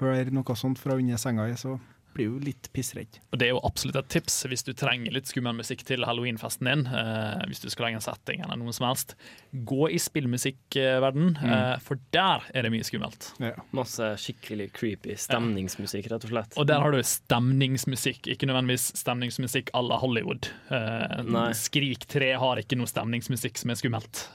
høre 0.00 0.24
noe 0.30 0.56
sånt 0.56 0.78
fra 0.78 0.96
under 0.98 1.16
senga 1.16 1.46
i, 1.46 1.54
så 1.56 1.78
blir 2.14 2.28
jo 2.30 2.38
litt 2.42 2.68
pissredd. 2.72 3.18
Og 3.32 3.38
Det 3.38 3.48
er 3.48 3.52
jo 3.54 3.60
absolutt 3.66 3.96
et 4.00 4.08
tips 4.14 4.44
hvis 4.50 4.62
du 4.64 4.72
trenger 4.72 5.12
litt 5.12 5.26
skummel 5.30 5.56
musikk 5.58 5.82
til 5.84 6.04
halloweenfesten 6.06 6.68
din. 6.70 6.86
Eh, 6.86 7.42
hvis 7.50 7.60
du 7.60 7.68
skal 7.70 7.88
lage 7.88 7.98
en 8.00 8.04
setting 8.06 8.40
eller 8.44 8.56
noe 8.60 8.72
som 8.72 8.86
helst. 8.88 9.14
Gå 9.52 9.90
i 9.90 9.98
spillmusikkverden, 9.98 11.36
Mm. 11.40 11.50
eh, 11.52 11.78
for 11.80 11.98
der 12.12 12.42
er 12.54 12.62
det 12.62 12.72
mye 12.72 12.84
skummelt. 12.86 13.32
Masse 13.72 14.14
skikkelig 14.16 14.72
creepy 14.72 15.16
stemningsmusikk, 15.16 16.10
rett 16.10 16.24
og 16.24 16.30
slett. 16.30 16.56
Og 16.58 16.66
der 16.66 16.80
har 16.80 16.90
du 16.92 16.98
stemningsmusikk, 17.02 18.26
ikke 18.34 18.46
nødvendigvis 18.46 18.92
stemningsmusikk 18.96 19.70
à 19.74 19.82
la 19.86 19.98
Hollywood. 19.98 20.48
Eh, 20.70 21.52
Skrik 21.54 22.06
3 22.06 22.32
har 22.38 22.56
ikke 22.56 22.76
noe 22.76 22.86
stemningsmusikk 22.86 23.58
som 23.58 23.70
er 23.70 23.74
skummelt. 23.74 24.28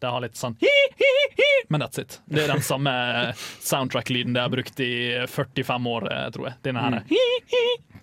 Det 0.00 0.10
har 0.10 0.20
litt 0.20 0.34
sånn 0.34 0.56
hi-hi-hi, 0.58 1.21
men 1.72 1.82
that's 1.82 2.00
it. 2.02 2.20
Det 2.26 2.44
er 2.44 2.52
den 2.54 2.64
samme 2.64 2.92
soundtrack-lyden 3.60 4.36
det 4.36 4.44
har 4.44 4.52
brukt 4.52 4.80
i 4.84 4.92
45 5.28 5.90
år, 5.96 6.08
eh, 6.12 6.28
tror 6.34 6.50
jeg. 6.50 6.60
Denne 6.66 6.84
her. 6.86 7.02
Mm. 7.08 7.98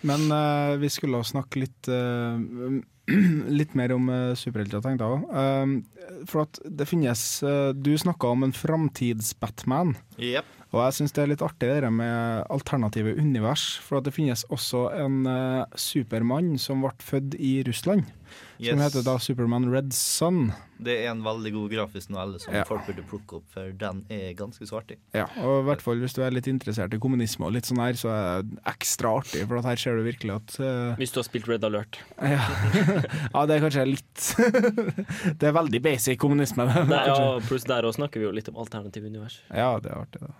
Men 0.00 0.30
uh, 0.32 0.78
vi 0.80 0.88
skulle 0.92 1.18
også 1.20 1.36
snakke 1.36 1.60
litt 1.66 1.90
uh, 1.92 2.80
Litt 3.60 3.74
mer 3.74 3.92
om 3.92 4.08
uh, 4.08 4.36
superhelter, 4.38 4.82
tenkte 4.84 5.06
jeg 5.06 5.18
òg. 5.18 5.82
for 6.30 6.44
at 6.44 6.60
det 6.64 6.86
finnes 6.86 7.20
eh, 7.42 7.72
Du 7.74 7.90
snakka 7.98 8.30
om 8.30 8.44
en 8.46 8.54
framtids-Batman. 8.54 9.96
Yep. 10.16 10.56
Og 10.70 10.84
jeg 10.84 10.96
syns 10.98 11.14
det 11.16 11.22
er 11.24 11.32
litt 11.32 11.42
artig 11.42 11.66
det 11.66 11.80
der 11.82 11.90
med 11.90 12.44
alternative 12.54 13.16
univers. 13.18 13.64
For 13.82 13.98
at 13.98 14.06
det 14.06 14.14
finnes 14.14 14.44
også 14.54 14.86
en 14.94 15.24
uh, 15.26 15.66
Supermann 15.74 16.54
som 16.62 16.84
ble 16.84 16.94
født 17.02 17.34
i 17.40 17.56
Russland. 17.66 18.06
Som 18.60 18.76
Yes. 18.78 18.92
heter 18.92 19.04
da 19.06 19.14
Superman 19.18 19.70
Red 19.72 19.92
Sun. 19.96 20.52
Det 20.80 20.92
er 21.04 21.10
en 21.10 21.22
veldig 21.24 21.50
god 21.54 21.70
grafisk 21.72 22.10
novelle 22.12 22.38
som 22.40 22.52
Ja. 22.54 22.64
folk 22.68 22.84
burde 22.86 23.02
plukke 23.08 23.36
opp, 23.38 23.44
for 23.52 23.70
den 23.72 24.04
er 24.10 24.34
ganske 24.36 24.66
så 24.68 24.80
artig. 24.82 24.98
Ja, 25.16 25.24
og 25.40 25.62
i 25.62 25.66
hvert 25.68 25.80
fall 25.84 25.96
hvis 26.00 26.12
du 26.16 26.20
er 26.22 26.30
litt 26.30 26.46
interessert 26.46 26.92
i 26.92 26.98
kommunisme 26.98 27.46
og 27.46 27.52
litt 27.56 27.64
sånn 27.68 27.80
her, 27.80 27.92
så 27.96 28.08
er 28.12 28.42
det 28.42 28.58
ekstra 28.68 29.14
artig. 29.20 29.46
For 29.48 29.56
at 29.58 29.64
her 29.64 29.76
ser 29.76 29.96
du 29.96 30.04
virkelig 30.04 30.34
at 30.36 30.60
uh... 30.60 30.94
Hvis 31.00 31.12
du 31.12 31.20
har 31.20 31.24
spilt 31.28 31.48
Red 31.48 31.64
Alert. 31.64 31.98
Ja. 32.20 32.44
ja, 33.34 33.46
det 33.46 33.56
er 33.56 33.64
kanskje 33.64 33.86
litt 33.88 34.36
Det 35.40 35.48
er 35.48 35.56
veldig 35.56 35.80
basic 35.82 36.18
kommunisme. 36.20 36.66
det, 36.68 36.86
Nei, 36.88 37.06
ja, 37.08 37.38
pluss 37.48 37.64
der 37.64 37.82
også 37.88 38.00
snakker 38.02 38.20
vi 38.20 38.26
jo 38.28 38.32
litt 38.36 38.48
om 38.52 38.56
alternative 38.60 39.06
univers. 39.08 39.40
Ja, 39.48 39.78
det 39.80 39.90
er 39.92 40.00
artig, 40.04 40.20
da. 40.20 40.32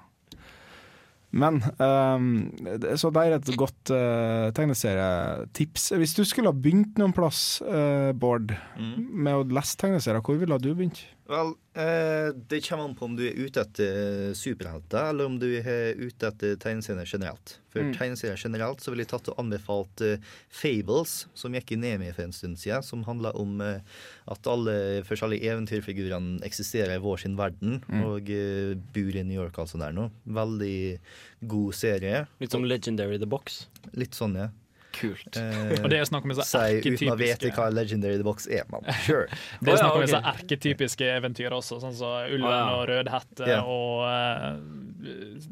Men 1.30 1.60
um, 1.78 2.50
Så 2.98 3.10
det 3.14 3.22
er 3.22 3.36
et 3.36 3.50
godt 3.58 3.92
uh, 3.94 4.50
tegneserietips. 4.56 5.90
Hvis 6.00 6.14
du 6.16 6.24
skulle 6.26 6.50
ha 6.50 6.56
begynt 6.56 6.98
noen 6.98 7.14
plass, 7.14 7.60
uh, 7.62 8.10
Bård, 8.18 8.50
med 8.78 9.36
å 9.36 9.46
lese 9.46 9.78
tegneserier, 9.78 10.24
hvor 10.26 10.40
ville 10.40 10.58
du 10.58 10.72
begynt? 10.72 11.04
Vel, 11.30 11.52
eh, 11.78 12.32
det 12.50 12.58
kommer 12.66 12.88
an 12.88 12.94
på 12.98 13.04
om 13.06 13.12
du 13.14 13.22
er 13.28 13.36
ute 13.38 13.62
etter 13.62 14.32
superhelter, 14.34 15.10
eller 15.12 15.28
om 15.30 15.36
du 15.38 15.46
er 15.60 15.94
ute 15.94 16.26
etter 16.26 16.56
tegneserier 16.58 17.06
generelt. 17.06 17.52
For 17.70 17.84
Mm. 17.86 17.92
tegneserier 17.94 18.36
generelt 18.36 18.80
så 18.82 18.90
ville 18.90 19.04
jeg 19.04 19.12
tatt 19.12 19.28
og 19.30 19.38
anbefalt 19.38 20.02
eh, 20.02 20.18
Fables, 20.50 21.26
som 21.38 21.54
gikk 21.54 21.70
i 21.72 21.78
Nemi 21.78 22.10
for 22.12 22.24
en 22.26 22.32
stund 22.34 22.58
siden, 22.58 22.82
som 22.82 23.04
handler 23.06 23.36
om 23.38 23.60
eh, 23.62 23.78
at 24.26 24.50
alle 24.50 25.04
forskjellige 25.06 25.46
eventyrfigurene 25.54 26.42
eksisterer 26.42 26.96
i 26.96 27.04
vår 27.04 27.22
sin 27.22 27.36
verden, 27.38 27.78
Mm. 27.86 28.02
og 28.10 28.28
eh, 28.28 28.74
bor 28.92 29.14
i 29.14 29.22
New 29.22 29.38
York 29.38 29.54
sånn 29.70 29.80
der 29.86 29.92
nå. 29.94 30.10
Veldig 30.26 30.98
god 31.46 31.74
serie. 31.74 32.26
Litt 32.40 32.50
som 32.50 32.64
Legendary 32.66 33.18
The 33.22 33.26
Box. 33.30 33.68
Litt 33.94 34.18
sånn, 34.18 34.34
ja. 34.34 34.48
Kult. 34.96 35.36
Eh, 35.36 35.72
Og 35.80 35.88
det 35.92 36.00
er 36.00 36.06
snakk 36.08 36.26
om 36.26 36.32
disse 36.32 36.46
si 36.50 36.80
uten 36.82 37.12
å 37.12 37.16
vite 37.20 37.52
hva 37.54 37.68
Legendary 37.72 38.18
the 38.18 38.26
Box 38.26 38.48
er, 38.50 38.66
Man. 38.72 38.86
sure. 39.06 39.26
Det 39.62 39.74
er 39.74 39.80
snakk 39.80 39.96
om 39.98 40.04
disse 40.04 40.20
erketypiske 40.32 41.10
eventyr 41.16 41.54
også, 41.56 41.80
sånn 41.82 41.96
som 41.96 42.16
Ulven 42.26 42.50
ah, 42.50 42.58
ja. 42.58 42.76
og 42.76 42.84
Rødhette 42.90 43.48
yeah. 43.48 43.70
og 43.70 44.04
uh, 44.06 44.80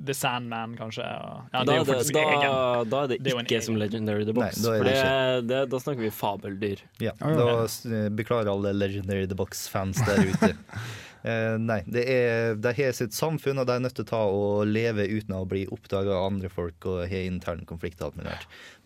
The 0.08 0.16
Sandman, 0.16 0.76
kanskje. 0.78 1.06
Ja, 1.06 1.62
det 1.62 1.66
da, 1.68 1.74
er 1.74 1.80
jo 1.80 1.86
da, 1.88 1.98
da, 1.98 2.24
egen. 2.28 2.90
da 2.92 3.02
er 3.02 3.12
det 3.12 3.20
Det 3.24 3.34
er 3.34 3.42
ikke 3.44 3.62
som 3.64 3.80
Legendary 3.80 4.28
The 4.28 4.36
Box. 4.36 4.60
Nei, 4.60 4.64
da 4.64 4.76
er 4.76 4.88
det 4.88 4.96
det, 4.98 5.50
det, 5.50 5.64
da 5.72 5.82
snakker 5.82 6.04
vi 6.04 6.12
fabeldyr. 6.14 6.84
Ja, 7.04 7.14
da 7.18 8.08
beklager 8.18 8.52
alle 8.52 8.74
Legendary 8.76 9.28
The 9.30 9.38
Box-fans 9.38 10.02
der 10.06 10.26
ute. 10.32 10.54
Eh, 11.26 11.56
nei, 11.58 11.80
det 11.90 12.04
er, 12.12 12.58
de 12.62 12.72
har 12.78 12.92
sitt 12.96 13.16
samfunn, 13.16 13.58
og 13.58 13.66
de 13.68 13.74
er 13.76 13.82
nødt 13.82 13.96
til 13.98 14.06
å 14.06 14.10
ta 14.12 14.20
og 14.30 14.68
leve 14.70 15.08
uten 15.08 15.34
å 15.38 15.46
bli 15.48 15.64
oppdaga 15.74 16.14
av 16.14 16.28
andre 16.32 16.50
folk 16.52 16.86
og 16.90 17.06
ha 17.10 17.24
intern 17.24 17.64
konflikter. 17.68 18.06
alt 18.06 18.20
mulig. 18.20 18.36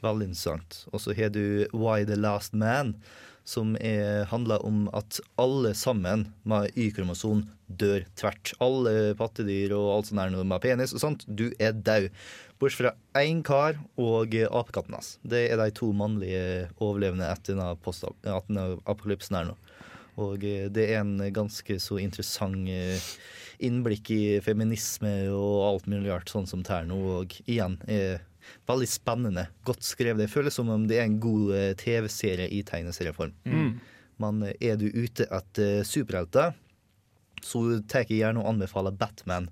Veldig 0.04 0.30
interessant. 0.30 0.84
Og 0.92 1.04
så 1.04 1.16
har 1.18 1.34
du 1.34 1.68
Why 1.72 2.06
the 2.08 2.16
Last 2.16 2.54
Man, 2.54 2.96
som 3.44 3.74
er, 3.82 4.24
handler 4.30 4.62
om 4.64 4.86
at 4.94 5.18
alle 5.40 5.74
sammen 5.74 6.28
med 6.46 6.70
Y-kromosom 6.78 7.42
dør 7.66 8.06
tvert. 8.16 8.54
Alle 8.62 9.14
pattedyr 9.18 9.74
og 9.74 9.90
alt 9.96 10.08
sånt 10.08 10.22
der 10.22 10.32
noe 10.32 10.46
med 10.46 10.62
penis 10.62 10.94
og 10.94 11.02
sånt, 11.02 11.26
du 11.26 11.50
er 11.58 11.74
død. 11.74 12.08
Bortsett 12.62 12.78
fra 12.78 12.92
én 13.18 13.42
kar 13.42 13.80
og 13.98 14.36
apekatten 14.46 14.94
hans. 14.94 15.16
Det 15.26 15.48
er 15.50 15.58
de 15.58 15.72
to 15.74 15.90
mannlige 15.96 16.68
overlevende 16.78 17.26
etter 17.26 17.58
apokalypsen 17.66 19.40
her 19.40 19.50
nå. 19.50 19.58
Og 20.20 20.44
eh, 20.44 20.66
det 20.72 20.90
er 20.90 21.00
en 21.00 21.16
ganske 21.32 21.78
så 21.80 22.00
interessant 22.02 22.68
eh, 22.68 23.12
innblikk 23.62 24.10
i 24.12 24.24
feminisme 24.44 25.12
og 25.32 25.62
alt 25.68 25.88
mulig 25.90 26.10
rart, 26.10 26.32
sånn 26.32 26.48
som 26.50 26.64
det 26.66 26.74
er 26.76 26.88
nå. 26.90 26.98
Og 27.22 27.36
igjen 27.46 27.78
er 27.86 28.20
veldig 28.68 28.88
spennende. 28.90 29.46
Godt 29.66 29.86
skrevet. 29.86 30.24
Det 30.24 30.32
føles 30.32 30.56
som 30.58 30.70
om 30.72 30.86
det 30.88 30.98
er 30.98 31.08
en 31.08 31.20
god 31.22 31.54
eh, 31.56 31.70
TV-serie 31.78 32.50
i 32.52 32.62
tegneserieform. 32.66 33.34
Mm. 33.46 33.72
Men 34.22 34.42
eh, 34.46 34.56
er 34.72 34.80
du 34.80 34.88
ute 34.90 35.28
etter 35.30 35.86
superhelter, 35.88 36.56
så 37.42 37.64
tar 37.90 38.06
jeg 38.06 38.22
gjerne 38.22 38.42
og 38.42 38.52
anbefaler 38.54 38.94
Batman. 38.94 39.48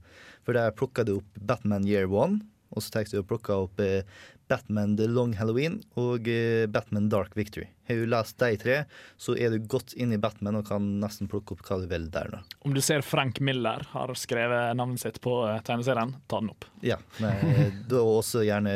For 0.47 0.57
der 0.57 0.75
plukker 0.77 1.07
du 1.07 1.19
opp 1.19 1.41
Batman 1.41 1.89
Year 1.89 2.11
One, 2.11 2.43
og 2.71 2.85
så 2.85 2.95
tar 2.95 3.11
du 3.11 3.19
og 3.21 3.29
plukka 3.31 3.63
opp 3.67 3.83
eh, 3.83 4.03
Batman 4.51 4.97
The 4.99 5.07
Long 5.07 5.37
Halloween 5.39 5.79
og 6.01 6.27
eh, 6.29 6.67
Batman 6.67 7.09
Dark 7.09 7.37
Victory. 7.39 7.69
Har 7.87 8.01
du 8.01 8.07
lest 8.11 8.39
de 8.43 8.57
tre, 8.59 8.79
så 9.17 9.37
er 9.39 9.55
du 9.55 9.63
godt 9.71 9.95
inne 9.95 10.17
i 10.19 10.23
Batman 10.23 10.59
og 10.59 10.67
kan 10.67 10.89
nesten 11.03 11.31
plukke 11.31 11.55
opp 11.55 11.63
hva 11.69 11.79
du 11.79 11.87
vil 11.91 12.09
der 12.11 12.33
nå. 12.33 12.41
Om 12.67 12.75
du 12.75 12.83
ser 12.83 13.07
Frank 13.07 13.39
Miller 13.47 13.87
har 13.93 14.13
skrevet 14.19 14.75
navnet 14.79 15.03
sitt 15.03 15.21
på 15.23 15.37
eh, 15.47 15.63
tegneserien, 15.67 16.17
ta 16.27 16.43
den 16.43 16.51
opp. 16.51 16.67
Ja. 16.83 16.99
Nei, 17.23 17.37
da 17.91 18.03
også 18.03 18.43
gjerne 18.47 18.75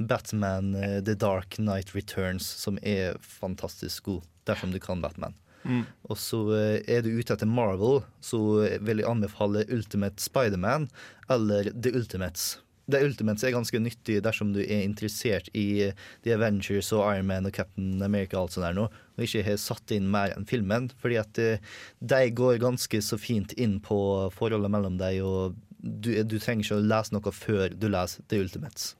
Batman 0.00 0.72
eh, 0.80 0.98
The 1.04 1.16
Dark 1.20 1.60
Night 1.60 1.92
Returns, 1.96 2.48
som 2.64 2.80
er 2.80 3.20
fantastisk 3.20 4.08
god, 4.08 4.26
dersom 4.48 4.72
du 4.72 4.80
kan 4.80 5.04
Batman. 5.04 5.36
Mm. 5.62 5.84
Og 6.10 6.18
så 6.18 6.40
er 6.56 7.04
du 7.04 7.12
ute 7.12 7.36
etter 7.36 7.46
Marvel, 7.46 8.00
så 8.24 8.40
vil 8.82 8.98
jeg 8.98 9.06
anbefale 9.06 9.62
Ultimate 9.70 10.18
Spiderman 10.18 10.88
eller 11.30 11.70
The 11.76 11.92
Ultimates. 12.00 12.56
The 12.90 13.02
Ultimates 13.06 13.44
er 13.46 13.54
ganske 13.54 13.78
nyttig 13.78 14.18
dersom 14.24 14.52
du 14.54 14.60
er 14.62 14.82
interessert 14.82 15.50
i 15.54 15.92
The 16.24 16.34
Avengers 16.34 16.90
og 16.94 17.04
Iron 17.06 17.28
Man 17.28 17.46
og 17.46 17.54
Captain 17.54 18.02
America 18.02 18.38
og 18.38 18.48
alt 18.48 18.56
sånt 18.56 18.66
der 18.66 18.78
nå, 18.78 18.88
og 18.90 19.26
ikke 19.26 19.44
har 19.46 19.60
satt 19.62 19.94
inn 19.94 20.10
mer 20.12 20.34
enn 20.34 20.48
filmen. 20.48 20.90
Fordi 21.02 21.20
at 21.22 21.42
eh, 21.42 21.76
de 22.00 22.22
går 22.34 22.62
ganske 22.62 23.02
så 23.04 23.20
fint 23.20 23.54
inn 23.54 23.78
på 23.84 23.98
forholdet 24.34 24.72
mellom 24.74 24.98
deg, 25.00 25.22
og 25.22 25.54
du, 25.78 26.10
du 26.26 26.38
trenger 26.38 26.66
ikke 26.66 26.80
å 26.80 26.88
lese 26.90 27.14
noe 27.14 27.36
før 27.36 27.70
du 27.74 27.88
leser 27.90 28.26
The 28.30 28.42
Ultimates. 28.42 28.92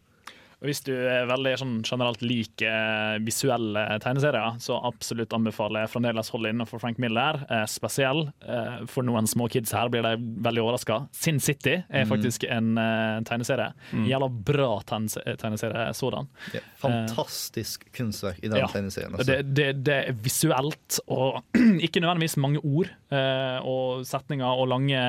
Og 0.63 0.69
Hvis 0.71 0.81
du 0.87 0.93
er 0.95 1.25
veldig 1.27 1.53
sånn, 1.59 1.73
generelt 1.83 2.21
liker 2.23 2.69
eh, 2.71 3.17
visuelle 3.27 3.83
tegneserier, 3.99 4.61
så 4.63 4.77
absolutt 4.87 5.35
anbefaler 5.35 5.83
jeg 5.83 5.91
fremdeles 5.91 6.31
holde 6.31 6.53
innenfor 6.55 6.79
Frank 6.79 7.01
Miller. 7.03 7.41
Eh, 7.51 7.65
spesiell. 7.67 8.29
Eh, 8.47 8.85
for 8.87 9.03
noen 9.03 9.27
små 9.27 9.49
kids 9.51 9.73
her 9.75 9.91
blir 9.91 10.07
de 10.07 10.13
veldig 10.47 10.63
overraska. 10.63 11.01
Sin 11.11 11.41
City 11.43 11.81
er 11.89 12.05
Mm. 12.05 12.09
faktisk 12.13 12.45
en 12.49 12.79
eh, 12.79 13.21
tegneserie. 13.27 13.73
Mm. 13.93 14.07
Jævla 14.07 14.29
bra 14.53 14.71
tegnes- 14.87 15.19
tegneserie 15.43 15.89
sådan. 15.99 16.29
Ja, 16.55 16.61
fantastisk 16.79 17.89
kunstverk 17.93 18.39
i 18.45 18.49
den 18.49 18.59
Ja. 18.63 18.67
tegneserien. 18.71 19.13
Altså. 19.15 19.27
Det, 19.27 19.55
det, 19.55 19.69
det 19.85 19.99
er 20.09 20.13
visuelt 20.13 21.01
og 21.09 21.43
ikke 21.87 22.01
nødvendigvis 22.01 22.37
mange 22.39 22.63
ord 22.63 22.87
eh, 23.11 23.59
og 23.67 24.07
setninger 24.07 24.47
og 24.47 24.69
lange 24.69 25.03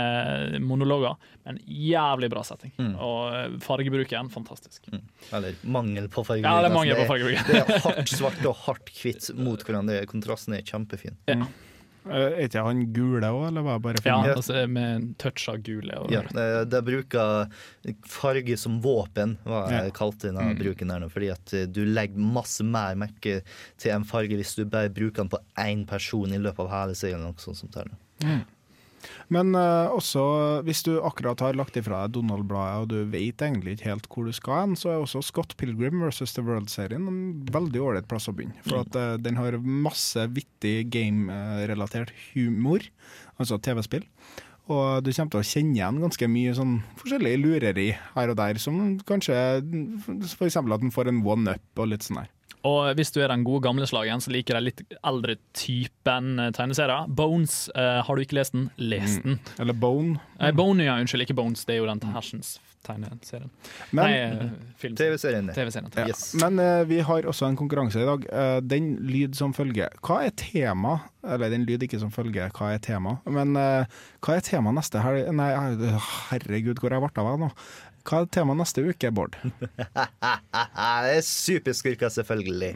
monologer, 0.66 1.16
men 1.46 1.60
jævlig 1.68 2.30
bra 2.34 2.42
setting. 2.44 2.74
Mm. 2.80 2.96
Og 2.98 3.34
eh, 3.38 3.60
fargebruken, 3.64 4.30
fantastisk. 4.34 4.90
Eller 5.44 5.60
mangel 5.76 6.08
på 6.10 6.24
fargebruk. 6.26 6.48
Ja, 6.48 6.62
det 6.62 6.64
er 6.64 6.72
altså. 6.72 6.80
mangel 6.80 6.96
på 7.04 7.10
fargebruk. 7.12 7.46
det 7.52 7.60
er 7.60 7.84
hardt 7.84 8.16
svart 8.16 8.46
og 8.50 8.56
hardt 8.66 8.90
hvitt 9.04 9.30
mot 9.36 9.64
hverandre. 9.68 10.02
Kontrasten 10.10 10.56
er 10.58 10.64
kjempefin. 10.64 11.20
Eh, 11.28 11.44
Er 12.06 12.34
ikke 12.50 12.60
han 12.66 12.82
gule 12.92 13.24
òg, 13.32 13.46
eller 13.48 13.64
var 13.64 13.78
det 13.80 13.84
bare 13.86 14.00
Ja, 14.04 14.18
filmen? 14.24 14.36
altså 14.36 14.64
med 14.68 14.88
en 14.96 15.06
touch 15.22 15.46
av 15.48 15.62
gule. 15.64 15.96
Og, 16.02 16.12
Ja, 16.12 16.22
de, 16.36 16.66
de 16.68 16.82
bruker 16.84 17.48
farge 18.12 18.58
som 18.60 18.82
våpen, 18.84 19.38
hva 19.48 19.70
jeg 19.72 19.86
Ja. 19.86 19.92
kalte 19.96 20.28
denne 20.28 20.50
Mm. 20.52 20.58
bruken 20.60 20.92
her 20.92 21.00
nå. 21.00 21.10
Fordi 21.10 21.30
at 21.32 21.54
eh, 21.54 21.66
du 21.66 21.86
legger 21.86 22.18
masse 22.20 22.62
mer 22.64 22.96
merke 22.96 23.42
til 23.78 23.92
en 23.96 24.04
farge 24.04 24.36
hvis 24.36 24.56
du 24.56 24.66
bare 24.66 24.90
bruker 24.90 25.24
den 25.24 25.30
på 25.30 25.40
én 25.58 25.86
person 25.88 26.28
i 26.34 26.38
løpet 26.38 26.60
av 26.60 26.70
hele 26.72 26.96
serien. 26.96 27.20
eller 27.22 27.32
Noe 27.32 27.40
sånt 27.40 27.56
som 27.58 27.70
det 27.72 27.86
her 27.86 27.92
nå. 27.94 28.42
Men 29.34 29.54
uh, 29.58 29.90
også, 29.94 30.24
hvis 30.68 30.84
du 30.86 30.94
akkurat 31.06 31.40
har 31.44 31.58
lagt 31.60 31.78
ifra 31.80 32.04
deg 32.06 32.16
Donald-bladet 32.18 32.84
og 32.84 32.88
du 32.92 32.98
vet 33.14 33.42
egentlig 33.44 33.78
ikke 33.78 33.90
helt 33.92 34.08
hvor 34.12 34.30
du 34.30 34.34
skal 34.36 34.62
hen, 34.64 34.76
så 34.80 34.94
er 34.94 35.02
også 35.04 35.24
Scott 35.26 35.56
Pilgrim 35.60 36.00
versus 36.06 36.34
The 36.38 36.44
World-serien 36.46 37.08
en 37.10 37.20
veldig 37.54 37.82
ålreit 37.84 38.08
plass 38.12 38.30
å 38.32 38.36
begynne. 38.38 38.58
For 38.68 38.80
Mm. 38.80 38.82
at 38.86 38.96
uh, 39.00 39.18
den 39.22 39.38
har 39.40 39.60
masse 39.64 40.28
vittig 40.34 40.90
game-relatert 40.94 42.14
humor, 42.34 42.86
altså 43.38 43.60
TV-spill. 43.62 44.06
Og 44.72 45.04
du 45.04 45.10
kommer 45.12 45.34
til 45.34 45.42
å 45.42 45.48
kjenne 45.48 45.76
igjen 45.76 45.98
ganske 46.00 46.28
mye 46.32 46.54
sånn 46.56 46.78
forskjellig 47.02 47.34
lureri 47.42 47.90
her 48.14 48.32
og 48.32 48.38
der, 48.40 48.56
som 48.64 48.78
kanskje 49.04 49.36
f.eks. 49.60 50.56
at 50.56 50.70
den 50.86 50.94
får 50.96 51.10
en 51.12 51.20
one-up 51.28 51.82
og 51.84 51.90
litt 51.92 52.06
sånn 52.08 52.22
her. 52.22 52.30
Og 52.68 52.96
hvis 52.96 53.12
du 53.12 53.20
er 53.20 53.32
den 53.32 53.44
gode 53.44 53.64
gamle 53.66 53.88
slagen, 53.90 54.22
så 54.24 54.32
liker 54.32 54.58
jeg 54.58 54.68
litt 54.70 54.84
eldre 55.04 55.36
typen 55.58 56.38
eh, 56.40 56.52
tegneserier. 56.56 57.10
Bones, 57.12 57.66
uh, 57.76 58.00
har 58.08 58.16
du 58.16 58.24
ikke 58.24 58.40
lest 58.40 58.56
den, 58.56 58.70
les 58.80 59.18
den. 59.24 59.40
Eller 59.60 59.76
Bone. 59.76 60.16
Eh, 60.40 60.54
Bone, 60.56 60.86
ja, 60.88 60.96
unnskyld, 61.02 61.28
ikke 61.28 61.36
Bones. 61.42 61.66
Det 61.68 61.76
er 61.76 61.84
jo 61.84 61.90
den 61.92 62.00
Hersens 62.16 62.56
tegneserien. 62.84 63.52
Men- 63.92 64.04
Nei, 64.04 64.16
eh. 64.20 64.96
TV-serien. 64.96 65.52
TV 65.56 65.72
ja. 66.00 66.08
yes. 66.08 66.34
Men 66.40 66.60
uh, 66.60 66.84
vi 66.88 67.00
har 67.04 67.28
også 67.28 67.48
en 67.48 67.60
konkurranse 67.60 68.00
i 68.00 68.08
dag. 68.08 68.28
Uh, 68.32 68.58
den 68.64 68.94
lyd 69.08 69.36
som 69.40 69.56
følger. 69.56 69.92
Hva 70.04 70.24
er 70.28 70.36
tema? 70.40 71.02
Eller 71.24 71.52
den 71.52 71.68
lyd 71.68 71.84
ikke 71.84 72.00
som 72.00 72.12
følger, 72.12 72.52
hva 72.56 72.74
er 72.76 72.84
tema? 72.84 73.18
Men 73.24 73.56
hva 73.56 74.34
er 74.36 74.44
tema 74.44 74.74
neste 74.76 75.00
helg? 75.00 75.30
Nei, 75.32 75.54
herregud, 76.32 76.82
hvor 76.82 76.92
har 76.92 77.00
jeg 77.00 77.06
vært 77.06 77.22
av 77.24 77.38
nå? 77.40 77.48
Hva 78.04 78.24
er 78.24 78.32
tema 78.36 78.56
neste 78.58 78.84
uke, 78.84 79.12
Bård? 79.16 79.38
det 79.72 81.12
er 81.16 81.22
superskurker, 81.24 82.12
selvfølgelig. 82.12 82.74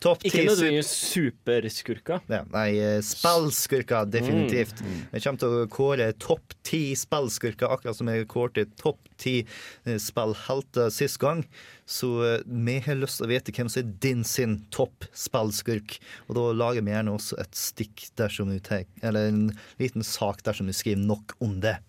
Topp 0.00 0.22
Ikke 0.24 0.46
nødvendigvis 0.46 0.88
superskurker. 1.10 2.22
Ja, 2.32 2.40
nei, 2.54 2.70
spillskurker, 3.04 4.08
definitivt. 4.08 4.80
Vi 5.12 5.20
kommer 5.20 5.42
til 5.42 5.56
å 5.58 5.66
kåre 5.68 6.06
topp 6.16 6.56
ti 6.64 6.94
spillskurker, 6.96 7.68
akkurat 7.68 7.98
som 7.98 8.08
jeg 8.08 8.24
kårte 8.32 8.64
topp 8.80 9.12
ti 9.20 9.42
spillhelter 9.84 10.88
sist 10.94 11.20
gang. 11.20 11.44
Så 11.90 12.10
eh, 12.22 12.40
vi 12.46 12.76
har 12.84 12.98
lyst 13.00 13.18
til 13.18 13.26
å 13.26 13.32
vite 13.32 13.54
hvem 13.56 13.70
som 13.72 13.82
er 13.82 13.92
din 14.04 14.22
sin 14.26 14.60
topp 14.74 15.08
spillskurk. 15.16 15.98
Og 16.28 16.38
da 16.38 16.46
lager 16.54 16.86
vi 16.86 16.94
gjerne 16.94 17.16
også 17.16 17.40
et 17.42 17.58
stikk 17.58 18.06
dersom 18.20 18.52
du 18.52 18.60
tar, 18.62 18.86
eller 19.02 19.32
en 19.32 19.44
liten 19.82 20.06
sak 20.06 20.44
dersom 20.46 20.70
du 20.70 20.76
skriver 20.76 21.02
nok 21.02 21.34
om 21.42 21.58
det. 21.64 21.80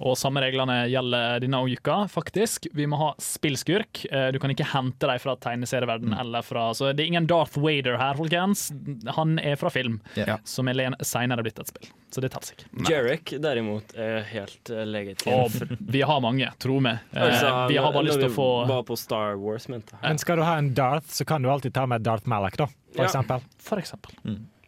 Og 0.00 0.16
samme 0.16 0.40
reglene 0.40 0.86
gjelder 0.88 1.42
denne 1.44 1.60
uka, 1.68 2.06
faktisk. 2.08 2.70
Vi 2.72 2.86
må 2.88 2.96
ha 3.02 3.10
spillskurk. 3.20 4.06
Eh, 4.08 4.30
Du 4.32 4.38
kan 4.40 4.52
ikke 4.52 4.64
hente 4.72 5.06
dem 5.06 5.20
fra 5.20 5.36
tegneserieverdenen 5.36 6.16
eller 6.16 6.42
fra 6.42 6.70
Så 6.74 6.92
det 6.96 7.04
er 7.04 7.10
ingen 7.12 7.28
Darth 7.28 7.60
Vader 7.60 7.98
her, 8.00 8.16
folkens. 8.16 8.70
Han 9.16 9.38
er 9.38 9.60
fra 9.60 9.70
film, 9.70 10.00
yeah. 10.16 10.40
som 10.44 10.68
er 10.72 10.96
senere 11.04 11.44
blitt 11.44 11.60
et 11.60 11.68
spill. 11.68 11.90
Så 12.10 12.22
det 12.24 12.32
teller 12.32 12.56
ikke. 12.56 12.70
Jarek 12.88 13.34
derimot 13.38 13.92
er 13.94 14.24
helt 14.32 14.72
uh, 14.72 14.82
legitim. 14.88 15.36
Og 15.36 15.76
vi 15.92 16.00
har 16.02 16.20
mange, 16.24 16.48
tro 16.58 16.80
meg. 16.80 17.04
Eh, 17.10 17.26
Altså, 17.30 17.50
vi 17.68 17.76
har 17.76 17.92
bare 17.92 18.06
lyst 18.06 18.18
til 18.20 18.30
å 18.30 18.34
få 18.34 18.48
var 18.66 18.82
på 18.86 18.96
Star 18.98 19.36
Wars, 19.38 19.49
jeg. 19.58 19.84
Men 20.02 20.18
skal 20.18 20.36
du 20.36 20.42
ha 20.46 20.56
en 20.58 20.72
Darth, 20.74 21.08
så 21.08 21.24
kan 21.26 21.42
du 21.42 21.50
alltid 21.50 21.74
ta 21.74 21.86
med 21.86 22.02
Darth 22.02 22.28
Malak, 22.28 22.56
da. 22.56 22.66
For 22.94 23.02
Ja. 23.02 23.08
eksempel. 23.08 23.40
For 23.58 23.78
eksempel. 23.78 24.12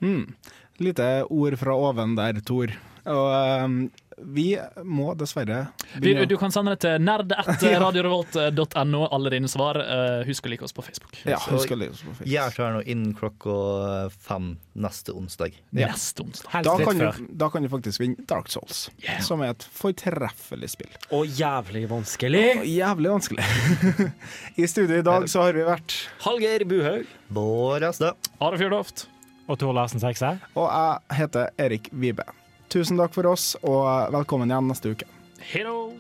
Mm. 0.03 0.35
Lite 0.79 1.25
ord 1.31 1.57
fra 1.59 1.75
oven 1.75 2.15
der, 2.17 2.41
Tor. 2.41 2.73
Og 3.07 3.29
eh, 3.35 3.89
vi 4.25 4.59
må 4.85 5.15
dessverre 5.19 5.67
vi, 5.95 6.01
begynne 6.01 6.27
Du 6.31 6.37
kan 6.41 6.53
sende 6.55 6.75
det 6.75 6.81
til 6.85 7.03
nerd1radiorevolt.no, 7.05 9.03
alle 9.15 9.33
dine 9.35 9.49
svar. 9.51 9.79
Eh, 9.83 10.23
husk 10.29 10.47
å 10.47 10.53
like 10.53 10.65
oss 10.67 10.75
på 10.77 10.85
Facebook. 10.87 11.17
Ja, 11.29 11.39
husk 11.51 11.73
å 11.75 11.79
like 11.79 11.95
oss 11.95 12.03
på 12.05 12.13
Facebook. 12.15 12.31
Gjør 12.33 12.57
klar 12.57 12.77
nå 12.77 12.83
innen 12.87 13.15
klokka 13.19 13.57
fem 14.25 14.57
neste 14.73 15.15
onsdag. 15.17 15.57
Neste 15.77 16.25
onsdag. 16.25 16.65
Da 16.67 16.77
kan, 16.81 16.99
du, 16.99 17.27
da 17.43 17.51
kan 17.53 17.65
du 17.65 17.71
faktisk 17.73 18.03
vinne 18.03 18.27
Dark 18.29 18.51
Souls, 18.53 18.87
som 19.27 19.43
er 19.45 19.55
et 19.57 19.67
fortreffelig 19.77 20.73
spill. 20.75 20.93
Og 21.13 21.29
jævlig 21.29 21.87
vanskelig. 21.91 22.45
Og 22.63 22.69
jævlig 22.73 23.15
vanskelig. 23.17 23.45
I 24.63 24.69
studio 24.71 25.01
i 25.01 25.07
dag 25.07 25.29
så 25.33 25.47
har 25.47 25.57
vi 25.59 25.65
vært 25.69 25.97
Hallgeir 26.27 26.67
Buhaug. 26.69 27.09
Bård 27.33 27.89
Astad. 27.89 28.31
Are 28.43 28.61
Fjørdoft. 28.61 29.07
Og 29.51 29.59
Tor 29.61 29.75
Larsen 29.77 30.01
Sekse. 30.03 30.37
Og 30.55 30.69
jeg 30.71 31.19
heter 31.23 31.51
Erik 31.61 31.91
Vibe. 31.93 32.25
Tusen 32.73 32.97
takk 32.97 33.13
for 33.13 33.29
oss, 33.29 33.51
og 33.69 33.85
velkommen 34.15 34.49
igjen 34.49 34.71
neste 34.73 34.95
uke. 34.95 35.09
Hello. 35.53 35.93